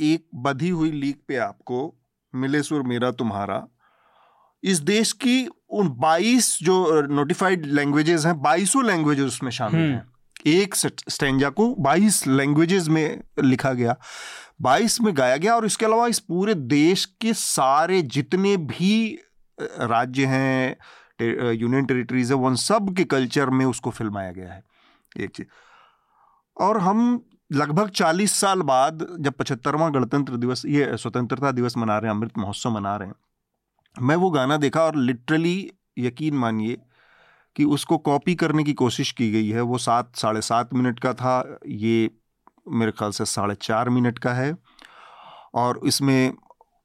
एक 0.00 0.26
बधी 0.34 0.68
हुई 0.68 0.90
लीक 0.90 1.22
पे 1.28 1.36
आपको 1.36 2.01
मिले 2.34 2.62
सुर 2.62 2.82
मेरा 2.82 3.10
तुम्हारा। 3.10 3.66
इस 4.62 4.80
देश 4.80 5.12
की 5.12 5.48
उन 5.70 5.88
22 5.88 6.58
जो 6.62 7.02
नोटिफाइड 7.02 7.66
लैंग्वेजेस 7.66 8.26
हैं 8.26 8.40
बाईसों 8.42 8.84
लैंग्वेजेस 8.84 9.26
उसमें 9.26 9.50
शामिल 9.50 9.80
हम्म। 9.80 9.92
हैं। 9.92 10.12
एक 10.46 10.74
स्टेंजा 10.74 11.50
को 11.50 11.74
22 11.78 12.26
लैंग्वेजेस 12.26 12.88
में 12.88 13.20
लिखा 13.42 13.72
गया। 13.72 13.96
22 14.62 15.00
में 15.00 15.16
गाया 15.16 15.36
गया 15.36 15.56
और 15.56 15.66
इसके 15.66 15.86
अलावा 15.86 16.06
इस 16.06 16.18
पूरे 16.18 16.54
देश 16.54 17.04
के 17.20 17.32
सारे 17.32 18.02
जितने 18.02 18.56
भी 18.56 19.18
राज्य 19.60 20.26
हैं 20.26 20.76
यूनियन 21.52 21.84
टेरिटरीज 21.84 22.30
है 22.32 22.36
उन 22.36 22.56
सब 22.56 22.94
के 22.96 23.04
कल्चर 23.04 23.50
में 23.50 23.66
उसको 23.66 23.90
फिल्माया 23.90 24.32
गया 24.32 24.52
है। 24.52 24.64
एक 25.20 25.30
चीज़। 25.30 25.46
और 26.60 26.78
हम 26.78 27.24
लगभग 27.52 27.88
40 27.90 28.32
साल 28.32 28.62
बाद 28.62 29.06
जब 29.20 29.32
पचहत्तरवा 29.32 29.88
गणतंत्र 29.88 30.36
दिवस, 30.36 30.62
ये 30.66 30.96
स्वतंत्रता 30.96 31.50
दिवस 31.50 31.76
मना 31.76 31.98
रहे 31.98 32.10
हैं, 32.10 32.16
अमृत 32.16 32.38
महोत्सव 32.38 32.70
मना 32.70 32.96
रहे 32.96 33.08
हैं, 33.08 33.14
मैं 33.96 34.16
वो 34.16 34.30
गाना 34.30 34.56
देखा 34.56 34.82
और 34.82 34.96
लिटरली 34.96 35.72
यकीन 35.98 36.34
मानिए 36.34 36.76
कि 37.56 37.64
उसको 37.64 37.98
कॉपी 37.98 38.34
करने 38.34 38.64
की 38.64 38.72
कोशिश 38.72 39.10
की 39.12 39.30
गई 39.32 39.48
है। 39.48 39.60
वो 39.60 39.78
सात, 39.78 40.16
साढ़े 40.16 40.40
सात 40.40 40.74
मिनट 40.74 40.98
का 40.98 41.12
था, 41.14 41.58
ये 41.66 42.10
मेरे 42.68 42.92
ख्याल 42.92 43.10
से 43.10 43.24
साढ़े 43.24 43.54
चार 43.54 43.88
मिनट 43.88 44.18
का 44.18 44.32
है 44.32 44.54
और 45.54 45.80
इसमें 45.86 46.34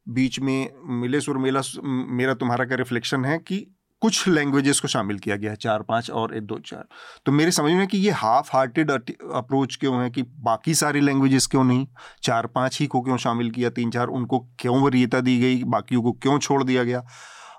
बीच 0.07 0.39
में 0.39 0.69
मिले 0.99 1.21
सुर 1.21 1.37
मेला, 1.37 1.61
मेरा 1.83 2.33
तुम्हारा 2.33 2.65
का 2.65 2.75
रिफ्लेक्शन 2.75 3.25
है 3.25 3.37
कि 3.37 3.65
कुछ 4.01 4.27
लैंग्वेजेस 4.27 4.79
को 4.79 4.87
शामिल 4.87 5.19
किया 5.19 5.35
गया 5.35 5.51
है, 5.51 5.57
चार, 5.57 5.81
पाँच 5.81 6.09
और 6.11 6.35
एक, 6.35 6.43
दो, 6.43 6.57
चार। 6.59 6.87
तो 7.25 7.31
मेरे 7.31 7.51
समझ 7.51 7.71
में 7.71 7.87
कि 7.87 7.97
ये 7.97 8.11
हाफ़ 8.11 8.49
हार्टेड 8.53 8.91
अप्रोच 8.91 9.75
क्यों 9.75 10.01
है 10.03 10.09
कि 10.09 10.23
बाकी 10.23 10.73
सारी 10.73 10.99
लैंग्वेजेस 10.99 11.47
क्यों 11.47 11.63
नहीं? 11.63 11.87
चार, 12.23 12.47
पाँच 12.47 12.79
ही 12.79 12.87
को 12.87 13.01
क्यों 13.01 13.17
शामिल 13.17 13.51
किया? 13.51 13.69
तीन, 13.69 13.91
चार, 13.91 14.07
उनको 14.07 14.39
क्यों 14.59 14.81
वरीयता 14.81 15.19
दी 15.19 15.37
गई? 15.39 15.63
बाकियों 15.63 16.01
को 16.01 16.11
क्यों 16.11 16.39
छोड़ 16.39 16.63
दिया 16.63 16.83
गया? 16.83 17.03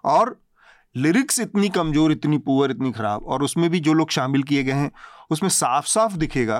और 0.05 0.41
लिरिक्स 0.97 1.41
इतनी 1.41 1.69
कमज़ोर, 1.69 2.13
इतनी 2.13 2.39
पुअर 2.39 2.71
इतनी 2.71 2.93
ख़राब, 2.93 3.25
और 3.25 3.43
उसमें 3.43 3.71
भी 3.71 3.81
जो 3.81 3.93
लोग 3.93 4.11
शामिल 4.11 4.43
किए 4.43 4.63
गए 4.63 4.73
हैं, 4.73 4.91
उसमें 5.31 5.51
साफ़ 5.51 5.87
साफ़ 5.87 6.17
दिखेगा 6.17 6.59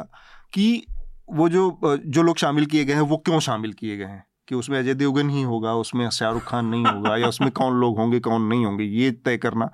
कि 0.53 0.87
वो 1.33 1.49
जो 1.49 1.81
जो 2.07 2.23
लोग 2.23 2.37
शामिल 2.37 2.67
किए 2.67 2.85
गए 2.85 2.95
हैं, 2.95 3.01
वो 3.01 3.17
क्यों 3.17 3.41
शामिल 3.41 3.73
किए 3.73 3.97
गए 3.97 4.05
हैं। 4.05 4.28
कि 4.49 4.55
उसमें 4.55 4.79
अजय 4.79 4.95
देवगन 4.95 5.31
ही 5.31 5.43
होगा, 5.43 5.75
उसमें 5.77 6.09
शाहरुख 6.11 6.45
खान 6.45 6.67
नहीं 6.67 6.85
होगा, 6.85 7.17
या 7.17 7.29
उसमें 7.29 7.51
कौन 7.53 7.81
लोग 7.81 7.99
होंगे, 7.99 8.21
कौन 8.21 8.43
नहीं 8.43 8.65
होंगे, 8.65 8.85
ये 8.85 9.11
तय 9.13 9.37
करना। 9.37 9.71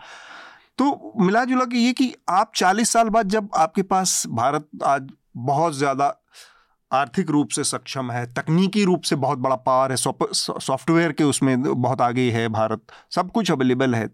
तो 0.79 1.13
मिला 1.21 1.45
जुला 1.45 1.65
के 1.65 1.79
ये 1.79 1.93
कि 1.93 2.13
आप 2.29 2.53
चालीस 2.57 2.93
साल 2.93 3.09
बाद 3.09 3.29
जब 3.29 3.49
आपके 3.57 3.83
पास 3.85 4.23
भारत 4.33 4.69
आज 4.85 5.09
बहुत 5.37 5.75
ज़्यादा 5.75 6.15
आर्थिक 6.91 7.31
रूप 7.31 7.49
से 7.51 7.65
सक्षम 7.65 8.11
है, 8.11 8.27
तकनीकी 8.35 8.85
रूप 8.85 9.03
से 9.03 9.17
बहुत 9.17 9.39
बड़ा 9.39 9.57
पावर 9.59 9.91
है 9.91 9.97
सॉफ्टवेयर 9.97 11.13
के 11.13 11.25
उसमें 11.25 11.63
बहुत 11.63 12.01
आगे 12.01 12.31
है 12.31 12.49
भारत, 12.51 12.83
सब 13.11 13.31
कुछ 13.33 13.51
अवेलेबल 13.51 13.95
है, 13.95 14.07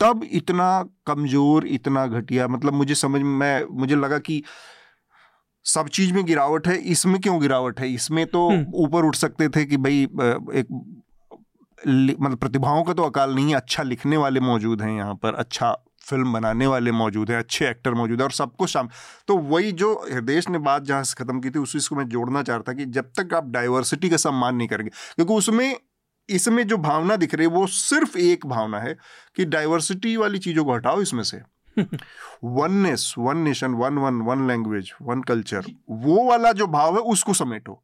तब 0.00 0.24
इतना 0.32 0.68
कमज़ोर, 1.06 1.66
इतना 1.68 2.06
घटिया 2.06 2.48
मतलब 2.48 2.72
मुझे 2.74 2.94
समझ 2.96 3.20
में, 3.22 3.64
मुझे 3.70 3.96
लगा 3.96 4.18
कि 4.20 4.42
सब 5.66 5.88
चीज़ 5.90 6.12
में 6.12 6.24
गिरावट 6.26 6.66
है 6.66 6.76
इसमें 6.90 7.20
क्यों 7.20 7.40
गिरावट 7.40 7.80
है 7.80 7.88
इसमें 7.90 8.26
तो 8.26 8.48
हम्म। 8.48 8.72
ऊपर 8.76 9.04
उठ 9.04 9.16
सकते 9.16 9.48
थे 9.48 9.64
कि 9.64 9.76
भाई 9.78 10.02
एक 10.54 10.66
मतलब 11.78 12.36
प्रतिभाओं 12.36 12.82
का 12.84 12.92
तो 12.92 13.02
अकाल 13.04 13.34
नहीं 13.34 13.48
है 13.48 13.56
अच्छा 13.56 13.82
लिखने 13.84 14.16
वाले 14.16 14.40
मौजूद 14.42 14.82
हैं 14.82 14.96
यहाँ 14.96 15.14
पर 15.16 15.34
अच्छा 15.36 15.72
फ़िल्म 16.02 16.32
बनाने 16.32 16.66
वाले 16.66 16.92
मौजूद 16.92 17.30
हैं 17.30 17.38
अच्छे 17.38 17.66
एक्टर 17.66 17.94
मौजूद 17.94 18.18
हैं 18.18 18.24
और 18.24 18.32
सबको 18.32 18.66
शाम 18.66 18.88
तो 19.28 19.36
वही 19.46 19.72
जो 19.74 19.92
हृदय 20.04 20.40
ने 20.48 20.58
बात 20.60 20.82
जहाँ 20.84 21.02
से 21.04 21.14
ख़त्म 21.14 21.40
की 21.40 21.50
थी 21.50 21.58
उसी 21.58 21.80
को 21.80 21.96
मैं 21.96 22.08
जोड़ना 22.08 22.42
चाहता 22.42 22.72
कि 22.72 22.84
जब 22.92 23.10
तक 23.18 23.34
आप 23.34 23.50
डाइवर्सिटी 23.50 24.08
का 24.08 24.16
सम्मान 24.18 24.56
नहीं 24.56 24.68
करेंगे 24.68 24.90
क्योंकि 24.90 25.34
उसमें 25.34 25.76
इसमें 26.28 26.66
जो 26.66 26.76
भावना 26.78 27.16
दिख 27.16 27.34
रही 27.34 27.46
है 27.46 27.52
वो 27.52 27.66
सिर्फ़ 27.74 28.16
एक 28.20 28.46
भावना 28.46 28.78
है 28.80 28.96
कि 29.36 29.44
डाइवर्सिटी 29.46 30.16
वाली 30.16 30.38
चीज़ों 30.38 30.64
को 30.64 30.74
हटाओ 30.74 31.00
इसमें 31.02 31.22
से 31.22 31.40
oneness 32.44 33.14
one 33.18 33.38
nation 33.38 33.70
one 33.70 33.98
one 33.98 34.20
one 34.22 34.48
language 34.48 34.92
one 35.02 35.22
culture 35.22 35.64
वो 35.90 36.28
वाला 36.28 36.52
जो 36.52 36.66
भाव 36.66 36.94
है 36.94 37.00
उसको 37.00 37.32
समेटो। 37.32 37.82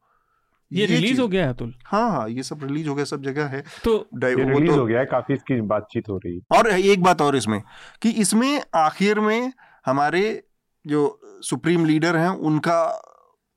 ये, 0.73 0.81
ये 0.81 0.87
रिलीज़ 0.87 1.21
हो 1.21 1.29
गया 1.29 1.45
है 1.45 1.51
अतुल। 1.51 1.75
हाँ 1.85 2.11
हाँ 2.11 2.29
ये 2.29 2.43
सब 2.43 2.61
रिलीज़ 2.63 2.89
हो 2.89 2.95
गया 2.95 3.05
सब 3.05 3.23
जगह 3.23 3.47
है। 3.47 3.65
तो 3.85 4.09
ये 4.25 4.35
रिलीज़ 4.35 4.73
तो, 4.73 4.81
हो 4.81 4.87
गया 4.87 4.99
है 5.01 5.07
काफ़ी 5.07 5.35
इसकी 5.35 5.61
बातचीत 5.61 6.09
हो 6.09 6.17
रही 6.17 6.35
है। 6.35 6.59
और 6.59 6.67
एक 6.69 7.03
बात 7.03 7.23
और 7.23 7.37
इसमें 7.37 7.63
कि 8.03 8.11
इसमें 8.11 8.63
आखिर 8.75 9.21
में 9.21 9.53
हमारे 9.87 10.45
जो 10.87 11.21
सुप्रीम 11.25 11.85
लीडर 11.85 12.17
हैं 12.17 12.29
उनका 12.29 13.11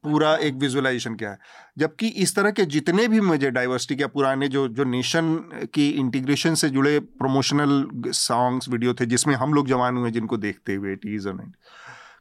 पूरा 0.03 0.35
एक 0.35 0.53
विजुअलाइजेशन 0.53 1.15
क्या 1.15 1.29
है? 1.29 1.39
जबकि 1.77 2.07
इस 2.07 2.35
तरह 2.35 2.51
के 2.51 2.65
जितने 2.65 3.07
भी 3.07 3.21
मुझे 3.21 3.51
डाइवर्सिटी 3.51 3.95
क्या 3.95 4.07
पुराने 4.07 4.47
जो 4.47 4.67
जो 4.67 4.83
नेशन 4.83 5.35
की 5.73 5.89
इंटीग्रेशन 5.89 6.55
से 6.55 6.69
जुड़े 6.69 6.99
प्रमोशनल 6.99 7.87
सॉन्ग्स 8.07 8.69
वीडियो 8.69 8.93
थे 8.93 9.05
जिसमें 9.05 9.35
हम 9.35 9.53
लोग 9.53 9.67
जवान 9.67 9.97
हुए 9.97 10.11
जिनको 10.11 10.37
देखते 10.37 10.75
हुए 10.75 10.91
एटीज 10.91 11.27
और 11.27 11.51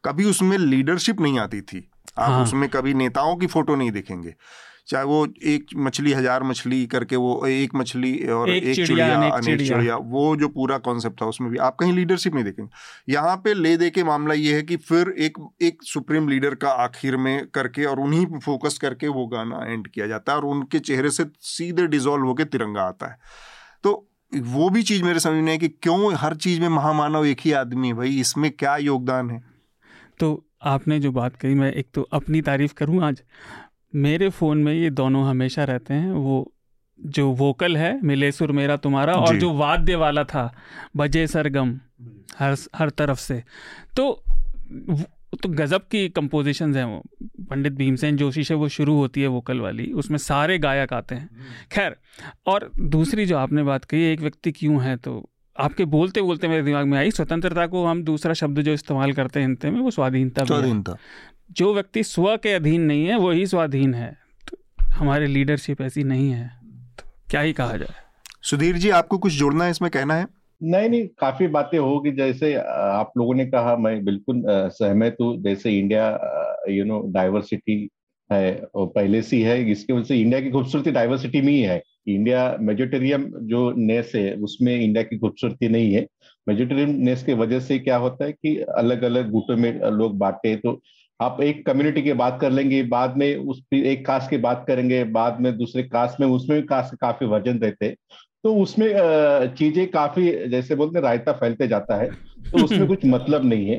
कभी 0.04 0.24
उसमें 0.24 0.58
लीडरशिप 0.58 1.20
नहीं 1.20 1.38
आती 1.38 1.60
थी। 1.60 1.90
आप 2.18 2.30
हाँ। 2.30 2.42
उसमें 2.42 2.68
कभी 2.68 2.94
नेताओं 2.94 3.36
की 3.36 3.46
फ़ोटो 3.46 3.76
नहीं 3.76 3.90
देखेंगे। 3.90 4.34
चाहे 4.88 5.04
वो 5.04 5.26
एक 5.44 5.66
मछली 5.76 6.12
हज़ार 6.12 6.42
मछली 6.42 6.84
करके 6.86 7.16
वो 7.16 7.46
एक 7.46 7.74
मछली 7.74 8.12
और 8.28 8.50
एक, 8.50 8.64
एक 8.64 8.76
चिड़िया 8.76 9.20
अनेक 9.30 9.60
चिड़िया। 9.60 9.96
वो 9.96 10.24
जो 10.36 10.48
पूरा 10.48 10.78
कॉन्सेप्ट 10.78 11.20
था 11.22 11.26
उसमें 11.26 11.50
भी। 11.50 11.58
आप 11.58 11.76
कहीं 11.80 11.92
लीडरशिप 11.92 12.34
नहीं 12.34 12.44
देखेंगे। 12.44 13.12
यहाँ 13.12 13.36
पे 13.36 13.54
ले 13.54 13.76
दे 13.76 13.90
के 13.90 14.04
मामला 14.04 14.34
ये 14.34 14.54
है 14.54 14.62
कि 14.62 14.76
फिर 14.76 15.14
एक 15.18 15.38
एक 15.62 15.82
सुप्रीम 15.82 16.28
लीडर 16.28 16.54
का 16.54 16.70
आखिर 16.84 17.16
में 17.16 17.46
करके 17.46 17.84
और 17.84 18.00
उन्हीं 18.00 18.24
पे 18.26 18.38
फोकस 18.38 18.78
करके 18.78 19.08
वो 19.08 19.26
गाना 19.26 19.64
एंड 19.64 19.88
किया 19.88 20.06
जाता 20.06 20.32
है 20.32 20.38
और 20.38 20.44
उनके 20.46 20.78
चेहरे 20.80 21.10
से 21.10 21.26
सीधे 21.40 21.86
डिजोल्व 21.86 22.26
होकर 22.26 22.44
तिरंगा 22.46 22.82
आता 22.82 23.10
है। 23.10 23.18
तो 23.84 24.06
वो 24.32 24.68
भी 24.70 24.82
चीज़ 24.82 25.02
मेरे 25.02 25.20
समझ 25.20 25.42
में 25.44 25.52
है 25.52 25.58
कि 25.58 25.68
क्यों 25.68 26.14
हर 26.14 26.34
चीज़ 26.36 26.60
में 26.60 26.68
महामानव 26.68 27.26
एक 27.26 27.40
ही 27.40 27.52
आदमी 27.52 27.88
है 27.88 27.94
भाई? 27.94 28.18
इसमें 28.20 28.50
क्या 28.50 28.76
योगदान 28.76 29.30
है? 29.30 29.42
तो 30.20 30.44
आपने 30.62 30.98
जो 31.00 31.12
बात 31.12 31.36
कही 31.36 31.54
मैं 31.54 31.72
एक 31.72 31.88
तो 31.94 32.02
अपनी 32.12 32.40
तारीफ़ 32.42 32.74
करूँ 32.74 33.02
आज 33.04 33.22
मेरे 33.96 34.28
फ़ोन 34.28 34.58
में 34.58 34.72
ये 34.72 34.90
दोनों 34.90 35.24
हमेशा 35.26 35.64
रहते 35.64 35.94
हैं। 35.94 36.12
वो 36.12 36.52
जो 36.98 37.30
वोकल 37.30 37.76
है 37.76 38.00
मिले 38.02 38.32
सुर 38.32 38.52
मेरा 38.52 38.76
तुम्हारा 38.76 39.14
और 39.14 39.36
जो। 39.36 39.52
वाद्य 39.52 39.94
वाला 39.94 40.24
था 40.24 40.54
बजे 40.96 41.26
सरगम 41.26 41.80
हर 42.38 42.56
हर 42.76 42.90
तरफ़ 42.90 43.18
से। 43.18 43.42
तो 43.96 44.22
तो 45.42 45.48
गज़ब 45.48 45.80
की 45.80 46.08
कंपोजिशन 46.08 46.74
हैं 46.74 46.84
वो। 46.84 47.02
पंडित 47.50 47.72
भीमसेन 47.72 48.16
जोशी 48.16 48.44
से 48.44 48.54
वो 48.54 48.68
शुरू 48.68 48.94
होती 48.96 49.22
है 49.22 49.26
वोकल 49.26 49.60
वाली। 49.60 49.92
उसमें 49.92 50.18
सारे 50.18 50.58
गायक 50.58 50.92
आते 50.92 51.14
हैं। 51.14 51.28
खैर 51.72 51.96
और 52.46 52.70
दूसरी 52.80 53.26
जो 53.26 53.38
आपने 53.38 53.62
बात 53.62 53.84
कही 53.84 54.02
एक 54.02 54.20
व्यक्ति 54.20 54.52
क्यों 54.52 54.82
है 54.82 54.96
तो 54.96 55.30
आपके 55.56 55.84
बोलते 55.84 56.22
बोलते 56.22 56.48
मेरे 56.48 56.62
दिमाग 56.62 56.86
में 56.86 56.98
आई 56.98 57.10
स्वतंत्रता 57.10 57.66
को 57.66 57.84
हम 57.86 58.02
दूसरा 58.04 58.32
शब्द 58.32 58.60
जो 58.60 58.72
इस्तेमाल 58.72 59.12
करते 59.12 59.40
हैं 59.40 59.46
हिंदी 59.46 59.70
में 59.70 59.80
वो 59.80 59.90
स्वाधीनता 59.90 60.44
स्वाधीनता। 60.44 60.96
जो 61.50 61.72
व्यक्ति 61.74 62.02
स्व 62.04 62.36
के 62.36 62.52
अधीन 62.52 62.82
नहीं 62.82 63.06
है 63.06 63.16
वही 63.18 63.46
स्वाधीन 63.46 63.94
है। 63.94 64.16
तो 64.48 64.56
हमारी 64.92 65.26
लीडरशिप 65.26 65.80
ऐसी 65.82 66.04
नहीं 66.04 66.30
है। 66.30 66.48
तो 66.98 67.04
क्या 67.30 67.40
ही 67.40 67.52
कहा 67.52 67.76
जाए? 67.76 67.94
सुधीर 68.42 68.76
जी 68.76 68.90
आपको 68.90 69.18
कुछ 69.18 69.32
जोड़ना 69.32 69.64
है 69.64 69.70
इसमें 69.70 69.90
कहना 69.90 70.14
है? 70.14 70.26
नहीं 70.60 70.88
नहीं 70.88 71.06
काफ़ी 71.18 71.46
बातें 71.46 71.78
होगी। 71.78 72.10
जैसे 72.10 72.54
आप 72.54 73.12
लोगों 73.18 73.34
ने 73.34 73.46
कहा 73.46 73.76
मैं 73.76 74.04
बिल्कुल 74.04 74.42
सहमत 74.48 75.16
हूँ। 75.20 75.36
जैसे 75.42 75.78
इंडिया 75.78 76.06
यू 76.70 76.84
नो 76.84 77.00
डाइवर्सिटी 77.14 77.88
है 78.30 78.56
और 78.74 78.86
पहले 78.86 79.22
से 79.22 79.42
है 79.44 79.70
इसके 79.70 79.92
वजह 79.92 80.04
से 80.04 80.16
इंडिया 80.16 80.40
की 80.40 80.50
खूबसूरती 80.50 80.90
डाइवर्सिटी 80.90 81.40
में 81.40 81.52
ही 81.52 81.60
है। 81.60 81.82
इंडिया 82.08 82.56
मेजोटेरियम 82.60 83.24
जो 83.42 83.70
नेस 83.76 84.12
है 84.14 84.32
उसमें 84.34 84.74
इंडिया 84.74 85.02
की 85.02 85.18
खूबसूरती 85.18 85.68
नहीं 85.68 85.92
है। 85.94 86.06
मेजोटेरियम 86.46 86.90
नेस 87.00 87.22
की 87.22 87.34
वजह 87.34 87.60
से 87.60 87.78
क्या 87.78 87.96
होता 87.96 88.24
है 88.24 88.32
कि 88.32 88.56
अलग 88.76 89.02
अलग 89.02 89.30
गुटों 89.30 89.56
में 89.56 89.80
लोग 89.92 90.18
बांटे 90.18 90.54
तो 90.56 90.80
आप 91.20 91.40
एक 91.40 91.66
कम्युनिटी 91.66 92.02
की 92.02 92.12
बात 92.12 92.38
कर 92.40 92.50
लेंगे 92.50 92.82
बाद 92.82 93.16
में 93.16 93.36
उस 93.36 93.62
एक 93.74 94.06
कास्ट 94.06 94.30
की 94.30 94.36
बात 94.36 94.64
करेंगे 94.68 95.04
बाद 95.04 95.40
में 95.40 95.56
दूसरे 95.58 95.82
कास्ट 95.82 96.20
में 96.20 96.26
उसमें 96.26 96.60
भी 96.60 96.66
कास्ट 96.66 96.94
काफ़ी 96.94 97.26
वर्जन 97.26 97.58
रहते 97.58 97.96
तो 98.44 98.54
उसमें 98.56 98.94
चीज़ें 99.54 99.90
काफ़ी 99.90 100.48
जैसे 100.48 100.74
बोलते 100.74 101.00
रायता 101.00 101.32
फैलते 101.32 101.68
जाता 101.68 101.96
है 101.96 102.10
तो 102.52 102.64
उसमें 102.64 102.86
कुछ 102.88 102.98
मतलब 103.04 103.44
नहीं 103.44 103.66
है। 103.66 103.78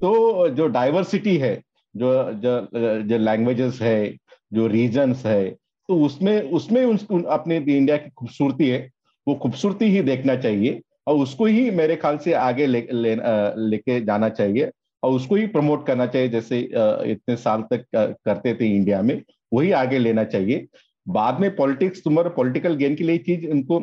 तो 0.00 0.48
जो 0.48 0.66
डाइवर्सिटी 0.66 1.36
है 1.36 1.62
जो 1.96 2.32
जो 2.32 2.68
जो 3.02 3.18
लैंग्वेजेस 3.18 3.78
है 3.82 4.16
जो 4.52 4.66
रीजन्स 4.66 5.26
है 5.26 5.50
तो 5.88 6.04
उसमें 6.04 6.42
उसमें 6.42 6.84
उन, 6.84 7.22
अपने 7.22 7.56
इंडिया 7.56 7.96
की 7.96 8.10
खूबसूरती 8.10 8.68
है 8.68 8.90
वो 9.28 9.34
खूबसूरती 9.34 9.84
ही 9.84 10.02
देखना 10.02 10.36
चाहिए 10.36 10.80
और 11.06 11.16
उसको 11.16 11.44
ही 11.44 11.70
मेरे 11.70 11.96
ख्याल 11.96 12.18
से 12.18 12.32
आगे 12.32 12.66
ले, 12.66 12.88
ले, 12.92 13.16
लेके 13.70 14.00
जाना 14.00 14.28
चाहिए। 14.28 14.70
और 15.06 15.12
उसको 15.12 15.34
ही 15.36 15.46
प्रमोट 15.46 15.86
करना 15.86 16.06
चाहिए, 16.06 16.28
जैसे 16.28 16.58
इतने 16.60 17.36
साल 17.36 17.62
तक 17.72 17.84
करते 17.94 18.54
थे 18.54 18.74
इंडिया 18.76 19.00
में, 19.02 19.22
वही 19.54 19.70
आगे 19.80 19.98
लेना 19.98 20.24
चाहिए। 20.26 20.66
बाद 21.06 21.40
में 21.40 21.54
पॉलिटिक्स 21.56 22.02
तुम्हारे 22.04 22.30
पॉलिटिकल 22.36 22.74
गेन 22.76 22.94
के 22.94 23.04
लिए 23.04 23.18
चीज़ 23.26 23.46
उनको 23.48 23.78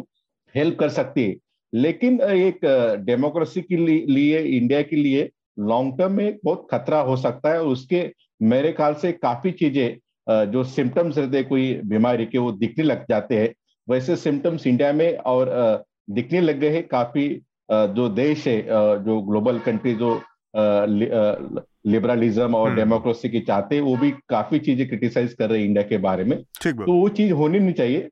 हेल्प 0.55 0.77
कर 0.79 0.89
सकती 0.91 1.23
है। 1.23 1.35
लेकिन 1.73 2.19
एक 2.21 2.59
डेमोक्रेसी 3.05 3.61
के 3.61 3.77
लिए 3.77 4.39
इंडिया 4.39 4.81
के 4.81 4.95
लिए 4.95 5.29
लॉन्ग 5.61 5.97
टर्म 5.99 6.11
में 6.13 6.37
बहुत 6.45 6.67
खतरा 6.71 6.99
हो 7.01 7.15
सकता 7.17 7.51
है। 7.51 7.61
और 7.61 7.67
उसके, 7.67 8.09
मेरे 8.41 8.71
ख्याल 8.71 8.93
से 9.01 9.11
काफ़ी 9.13 9.51
चीज़ें 9.53 10.51
जो 10.51 10.63
सिम्टम्स 10.65 11.17
रहते 11.17 11.43
कोई 11.43 11.73
बीमारी 11.85 12.25
के, 12.25 12.37
वो 12.37 12.51
दिखने 12.53 12.83
लग 12.83 13.05
जाते 13.09 13.37
हैं। 13.37 13.53
वैसे 13.87 14.15
सिम्टम्स 14.17 14.67
इंडिया 14.67 14.91
में 14.93 15.17
और 15.17 15.83
दिखने 16.09 16.41
लग 16.41 16.59
गए 16.59 16.69
हैं 16.69 16.87
काफ़ी 16.87 17.27
जो 17.71 18.07
देश 18.11 18.47
है 18.47 18.61
जो 19.03 19.21
ग्लोबल 19.21 19.59
कंट्री 19.59 19.93
जो 19.95 20.15
लिबरलिज्म 20.55 22.55
और 22.55 22.75
डेमोक्रेसी 22.75 23.27
हम्म। 23.27 23.31
की 23.31 23.39
चाहते 23.45 23.79
वो 23.81 23.95
भी 23.97 24.11
काफ़ी 24.29 24.59
चीज़ें 24.59 24.87
क्रिटिसाइज 24.87 25.33
कर 25.33 25.49
रहे 25.49 25.59
हैं 25.59 25.67
इंडिया 25.67 25.83
के 25.83 25.97
बारे 25.99 26.23
में। 26.23 26.37
तो 26.63 26.91
वो 26.91 27.07
चीज़ 27.11 27.31
होनी 27.33 27.59
नहीं 27.59 27.73
चाहिए। 27.73 28.09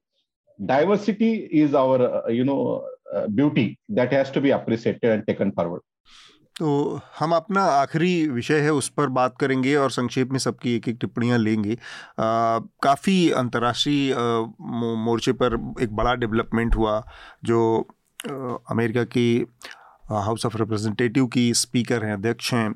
Diversity 0.59 1.31
is 1.61 1.75
our 1.75 2.23
you 2.31 2.43
know 2.43 2.55
beauty 3.29 3.65
that 3.91 4.13
has 4.13 4.33
to 4.33 4.41
be 4.41 4.49
appreciated 4.51 5.11
and 5.11 5.23
taken 5.23 5.51
forward 5.57 5.81
तो 6.55 6.99
हम 7.19 7.31
अपना 7.35 7.63
आखिरी 7.63 8.27
विषय 8.27 8.59
है 8.59 8.73
उस 8.73 8.89
पर 8.89 9.07
बात 9.09 9.37
करेंगे 9.39 9.75
और 9.75 9.91
संक्षेप 9.91 10.31
में 10.31 10.39
सबकी 10.39 10.75
एक 10.75 10.87
एक 10.89 10.97
टिप्पणियाँ 11.01 11.37
लेंगे। 11.39 11.77
काफ़ी 12.19 13.31
अंतर्राष्ट्रीय 13.31 14.13
मोर्चे 15.05 15.33
पर 15.33 15.53
एक 15.81 15.95
बड़ा 15.95 16.13
डेवलपमेंट 16.15 16.75
हुआ 16.75 17.03
जो 17.43 17.87
अमेरिका 18.71 19.03
की 19.15 19.45
हाउस 20.11 20.45
ऑफ़ 20.45 20.57
रिप्रेजेंटेटिव 20.57 21.25
की 21.25 21.53
स्पीकर 21.53 22.05
हैं, 22.05 22.13
अध्यक्ष 22.13 22.53
हैं 22.53 22.75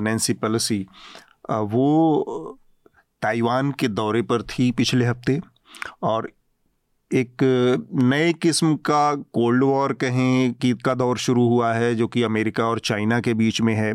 नैन्सी 0.00 0.32
पेलोसी 0.32 0.86
वो 1.50 2.58
ताइवान 3.22 3.72
के 3.72 3.88
दौरे 3.88 4.22
पर 4.22 4.42
थी 4.42 4.70
पिछले 4.70 5.04
हफ़्ते 5.04 5.40
और 6.02 6.30
एक 7.14 7.42
नए 7.94 8.32
किस्म 8.32 8.74
का 8.76 9.14
कोल्ड 9.14 9.64
वॉर 9.64 9.92
कहें 9.92 10.54
कि 10.54 10.72
का 10.84 10.94
दौर 10.94 11.18
शुरू 11.18 11.48
हुआ 11.48 11.72
है 11.72 11.94
जो 11.94 12.08
कि 12.08 12.22
अमेरिका 12.22 12.64
और 12.64 12.78
चाइना 12.78 13.20
के 13.20 13.34
बीच 13.34 13.60
में 13.60 13.74
है 13.74 13.94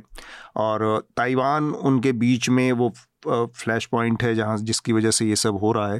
और 0.56 1.08
ताइवान 1.18 1.64
उनके 1.64 2.12
बीच 2.12 2.50
में 2.50 2.72
वो 2.72 2.94
फ्लैश 3.28 3.86
पॉइंट 3.86 4.24
है 4.24 4.36
जहाँ 4.36 4.58
जिसकी 4.58 4.94
वजह 4.94 5.12
से 5.12 5.26
ये 5.26 5.36
सब 5.36 5.56
हो 5.56 5.72
रहा 5.72 5.94
है। 5.94 6.00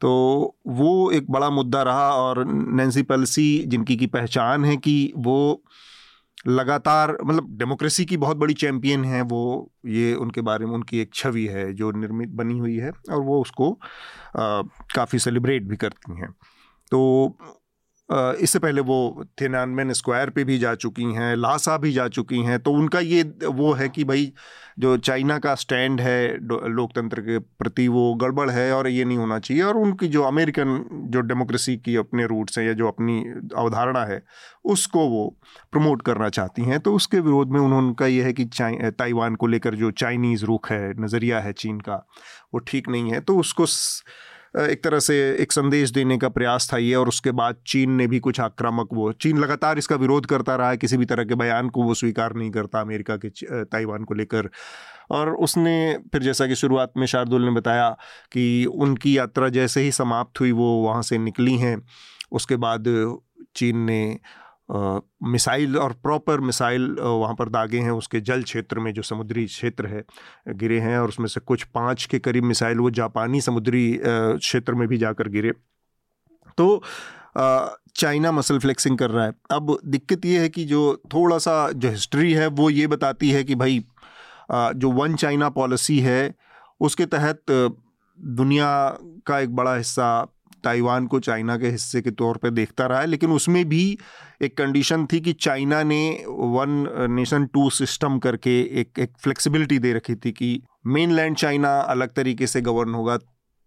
तो 0.00 0.10
वो 0.66 1.10
एक 1.10 1.30
बड़ा 1.30 1.50
मुद्दा 1.50 1.82
रहा 1.82 2.10
और 2.10 2.44
नैन्सी 2.44 3.02
पेलोसी 3.02 3.64
जिनकी 3.66 3.96
की 3.96 4.06
पहचान 4.06 4.64
है 4.64 4.76
कि 4.76 5.12
वो 5.16 5.62
लगातार 6.44 7.16
मतलब 7.24 7.56
डेमोक्रेसी 7.58 8.04
की 8.04 8.16
बहुत 8.16 8.36
बड़ी 8.36 8.54
चैम्पियन 8.54 9.04
है 9.04 9.22
वो, 9.22 9.70
ये 9.86 10.14
उनके 10.14 10.40
बारे 10.40 10.66
में, 10.66 10.72
उनकी 10.72 11.00
एक 11.00 11.14
छवि 11.14 11.46
है 11.46 11.72
जो 11.74 11.90
निर्मित, 11.92 12.28
बनी 12.30 12.58
हुई 12.58 12.76
है 12.76 12.90
और 12.90 13.22
वो 13.22 13.40
उसको 13.40 13.72
काफ़ी 14.36 15.18
सेलिब्रेट 15.18 15.62
भी 15.62 15.76
करती 15.76 16.16
हैं। 16.16 16.30
तो 16.92 17.36
इससे 18.12 18.58
पहले 18.58 18.80
वो 18.80 19.24
थिनानमेन 19.40 19.92
स्क्वायर 19.92 20.30
पे 20.30 20.44
भी 20.44 20.58
जा 20.58 20.74
चुकी 20.74 21.04
हैं, 21.14 21.34
लासा 21.36 21.76
भी 21.76 21.92
जा 21.92 22.06
चुकी 22.08 22.42
हैं 22.42 22.58
तो 22.58 22.72
उनका 22.72 23.00
ये 23.00 23.22
वो 23.44 23.72
है 23.72 23.88
कि 23.88 24.04
भाई 24.04 24.32
जो 24.78 24.96
चाइना 24.96 25.38
का 25.38 25.54
स्टैंड 25.54 26.00
है 26.00 26.26
लोकतंत्र 26.68 27.20
के 27.20 27.38
प्रति 27.38 27.86
वो 27.88 28.14
गड़बड़ 28.14 28.48
है 28.50 28.72
और 28.72 28.88
ये 28.88 29.04
नहीं 29.04 29.18
होना 29.18 29.38
चाहिए 29.38 29.62
और 29.62 29.76
उनकी 29.76 30.08
जो 30.08 30.22
अमेरिकन 30.22 30.84
जो 31.12 31.20
डेमोक्रेसी 31.20 31.76
की 31.76 31.96
अपने 31.96 32.26
रूट्स 32.26 32.58
हैं 32.58 32.66
या 32.66 32.72
जो 32.72 32.88
अपनी 32.88 33.18
अवधारणा 33.56 34.04
है, 34.04 34.22
उसको 34.64 35.06
वो 35.08 35.26
प्रमोट 35.72 36.02
करना 36.02 36.28
चाहती 36.28 36.62
हैं 36.62 36.80
तो 36.80 36.94
उसके 36.94 37.20
विरोध 37.20 37.52
में 37.52 37.60
उन्होंने 37.60 38.10
ये 38.12 38.22
है 38.22 38.32
कि 38.32 38.44
ताइवान 38.98 39.34
को 39.34 39.46
लेकर 39.46 39.74
जो 39.74 39.90
चाइनीज़ 39.90 40.44
रुख 40.44 40.70
है, 40.72 40.92
नज़रिया 41.00 41.40
है 41.40 41.52
चीन 41.52 41.80
का, 41.80 42.06
वो 42.54 42.58
ठीक 42.60 42.88
नहीं 42.88 43.12
है 43.12 43.20
तो 43.20 43.38
उसको 43.38 43.66
एक 44.54 44.82
तरह 44.84 44.98
से 44.98 45.16
एक 45.40 45.52
संदेश 45.52 45.90
देने 45.90 46.16
का 46.18 46.28
प्रयास 46.28 46.68
था 46.72 46.76
ये, 46.76 46.94
और 46.94 47.08
उसके 47.08 47.30
बाद 47.32 47.56
चीन 47.66 47.90
ने 47.90 48.06
भी 48.06 48.18
कुछ 48.18 48.40
आक्रामक 48.40 48.88
वो, 48.92 49.10
चीन 49.12 49.38
लगातार 49.38 49.78
इसका 49.78 49.96
विरोध 49.96 50.26
करता 50.26 50.56
रहा 50.56 50.70
है, 50.70 50.76
किसी 50.76 50.96
भी 50.96 51.04
तरह 51.04 51.24
के 51.24 51.34
बयान 51.34 51.68
को 51.68 51.82
वो 51.82 51.94
स्वीकार 51.94 52.34
नहीं 52.34 52.50
करता 52.50 52.80
अमेरिका 52.80 53.16
के 53.16 53.28
ताइवान 53.64 54.04
को 54.04 54.14
लेकर। 54.14 54.48
और 55.10 55.30
उसने 55.36 55.98
फिर 56.12 56.22
जैसा 56.22 56.46
कि 56.46 56.54
शुरुआत 56.54 56.92
में 56.96 57.06
शार्दुल 57.06 57.44
ने 57.44 57.50
बताया 57.50 57.88
कि 58.32 58.64
उनकी 58.66 59.16
यात्रा 59.18 59.48
जैसे 59.48 59.80
ही 59.80 59.92
समाप्त 59.92 60.40
हुई, 60.40 60.52
वो 60.52 60.74
वहाँ 60.82 61.02
से 61.02 61.18
निकली 61.18 61.56
हैं। 61.56 61.76
उसके 62.32 62.56
बाद 62.56 62.84
चीन 63.56 63.78
ने 63.78 64.18
मिसाइल 64.70 65.76
और 65.78 65.92
प्रॉपर 66.02 66.40
मिसाइल 66.40 66.90
वहाँ 67.00 67.34
पर 67.34 67.48
दागे 67.48 67.78
हैं, 67.78 67.90
उसके 67.90 68.20
जल 68.20 68.42
क्षेत्र 68.42 68.80
में 68.80 68.92
जो 68.94 69.02
समुद्री 69.02 69.44
क्षेत्र 69.46 69.86
है, 69.86 70.04
गिरे 70.48 70.78
हैं 70.80 70.98
और 70.98 71.08
उसमें 71.08 71.26
से 71.26 71.40
कुछ 71.40 71.64
पाँच 71.74 72.04
के 72.04 72.18
करीब 72.18 72.44
मिसाइल 72.44 72.78
वो 72.78 72.90
जापानी 72.92 73.40
समुद्री 73.40 74.00
क्षेत्र 74.02 74.74
में 74.74 74.86
भी 74.88 74.98
जाकर 74.98 75.28
गिरे। 75.28 75.52
तो 76.58 76.82
चाइना 77.96 78.32
मसल 78.32 78.58
फ्लेक्सिंग 78.58 78.98
कर 78.98 79.10
रहा 79.10 79.24
है। 79.24 79.32
अब 79.50 79.78
दिक्कत 79.86 80.24
ये 80.26 80.40
है 80.40 80.48
कि 80.48 80.64
जो 80.64 81.00
थोड़ा 81.14 81.38
सा 81.38 81.70
जो 81.70 81.88
हिस्ट्री 81.90 82.32
है, 82.32 82.46
वो 82.46 82.70
ये 82.70 82.86
बताती 82.86 83.30
है 83.30 83.44
कि 83.44 83.54
भाई 83.54 83.84
जो 84.52 84.90
वन 84.92 85.14
चाइना 85.16 85.48
पॉलिसी 85.50 85.98
है, 86.00 86.34
उसके 86.80 87.06
तहत 87.06 87.42
दुनिया 88.18 88.68
का 89.26 89.38
एक 89.38 89.54
बड़ा 89.56 89.74
हिस्सा 89.74 90.26
ताइवान 90.64 91.06
को 91.06 91.20
चाइना 91.20 91.56
के 91.56 91.68
हिस्से 91.68 92.00
के 92.02 92.10
तौर 92.12 92.36
पे 92.36 92.50
देखता 92.50 92.86
रहा 92.86 93.00
है, 93.00 93.06
लेकिन 93.06 93.32
उसमें 93.32 93.64
भी 93.68 93.98
एक 94.42 94.56
कंडीशन 94.58 95.06
थी 95.06 95.20
कि 95.20 95.32
चाइना 95.32 95.82
ने 95.82 96.02
वन 96.28 96.86
नेशन 97.10 97.46
टू 97.46 97.68
सिस्टम 97.70 98.18
करके 98.18 98.60
एक 98.80 98.98
एक 98.98 99.12
फ्लेक्सिबिलिटी 99.22 99.78
दे 99.78 99.92
रखी 99.92 100.14
थी 100.14 100.32
कि 100.32 100.60
मेन 100.86 101.12
लैंड 101.12 101.36
चाइना 101.36 101.78
अलग 101.78 102.12
तरीके 102.12 102.46
से 102.46 102.60
गवर्न 102.60 102.94
होगा, 102.94 103.16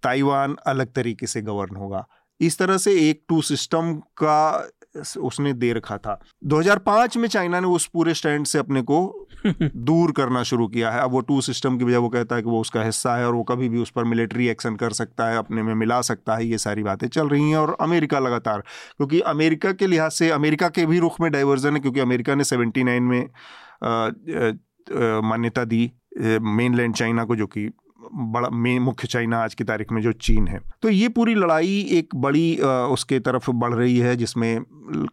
ताइवान 0.03 0.55
अलग 0.67 0.93
तरीके 0.93 1.27
से 1.27 1.41
गवर्न 1.41 1.75
होगा। 1.75 2.05
इस 2.39 2.57
तरह 2.57 2.77
से 2.77 2.93
एक 3.09 3.23
टू 3.29 3.41
सिस्टम 3.41 3.93
का 4.17 4.69
उसने 5.17 5.53
दे 5.53 5.73
रखा 5.73 5.97
था। 5.97 6.21
2005 6.45 7.17
में 7.17 7.27
चाइना 7.27 7.59
ने 7.59 7.67
उस 7.67 7.85
पूरे 7.85 8.13
स्टैंड 8.13 8.45
से 8.45 8.59
अपने 8.59 8.81
को 8.81 9.27
दूर 9.75 10.11
करना 10.11 10.43
शुरू 10.43 10.67
किया 10.67 10.91
है। 10.91 11.01
अब 11.01 11.11
वो 11.11 11.21
टू 11.21 11.41
सिस्टम 11.41 11.77
की 11.77 11.85
वजह 11.85 11.97
वो 11.97 12.09
कहता 12.09 12.35
है 12.35 12.41
कि 12.41 12.49
वो 12.49 12.61
उसका 12.61 12.83
हिस्सा 12.83 13.15
है 13.15 13.27
और 13.27 13.35
वो 13.35 13.43
कभी 13.43 13.69
भी 13.69 13.77
उस 13.77 13.89
पर 13.89 14.03
मिलिट्री 14.03 14.47
एक्शन 14.47 14.75
कर 14.75 14.91
सकता 14.91 15.27
है 15.27 15.37
अपने 15.37 15.63
में 15.63 15.75
मिला 15.75 16.01
सकता 16.01 16.35
है 16.35 16.45
ये 16.45 16.57
सारी 16.57 16.83
बातें 16.83 17.07
चल 17.07 17.27
रही 17.27 17.49
हैं 17.49 17.57
और 17.57 17.77
अमेरिका 17.81 18.19
लगातार 18.19 18.59
क्योंकि 18.97 19.19
अमेरिका 19.19 19.71
के 19.71 19.87
लिहाज 19.87 20.11
से 20.11 20.29
अमेरिका 20.29 20.69
के 20.69 20.85
भी 20.85 20.99
रुख 20.99 21.21
में 21.21 21.31
डाइवर्जन 21.31 21.73
है 21.73 21.79
क्योंकि 21.79 21.99
अमेरिका 21.99 22.35
ने 22.35 22.43
सेवेंटी 22.43 22.83
में 22.83 23.29
मान्यता 25.29 25.63
दी 25.63 25.91
मेन 26.41 26.91
चाइना 26.91 27.23
को 27.23 27.35
जो 27.35 27.47
कि 27.47 27.69
बड़ा 28.13 28.49
मेन 28.49 28.81
मुख्य 28.81 29.07
चाइना 29.07 29.37
आज 29.37 29.53
की 29.53 29.63
तारीख 29.63 29.91
में 29.91 30.01
जो 30.01 30.11
चीन 30.11 30.47
है। 30.47 30.59
तो 30.81 30.89
ये 30.89 31.07
पूरी 31.09 31.35
लड़ाई 31.35 31.79
एक 31.91 32.15
बड़ी 32.15 32.55
उसके 32.91 33.19
तरफ़ 33.19 33.49
बढ़ 33.51 33.73
रही 33.73 33.97
है, 33.97 34.15
जिसमें 34.15 34.63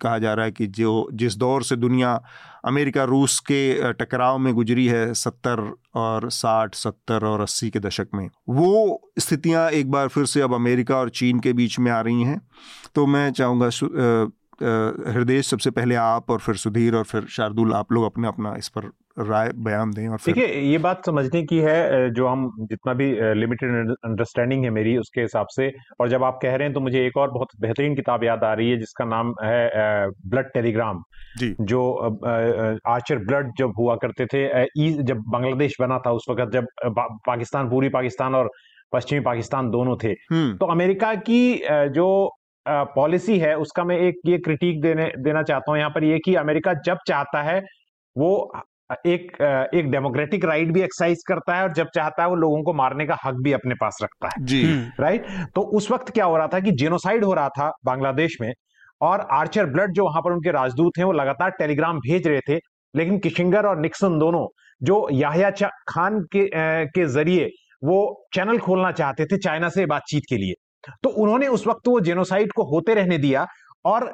कहा 0.03 0.19
जा 0.19 0.35
रहा 0.35 0.45
है 0.45 0.53
कि 0.53 0.67
जो, 0.67 1.09
जिस 1.13 1.37
दौर 1.37 1.63
से 1.63 1.77
दुनिया 1.77 2.21
अमेरिका, 2.65 3.05
रूस 3.05 3.39
के 3.41 3.93
टकराव 3.93 4.39
में 4.39 4.53
गुजरी 4.55 4.87
है, 4.87 5.13
सत्तर 5.15 5.61
और 5.95 6.31
साठ, 6.31 6.75
सत्तर 6.75 7.25
और 7.25 7.41
अस्सी 7.41 7.71
के 7.71 7.81
दशक 7.81 8.09
में, 8.15 8.29
वो 8.49 9.13
स्थितियाँ 9.19 9.69
एक 9.71 9.91
बार 9.91 10.09
फिर 10.09 10.25
से 10.27 10.41
अब 10.41 10.55
अमेरिका 10.55 10.97
और 10.97 11.11
चीन 11.11 11.41
के 11.41 11.53
बीच 11.53 11.79
में 11.79 11.91
आ 11.93 12.01
रही 12.01 12.23
हैं। 12.23 12.41
तो 12.95 13.07
मैं 13.07 13.31
चाहूँगा 13.33 13.71
हृदय 15.13 15.43
सबसे 15.43 15.71
पहले 15.71 15.95
आप 15.95 16.31
और 16.31 16.39
फिर 16.39 16.55
सुधीर 16.57 16.95
और 16.95 17.05
फिर 17.05 17.27
शार्दुल, 17.31 17.73
आप 17.73 17.93
लोग 17.93 18.05
अपने, 18.05 18.29
अपना 18.29 18.55
इस 18.59 18.69
पर 18.69 18.91
राय 19.17 19.49
बयान 19.57 19.91
दें 19.91 20.07
और 20.09 20.19
देखिए 20.27 20.47
ये 20.63 20.79
बात 20.79 21.07
समझने 21.07 21.43
की 21.43 21.59
है 21.59 22.11
जो 22.15 22.27
हम 22.27 22.51
जितना 22.63 22.93
भी 22.95 23.11
लिमिटेड 23.35 23.91
अंडरस्टैंडिंग 23.91 24.65
है 24.65 24.71
मेरी 24.71 24.97
उसके 24.99 25.21
हिसाब 25.21 25.47
से। 25.51 25.71
और 26.01 26.09
जब 26.09 26.25
आप 26.25 26.39
कह 26.43 26.55
रहे 26.55 26.67
हैं 26.67 26.75
तो 26.75 26.81
मुझे 26.81 27.05
एक 27.07 27.17
और 27.17 27.31
बहुत 27.31 27.49
बेहतरीन 27.61 27.95
किताब 27.97 28.25
याद 28.25 28.45
आ 28.45 28.53
रही 28.55 28.71
है 28.71 28.79
जिसका 28.79 29.05
नाम 29.07 29.35
है 29.43 30.09
ब्लड 30.27 30.53
टेलीग्राम। 30.55 31.03
जी। 31.39 31.55
जो 31.63 31.83
आर्चर 32.89 33.19
ब्लड 33.21 33.53
जब 33.59 33.73
हुआ 33.79 33.97
करते 33.97 34.27
थे 34.27 34.65
जब 35.03 35.23
बांग्लादेश 35.29 35.77
बना 35.81 35.99
था 35.99 36.13
उस 36.13 36.27
वक्त 36.31 36.53
जब 36.53 36.67
पाकिस्तान 37.27 37.71
पूरी 37.71 37.89
पाकिस्तान 37.91 38.35
और 38.35 38.51
पश्चिमी 38.93 39.21
पाकिस्तान 39.23 39.71
दोनों 39.71 39.97
थे। 40.05 40.15
हम्म। 40.31 40.57
तो 40.57 40.67
अमेरिका 40.69 41.15
की 41.27 41.63
जो 41.91 42.09
पॉलिसी 42.67 43.39
है 43.39 43.55
उसका 43.59 43.85
मैं 43.85 43.99
एक 43.99 44.19
ये 44.27 44.39
क्रिटिक 44.39 44.81
देने 44.83 45.13
देना 45.19 45.43
चाहता 45.43 45.71
हूँ। 45.71 45.79
यहाँ 45.79 45.91
पर 45.91 46.05
ये 46.05 46.19
कि 46.25 46.35
अमेरिका 46.37 46.75
जब 46.87 46.99
चाहता 47.09 47.43
है 47.43 47.61
वो 48.17 48.33
एक 49.07 49.31
एक 49.75 49.91
डेमोक्रेटिक 49.91 50.45
राइट 50.45 50.73
भी 50.73 50.81
एक्सरसाइज 50.83 51.23
करता 51.29 51.57
है 51.57 51.63
और 51.63 51.73
जब 51.73 51.89
चाहता 51.95 52.23
है 52.23 52.29
वो 52.29 52.37
लोगों 52.37 52.63
को 52.63 52.73
मारने 52.75 53.07
का 53.07 53.17
हक 53.25 53.35
भी 53.43 53.53
अपने 53.53 53.75
पास 53.75 53.99
रखता 54.03 54.29
है। 54.29 54.45
जी। 54.47 54.63
राइट 55.01 55.27
तो 55.55 55.63
उस 55.73 55.91
वक्त 55.91 56.11
क्या 56.11 56.25
हो 56.25 56.37
रहा 56.37 56.47
था 56.47 56.61
कि 56.61 56.73
जेनोसाइड 56.75 57.25
हो 57.25 57.33
रहा 57.35 57.49
था 57.51 57.71
बांग्लादेश 57.87 58.37
में 58.41 58.53
और 59.01 59.21
आर्चर 59.33 59.67
ब्लड 59.67 59.93
जो 59.93 60.05
वहाँ 60.05 60.23
पर 60.23 60.33
उनके 60.33 60.51
राजदूत 60.53 60.99
हैं 60.99 61.05
वो 61.05 61.13
लगातार 61.13 61.51
टेलीग्राम 61.59 61.99
भेज 62.01 62.27
रहे 62.29 62.41
थे 62.49 62.59
लेकिन 62.95 63.19
किशिंगर 63.19 63.67
और 63.67 63.81
निक्सन 63.81 64.19
दोनों 64.19 64.47
जो 64.81 65.07
याहिया 65.13 65.51
खान 65.89 66.21
के 66.33 66.49
के 66.89 67.07
ज़रिए 67.09 67.49
वो 67.85 68.01
चैनल 68.35 68.59
खोलना 68.59 68.91
चाहते 68.93 69.25
थे 69.25 69.37
चाइना 69.39 69.69
से 69.69 69.85
बातचीत 69.87 70.23
के 70.29 70.37
लिए। 70.37 70.55
तो 71.03 71.09
उन्होंने 71.23 71.47
उस 71.49 71.67
वक्त 71.67 71.89
वो 71.89 72.01
जेनोसाइड 72.01 72.53
को 72.53 72.65
होते 72.71 72.95
रहने 72.95 73.19
दिया 73.19 73.47
और 73.87 74.13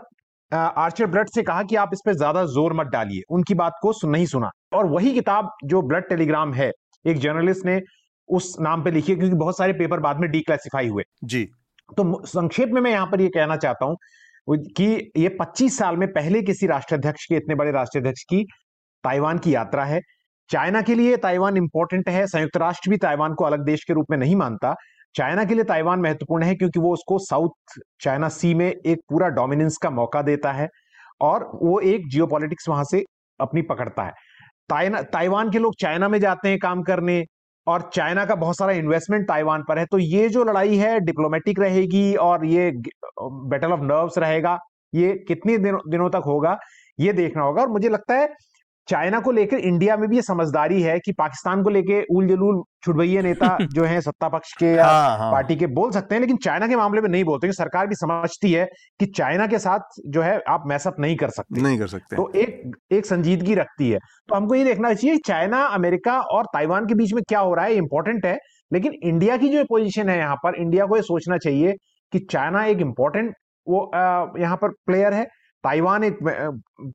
आर्चर 0.52 1.06
ब्लड 1.06 1.28
से 1.28 1.42
कहा 1.42 1.62
कि 1.62 1.76
आप 1.76 1.90
इस 1.92 2.00
पर 2.06 2.14
ज़्यादा 2.14 2.44
ज़ोर 2.46 2.72
मत 2.72 2.86
डालिए। 2.86 3.22
उनकी 3.30 3.54
बात 3.54 3.72
को 3.82 3.92
सुन 3.92 4.10
नहीं 4.10 4.26
सुना। 4.26 4.50
और 4.76 4.86
वही 4.86 5.12
किताब 5.14 5.50
जो 5.64 5.82
ब्लड 5.82 6.08
टेलीग्राम 6.08 6.52
है 6.54 6.70
एक 7.04 7.18
जर्नलिस्ट 7.18 7.66
ने 7.66 7.80
उस 8.28 8.54
नाम 8.60 8.82
पे 8.84 8.90
लिखी 8.90 9.12
है 9.12 9.18
क्योंकि 9.18 9.36
बहुत 9.36 9.58
सारे 9.58 9.72
पेपर 9.72 10.00
बाद 10.00 10.20
में 10.20 10.30
डिक्लासिफाई 10.30 10.88
हुए। 10.88 11.02
जी। 11.24 11.44
तो 11.96 12.26
संक्षेप 12.26 12.68
में 12.68 12.80
मैं 12.80 12.90
यहाँ 12.90 13.06
पर 13.06 13.20
ये 13.20 13.28
कहना 13.28 13.56
चाहता 13.56 13.86
हूँ 13.86 13.96
कि 14.48 14.86
ये 15.16 15.28
25 15.40 15.78
साल 15.78 15.96
में 15.96 16.08
पहले 16.12 16.42
किसी 16.42 16.66
राष्ट्राध्यक्ष 16.66 17.24
के 17.26 17.36
इतने 17.36 17.54
बड़े 17.54 17.70
राष्ट्राध्यक्ष 17.70 18.22
की 18.22 18.42
ताइवान 19.04 19.38
की 19.38 19.54
यात्रा 19.54 19.84
है। 19.84 20.00
चाइना 20.50 20.82
के 20.82 20.94
लिए 20.94 21.16
ताइवान 21.16 21.56
इंपॉर्टेंट 21.56 22.08
है 22.08 22.26
संयुक्त 22.26 22.56
राष्ट्र 22.56 22.90
भी 22.90 22.96
ताइवान 22.96 23.34
को 23.34 23.44
अलग 23.44 23.64
देश 23.64 23.84
के 23.84 23.92
रूप 23.92 24.06
में 24.10 24.18
नहीं 24.18 24.36
मानता। 24.36 24.74
चाइना 25.14 25.44
के 25.44 25.54
लिए 25.54 25.64
ताइवान 25.64 26.00
महत्वपूर्ण 26.00 26.44
है 26.44 26.54
क्योंकि 26.54 26.80
वो 26.80 26.92
उसको 26.92 27.18
साउथ 27.18 27.78
चाइना 28.00 28.28
सी 28.28 28.54
में 28.54 28.66
एक 28.66 28.98
पूरा 29.08 29.28
डोमिनेंस 29.28 29.76
का 29.76 29.90
मौका 29.90 30.22
देता 30.22 30.52
है 30.52 30.68
और 31.20 31.50
वो 31.62 31.80
एक 31.80 32.08
जियो 32.08 32.26
वहाँ 32.68 32.84
से 32.84 33.04
अपनी 33.40 33.62
पकड़ता 33.62 34.02
है। 34.02 34.12
ताइवान 34.70 35.50
के 35.50 35.58
लोग 35.58 35.74
चाइना 35.80 36.08
में 36.08 36.18
जाते 36.20 36.48
हैं 36.48 36.58
काम 36.58 36.82
करने 36.82 37.24
और 37.66 37.90
चाइना 37.94 38.24
का 38.24 38.34
बहुत 38.34 38.56
सारा 38.56 38.72
इन्वेस्टमेंट 38.72 39.26
ताइवान 39.28 39.62
पर 39.68 39.78
है। 39.78 39.84
तो 39.86 39.98
ये 39.98 40.28
जो 40.28 40.44
लड़ाई 40.44 40.76
है 40.76 40.98
डिप्लोमेटिक 41.00 41.60
रहेगी 41.60 42.14
और 42.16 42.44
ये 42.46 42.70
बैटल 43.20 43.72
ऑफ़ 43.72 43.80
नर्व्स 43.82 44.18
रहेगा। 44.18 44.58
ये 44.92 45.12
कितने 45.28 45.56
दिनों 45.58 45.80
दिनों 45.90 46.08
तक 46.10 46.22
होगा, 46.26 46.58
ये 46.98 47.12
देखना 47.12 47.42
होगा। 47.42 47.62
और 47.62 47.68
मुझे 47.68 47.88
लगता 47.88 48.14
है 48.14 48.28
चाइना 48.88 49.20
को 49.20 49.32
लेकर 49.32 49.58
इंडिया 49.58 49.96
में 49.96 50.08
भी 50.08 50.16
ये 50.16 50.22
समझदारी 50.22 50.82
है 50.82 50.98
कि 50.98 51.12
पाकिस्तान 51.12 51.62
को 51.62 51.70
लेकर 51.70 52.04
उल 52.10 52.28
जलूल 52.28 52.62
छुटभैया 52.84 53.22
नेता 53.22 53.58
जो 53.72 53.84
है 53.84 54.00
सत्ता 54.00 54.28
पक्ष 54.28 54.52
के 54.52 54.66
या 54.66 54.86
हाँ, 54.86 55.18
हाँ. 55.18 55.32
पार्टी 55.32 55.56
के 55.56 55.66
बोल 55.66 55.90
सकते 55.90 56.14
हैं 56.14 56.20
लेकिन 56.20 56.36
चाइना 56.36 56.66
के 56.66 56.76
मामले 56.76 57.00
में 57.00 57.08
नहीं 57.08 57.24
बोलते 57.24 57.52
सरकार 57.52 57.86
भी 57.86 57.94
समझती 57.94 58.52
है 58.52 58.66
कि 59.00 59.06
चाइना 59.06 59.46
के 59.46 59.58
साथ 59.58 60.00
जो 60.08 60.22
है 60.22 60.40
आप 60.48 60.62
मैसअप 60.66 60.96
नहीं 61.00 61.16
कर 61.16 61.30
सकते। 61.30 61.60
नहीं 61.60 61.78
कर 61.78 61.86
सकते। 61.86 62.16
तो 62.16 62.30
एक 62.34 62.76
एक 62.92 63.06
संजीदगी 63.06 63.54
रखती 63.54 63.90
है। 63.90 63.98
तो 64.28 64.34
हमको 64.34 64.54
ये 64.54 64.64
देखना 64.64 64.94
चाहिए 64.94 65.16
चाइना 65.16 65.64
अमेरिका 65.64 66.20
और 66.20 66.44
ताइवान 66.44 66.86
के 66.86 66.94
बीच 66.94 67.12
में 67.12 67.22
क्या 67.28 67.40
हो 67.40 67.54
रहा 67.54 67.64
है 67.64 67.74
इंपॉर्टेंट 67.74 68.26
है 68.26 68.38
लेकिन 68.72 68.92
इंडिया 69.02 69.36
की 69.36 69.48
जो 69.48 69.64
पोजिशन 69.64 70.08
है 70.08 70.18
यहाँ 70.18 70.36
पर 70.36 70.54
इंडिया 70.54 70.86
को 70.86 70.96
ये 70.96 71.02
सोचना 71.02 71.36
चाहिए 71.38 71.74
कि 72.12 72.18
चाइना 72.18 72.64
एक 72.64 72.80
इंपॉर्टेंट 72.80 73.34
वो 73.66 73.90
यहाँ 74.40 74.56
पर 74.56 74.68
प्लेयर 74.86 75.12
है। 75.12 75.26
ताइवान 75.66 76.04
एक 76.04 76.18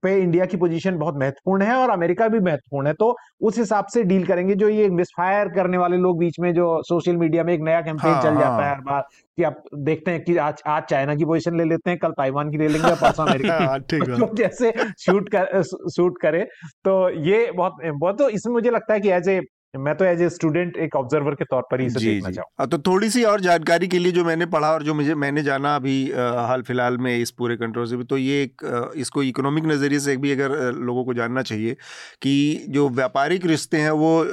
पे 0.04 0.16
इंडिया 0.18 0.46
की 0.46 0.58
पोजीशन 0.58 0.98
बहुत 0.98 1.16
महत्वपूर्ण 1.16 1.64
है 1.64 1.76
और 1.76 1.90
अमेरिका 1.90 2.28
भी 2.28 2.40
महत्वपूर्ण 2.40 2.88
है 2.88 2.94
तो 2.94 3.16
उस 3.42 3.58
हिसाब 3.58 3.86
से 3.86 4.04
डील 4.04 4.26
करेंगे 4.26 4.56
जो 4.56 4.70
ये 4.70 4.88
मिसफायर 4.92 5.50
करने 5.50 5.78
वाले 5.78 5.98
लोग 5.98 6.20
बीच 6.20 6.40
में 6.40 6.54
जो 6.54 6.68
सोशल 6.84 7.18
मीडिया 7.18 7.44
में 7.44 7.54
एक 7.54 7.62
नया 7.62 7.82
कैंपेन 7.82 8.12
हाँ, 8.12 8.22
चल 8.24 8.30
हाँ. 8.30 8.42
जाता 8.42 8.66
है 8.66 8.70
हर 8.70 8.82
बार 8.82 9.02
कि 9.38 9.44
आप 9.44 9.64
देखते 9.82 10.12
हैं 10.12 10.24
कि 10.24 10.38
आज 10.40 10.62
आज 10.68 10.84
चाइना 10.84 11.16
की 11.16 11.26
पोजीशन 11.26 11.58
ले 11.58 11.64
लेते 11.64 11.90
हैं 11.90 12.00
कल 12.00 12.12
ताइवान 12.12 12.52
की 12.52 12.58
ले 12.58 12.68
लेंगे 12.68 12.94
परसों 12.96 13.26
अमेरिका 13.26 13.58
की 13.58 13.66
हाँ, 13.66 13.80
तो 13.80 14.36
जैसे 14.36 14.74
शूट 15.00 15.30
कर 15.30 15.64
शूट 15.64 16.22
करे 16.22 16.44
तो 16.86 16.98
ये 17.24 17.50
बहुत 17.52 17.78
बहुत 17.86 18.18
तो 18.18 18.30
इसमें 18.30 18.54
मुझे 18.54 18.72
लगता 18.72 18.94
है 18.94 19.00
कि 19.00 19.10
एज 19.12 19.30
ए 19.30 19.40
मैं 19.74 19.94
तो 19.96 20.06
एज 20.06 20.22
ए 20.22 20.28
स्टूडेंट 20.30 20.78
एक 20.78 20.96
ऑब्जर्वर 20.96 21.36
के 21.36 21.46
तौर 21.46 21.62
पर 21.72 21.82
ही 21.82 21.86
इसे 21.88 22.00
देखना 22.00 22.32
चाहूँ। 22.32 22.68
तो 22.68 22.78
थोड़ी 22.78 23.10
सी 23.10 23.24
और 23.24 23.42
जानकारी 23.42 23.88
के 23.88 24.00
लिए 24.00 24.12
जो 24.12 24.24
मैंने 24.26 24.46
पढ़ा 24.46 24.72
और 24.72 24.84
जो 24.84 24.94
मुझे 24.94 25.16
मैंने 25.16 25.44
जाना 25.44 25.76
अभी 25.76 26.12
हाल 26.12 26.62
फ़िलहाल 26.62 26.98
में 26.98 27.18
इस 27.18 27.32
पूरे 27.32 27.56
कंट्रोवर्सी 27.58 27.96
में 27.96 28.06
तो 28.06 28.18
ये 28.18 28.42
एक 28.44 28.92
इसको 28.98 29.24
इकोनॉमिक 29.24 29.66
नज़रिए 29.66 30.00
से 30.00 30.18
भी 30.18 30.32
अगर 30.32 30.74
लोगों 30.74 31.04
को 31.06 31.14
जानना 31.14 31.42
चाहिए 31.42 31.78
कि 32.22 32.66
जो 32.70 32.88
व्यापारिक 32.90 33.46
रिश्ते 33.46 33.78
हैं 33.78 33.92
वो 33.92 34.24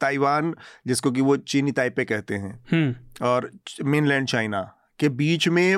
ताइवान 0.00 0.54
जिसको 0.86 1.10
कि 1.10 1.20
वो 1.20 1.36
चीनी 1.36 1.72
ताइपे 1.72 2.04
कहते 2.04 2.34
हैं 2.34 2.52
हम्म। 2.72 3.26
और 3.26 3.50
मेनलैंड 3.84 4.28
चाइना 4.28 4.60
के 4.98 5.08
बीच 5.08 5.48
में 5.48 5.76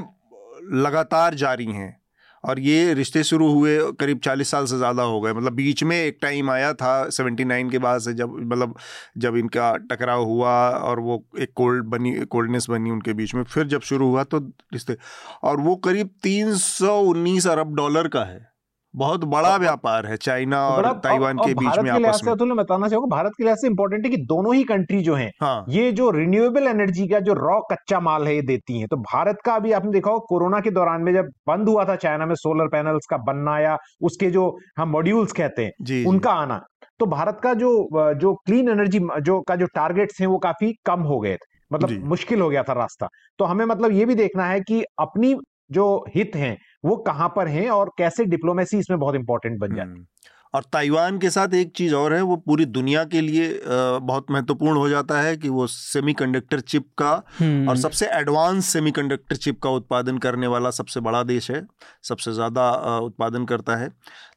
लगातार 0.72 1.34
जारी 1.34 1.64
हैं। 1.64 1.99
और 2.44 2.60
ये 2.60 2.92
रिश्ते 2.94 3.22
शुरू 3.24 3.50
हुए 3.52 3.78
करीब 4.00 4.18
चालीस 4.18 4.50
साल 4.50 4.66
से 4.66 4.76
ज़्यादा 4.78 5.02
हो 5.02 5.20
गए। 5.20 5.32
मतलब 5.32 5.52
बीच 5.52 5.82
में 5.84 5.96
एक 5.96 6.18
टाइम 6.22 6.50
आया 6.50 6.72
था 6.74 7.08
सेवेंटी 7.10 7.44
नाइन 7.44 7.70
के 7.70 7.78
बाद 7.78 8.00
से 8.00 8.12
जब 8.14 8.36
मतलब 8.42 8.74
जब 9.18 9.36
इनका 9.36 9.74
टकराव 9.90 10.24
हुआ 10.24 10.54
और 10.70 11.00
वो 11.00 11.24
एक 11.40 11.52
कोल्ड 11.56 11.84
बनी, 11.86 12.12
कोल्डनेस 12.20 12.66
बनी 12.70 12.90
उनके 12.90 13.12
बीच 13.12 13.34
में, 13.34 13.42
फिर 13.44 13.66
जब 13.66 13.80
शुरू 13.82 14.08
हुआ 14.08 14.24
तो 14.24 14.38
रिश्ते। 14.72 14.96
और 15.42 15.60
वो 15.60 15.76
करीब 15.78 16.10
तीन 16.22 16.54
सौ 16.56 17.00
उन्नीस 17.02 17.46
अरब 17.46 17.74
डॉलर 17.76 18.08
का 18.08 18.24
है। 18.24 18.49
बहुत 18.94 19.24
बड़ा 19.26 19.56
व्यापार 19.56 20.06
है 20.06 20.16
चाइना 20.16 20.58
और 20.68 20.86
ताइवान 21.00 21.38
के 21.38 21.54
बीच 21.54 21.78
में 21.78 21.90
आपस 21.90 22.20
में। 22.24 22.34
तो 22.36 22.46
मैं 22.46 22.56
बताना 22.56 22.88
चाहूँगा 22.88 23.16
भारत 23.16 23.32
के 23.36 23.44
लिहाज 23.44 23.58
से 23.58 23.66
इंपॉर्टेंट 23.66 24.04
है 24.04 24.10
कि 24.10 24.16
दोनों 24.24 24.54
ही 24.54 24.64
कंट्री 24.64 25.00
जो 25.02 25.14
हैं 25.14 25.30
हाँ। 25.40 25.64
ये 25.68 25.90
जो 25.92 26.10
रिन्यूएबल 26.10 26.66
एनर्जी 26.68 27.06
का 27.08 27.20
जो 27.20 27.32
रॉ 27.34 27.58
कच्चा 27.70 28.00
माल 28.00 28.26
है 28.26 28.34
ये 28.34 28.42
देती 28.42 28.78
हैं। 28.78 28.88
तो 28.88 28.96
भारत 28.96 29.38
का 29.44 29.54
अभी 29.54 29.72
आपने 29.72 29.92
देखा 29.92 30.10
हो 30.10 30.18
कोरोना 30.28 30.60
के 30.60 30.70
दौरान 30.70 31.02
में 31.02 31.12
जब 31.14 31.28
बंद 31.48 31.68
हुआ 31.68 31.84
था 31.84 31.96
चाइना 31.98 32.26
में 32.26 32.34
सोलर 32.36 32.68
पैनल्स 32.68 33.06
का 33.10 33.16
बनना 33.24 33.58
या 33.58 33.76
उसके 34.02 34.30
जो 34.30 34.50
हम 34.78 34.88
मॉड्यूल्स 34.88 35.32
कहते 35.32 35.64
हैं 35.64 36.04
उनका 36.06 36.32
आना 36.32 36.60
तो 37.00 37.06
भारत 37.08 37.38
का 37.42 37.54
जो 37.54 37.72
जो 38.14 38.34
क्लीन 38.46 38.68
एनर्जी 38.68 39.00
जो 39.22 39.40
का 39.40 39.56
जो 39.56 39.66
टारगेट्स 39.74 40.20
हैं 40.20 40.28
वो 40.28 40.38
काफ़ी 40.40 40.72
कम 40.86 41.00
हो 41.02 41.18
गए 41.20 41.34
थे। 41.34 41.48
मतलब 41.72 41.90
मुश्किल 42.08 42.40
हो 42.40 42.48
गया 42.48 42.62
था 42.62 42.72
रास्ता। 42.72 43.08
तो 43.38 43.44
हमें 43.44 43.64
मतलब 43.66 43.92
ये 43.92 44.04
भी 44.04 44.14
देखना 44.14 44.44
है 44.46 44.60
कि 44.60 44.82
अपनी 44.98 45.34
जो 45.70 45.86
हित 46.14 46.36
हैं 46.36 46.56
वो 46.84 46.96
कहाँ 47.06 47.32
पर 47.36 47.48
हैं 47.48 47.68
और 47.70 47.90
कैसे 47.98 48.24
डिप्लोमेसी 48.26 48.78
इसमें 48.78 48.98
बहुत 49.00 49.14
इंपॉर्टेंट 49.14 49.58
बन 49.58 49.74
जाती 49.76 49.80
है 49.80 49.94
हम्म। 49.94 50.06
और 50.54 50.62
ताइवान 50.72 51.18
के 51.18 51.30
साथ 51.30 51.54
एक 51.54 51.72
चीज़ 51.76 51.94
और 51.94 52.12
है 52.14 52.20
वो 52.22 52.36
पूरी 52.38 52.64
दुनिया 52.66 53.04
के 53.04 53.20
लिए 53.20 53.48
बहुत 53.66 54.30
महत्वपूर्ण 54.30 54.76
हो 54.76 54.88
जाता 54.88 55.20
है 55.20 55.36
कि 55.36 55.48
वो 55.48 55.66
सेमीकंडक्टर 55.66 56.60
चिप 56.62 56.88
का 56.98 57.10
और 57.10 57.22
हम्म। 57.38 57.74
सबसे 57.74 58.06
एडवांस 58.12 58.68
सेमीकंडक्टर 58.68 59.36
चिप 59.36 59.60
का 59.62 59.70
उत्पादन 59.70 60.18
करने 60.18 60.46
वाला 60.46 60.70
सबसे 60.72 61.00
बड़ा 61.00 61.22
देश 61.22 61.50
है 61.50 61.62
सबसे 62.02 62.32
ज़्यादा 62.32 62.70
उत्पादन 63.00 63.44
करता 63.44 63.76
है 63.76 63.90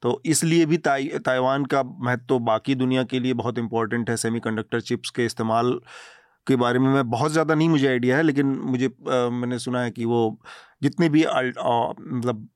तो 0.04 0.22
इसलिए 0.26 0.66
भी 0.66 0.78
ताइ 0.80 1.08
ताइवान 1.26 1.66
का 1.66 1.84
महत्व 1.84 2.40
बाकी 2.44 2.76
दुनिया 2.76 3.04
के 3.06 3.20
लिए 3.20 3.34
बहुत 3.36 3.58
इंपॉर्टेंट 3.60 4.10
है 4.10 4.18
सेमीकंडक्टर 4.18 4.82
चिप्स 4.82 5.10
के 5.10 5.26
इस्तेमाल 5.26 5.80
के 6.48 6.56
बारे 6.56 6.80
में 6.80 6.90
मैं 6.90 7.10
बहुत 7.10 7.32
ज़्यादा 7.32 7.56
नहीं 7.56 7.70
मुझे 7.70 7.88
आइडिया 7.88 8.18
है 8.18 8.24
लेकिन 8.24 8.46
मुझे 8.66 8.86
आ, 8.86 9.30
मैंने 9.30 9.60
सुना 9.60 9.82
है 9.82 9.92
कि 9.92 10.06
वो 10.06 10.40
जितनी 10.84 11.10
भी 11.10 11.26
मतलब 11.26 12.48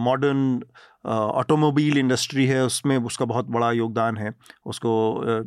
मॉडर्न 0.00 0.60
ऑटोमोबाइल 1.04 1.98
इंडस्ट्री 1.98 2.46
है 2.46 2.64
उसमें 2.64 2.96
उसका 2.98 3.24
बहुत 3.24 3.46
बड़ा 3.50 3.70
योगदान 3.72 4.16
है 4.18 4.32
उसको 4.66 4.92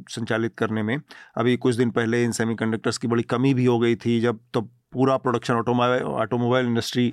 संचालित 0.10 0.56
करने 0.58 0.84
में। 0.84 0.98
अभी 1.38 1.56
कुछ 1.58 1.76
दिन 1.76 1.90
पहले 1.92 2.24
इन 2.24 2.32
सेमीकंडक्टर्स 2.32 2.98
की 2.98 3.08
बड़ी 3.08 3.24
कमी 3.26 3.54
भी 3.54 3.66
हो 3.66 3.78
गई 3.80 3.96
थी 3.96 4.20
जब 4.22 4.40
तो 4.54 4.62
पूरा 4.94 5.16
प्रोडक्शन 5.18 5.54
ऑटोमोबाइल 5.54 6.04
ऑटोमोबाइल 6.04 6.66
इंडस्ट्री 6.66 7.08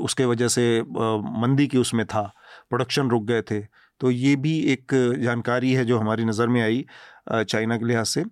उसके 0.00 0.24
वजह 0.24 0.48
से 0.48 0.82
मंदी 0.82 1.66
की 1.66 1.78
उसमें 1.78 2.04
था 2.06 2.22
प्रोडक्शन 2.70 3.10
रुक 3.10 3.24
गए 3.24 3.42
थे। 3.42 3.60
तो 4.00 4.10
ये 4.10 4.34
भी 4.36 4.58
एक 4.72 4.92
जानकारी 5.22 5.72
है 5.72 5.84
जो 5.84 5.98
हमारी 5.98 6.24
नज़र 6.24 6.48
में 6.48 6.60
आई 6.62 6.84
चाइना 7.30 7.76
के 7.76 7.86
लिहाज 7.86 8.06
से। 8.06 8.22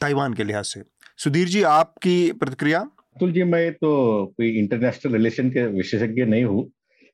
ताइवान 0.00 0.34
के 0.34 0.44
लिहाज 0.44 0.64
से। 0.64 0.82
सुधीर 1.18 1.48
जी 1.48 1.62
आपकी 1.62 2.32
प्रतिक्रिया? 2.32 2.80
अतुल 3.16 3.32
जी 3.32 3.42
मैं 3.44 3.72
तो 3.72 4.26
कोई 4.36 4.48
इंटरनेशनल 4.58 5.12
रिलेशन 5.12 5.50
के 5.50 5.66
विशेषज्ञ 5.68 6.24
नहीं 6.24 6.44
हूँ 6.44 6.70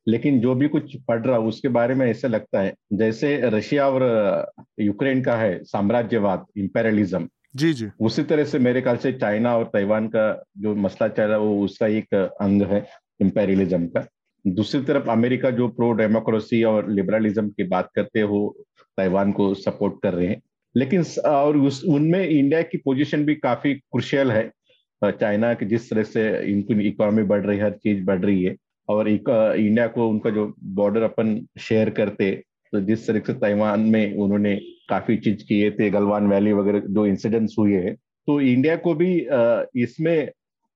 लेकिन 0.06 0.40
जो 0.40 0.54
भी 0.54 0.68
कुछ 0.68 0.96
पढ़ 1.08 1.24
रहा 1.26 1.36
हूँ 1.36 1.48
उसके 1.48 1.68
बारे 1.68 1.94
में 1.94 2.06
ऐसा 2.06 2.28
लगता 2.28 2.60
है 2.60 2.74
जैसे 2.92 3.38
रशिया 3.44 3.88
और 3.88 4.52
यूक्रेन 4.80 5.22
का 5.22 5.36
है 5.36 5.58
साम्राज्यवाद 5.64 6.44
इंपेरियलिज्म 6.56 7.28
जी 7.56 7.72
जी। 7.72 7.88
उसी 8.00 8.22
तरह 8.22 8.44
से 8.44 8.58
मेरे 8.58 8.80
ख्याल 8.82 8.96
से 8.96 9.12
चाइना 9.12 9.56
और 9.56 9.64
ताइवान 9.64 10.06
का 10.08 10.26
जो 10.58 10.74
मसला 10.74 11.08
चल 11.08 11.22
रहा 11.22 11.32
है 11.32 11.38
वो 11.38 11.64
उसका 11.64 11.86
एक 11.86 12.14
अंग 12.14 12.62
है 12.62 12.84
इंपेरियलिज्म 13.20 13.86
का। 13.86 14.06
दूसरी 14.44 14.80
तरफ़ 14.82 15.08
अमेरिका 15.10 15.50
जो 15.50 15.68
प्रो 15.68 15.92
डेमोक्रेसी 15.92 16.62
और 16.64 16.90
लिबरलिज्म 16.90 17.48
की 17.48 17.64
बात 17.64 17.90
करते 17.94 18.20
हो 18.22 18.40
ताइवान 18.98 19.32
को 19.32 19.52
सपोर्ट 19.54 19.94
कर 20.02 20.14
रहे 20.14 20.26
हैं। 20.26 20.40
लेकिन 20.76 21.04
और 21.26 21.56
उस 21.56 21.82
उनमें 21.84 22.26
इंडिया 22.28 22.62
की 22.62 22.78
पोजीशन 22.78 23.24
भी 23.24 23.34
काफ़ी 23.34 23.74
क्रुशियल 23.74 24.30
है। 24.32 24.50
चाइना 25.02 25.52
की 25.54 25.66
जिस 25.66 25.90
तरह 25.90 26.02
से 26.02 26.22
इनकी 26.52 26.88
इकोनॉमी 26.88 27.22
बढ़ 27.22 27.44
रही 27.46 27.58
है 27.58 27.64
हर 27.64 27.70
चीज़ 27.72 28.04
बढ़ 28.04 28.24
रही 28.24 28.42
है 28.44 28.54
और 28.88 29.08
इंडिया 29.08 29.86
को 29.86 30.08
उनका 30.08 30.30
जो 30.30 30.54
बॉर्डर 30.74 31.02
अपन 31.02 31.46
शेयर 31.60 31.90
करते 31.90 32.30
तो 32.72 32.80
जिस 32.80 33.06
तरह 33.06 33.20
से 33.26 33.32
ताइवान 33.32 33.80
में 33.80 34.16
उन्होंने 34.16 34.54
काफ़ी 34.88 35.16
चीज़ 35.16 35.44
किए 35.44 35.70
थे 35.70 35.90
गलवान 35.90 36.26
वैली 36.26 36.52
वगैरह 36.52 36.82
जो 36.88 37.06
इंसिडेंट्स 37.06 37.54
हुए 37.58 37.76
हैं 37.76 37.94
तो 38.28 38.40
इंडिया 38.40 38.76
को 38.76 38.94
भी 38.94 39.12
इसमें 39.82 40.28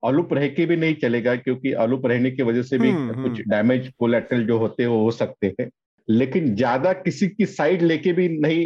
अलुप 0.02 0.32
रह 0.32 0.48
के 0.48 0.66
भी 0.66 0.77
नहीं 0.77 0.94
चलेगा 0.94 1.35
क्योंकि 1.36 1.72
अलुप 1.72 2.06
रहने 2.06 2.31
की 2.31 2.43
वजह 2.43 2.62
से 2.62 2.78
भी 2.78 2.90
हम्म, 2.90 3.22
कुछ 3.22 3.40
डैमेज 3.48 3.93
कोलेट्रल 3.98 4.44
जो 4.47 4.59
होते 4.59 4.82
हैं 4.82 4.90
वो 4.90 5.02
हो 5.02 5.10
सकते 5.10 5.55
हैं। 5.60 5.68
लेकिन 6.09 6.55
ज़्यादा 6.56 6.93
किसी 6.93 7.28
की 7.28 7.47
साइड 7.47 7.82
लेके 7.82 8.12
भी 8.12 8.28
नहीं 8.28 8.60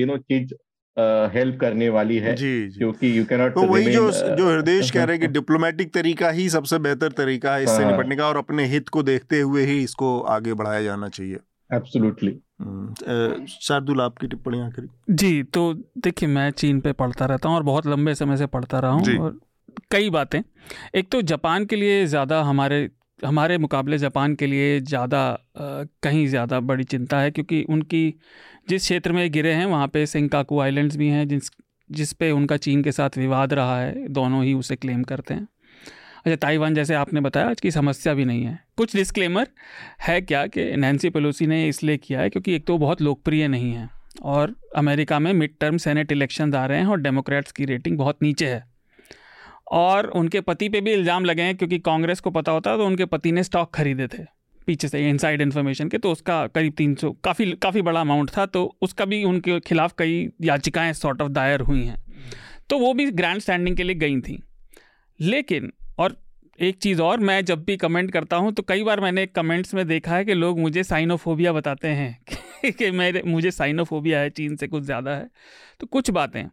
यू 0.00 0.06
नो 0.06 0.16
चीज़ 0.16 0.54
हेल्प 0.96 1.58
करने 1.60 1.88
वाली 1.88 2.16
है 2.18 2.34
जी 2.36 2.52
जी। 2.68 2.78
क्योंकि 2.78 3.18
यू 3.18 3.24
कैनॉट 3.24 3.54
तो 3.54 3.62
वही 3.62 3.92
जो 3.92 4.10
जो 4.10 4.50
हृदय 4.50 4.80
कह 4.92 5.04
रहे 5.04 5.16
हैं 5.16 5.20
कि 5.20 5.32
डिप्लोमेटिक 5.32 5.92
तरीका 5.94 6.30
ही 6.30 6.48
सबसे 6.48 6.78
बेहतर 6.78 7.12
तरीका 7.12 7.54
है 7.54 7.62
इससे 7.62 7.82
हाँ। 7.82 7.90
निपटने 7.92 8.16
का 8.16 8.26
और 8.28 8.36
अपने 8.36 8.66
हित 8.66 8.88
को 8.88 9.02
देखते 9.02 9.40
हुए 9.40 9.64
ही 9.66 9.82
इसको 9.82 10.18
आगे 10.30 10.54
बढ़ाया 10.54 10.82
जाना 10.82 11.08
चाहिए। 11.08 11.38
एब्सोल्युटली 11.70 12.36
हम्म, 12.60 13.44
शार्दुल 13.46 14.00
आपकी 14.00 14.26
टिप्पणी 14.26 14.60
आखिरी? 14.60 14.88
जी 15.10 15.42
तो 15.42 15.72
देखिए 15.98 16.28
मैं 16.28 16.50
चीन 16.52 16.80
पे 16.80 16.92
पढ़ता 16.92 17.26
रहता 17.26 17.48
हूँ 17.48 17.56
और 17.56 17.62
बहुत 17.62 17.86
लंबे 17.86 18.14
समय 18.14 18.36
से 18.36 18.46
पढ़ता 18.46 18.78
रहा। 18.78 18.90
हूँ 18.90 19.18
और 19.18 19.38
कई 19.90 20.10
बातें। 20.10 20.40
एक 20.94 21.08
तो 21.12 21.22
जापान 21.22 21.64
के 21.64 21.76
लिए 21.76 22.04
ज़्यादा 22.06 22.42
हमारे 22.42 22.88
हमारे 23.24 23.56
मुकाबले 23.58 23.98
जापान 23.98 24.34
के 24.34 24.46
लिए 24.46 24.80
ज़्यादा 24.80 25.20
कहीं 25.58 26.26
ज़्यादा 26.28 26.60
बड़ी 26.60 26.84
चिंता 26.84 27.18
है 27.20 27.30
क्योंकि 27.30 27.62
उनकी 27.68 28.02
जिस 28.66 28.82
क्षेत्र 28.82 29.12
में 29.12 29.30
गिरे 29.32 29.52
हैं, 29.52 29.66
वहाँ 29.66 29.88
पे 29.88 30.04
सिंकाकू 30.06 30.60
आइलैंड्स 30.60 30.96
भी 30.96 31.08
हैं 31.08 31.26
जिस 31.28 31.50
जिस 31.90 32.12
पे 32.12 32.30
उनका 32.30 32.56
चीन 32.56 32.82
के 32.82 32.92
साथ 32.92 33.16
विवाद 33.18 33.52
रहा 33.52 33.80
है, 33.80 34.08
दोनों 34.08 34.42
ही 34.44 34.52
उसे 34.54 34.76
क्लेम 34.76 35.02
करते 35.04 35.34
हैं। 35.34 35.46
अच्छा 36.26 36.36
ताइवान 36.36 36.74
जैसे 36.74 36.94
आपने 36.94 37.20
बताया, 37.20 37.48
आज 37.48 37.60
की 37.60 37.70
समस्या 37.70 38.14
भी 38.14 38.24
नहीं 38.24 38.44
है। 38.44 38.58
कुछ 38.76 38.94
डिस्क्लेमर 38.96 39.46
है 40.02 40.20
क्या 40.20 40.46
कि 40.46 40.64
नैन्सी 40.76 41.10
पेलोसी 41.10 41.46
ने 41.46 41.66
इसलिए 41.68 41.96
किया 41.96 42.20
है, 42.20 42.30
क्योंकि 42.30 42.54
एक 42.54 42.66
तो 42.66 42.78
बहुत 42.78 43.02
लोकप्रिय 43.02 43.48
नहीं 43.48 43.72
है, 43.72 43.88
और 44.22 44.54
अमेरिका 44.76 45.18
में 45.18 45.32
मिड 45.32 45.56
टर्म 45.60 45.76
सेनेट 45.76 46.12
इलेक्शन 46.12 46.54
आ 46.54 46.64
रहे 46.66 46.78
हैं, 46.78 46.86
और 46.86 47.00
डेमोक्रेट्स 47.00 47.52
की 47.52 47.64
रेटिंग 47.64 47.98
बहुत 47.98 48.22
नीचे 48.22 48.46
है। 48.46 48.64
और 49.72 50.06
उनके 50.08 50.40
पति 50.40 50.68
पे 50.68 50.80
भी 50.80 50.92
इल्ज़ाम 50.92 51.24
लगे 51.24 51.42
हैं, 51.42 51.56
क्योंकि 51.56 51.78
कांग्रेस 51.80 52.20
को 52.20 52.30
पता 52.30 52.52
होता 52.52 52.76
तो 52.76 52.86
उनके 52.86 53.04
पति 53.06 53.32
ने 53.32 53.44
स्टॉक 53.44 53.74
खरीदे 53.74 54.06
थे। 54.08 54.22
पीछे 54.66 54.88
से 54.88 55.08
इनसाइड 55.10 55.40
इन्फॉर्मेशन 55.40 55.88
के 55.88 55.98
तो 55.98 56.12
उसका 56.12 56.46
करीब 56.46 56.72
तीन 56.72 56.94
सौ 56.94 57.10
काफ़ी 57.24 57.52
काफ़ी 57.52 57.82
बड़ा 57.82 58.00
अमाउंट 58.00 58.30
था 58.30 58.46
तो 58.46 58.76
उसका 58.82 59.04
भी 59.04 59.24
उनके 59.24 59.60
खिलाफ 59.60 59.94
कई 59.98 60.28
याचिकाएँ 60.42 60.92
सॉर्ट 60.92 61.22
ऑफ़ 61.22 61.30
दायर 61.32 61.60
हुई 61.60 61.84
हैं। 61.84 61.96
तो 62.70 62.78
वो 62.78 62.92
भी 62.94 63.10
ग्रैंड 63.10 63.40
स्टैंडिंग 63.40 63.76
के 63.76 63.82
लिए 63.82 63.94
गई 63.94 64.20
थी। 64.20 64.42
लेकिन 65.20 65.72
और 65.98 66.16
एक 66.58 66.76
चीज़ 66.78 67.02
और 67.02 67.20
मैं 67.20 67.44
जब 67.44 67.64
भी 67.64 67.76
कमेंट 67.76 68.10
करता 68.10 68.36
हूँ 68.36 68.52
तो 68.52 68.62
कई 68.62 68.82
बार 68.82 69.00
मैंने 69.00 69.26
कमेंट्स 69.26 69.74
में 69.74 69.86
देखा 69.88 70.16
है 70.16 70.24
कि 70.24 70.34
लोग 70.34 70.58
मुझे 70.60 70.84
साइनोफोबिया 70.84 71.52
बताते 71.52 71.88
हैं 71.88 72.18
कि, 72.72 72.90
मेरे 72.90 73.22
मुझे 73.26 73.50
साइनोफोबिया 73.50 74.20
है 74.20 74.30
चीन 74.30 74.56
से 74.56 74.66
कुछ 74.68 74.82
ज़्यादा 74.82 75.10
है। 75.10 75.28
तो 75.80 75.86
कुछ 75.86 76.10
बातें 76.10 76.44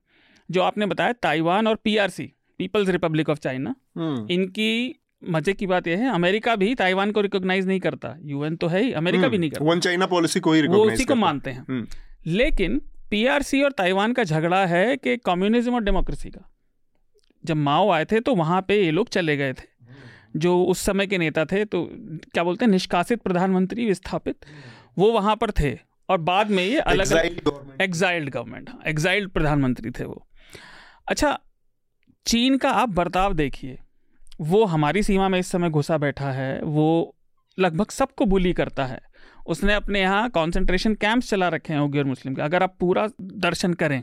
जो 0.50 0.62
आपने 0.62 0.86
बताया 0.86 1.14
ताइवान 1.14 1.68
और 1.68 1.76
PRC 1.76 2.32
people's 2.60 2.90
republic 2.90 3.30
of 3.30 3.40
China 3.40 3.76
इनकी 4.32 5.01
मज़े 5.24 5.54
की 5.54 5.68
बात 5.68 5.88
यह 5.88 6.00
है 6.00 6.14
अमेरिका 6.14 6.56
भी 6.56 6.74
ताइवान 6.76 7.12
को 7.12 7.22
रिकॉग्नाइज 7.22 7.68
नहीं 7.68 7.80
करता। 7.80 8.16
यूएन 8.24 8.56
तो 8.56 8.68
है 8.68 8.82
ही 8.84 8.92
अमेरिका 8.94 9.28
भी 9.28 9.38
नहीं 9.38 9.50
करता। 9.50 9.66
वन 9.66 9.80
चाइना 9.80 10.06
पॉलिसी 10.06 10.40
को 10.40 10.54
ही 10.54 10.68
वो 10.68 10.86
उसी 10.86 11.06
को 11.06 11.16
मानते 11.16 11.52
हैं। 11.52 11.66
हम्म, 11.70 11.88
लेकिन 12.28 12.82
पीआरसी 13.12 13.62
और 13.64 13.72
ताइवान 13.72 14.14
का 14.14 14.24
झगड़ा 14.24 14.66
है 14.66 14.98
कि 14.98 15.18
कम्युनिज्म 15.18 15.74
और 15.74 15.84
डेमोक्रेसी 15.84 16.30
का। 16.30 16.48
जब 17.44 17.56
माओ 17.58 17.90
आए 17.90 18.06
थे 18.06 18.20
तो 18.20 18.36
वहाँ 18.36 18.62
पे 18.62 18.82
ये 18.84 18.92
लोग 18.92 19.10
चले 19.10 19.38
गए 19.38 19.54
थे। 19.54 19.70
जो 20.36 20.64
उस 20.64 20.80
समय 20.80 21.08
के 21.08 21.18
नेता 21.18 21.46
थे 21.46 21.64
तो 21.66 21.88
क्या 21.94 22.44
बोलते 22.44 22.66
हैं 22.66 22.72
निष्कासित 22.72 23.22
प्रधानमंत्री 23.22 23.86
विस्थापित 23.86 24.46
वो 24.98 25.12
वहाँ 25.12 25.36
पर 25.36 25.52
थे। 25.52 25.78
और 26.10 26.18
बाद 26.20 26.50
में 26.52 26.64
ये 26.64 26.80
अलग। 26.80 27.02
एग्जाइल्ड 27.82 28.30
गवर्नमेंट 28.30 28.70
एग्जाइल्ड 28.88 29.30
प्रधानमंत्री 29.30 29.92
थे 29.92 30.06
वो। 30.06 30.26
अच्छा 31.08 31.38
चीन 32.26 32.58
का 32.58 32.72
आप 32.72 32.90
बर्ताव 32.90 33.34
देखिए। 33.34 33.78
वो 34.42 34.64
हमारी 34.66 35.04
सीमा 35.04 35.30
में 35.30 35.40
इस 35.40 35.48
समय 35.48 35.70
घुसा 35.70 35.98
बैठा 35.98 36.32
है, 36.32 36.62
वो 36.62 37.16
लगभग 37.58 37.90
सबको 37.90 38.26
बुली 38.26 38.54
करता 38.54 38.86
है। 38.86 39.02
उसने 39.48 39.74
अपने 39.74 40.02
यहाँ 40.02 40.30
कॉन्सेंट्रेशन 40.30 40.94
कैंप्स 40.94 41.30
चला 41.30 41.48
रखे 41.48 41.74
हैं 41.74 41.80
उग्र 41.80 42.04
मुस्लिम 42.04 42.36
के, 42.36 42.42
अगर 42.42 42.64
आप 42.64 42.76
पूरा 42.80 43.08
दर्शन 43.22 43.74
करें। 43.74 44.02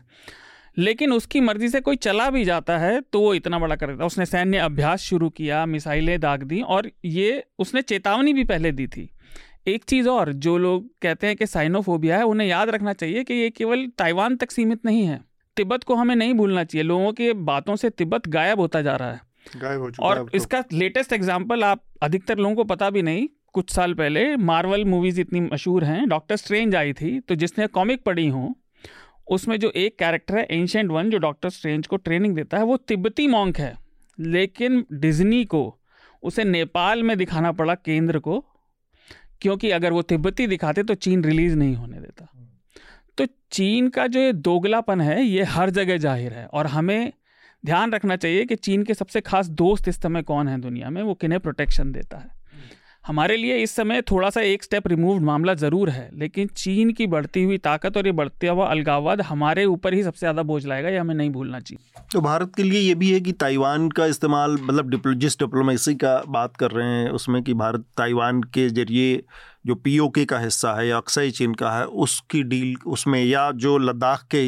लेकिन 0.78 1.12
उसकी 1.12 1.40
मर्ज़ी 1.40 1.68
से 1.68 1.80
कोई 1.80 1.96
चला 1.96 2.30
भी 2.30 2.44
जाता 2.44 2.78
है 2.78 3.00
तो 3.00 3.20
वो 3.20 3.34
इतना 3.34 3.58
बड़ा 3.58 3.76
कर 3.76 3.86
देता 3.86 4.06
उसने 4.06 4.26
सैन्य 4.26 4.58
अभ्यास 4.58 5.00
शुरू 5.00 5.28
किया, 5.28 5.66
मिसाइलें 5.66 6.20
दाग 6.20 6.42
दी, 6.42 6.60
और 6.60 6.90
ये 7.04 7.44
उसने 7.58 7.82
चेतावनी 7.82 8.32
भी 8.32 8.44
पहले 8.44 8.72
दी 8.72 8.86
थी। 8.86 9.08
एक 9.66 9.84
चीज़ 9.84 10.08
और, 10.08 10.32
जो 10.32 10.58
लोग 10.58 10.88
कहते 11.02 11.26
हैं 11.26 11.36
कि 11.36 11.46
साइनोफोबिया 11.46 12.16
है, 12.16 12.22
उन्हें 12.22 12.48
याद 12.48 12.68
रखना 12.68 12.92
चाहिए 12.92 13.24
कि 13.24 13.34
ये 13.34 13.50
केवल 13.50 13.86
ताइवान 13.98 14.36
तक 14.36 14.50
सीमित 14.50 14.84
नहीं 14.84 15.02
है। 15.02 15.20
तिब्बत 15.56 15.84
को 15.84 15.94
हमें 15.94 16.16
नहीं 16.16 16.34
भूलना 16.34 16.64
चाहिए। 16.64 16.82
लोगों 16.82 17.12
की 17.12 17.32
बातों 17.32 17.76
से 17.76 17.90
तिब्बत 17.90 18.28
गायब 18.28 18.60
होता 18.60 18.82
जा 18.82 18.96
रहा 18.96 19.12
है। 19.12 19.27
गायब 19.56 19.80
हो 19.80 19.90
चुका 19.90 20.06
और 20.06 20.18
तो। 20.18 20.36
इसका 20.36 20.62
लेटेस्ट 20.74 21.12
एग्ज़ाम्पल 21.12 21.64
आप 21.64 21.82
अधिकतर 22.02 22.38
लोगों 22.38 22.54
को 22.54 22.64
पता 22.66 22.90
भी 22.90 23.02
नहीं 23.02 23.26
कुछ 23.54 23.70
साल 23.70 23.94
पहले 23.94 24.24
मार्वल 24.38 24.84
मूवीज़ 24.86 25.20
इतनी 25.20 25.40
मशहूर 25.42 25.84
हैं। 25.84 26.08
डॉक्टर 26.08 26.36
स्ट्रेंज 26.36 26.74
आई 26.76 26.92
थी 26.92 27.18
तो 27.20 27.34
जिसने 27.36 27.66
कॉमिक 27.68 28.02
पढ़ी 28.04 28.26
हो 28.28 28.54
उसमें 29.28 29.58
जो 29.60 29.70
एक 29.76 29.98
कैरेक्टर 29.98 30.36
है 30.36 30.46
एंशेंट 30.50 30.90
वन 30.90 31.10
जो 31.10 31.18
डॉक्टर 31.18 31.50
स्ट्रेंज 31.50 31.86
को 31.86 31.96
ट्रेनिंग 31.98 32.34
देता 32.36 32.56
है 32.56 32.64
वो 32.64 32.76
तिब्बती 32.78 33.26
मॉन्क 33.28 33.58
है। 33.58 33.74
लेकिन 34.18 34.84
डिज्नी 34.94 35.44
को 35.46 35.62
उसे 36.22 36.44
नेपाल 36.44 37.02
में 37.02 37.16
दिखाना 37.18 37.52
पड़ा 37.52 37.74
केंद्र 37.76 38.18
को 38.18 38.44
क्योंकि 39.40 39.70
अगर 39.70 39.92
वो 39.92 40.02
तिब्बती 40.04 40.46
दिखाते 40.46 40.82
तो 40.82 40.94
चीन 40.96 41.24
रिलीज़ 41.24 41.56
नहीं 41.56 41.74
होने 41.76 42.00
देता। 42.00 42.28
तो 43.18 43.26
चीन 43.52 43.88
का 43.88 44.06
जो 44.06 44.20
ये 44.20 44.32
दोगलापन 44.32 45.00
है 45.00 45.22
ये 45.22 45.42
हर 45.46 45.70
जगह 45.70 45.96
ज़ाहिर 45.98 46.32
है 46.32 46.46
और 46.46 46.66
हमें 46.66 47.12
ध्यान 47.66 47.92
रखना 47.92 48.16
चाहिए 48.16 48.44
कि 48.44 48.56
चीन 48.56 48.82
के 48.82 48.94
सबसे 48.94 49.20
खास 49.20 49.48
दोस्त 49.48 49.88
इस 49.88 50.02
समय 50.02 50.22
कौन 50.22 50.48
है 50.48 50.60
दुनिया 50.60 50.90
में? 50.90 51.02
वो 51.02 51.14
किन्हें 51.14 51.40
प्रोटेक्शन 51.40 51.92
देता 51.92 52.18
है? 52.18 52.37
हमारे 53.08 53.36
लिए 53.36 53.56
इस 53.56 53.74
समय 53.76 54.00
थोड़ा 54.02 54.28
सा 54.30 54.40
एक 54.40 54.62
स्टेप 54.62 54.86
रिमूव्ड 54.88 55.22
मामला 55.24 55.52
ज़रूर 55.56 55.90
है, 55.90 56.08
लेकिन 56.14 56.48
चीन 56.56 56.90
की 56.92 57.06
बढ़ती 57.06 57.42
हुई 57.42 57.58
ताकत 57.58 57.96
और 57.96 58.06
ये 58.06 58.12
बढ़ता 58.12 58.50
हुआ 58.50 58.66
अलगाववाद 58.66 59.20
हमारे 59.20 59.64
ऊपर 59.66 59.94
ही 59.94 60.02
सबसे 60.02 60.18
ज़्यादा 60.18 60.42
बोझ 60.42 60.64
लाएगा 60.66 60.88
ये 60.88 60.98
हमें 60.98 61.14
नहीं 61.14 61.30
भूलना 61.30 61.60
चाहिए। 61.60 62.02
तो 62.12 62.20
भारत 62.20 62.52
के 62.56 62.62
लिए 62.62 62.80
ये 62.80 62.94
भी 62.94 63.10
है 63.10 63.20
कि 63.20 63.32
ताइवान 63.34 63.88
का 63.90 64.06
इस्तेमाल 64.06 64.58
मतलब 64.62 65.14
जिस 65.14 65.38
डिप्लोमेसी 65.38 65.94
का 65.94 66.16
बात 66.28 66.56
कर 66.56 66.70
रहे 66.70 66.86
हैं, 66.88 67.08
उसमें 67.10 67.42
कि 67.42 67.54
भारत 67.54 67.84
ताइवान 67.98 68.42
के 68.44 68.68
ज़रिए 68.70 69.22
जो 69.66 69.74
पीओके 69.76 70.24
का 70.24 70.38
हिस्सा 70.38 70.74
है 70.74 70.86
या 70.88 70.96
अक्सई 70.96 71.30
चीन 71.30 71.54
का 71.54 71.70
है, 71.70 71.84
उसकी 71.84 72.42
डील 72.44 72.74
उसमें 72.88 73.22
या 73.24 73.50
जो 73.56 73.76
लद्दाख 73.78 74.26
के 74.30 74.42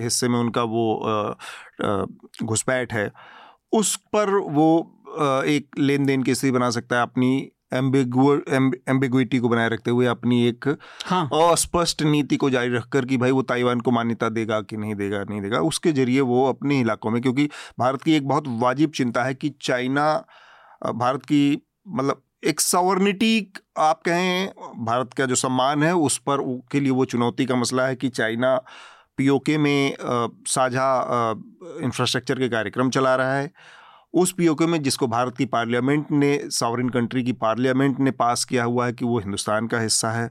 हिस्से 0.00 0.28
में 0.28 0.38
उनका 0.38 0.62
वो 0.64 1.36
घुसपैठ 2.44 2.92
है, 2.92 3.10
उस 3.72 3.94
पर 4.12 4.34
वो 4.50 4.70
एक 5.48 5.78
लेन 5.78 6.06
देन 6.06 6.22
की 6.22 6.34
स्थिति 6.34 6.52
बना 6.52 6.70
सकता 6.70 6.96
है 6.96 7.02
अपनी 7.02 7.50
एम्बिगुइटी 7.72 9.38
को 9.38 9.48
बनाए 9.48 9.68
रखते 9.68 9.90
हुए 9.90 10.06
अपनी 10.06 10.48
एक 10.48 10.76
हाँ। 11.06 11.30
अस्पष्ट 11.52 12.02
नीति 12.02 12.36
को 12.36 12.50
जारी 12.50 12.76
रखकर 12.76 13.04
कि 13.04 13.16
भाई 13.16 13.30
वो 13.30 13.42
ताइवान 13.42 13.80
को 13.80 13.90
मान्यता 13.90 14.28
देगा 14.28 14.60
कि 14.60 14.76
नहीं 14.76 14.94
देगा 14.94 15.24
नहीं 15.30 15.40
देगा 15.40 15.58
उसके 15.58 15.92
ज़रिए 15.92 16.20
वो 16.20 16.48
अपने 16.48 16.80
इलाकों 16.80 17.10
में 17.10 17.22
क्योंकि 17.22 17.50
भारत 17.78 18.02
की 18.02 18.12
एक 18.12 18.28
बहुत 18.28 18.44
वाजिब 18.48 18.90
चिंता 18.90 19.24
है 19.24 19.34
कि 19.34 19.54
चाइना 19.62 20.24
भारत 20.94 21.22
की 21.22 21.62
मतलब 21.88 22.22
एक 22.44 22.60
सवर्निटी 22.60 23.52
आप 23.78 24.02
कहें 24.02 24.48
भारत 24.84 25.14
का 25.14 25.26
जो 25.26 25.34
सम्मान 25.34 25.82
है 25.82 25.94
उस 25.94 26.18
पर 26.18 26.62
के 26.72 26.80
लिए 26.80 26.90
वो 26.90 27.04
चुनौती 27.04 27.46
का 27.46 27.56
मसला 27.56 27.86
है 27.86 27.96
कि 27.96 28.08
चाइना 28.08 28.62
पीओके 29.16 29.58
में 29.58 29.96
साझा 30.46 31.30
इंफ्रास्ट्रक्चर 31.82 32.38
के 32.38 32.48
कार्यक्रम 32.48 32.90
चला 32.90 33.16
रहा 33.16 33.34
है। 33.34 33.50
उस 34.14 34.32
पीओके 34.32 34.66
में 34.66 34.82
जिसको 34.82 35.06
भारत 35.06 35.36
की 35.36 35.44
पार्लियामेंट 35.46 36.10
ने 36.12 36.38
सॉवरिन 36.50 36.88
कंट्री 36.88 37.22
की 37.24 37.32
पार्लियामेंट 37.32 38.00
ने 38.00 38.10
पास 38.10 38.44
किया 38.44 38.64
हुआ 38.64 38.86
है 38.86 38.92
कि 38.92 39.04
वो 39.04 39.18
हिंदुस्तान 39.18 39.66
का 39.66 39.80
हिस्सा 39.80 40.10
है। 40.10 40.30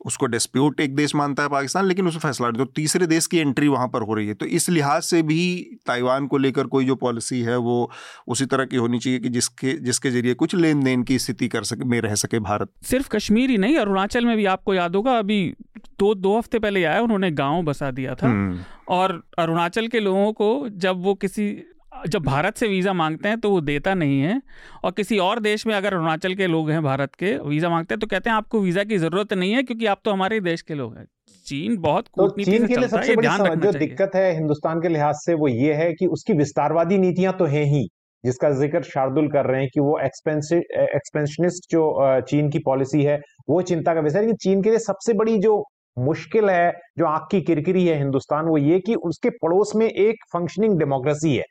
उसको 0.00 0.26
डिस्प्यूट 0.26 0.80
एक 0.80 0.94
देश 0.96 1.14
मानता 1.14 1.42
है 1.42 1.48
पाकिस्तान 1.48 1.86
लेकिन 1.86 2.06
उसमें 2.06 2.20
फैसला 2.20 2.50
तो 2.50 2.64
तीसरे 2.76 3.06
देश 3.06 3.26
की 3.26 3.38
एंट्री 3.38 3.68
वहाँ 3.68 3.86
पर 3.88 4.02
हो 4.02 4.14
रही 4.14 4.26
है। 4.28 4.34
तो 4.34 4.46
इस 4.46 4.68
लिहाज 4.68 5.02
से 5.02 5.22
भी 5.22 5.78
ताइवान 5.86 6.26
को 6.26 6.38
लेकर 6.38 6.66
कोई 6.66 6.84
जो 6.84 6.94
पॉलिसी 6.96 7.40
है 7.40 7.56
वो 7.58 7.90
उसी 8.28 8.46
तरह 8.46 8.64
की 8.64 8.76
होनी 8.76 8.98
चाहिए 8.98 9.18
कि 9.18 9.28
जिसके 9.28 9.72
जिसके 9.80 10.10
ज़रिए 10.10 10.34
कुछ 10.34 10.54
लेन 10.54 10.82
देन 10.84 11.02
की 11.02 11.18
स्थिति 11.18 11.48
कर 11.48 11.64
सके 11.64 11.84
में 11.84 12.00
रह 12.00 12.14
सके 12.14 12.38
भारत। 12.40 12.72
सिर्फ़ 12.84 13.08
कश्मीर 13.08 13.50
ही 13.50 13.58
नहीं 13.58 13.76
अरुणाचल 13.76 14.26
में 14.26 14.36
भी 14.36 14.44
आपको 14.46 14.74
याद 14.74 14.96
होगा 14.96 15.18
अभी 15.18 15.42
दो 15.98 16.14
दो 16.14 16.36
हफ़्ते 16.38 16.58
पहले 16.58 16.84
आया 16.84 17.00
उन्होंने 17.00 17.30
गाँव 17.32 17.62
बसा 17.62 17.90
दिया 17.90 18.14
था। 18.14 18.26
हम्म, 18.26 18.58
और 18.88 19.22
अरुणाचल 19.38 19.88
के 19.88 20.00
लोगों 20.00 20.32
को 20.32 20.68
जब 20.76 21.02
वो 21.02 21.14
किसी 21.14 21.52
जब 22.06 22.22
भारत 22.24 22.56
से 22.56 22.68
वीज़ा 22.68 22.92
मांगते 22.92 23.28
हैं 23.28 23.38
तो 23.40 23.50
वो 23.50 23.60
देता 23.62 23.94
नहीं 23.94 24.20
है। 24.20 24.40
और 24.84 24.90
किसी 24.92 25.18
और 25.20 25.40
देश 25.40 25.66
में 25.66 25.74
अगर 25.74 25.94
अरुणाचल 25.94 26.34
के 26.34 26.46
लोग 26.46 26.70
हैं 26.70 26.82
भारत 26.82 27.14
के 27.14 27.36
वीज़ा 27.38 27.68
मांगते 27.70 27.94
हैं 27.94 28.00
तो 28.00 28.06
कहते 28.06 28.30
हैं 28.30 28.36
आपको 28.36 28.60
वीज़ा 28.60 28.84
की 28.84 28.98
ज़रूरत 28.98 29.32
नहीं 29.34 29.52
है 29.52 29.62
क्योंकि 29.62 29.86
आप 29.86 30.00
तो 30.04 30.12
हमारे 30.12 30.40
देश 30.42 30.62
के 30.62 30.74
लोग 30.74 30.96
हैं। 30.96 31.06
चीन 31.46 31.76
बहुत 31.78 32.06
तो 32.08 32.28
चीन 32.32 32.66
के 32.66 32.76
लिए 32.76 32.88
सबसे 32.88 33.16
बड़ी 33.16 33.28
जो 33.62 33.72
दिक्कत 33.74 34.10
है 34.14 34.32
हिंदुस्तान 34.34 34.80
के 34.80 34.88
लिहाज 34.88 35.14
से 35.16 35.34
वो 35.34 35.48
ये 35.48 35.74
है 35.74 35.92
कि 35.92 36.06
उसकी 36.08 36.32
विस्तारवादी 36.34 36.98
नीतियाँ 36.98 37.32
तो 37.38 37.44
हैं 37.46 37.64
ही 37.66 37.86
जिसका 38.24 38.50
ज़िक्र 38.52 38.82
शार्दुल 38.84 39.28
कर 39.28 39.46
रहे 39.46 39.60
हैं 39.60 39.68
कि 39.74 39.80
वो 39.80 39.98
एक्सपेंशनिस्ट 40.00 41.70
जो 41.70 42.20
चीन 42.28 42.48
की 42.50 42.58
पॉलिसी 42.66 43.02
है 43.02 43.20
वो 43.48 43.60
चिंता 43.62 43.94
का 43.94 44.00
विषय 44.00 44.18
है। 44.18 44.22
लेकिन 44.22 44.36
चीन 44.42 44.62
के 44.62 44.70
लिए 44.70 44.78
सबसे 44.80 45.12
बड़ी 45.14 45.38
जो 45.38 45.62
मुश्किल 45.96 46.50
है 46.50 46.72
जो 46.98 47.06
आँख 47.06 47.26
की 47.30 47.40
किरकिरी 47.42 47.86
है 47.86 47.98
हिंदुस्तान 47.98 48.46
वो 48.46 48.56
ये 48.58 48.78
कि 48.80 48.94
उसके 49.04 49.30
पड़ोस 49.42 49.72
में 49.76 49.86
एक 49.86 50.24
फंक्शनिंग 50.32 50.78
डेमोक्रेसी 50.78 51.34
है। 51.36 51.44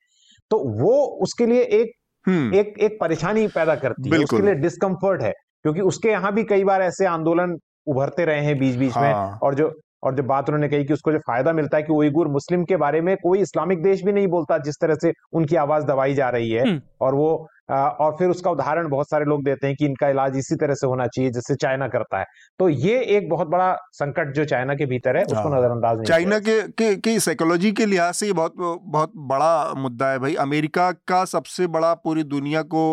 तो 0.50 0.58
वो 0.84 1.06
उसके 1.22 1.46
लिए 1.46 1.62
एक 1.62 1.92
हम्म, 2.28 2.54
एक 2.54 2.74
एक 2.80 2.98
परेशानी 3.02 3.48
पैदा 3.48 3.76
करती 3.76 4.10
है 4.10 4.18
उसके 4.18 4.42
लिए 4.42 4.54
डिस्कम्फर्ट 4.56 5.22
है 5.22 5.32
क्योंकि 5.64 5.82
उसके 5.82 6.10
यहाँ 6.10 6.34
भी 6.34 6.44
कई 6.44 6.64
बार 6.64 6.82
ऐसे 6.82 7.06
आंदोलन 7.06 7.58
उभरते 7.88 8.26
रहे 8.26 8.46
हैं 8.46 8.60
बीच 8.60 8.76
बीच 8.76 8.94
हाँ। 8.94 9.04
में। 9.04 9.40
और 9.40 9.56
जो 9.56 9.80
और 10.04 10.16
जब 10.16 10.26
बात 10.26 10.50
उन्होंने 10.50 10.70
कही 10.70 10.84
कि 10.84 10.94
उसको 10.94 11.12
जो 11.12 11.20
फ़ायदा 11.28 11.54
मिलता 11.54 11.78
है 11.78 11.84
कि 11.84 11.94
उइगुर 11.94 12.28
मुस्लिम 12.30 12.64
के 12.64 12.78
बारे 12.78 13.02
में 13.02 13.16
कोई 13.18 13.40
इस्लामिक 13.42 13.84
देश 13.84 14.04
भी 14.04 14.14
नहीं 14.14 14.28
बोलता 14.28 14.58
जिस 14.60 14.80
तरह 14.82 14.96
से 14.96 15.14
उनकी 15.34 15.56
आवाज़ 15.58 15.86
दबाई 15.86 16.14
जा 16.14 16.30
रही 16.30 16.52
है 16.52 16.64
हम्म। 16.64 16.82
और 17.02 17.16
वो 17.16 17.30
और 17.72 18.16
फिर 18.20 18.30
उसका 18.30 18.52
उदाहरण 18.52 18.88
बहुत 18.90 19.10
सारे 19.10 19.26
लोग 19.26 19.44
देते 19.44 19.68
हैं 19.68 19.76
कि 19.76 19.86
इनका 19.86 20.08
इलाज 20.10 20.36
इसी 20.38 20.56
तरह 20.56 20.74
से 20.74 20.88
होना 20.88 21.06
चाहिए 21.08 21.32
जैसे 21.32 21.56
चाइना 21.56 21.88
करता 21.88 22.20
है 22.20 22.26
तो 22.60 22.68
ये 22.70 23.00
एक 23.18 23.30
बहुत 23.30 23.48
बड़ा 23.48 23.72
संकट 23.94 24.34
जो 24.34 24.46
चाइना 24.46 24.76
के 24.76 24.86
भीतर 24.86 25.18
है 25.18 25.24
उसको 25.24 25.50
हाँ। 25.50 25.58
नजरअंदाज 25.58 25.98
नहीं 25.98 26.06
चाइना 26.06 26.40
के 26.40 26.62
के 26.74 26.96
के 26.98 27.20
साइकोलॉजी 27.20 27.72
के 27.72 27.86
लिहाज 27.86 28.14
से 28.14 28.28
ये 28.28 28.34
बहुत 28.34 28.54
बहुत 28.58 29.12
बड़ा 29.28 29.74
मुद्दा 29.78 30.12
है 30.12 30.20
भाई 30.20 30.36
अमेरिका 30.42 30.92
का 31.08 31.24
सबसे 31.28 31.68
बड़ा 31.70 31.94
पूरी 32.04 32.24
दुनिया 32.28 32.62
को 32.76 32.86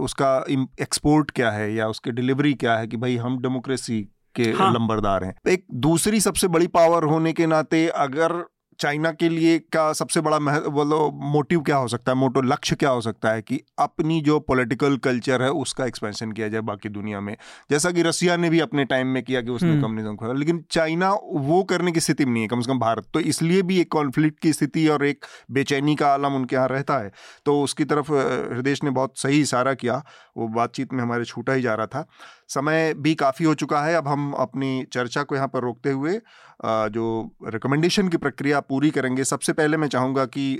उसका 0.00 0.34
एक्सपोर्ट 0.80 1.30
क्या 1.30 1.50
है 1.50 1.72
या 1.74 1.88
उसकी 1.88 2.10
डिलीवरी 2.12 2.54
क्या 2.56 2.76
है 2.76 2.86
कि 2.86 2.96
भाई 2.96 3.16
हम 3.18 3.40
डेमोक्रेसी 3.42 4.06
के 4.36 4.50
हाँ। 4.52 4.72
लंबरदार 4.74 5.24
हैं 5.24 5.34
एक 5.48 5.64
दूसरी 5.86 6.20
सबसे 6.20 6.48
बड़ी 6.48 6.66
पावर 6.76 7.04
होने 7.04 7.32
के 7.32 7.46
नाते 7.46 7.86
अगर 7.96 8.42
चाइना 8.80 9.12
के 9.12 9.28
लिए 9.28 9.58
का 9.58 9.92
सबसे 9.92 10.20
बड़ा 10.20 10.38
मह- 10.38 10.66
बोलो 10.66 11.10
मोटिव 11.14 11.60
क्या 11.60 11.76
हो 11.76 11.88
सकता 11.88 12.12
है? 12.12 12.18
मोटो 12.18 12.40
लक्ष्य 12.40 12.76
क्या 12.76 12.90
हो 12.90 13.00
सकता 13.00 13.30
है 13.30 13.42
कि 13.42 13.60
अपनी 13.78 14.20
जो 14.20 14.40
पॉलिटिकल 14.40 14.96
कल्चर 14.96 15.42
है 15.42 15.50
उसका 15.50 15.84
एक्सपेंशन 15.84 16.32
किया 16.32 16.48
जाए 16.48 16.60
बाकी 16.60 16.88
दुनिया 16.88 17.20
में? 17.20 17.36
जैसा 17.70 17.90
कि 17.90 18.02
रसिया 18.02 18.36
ने 18.36 18.50
भी 18.50 18.60
अपने 18.60 18.84
टाइम 18.84 19.06
में 19.06 19.22
किया 19.22 19.40
कि 19.40 19.50
उसने। 19.50 19.72
कम्युनिज्म 19.82 20.16
खोला 20.16 20.32
लेकिन 20.32 20.64
चाइना 20.70 21.12
वो 21.32 21.64
करने 21.64 21.92
की 21.92 22.00
स्थिति 22.00 22.24
में 22.24 22.32
नहीं 22.32 22.42
है 22.42 22.48
कम 22.48 22.60
से 22.60 22.72
कम 22.72 22.78
भारत। 22.78 23.06
तो 23.14 23.20
इसलिए 23.20 23.62
भी 23.62 23.80
एक 23.80 23.92
कॉन्फ्लिक्ट 23.92 24.40
की 24.40 24.52
स्थिति 24.52 24.88
और 24.88 25.04
एक 25.04 25.24
बेचैनी 25.50 25.96
का 25.96 26.14
आलम 26.14 26.34
उनके 26.34 26.56
यहाँ 26.56 26.68
रहता 26.68 26.98
है। 26.98 27.12
तो 27.44 27.62
उसकी 27.62 27.84
तरफ़ 27.84 28.12
हृदय 28.54 28.74
ने 28.84 28.90
बहुत 28.90 29.18
सही 29.18 29.40
इशारा 29.40 29.74
किया 29.74 30.04
वो 30.36 30.48
बातचीत 30.48 30.92
में 30.92 31.02
हमारे 31.02 31.24
छूटा 31.24 31.52
ही 31.52 31.62
जा 31.62 31.74
रहा 31.74 31.86
था। 31.86 32.08
समय 32.48 32.94
भी 32.94 33.14
काफ़ी 33.14 33.44
हो 33.44 33.54
चुका 33.54 33.80
है 33.80 33.94
अब 33.94 34.08
हम 34.08 34.32
अपनी 34.32 34.84
चर्चा 34.92 35.22
को 35.22 35.34
यहाँ 35.34 35.48
पर 35.48 35.60
रोकते 35.60 35.90
हुए 35.90 36.20
जो 36.64 37.30
रिकमेंडेशन 37.44 38.08
की 38.08 38.16
प्रक्रिया 38.16 38.60
पूरी 38.60 38.90
करेंगे, 38.90 39.24
सबसे 39.24 39.52
पहले 39.52 39.76
मैं 39.76 39.88
चाहूँगा 39.88 40.24
कि 40.26 40.52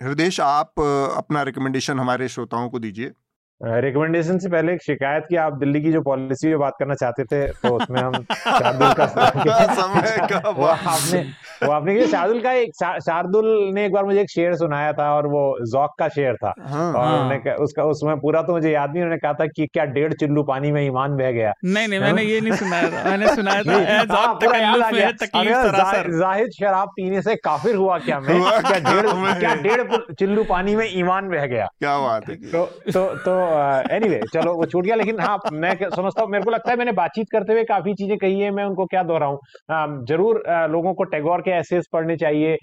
हृदय 0.00 0.30
आप 0.42 0.80
अपना 1.16 1.42
रिकमेंडेशन 1.42 2.00
हमारे 2.00 2.28
श्रोताओं 2.28 2.68
को 2.68 2.78
दीजिए। 2.78 3.12
रिकमेंडेशन 3.62 4.38
से 4.38 4.48
पहले 4.48 4.72
एक 4.72 4.82
शिकायत 4.82 5.24
की 5.28 5.36
आप 5.36 5.52
दिल्ली 5.52 5.80
की 5.82 5.92
जो 5.92 6.00
पॉलिसी 6.00 6.48
पे 6.48 6.56
बात 6.56 6.72
करना 6.78 6.94
चाहते 6.94 7.24
थे 7.24 7.46
तो 7.48 7.76
उसमें 7.76 8.00
हम 8.02 8.12
शार्दुल 8.32 8.92
का 8.92 9.06
समय 9.74 10.26
का 10.32 10.50
वो 10.56 10.64
आपने 10.64 11.20
वो 11.66 11.70
आपने 11.72 11.94
किया 11.94 12.06
शार्दुल 12.06 12.40
का 12.40 12.52
एक 12.52 12.70
शार्दुल 12.80 13.70
ने 13.74 13.86
एक 13.86 13.92
बार 13.92 14.04
मुझे 14.04 14.20
एक 14.20 14.30
शेर 14.30 14.54
सुनाया 14.54 14.92
था 14.92 15.14
और 15.14 15.26
वो 15.26 15.58
जौक 15.66 15.94
का 15.98 16.08
शेर 16.08 16.34
था। 16.34 16.54
हाँ 16.60 16.92
और 16.92 17.04
हाँ। 17.04 17.18
उन्होंने 17.18 17.54
उसका 17.54 17.84
उसमें 17.84 18.20
पूरा 18.20 18.42
तो 18.42 18.52
मुझे 18.52 18.70
याद 18.70 18.90
नहीं 18.90 19.02
उन्होंने 19.02 19.18
कहा 19.18 19.32
था 19.32 19.46
कि 19.46 19.66
क्या 19.66 19.84
डेढ़ 19.84 20.12
चिल्लू 20.12 20.42
पानी 20.42 20.72
में 20.72 20.86
ईमान 20.86 21.16
बह 21.16 21.30
गया। 21.30 21.52
नहीं 21.64 21.88
नहीं 21.88 22.00
मैंने 22.00 22.22
ये 22.22 22.40
नहीं 22.40 22.52
सुनाया 22.52 22.90
था 22.90 23.10
मैंने 23.10 23.34
सुनाया 23.34 23.62
था 23.62 23.72
हाँ, 23.72 24.38
है 25.44 26.18
जाहिद 26.18 26.50
शराब 26.50 26.88
पीने 26.88 27.22
से 27.22 27.34
काफिर 27.34 27.76
हुआ 27.76 27.98
क्या 27.98 28.20
मैं? 28.20 28.40
क्या 28.42 28.78
डेढ़ 28.78 29.38
क्या 29.38 29.54
डेढ़ 29.54 30.14
चिल्लू 30.14 30.44
पानी 30.44 30.76
में 30.76 30.88
ईमान 30.92 31.28
बह 31.28 31.46
गया? 31.46 31.66
क्या 31.78 31.98
बात 31.98 32.28
है। 32.28 32.36
तो 32.36 32.64
तो 33.16 33.43
एनीवे 33.92 34.20
चलो 34.32 34.54
वो 34.54 34.66
छूट 34.66 34.84
गया 34.84 34.94
लेकिन 34.96 35.20
हाँ 35.20 35.38
मैं 35.54 35.74
समझता 35.86 36.22
हूँ 36.22 36.30
मेरे 36.30 36.44
को 36.44 36.50
लगता 36.50 36.70
है 36.70 36.76
मैंने 36.76 36.92
बातचीत 36.94 37.26
करते 37.32 37.52
हुए 37.52 37.64
काफ़ी 37.64 37.94
चीज़ें 37.94 38.16
कही 38.18 38.40
है 38.40 38.50
मैं 38.50 38.64
उनको 38.64 38.86
क्या 38.86 39.02
दोहराऊं? 39.04 39.36
ज़रूर 40.06 40.42
लोगों 40.70 40.94
को 40.94 41.04
टैगोर 41.06 41.40
के 41.40 41.50
एसेस 41.58 41.86
पढ़ने 41.92 42.16
चाहिए 42.16 42.56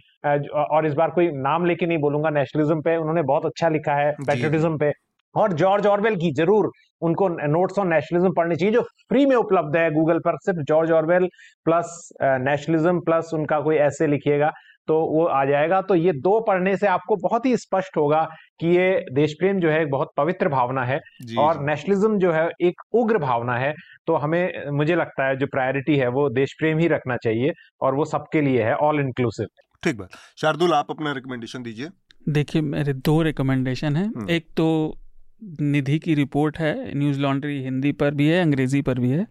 और 0.56 0.86
इस 0.86 0.94
बार 0.94 1.10
कोई 1.12 1.30
नाम 1.42 1.66
लेके 1.66 1.86
नहीं 1.86 1.98
बोलूँगा 2.00 2.30
नेशनलिज्म 2.32 2.82
पे 2.82 2.98
उन्होंने 2.98 3.22
बहुत 3.24 3.46
अच्छा 3.46 3.70
लिखा 3.70 3.96
है 3.96 4.12
जी। 4.12 4.26
पेट्रियटिज्म 4.26 4.78
पे। 4.78 4.92
और 5.36 5.54
जॉर्ज 5.54 5.86
ऑरवेल 5.88 6.16
की 6.16 6.32
ज़रूर 6.36 6.70
उनको 7.02 7.28
नोट्स 7.30 7.80
ऑन 7.80 7.88
नेशनलिज्म 7.90 8.32
पढ़ने 8.38 8.56
चाहिए 8.56 8.74
जो 8.74 8.82
फ्री 9.10 9.26
में 9.26 9.36
उपलब्ध 9.36 9.76
है 9.78 9.90
गूगल 9.92 10.20
पर 10.26 10.38
सिर्फ़ 10.46 10.60
George 10.68 10.92
Orwell 10.92 11.28
plus 11.66 12.10
nationalism 12.22 13.00
plus 13.02 13.30
उनका 13.34 13.60
कोई 13.62 13.76
ऐसे 13.78 14.08
लिखिएगा। 14.08 14.52
तो 14.88 15.00
वो 15.06 15.26
आ 15.26 15.46
जाएगा। 15.46 15.82
तो 15.82 15.96
ये 15.96 16.12
दो 16.14 16.40
पढ़ने 16.40 16.78
से 16.78 16.88
आपको 16.88 17.16
बहुत 17.16 17.46
ही 17.46 17.58
स्पष्ट 17.58 17.98
होगा 17.98 18.28
कि 18.60 18.68
ये 18.68 19.06
देश 19.14 19.34
प्रेम 19.34 19.60
जो 19.60 19.70
है 19.70 19.86
बहुत 19.86 20.12
पवित्र 20.18 20.50
भावना 20.50 20.84
है 20.84 21.00
और 21.40 21.64
नेशनलिज्म 21.64 22.18
जो 22.18 22.32
है 22.32 22.50
एक 22.62 22.82
उग्र 22.94 23.18
भावना 23.18 23.58
है। 23.58 23.74
तो 24.08 24.16
हमें 24.16 24.72
मुझे 24.72 24.96
लगता 24.96 25.28
है 25.28 25.38
जो 25.38 25.48
प्रायोरिटी 25.48 25.96
है 25.96 26.08
वो 26.08 26.30
देश 26.30 26.54
प्रेम 26.60 26.78
ही 26.78 26.88
रखना 26.88 27.18
चाहिए 27.18 27.54
और 27.82 27.96
वो 27.96 28.06
सबके 28.06 28.42
लिए 28.42 28.64
है 28.64 28.76
ऑल 28.76 29.00
इंक्लूसिव। 29.00 29.48
ठीक 29.84 29.98
बात। 29.98 30.10
शार्दुल 30.38 30.74
आप 30.74 30.86
अपना 30.90 31.12
रिकमेंडेशन 31.12 31.64
दीजिए। 31.64 31.88
देखिए 32.30 32.62
मेरे 32.62 32.94
दो 32.94 33.22
रिकमेंडेशन 33.22 33.96
हैं। 33.96 34.08
हम्म। 34.08 34.30
एक 34.30 34.46
तो 34.58 34.98
निधि 35.42 36.00
की 36.00 36.14
रिपोर्ट 36.16 36.58
है 36.60 36.98
न्यूज़ 36.98 37.20
लॉन्ड्री 37.20 37.62
हिंदी 37.64 37.92
पर 37.92 38.14
भी 38.14 38.28
है 38.28 38.42
अंग्रेज़ी 38.42 38.82
पर 38.82 39.00
भी 39.00 39.10
है 39.10 39.28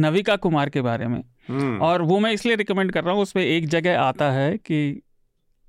नविका 0.00 0.36
कुमार 0.36 0.68
के 0.68 0.80
बारे 0.80 1.06
में। 1.06 1.22
हम्म, 1.48 1.78
और 1.78 2.02
वो 2.02 2.18
मैं 2.18 2.32
इसलिए 2.32 2.56
रिकमेंड 2.56 2.92
कर 2.92 3.04
रहा 3.04 3.14
हूँ 3.14 3.22
उसमें 3.22 3.44
एक 3.44 3.68
जगह 3.68 4.00
आता 4.00 4.30
है 4.30 4.56
कि 4.58 5.02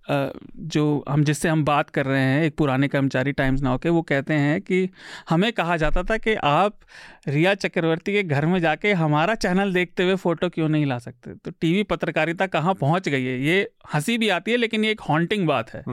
जो 0.06 1.04
हम 1.10 1.24
जिससे 1.24 1.50
हम 1.50 1.64
बात 1.66 1.90
कर 1.90 2.06
रहे 2.06 2.22
हैं 2.22 2.44
एक 2.44 2.56
पुराने 2.58 2.88
कर्मचारी 2.88 3.32
टाइम्स 3.32 3.62
नाउ 3.62 3.78
के 3.78 3.90
वो 3.90 4.02
कहते 4.02 4.34
हैं 4.34 4.60
कि 4.62 4.90
हमें 5.30 5.52
कहा 5.54 5.78
जाता 5.78 6.04
था 6.04 6.18
कि 6.18 6.34
आप 6.36 6.80
रिया 7.28 7.54
चक्रवर्ती 7.56 8.14
के 8.14 8.24
घर 8.24 8.46
में 8.46 8.60
जाके 8.60 8.94
हमारा 8.94 9.36
चैनल 9.36 9.74
देखते 9.74 10.04
हुए 10.04 10.16
फ़ोटो 10.16 10.50
क्यों 10.50 10.70
नहीं 10.70 10.86
ला 10.86 10.98
सकते? 11.00 11.34
तो 11.36 11.52
टीवी 11.52 11.84
पत्रकारिता 11.84 12.48
कहाँ 12.48 12.74
पहुँच 12.74 13.10
गई 13.10 13.24
है? 13.24 13.40
ये 13.42 13.70
हँसी 13.94 14.18
भी 14.18 14.30
आती 14.30 14.52
है 14.52 14.58
लेकिन 14.58 14.86
ये 14.86 14.92
एक 14.92 15.02
हॉन्टिंग 15.02 15.48
बात 15.48 15.74
है। 15.74 15.84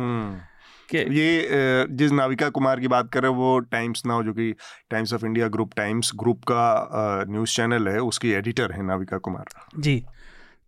हम्म। 0.98 1.10
कि 1.10 1.18
ये 1.20 1.86
जिस 1.90 2.12
नाविका 2.12 2.48
कुमार 2.48 2.80
की 2.80 2.88
बात 2.88 3.10
कर 3.12 3.22
रहे 3.22 3.30
हैं 3.32 3.38
वो 3.38 3.58
टाइम्स 3.58 4.06
नाउ 4.06 4.22
जो 4.22 4.32
कि 4.32 4.54
Times 4.90 5.14
of 5.14 5.26
India 5.26 5.48
group 5.48 5.70
Times 5.76 6.10
group 6.14 6.42
का 6.42 7.24
न्यूज़ 7.28 7.56
चैनल 7.56 7.88
है 7.88 7.98
उसकी 7.98 8.30
एडिटर 8.30 8.72
है 8.72 8.86
नाविका 8.86 9.18
कुमार। 9.18 9.44
जी। 9.78 10.04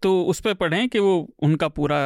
तो 0.02 0.22
उस 0.22 0.40
पर 0.40 0.54
पढ़ें 0.54 0.88
कि 0.88 0.98
वो 0.98 1.34
उनका 1.42 1.68
पूरा 1.68 1.98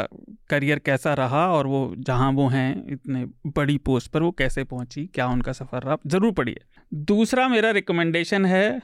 करियर 0.51 0.79
कैसा 0.79 1.15
रहा 1.15 1.47
और 1.53 1.67
वो 1.67 1.95
जहाँ 1.99 2.31
वो 2.33 2.49
हैं 2.49 2.87
इतने 2.89 3.25
बड़ी 3.47 3.77
पोस्ट 3.79 4.11
पर 4.11 4.23
वो 4.23 4.31
कैसे 4.31 4.65
पहुँची 4.65 5.07
क्या 5.15 5.27
उनका 5.27 5.53
सफ़र 5.53 5.83
रहा 5.83 5.97
ज़रूर 6.07 6.33
पढ़िए। 6.33 6.61
दूसरा 6.95 7.49
मेरा 7.49 7.71
रिकमेंडेशन 7.71 8.45
है 8.45 8.83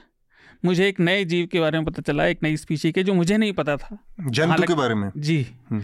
मुझे 0.65 0.87
एक 0.87 0.99
नए 0.99 1.25
जीव 1.25 1.47
के 1.51 1.59
बारे 1.59 1.77
में 1.77 1.85
पता 1.85 2.01
चला 2.01 2.25
एक 2.25 2.43
नई 2.43 2.57
स्पीशी 2.57 2.91
के 2.91 3.03
जो 3.03 3.13
मुझे 3.13 3.37
नहीं 3.37 3.53
पता 3.53 3.77
था। 3.77 3.97
जंतु 4.21 4.63
के 4.63 4.73
बारे 4.73 4.95
में? 4.95 5.11
जी। 5.17 5.47
हम्म। 5.71 5.83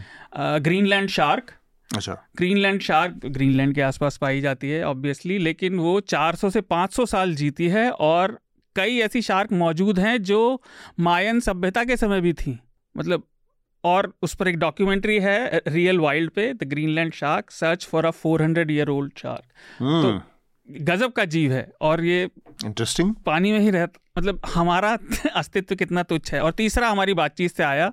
ग्रीनलैंड 0.59 1.09
शार्क 1.09 1.51
अच्छा। 1.95 2.13
ग्रीनलैंड 2.37 2.81
शार्क 2.81 3.25
ग्रीनलैंड 3.25 3.75
के 3.75 3.81
आसपास 3.81 4.17
पाई 4.17 4.41
जाती 4.41 4.69
है 4.69 4.83
ऑब्वियसली 4.83 5.37
लेकिन 5.37 5.77
वो 5.79 5.99
400 6.01 6.49
से 6.51 6.61
500 6.61 7.05
साल 7.07 7.35
जीती 7.35 7.67
है 7.67 7.89
और 7.91 8.39
कई 8.75 8.97
ऐसी 8.97 9.21
शार्क 9.21 9.51
मौजूद 9.51 9.99
हैं 9.99 10.21
जो 10.23 10.61
मायन 10.99 11.39
सभ्यता 11.39 11.83
के 11.83 11.97
समय 11.97 12.21
भी 12.21 12.33
थी। 12.33 12.59
मतलब 12.97 13.23
और 13.83 14.13
उस 14.21 14.35
पर 14.35 14.47
एक 14.47 14.57
डॉक्यूमेंट्री 14.59 15.19
है 15.19 15.61
रियल 15.67 15.99
वाइल्ड 15.99 16.31
पे 16.31 16.53
the 16.53 16.63
Greenland 16.63 17.13
shark 17.13 17.51
search 17.51 17.85
for 17.85 18.05
a 18.05 18.11
400 18.25 18.69
year 18.71 18.89
old 18.89 19.11
shark 19.17 20.23
गजब 20.69 21.11
का 21.11 21.25
जीव 21.25 21.51
है 21.51 21.71
और 21.81 22.03
ये 22.05 22.29
इंटरेस्टिंग 22.65 23.15
पानी 23.15 23.51
में 23.51 23.59
ही 23.59 23.69
रहता 23.69 23.99
मतलब 24.17 24.41
हमारा 24.53 24.97
अस्तित्व 25.35 25.75
कितना 25.75 26.03
तुच्छ 26.03 26.33
है। 26.33 26.41
और 26.41 26.51
तीसरा 26.51 26.89
हमारी 26.89 27.13
बातचीत 27.13 27.51
से 27.51 27.63
आया 27.63 27.91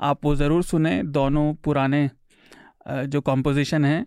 आप 0.00 0.24
वो 0.24 0.34
ज़रूर 0.36 0.62
सुने 0.62 1.02
दोनों 1.02 1.54
पुराने 1.54 2.10
जो 2.86 3.20
कॉम्पोजिशन 3.22 3.84
है 3.84 4.04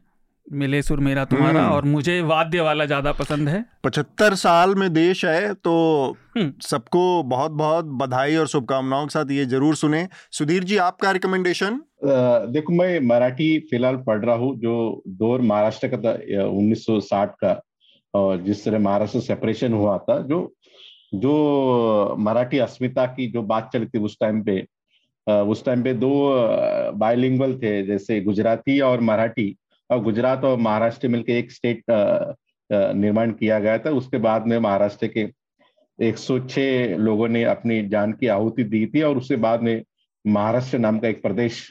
मिले 0.47 0.81
सुर 0.81 0.99
मेरा 0.99 1.23
तुम्हारा 1.25 1.61
हम्म। 1.61 1.73
और 1.73 1.85
मुझे 1.85 2.19
वाद्य 2.23 2.61
वाला 2.61 2.85
ज़्यादा 2.85 3.11
पसंद 3.13 3.49
है 3.49 3.63
पचहत्तर 3.83 4.35
साल 4.35 4.75
में 4.75 4.91
देश 4.93 5.23
है 5.25 5.53
तो 5.55 5.73
हम्म। 6.37 6.51
सबको 6.61 7.01
बहुत 7.25 7.51
बहुत 7.53 7.85
बधाई 7.97 8.35
और 8.35 8.47
शुभकामनाओं 8.47 9.05
के 9.05 9.11
साथ 9.11 9.31
ये 9.31 9.45
ज़रूर 9.45 9.75
सुने 9.75 10.07
सुधीर 10.31 10.63
जी 10.63 10.77
आपका 10.79 11.11
रिकमेंडेशन 11.11 11.79
देखो 12.51 12.73
मैं 12.73 12.99
मराठी 13.07 13.57
फ़िलहाल 13.69 13.95
पढ़ 14.07 14.23
रहा 14.25 14.35
हूँ 14.35 14.55
जो 14.59 14.75
दौर 15.17 15.41
महाराष्ट्र 15.43 15.87
का 15.87 15.97
था 15.99 16.45
उन्नीस 16.45 16.85
सौ 16.85 16.99
साठ 17.01 17.35
का 17.35 17.59
और 18.13 18.41
जिस 18.41 18.63
तरह 18.65 18.79
महाराष्ट्र 18.79 19.19
सेपरेशन 19.21 19.73
हुआ 19.73 19.97
था 19.99 20.19
जो 20.23 20.41
जो 21.15 22.15
मराठी 22.19 22.57
अस्मिता 22.59 23.05
की 23.07 23.27
जो 23.31 23.41
बात 23.43 23.69
चली 23.73 23.85
थी 23.85 23.99
उस 23.99 24.17
टाइम 24.21 24.41
पे 24.43 24.59
उस 25.27 25.63
टाइम 25.65 25.83
पे 25.83 25.93
दो 25.93 26.11
बायलिंगुअल 26.95 27.53
थे 27.57 27.81
जैसे 27.83 28.19
गुजराती 28.21 28.79
और 28.79 29.01
मराठी। 29.01 29.55
और 29.89 30.01
गुजरात 30.03 30.43
और 30.43 30.57
महाराष्ट्र 30.57 31.07
मिलकर 31.07 31.33
एक 31.33 31.51
स्टेट 31.51 31.83
निर्माण 32.71 33.31
किया 33.31 33.59
गया 33.59 33.77
था। 33.77 33.89
उसके 33.89 34.17
बाद 34.17 34.47
में 34.47 34.57
महाराष्ट्र 34.59 35.07
के 35.07 35.27
106 35.99 36.95
लोगों 36.97 37.27
ने 37.27 37.43
अपनी 37.43 37.81
जान 37.87 38.13
की 38.13 38.27
आहुति 38.27 38.63
दी 38.63 38.85
थी 38.85 39.01
और 39.01 39.17
उसके 39.17 39.35
बाद 39.35 39.61
में 39.63 39.83
महाराष्ट्र 40.25 40.77
नाम 40.77 40.99
का 40.99 41.07
एक 41.07 41.21
प्रदेश 41.21 41.65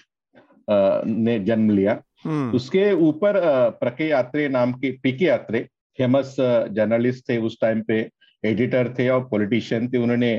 ने 0.71 1.39
जन्म 1.41 1.71
लिया। 1.71 2.01
हम्म, 2.25 2.51
उसके 2.57 2.93
ऊपर 2.93 3.41
प्रके 3.81 4.09
यात्रे 4.09 4.49
नाम 4.49 4.73
के 4.73 4.91
पीके 5.03 5.25
यात्रे 5.25 5.61
फ़ेमस 5.99 6.37
जर्नलिस्ट 6.41 7.29
थे 7.29 7.37
उस 7.39 7.59
टाइम 7.61 7.83
पे 7.83 8.09
एडिटर 8.45 8.95
थे 8.99 9.09
और 9.09 9.25
पॉलिटिशियन 9.25 9.89
थे। 9.89 9.99
उन्होंने 9.99 10.33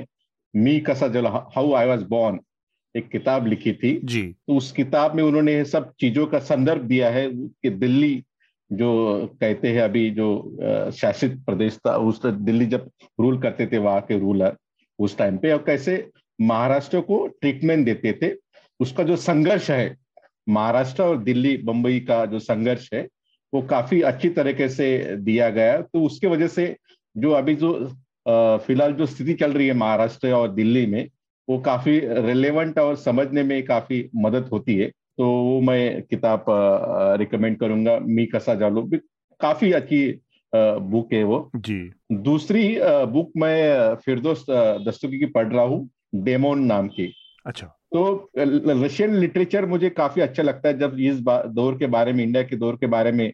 मी 0.54 0.80
कसा 0.80 1.08
जल 1.08 1.28
हाउ 1.28 1.74
आई 1.74 1.88
वाज 1.88 2.04
बॉर्न 2.10 2.40
एक 2.98 3.08
किताब 3.10 3.48
लिखी 3.48 3.74
थी। 3.74 4.00
जी। 4.04 4.22
तो 4.24 4.56
उस 4.58 4.72
किताब 4.72 5.16
में 5.16 5.24
उन्होंने 5.24 5.64
सब 5.66 5.92
चीज़ों 6.00 6.26
का 6.28 6.40
संदर्भ 6.46 6.82
दिया 6.84 7.10
है 7.10 7.30
कि 7.30 7.70
दिल्ली 7.72 8.24
जो 8.72 8.90
कहते 9.42 9.68
हैं 9.68 9.82
अभी 9.82 10.10
जो 10.10 10.30
शासित 10.96 11.38
प्रदेश 11.46 11.78
था 11.78 11.96
उस 11.98 12.26
दिल्ली 12.26 12.66
जब 12.66 12.90
रूल 13.20 13.38
करते 13.42 13.68
थे 13.68 13.78
वहाँ 13.78 14.02
के 14.02 14.18
रूलर 14.20 14.58
उस 15.00 15.18
टाइम 15.18 15.38
पे 15.38 15.52
और 15.52 15.64
कैसे 15.66 16.10
महाराष्ट्र 16.40 17.02
को 17.02 17.26
ट्रीटमेंट 17.42 17.86
देते 17.86 18.12
थे। 18.22 18.32
उसका 18.80 19.04
जो 19.04 19.16
संघर्ष 19.16 19.70
है 19.72 19.96
महाराष्ट्र 20.48 21.04
और 21.04 21.18
दिल्ली 21.24 21.56
बम्बई 21.58 22.00
का 22.00 22.26
जो 22.26 22.40
संघर्ष 22.40 22.90
है 22.94 23.08
वो 23.54 23.62
काफ़ी 23.62 24.02
अच्छी 24.04 24.30
तरीके 24.30 24.68
से 24.70 25.16
दिया 25.18 25.50
गया। 25.50 25.80
तो 25.82 26.04
उसके 26.06 26.28
वजह 26.28 26.48
से 26.48 26.76
जो 27.16 27.32
अभी 27.32 27.56
जो 27.56 27.74
फ़िलहाल 28.66 28.94
जो 28.94 29.06
स्थिति 29.06 29.34
चल 29.34 29.54
रही 29.54 29.68
है 29.68 29.74
महाराष्ट्र 29.76 30.32
और 30.32 30.54
दिल्ली 30.54 30.86
में 30.86 31.08
वो 31.48 31.58
काफ़ी 31.60 32.00
रिलेवेंट 32.04 32.80
और 32.80 32.96
समझने 32.98 33.44
में 33.44 33.64
काफ़ी 33.66 34.10
मदद 34.16 34.50
होती 34.54 34.76
है। 34.76 34.92
तो 35.18 35.28
वो 35.28 35.60
मैं 35.62 36.02
किताब 36.02 36.46
रिकमेंड 37.20 37.58
करूँगा। 37.60 37.98
मी 38.00 38.26
कसा 38.26 38.56
जालो। 38.56 38.82
भी 38.82 38.98
काफ़ी 39.42 39.72
अच्छी 39.74 40.00
बुक 40.54 41.14
है 41.14 41.24
वो। 41.24 41.50
जी। 41.56 41.80
दूसरी 42.12 42.78
बुक 43.12 43.32
मैं 43.38 43.96
फिरदोस 43.96 44.46
दस्तगी 44.50 45.20
की 45.20 45.26
पढ़ 45.28 45.48
रहा 45.48 45.64
हूँ 45.64 45.90
डेमोन 46.16 46.64
नाम 46.66 46.88
की। 46.90 47.14
अच्छा। 47.46 47.68
तो 47.94 48.30
रशियन 48.38 49.16
लिटरेचर 49.16 49.66
मुझे 49.66 49.90
काफ़ी 49.90 50.22
अच्छा 50.22 50.44
लगता 50.44 50.70
है। 50.70 50.78
जब 50.80 50.96
इस 51.00 51.20
दौर 51.20 51.78
के 51.78 51.88
बारे 51.88 52.14
में 52.14 52.24
इंडिया 52.24 52.44
के 52.44 52.56
दौर 52.56 52.76
के 52.76 52.88
बारे 52.88 53.12
में 53.12 53.32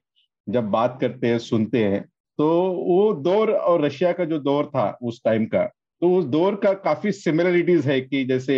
जब 0.47 0.69
बात 0.71 0.97
करते 1.01 1.27
हैं 1.27 1.37
सुनते 1.39 1.83
हैं 1.83 2.01
तो 2.39 2.47
वो 2.87 3.13
दौर 3.13 3.51
और 3.51 3.81
रशिया 3.81 4.11
का 4.11 4.25
जो 4.25 4.39
दौर 4.39 4.65
था 4.65 4.89
उस 5.03 5.21
टाइम 5.25 5.45
का 5.45 5.63
तो 6.03 6.09
उस 6.11 6.25
दौर 6.27 6.55
का 6.55 6.71
काफ़ी 6.83 7.11
सिमिलरिटीज 7.13 7.85
है 7.87 7.99
कि 8.01 8.23
जैसे 8.25 8.55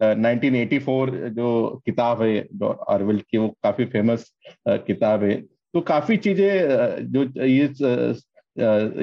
uh, 0.00 0.14
1984 0.14 1.10
जो 1.30 1.82
किताब 1.86 2.22
है 2.22 2.40
आरविल 2.88 3.20
की 3.20 3.38
वो 3.38 3.48
काफ़ी 3.62 3.84
फ़ेमस 3.84 4.26
uh, 4.68 4.78
किताब 4.86 5.22
है 5.22 5.36
तो 5.74 5.80
काफ़ी 5.82 6.16
चीज़ें 6.16 7.06
जो 7.12 7.22
ये 7.42 7.64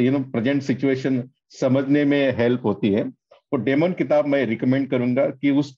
यू 0.03 0.11
नो 0.11 0.19
प्रेजेंट 0.29 0.61
सिचुएशन 0.63 1.23
समझने 1.53 2.03
में 2.05 2.37
हेल्प 2.37 2.65
होती 2.65 2.91
है 2.91 3.03
वो 3.03 3.57
डेमन 3.61 3.93
किताब 3.93 4.27
मैं 4.27 4.45
रिकमेंड 4.45 4.89
करूँगा 4.89 5.25
कि 5.31 5.51
उस 5.53 5.75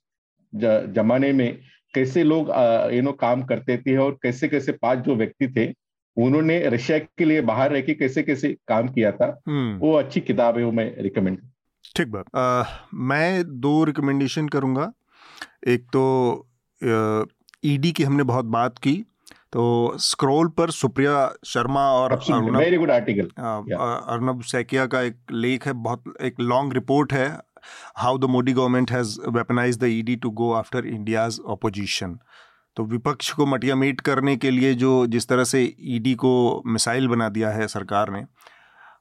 जमाने 0.53 1.31
में 1.33 1.47
कैसे 1.93 2.23
लोग 2.23 2.51
यू 2.93 3.01
नो 3.01 3.11
काम 3.21 3.43
करते 3.45 3.77
थे 3.77 3.97
और 3.99 4.19
कैसे 4.23 4.47
कैसे 4.47 4.71
पाँच 4.81 5.05
जो 5.05 5.15
व्यक्ति 5.15 5.47
थे 5.47 5.71
उन्होंने 6.17 6.59
रशिया 6.69 6.99
के 6.99 7.25
लिए 7.25 7.41
बाहर 7.43 7.71
रह 7.71 7.81
के 7.81 7.93
कैसे 7.95 8.23
कैसे 8.23 8.55
काम 8.67 8.87
किया 8.89 9.11
था 9.13 9.35
हम्म। 9.47 9.77
वो 9.77 9.93
अच्छी 9.95 10.21
किताब 10.21 10.57
है 10.57 10.63
वो 10.63 10.71
मैं 10.73 10.91
रिकमेंड 10.99 11.39
ठीक 11.95 12.07
बात। 12.07 12.87
मैं 12.93 13.43
दो 13.61 13.83
रिकमेंडेशन 13.83 14.47
करूँगा। 14.47 14.91
एक 15.67 15.87
तो 15.93 16.03
ईडी 17.65 17.91
की 17.91 18.03
हमने 18.03 18.23
बहुत 18.23 18.45
बात 18.45 18.77
की 18.77 18.95
तो 19.53 19.63
स्क्रॉल 19.97 20.47
पर 20.47 20.71
सुप्रिया 20.71 21.33
शर्मा 21.45 21.81
और 21.91 22.13
very 22.57 22.77
good 22.77 22.91
article 22.91 23.27
Arnab 24.09 24.41
Saikia 24.41 24.85
का 24.85 25.01
एक 25.01 25.17
लेख 25.31 25.67
है 25.67 25.73
बहुत 25.73 26.13
एक 26.21 26.39
लॉन्ग 26.39 26.73
रिपोर्ट 26.73 27.13
है 27.13 27.27
how 27.97 28.17
the 28.17 28.23
Modi 28.23 28.53
government 28.53 28.91
has 28.91 29.19
weaponise 29.27 29.77
the 29.77 29.83
ED 29.83 30.15
to 30.15 30.29
go 30.29 30.51
after 30.53 30.85
India's 30.85 31.39
opposition 31.49 32.17
तो 32.75 32.85
विपक्ष 32.85 33.31
को 33.31 33.45
मटिया 33.45 33.75
मीट 33.75 34.01
करने 34.01 34.35
के 34.37 34.51
लिए 34.51 34.73
जो 34.73 35.05
जिस 35.07 35.27
तरह 35.27 35.43
से 35.43 35.75
ईडी 35.79 36.13
को 36.15 36.63
मिसाइल 36.65 37.07
बना 37.07 37.29
दिया 37.29 37.49
है 37.49 37.67
सरकार 37.67 38.11
ने 38.11 38.23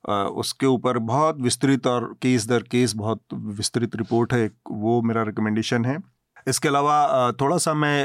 उसके 0.04 0.66
ऊपर 0.66 0.98
बहुत 1.00 1.40
विस्तृत 1.40 1.86
और 1.86 2.12
केस 2.22 2.46
दर 2.48 2.62
केस 2.62 2.94
बहुत 2.96 3.22
विस्तृत 3.34 3.96
रिपोर्ट 3.96 4.32
है 4.32 4.50
वो 4.70 5.00
मेरा 5.02 5.22
रिकमेंडेशन 5.22 5.84
है। 5.84 5.98
इसके 6.46 6.68
अलावा 6.68 7.32
थोड़ा 7.40 7.56
सा 7.58 7.74
मैं 7.74 8.02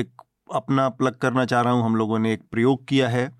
एक 0.00 0.22
अपना 0.54 0.88
प्लग 0.90 1.16
करना 1.16 1.44
चाह 1.44 1.62
रहा 1.62 1.72
हूँ, 1.72 1.84
हम 1.84 1.96
लोगों 1.96 2.18
ने 2.18 2.32
एक 2.32 2.42
प्रयोग 2.50 2.86
किया 2.88 3.08
है 3.08 3.30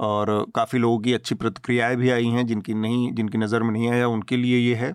और 0.00 0.30
काफ़ी 0.54 0.78
लोगों 0.78 0.98
की 0.98 1.12
अच्छी 1.12 1.34
प्रतिक्रियाएँ 1.34 1.96
भी 1.96 2.10
आई 2.10 2.26
हैं, 2.26 2.46
जिनकी 2.46 2.74
नहीं, 2.74 3.12
जिनकी 3.14 3.38
नज़र 3.38 3.62
में 3.62 3.70
नहीं 3.70 3.90
आया, 3.90 4.08
उनके 4.08 4.36
लिए 4.36 4.58
ये 4.58 4.74
है। 4.74 4.92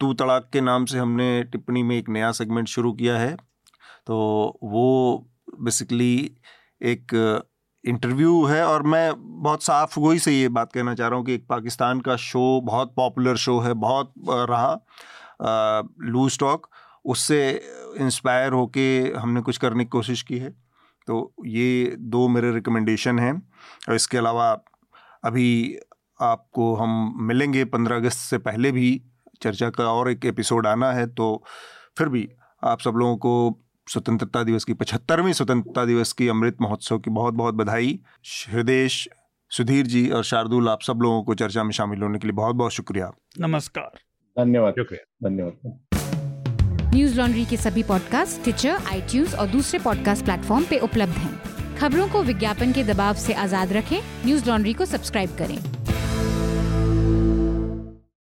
तू 0.00 0.12
तड़ाक 0.14 0.48
के 0.52 0.60
नाम 0.60 0.84
से 0.84 0.98
हमने 0.98 1.42
टिप्पणी 1.44 1.82
में 1.82 1.96
एक 1.96 2.08
नया 2.08 2.30
सेगमेंट 2.32 2.68
शुरू 2.68 2.92
किया 2.92 3.18
है। 3.18 3.34
तो 4.06 4.16
वो 4.62 5.26
बेसिकली 5.62 6.14
एक 6.82 7.14
इंटरव्यू 7.84 8.44
है 8.44 8.64
और 8.66 8.82
मैं 8.82 9.12
बहुत 9.42 9.62
साफ़ 9.62 9.98
वही 10.00 10.18
से 10.18 10.32
ये 10.32 10.48
बात 10.48 10.72
कहना 10.72 10.94
चाह 10.94 11.08
रहा 11.08 11.18
हूँ 11.18 11.26
कि 11.26 11.34
एक 11.34 11.46
पाकिस्तान 11.48 12.00
का 12.00 12.16
शो 12.16 12.60
बहुत 12.60 12.94
पॉपुलर 12.96 13.36
शो 13.36 13.58
है, 13.60 13.74
बहुत 13.74 14.12
रहा 14.28 14.78
लू 16.02 16.28
स्टॉक 16.28 16.68
उससे 17.04 17.50
इंस्पायर 18.00 18.52
होके 18.52 18.86
हमने 19.16 19.40
कुछ 19.40 19.56
करने 19.56 19.84
की 19.84 19.88
कोशिश 19.88 20.22
की 20.22 20.38
है। 20.38 20.50
तो 21.06 21.34
ये 21.46 21.96
दो 21.98 22.26
मेरे 22.28 22.52
रिकमेंडेशन 22.52 23.18
हैं 23.18 23.32
और 23.88 23.94
इसके 23.94 24.18
अलावा 24.18 24.50
अभी 25.24 25.78
आपको 26.20 26.74
हम 26.74 27.14
मिलेंगे 27.20 27.64
पंद्रह 27.64 27.96
अगस्त 27.96 28.18
से 28.18 28.38
पहले 28.38 28.72
भी, 28.72 29.02
चर्चा 29.42 29.70
का 29.70 29.84
और 29.84 30.10
एक 30.10 30.24
एपिसोड 30.24 30.66
आना 30.66 30.92
है 30.92 31.06
तो 31.06 31.44
फिर 31.98 32.08
भी 32.08 32.28
आप 32.62 32.80
सब 32.80 32.94
लोगों 32.96 33.16
को 33.16 33.63
स्वतंत्रता 33.88 34.42
दिवस 34.42 34.64
की 34.64 34.74
पचहत्तरवीं 34.74 35.32
स्वतंत्रता 35.32 35.84
दिवस 35.84 36.12
की 36.12 36.28
अमृत 36.28 36.56
महोत्सव 36.60 36.98
की 36.98 37.10
बहुत 37.10 37.34
बहुत 37.34 37.54
बधाई। 37.54 37.98
हृदय 38.52 38.88
सुधीर 39.50 39.86
जी 39.86 40.08
और 40.08 40.24
शार्दुल 40.24 40.68
आप 40.68 40.82
सब 40.82 41.00
लोगों 41.02 41.22
को 41.22 41.34
चर्चा 41.34 41.64
में 41.64 41.70
शामिल 41.70 42.02
होने 42.02 42.18
के 42.18 42.26
लिए 42.26 42.34
बहुत 42.34 42.56
बहुत 42.56 42.72
शुक्रिया। 42.72 43.12
नमस्कार। 43.40 43.90
धन्यवाद। 44.36 44.72
शुक्रिया। 44.72 45.28
धन्यवाद। 45.28 46.94
न्यूज़ 46.94 47.16
लॉन्ड्री 47.16 47.44
के 47.44 47.56
सभी 47.56 47.82
पॉडकास्ट 47.82 48.42
ट्विटर 48.42 48.70
आई 48.70 49.24
और 49.34 49.46
दूसरे 49.46 49.78
पॉडकास्ट 49.78 50.24
प्लेटफॉर्म 50.24 50.64
पे 50.64 50.78
उपलब्ध 50.78 51.12
हैं। 51.12 51.76
खबरों 51.76 52.08
को 52.08 52.22
विज्ञापन 52.22 52.72
के 52.72 52.84
दबाव 52.84 53.14
से 53.14 53.34
आज़ाद 53.34 53.72
रखें। 53.72 54.00
न्यूज़ 54.26 54.48
लॉन्ड्री 54.50 54.72
को 54.72 54.84
सब्सक्राइब 54.84 55.36
करें। 55.38 55.58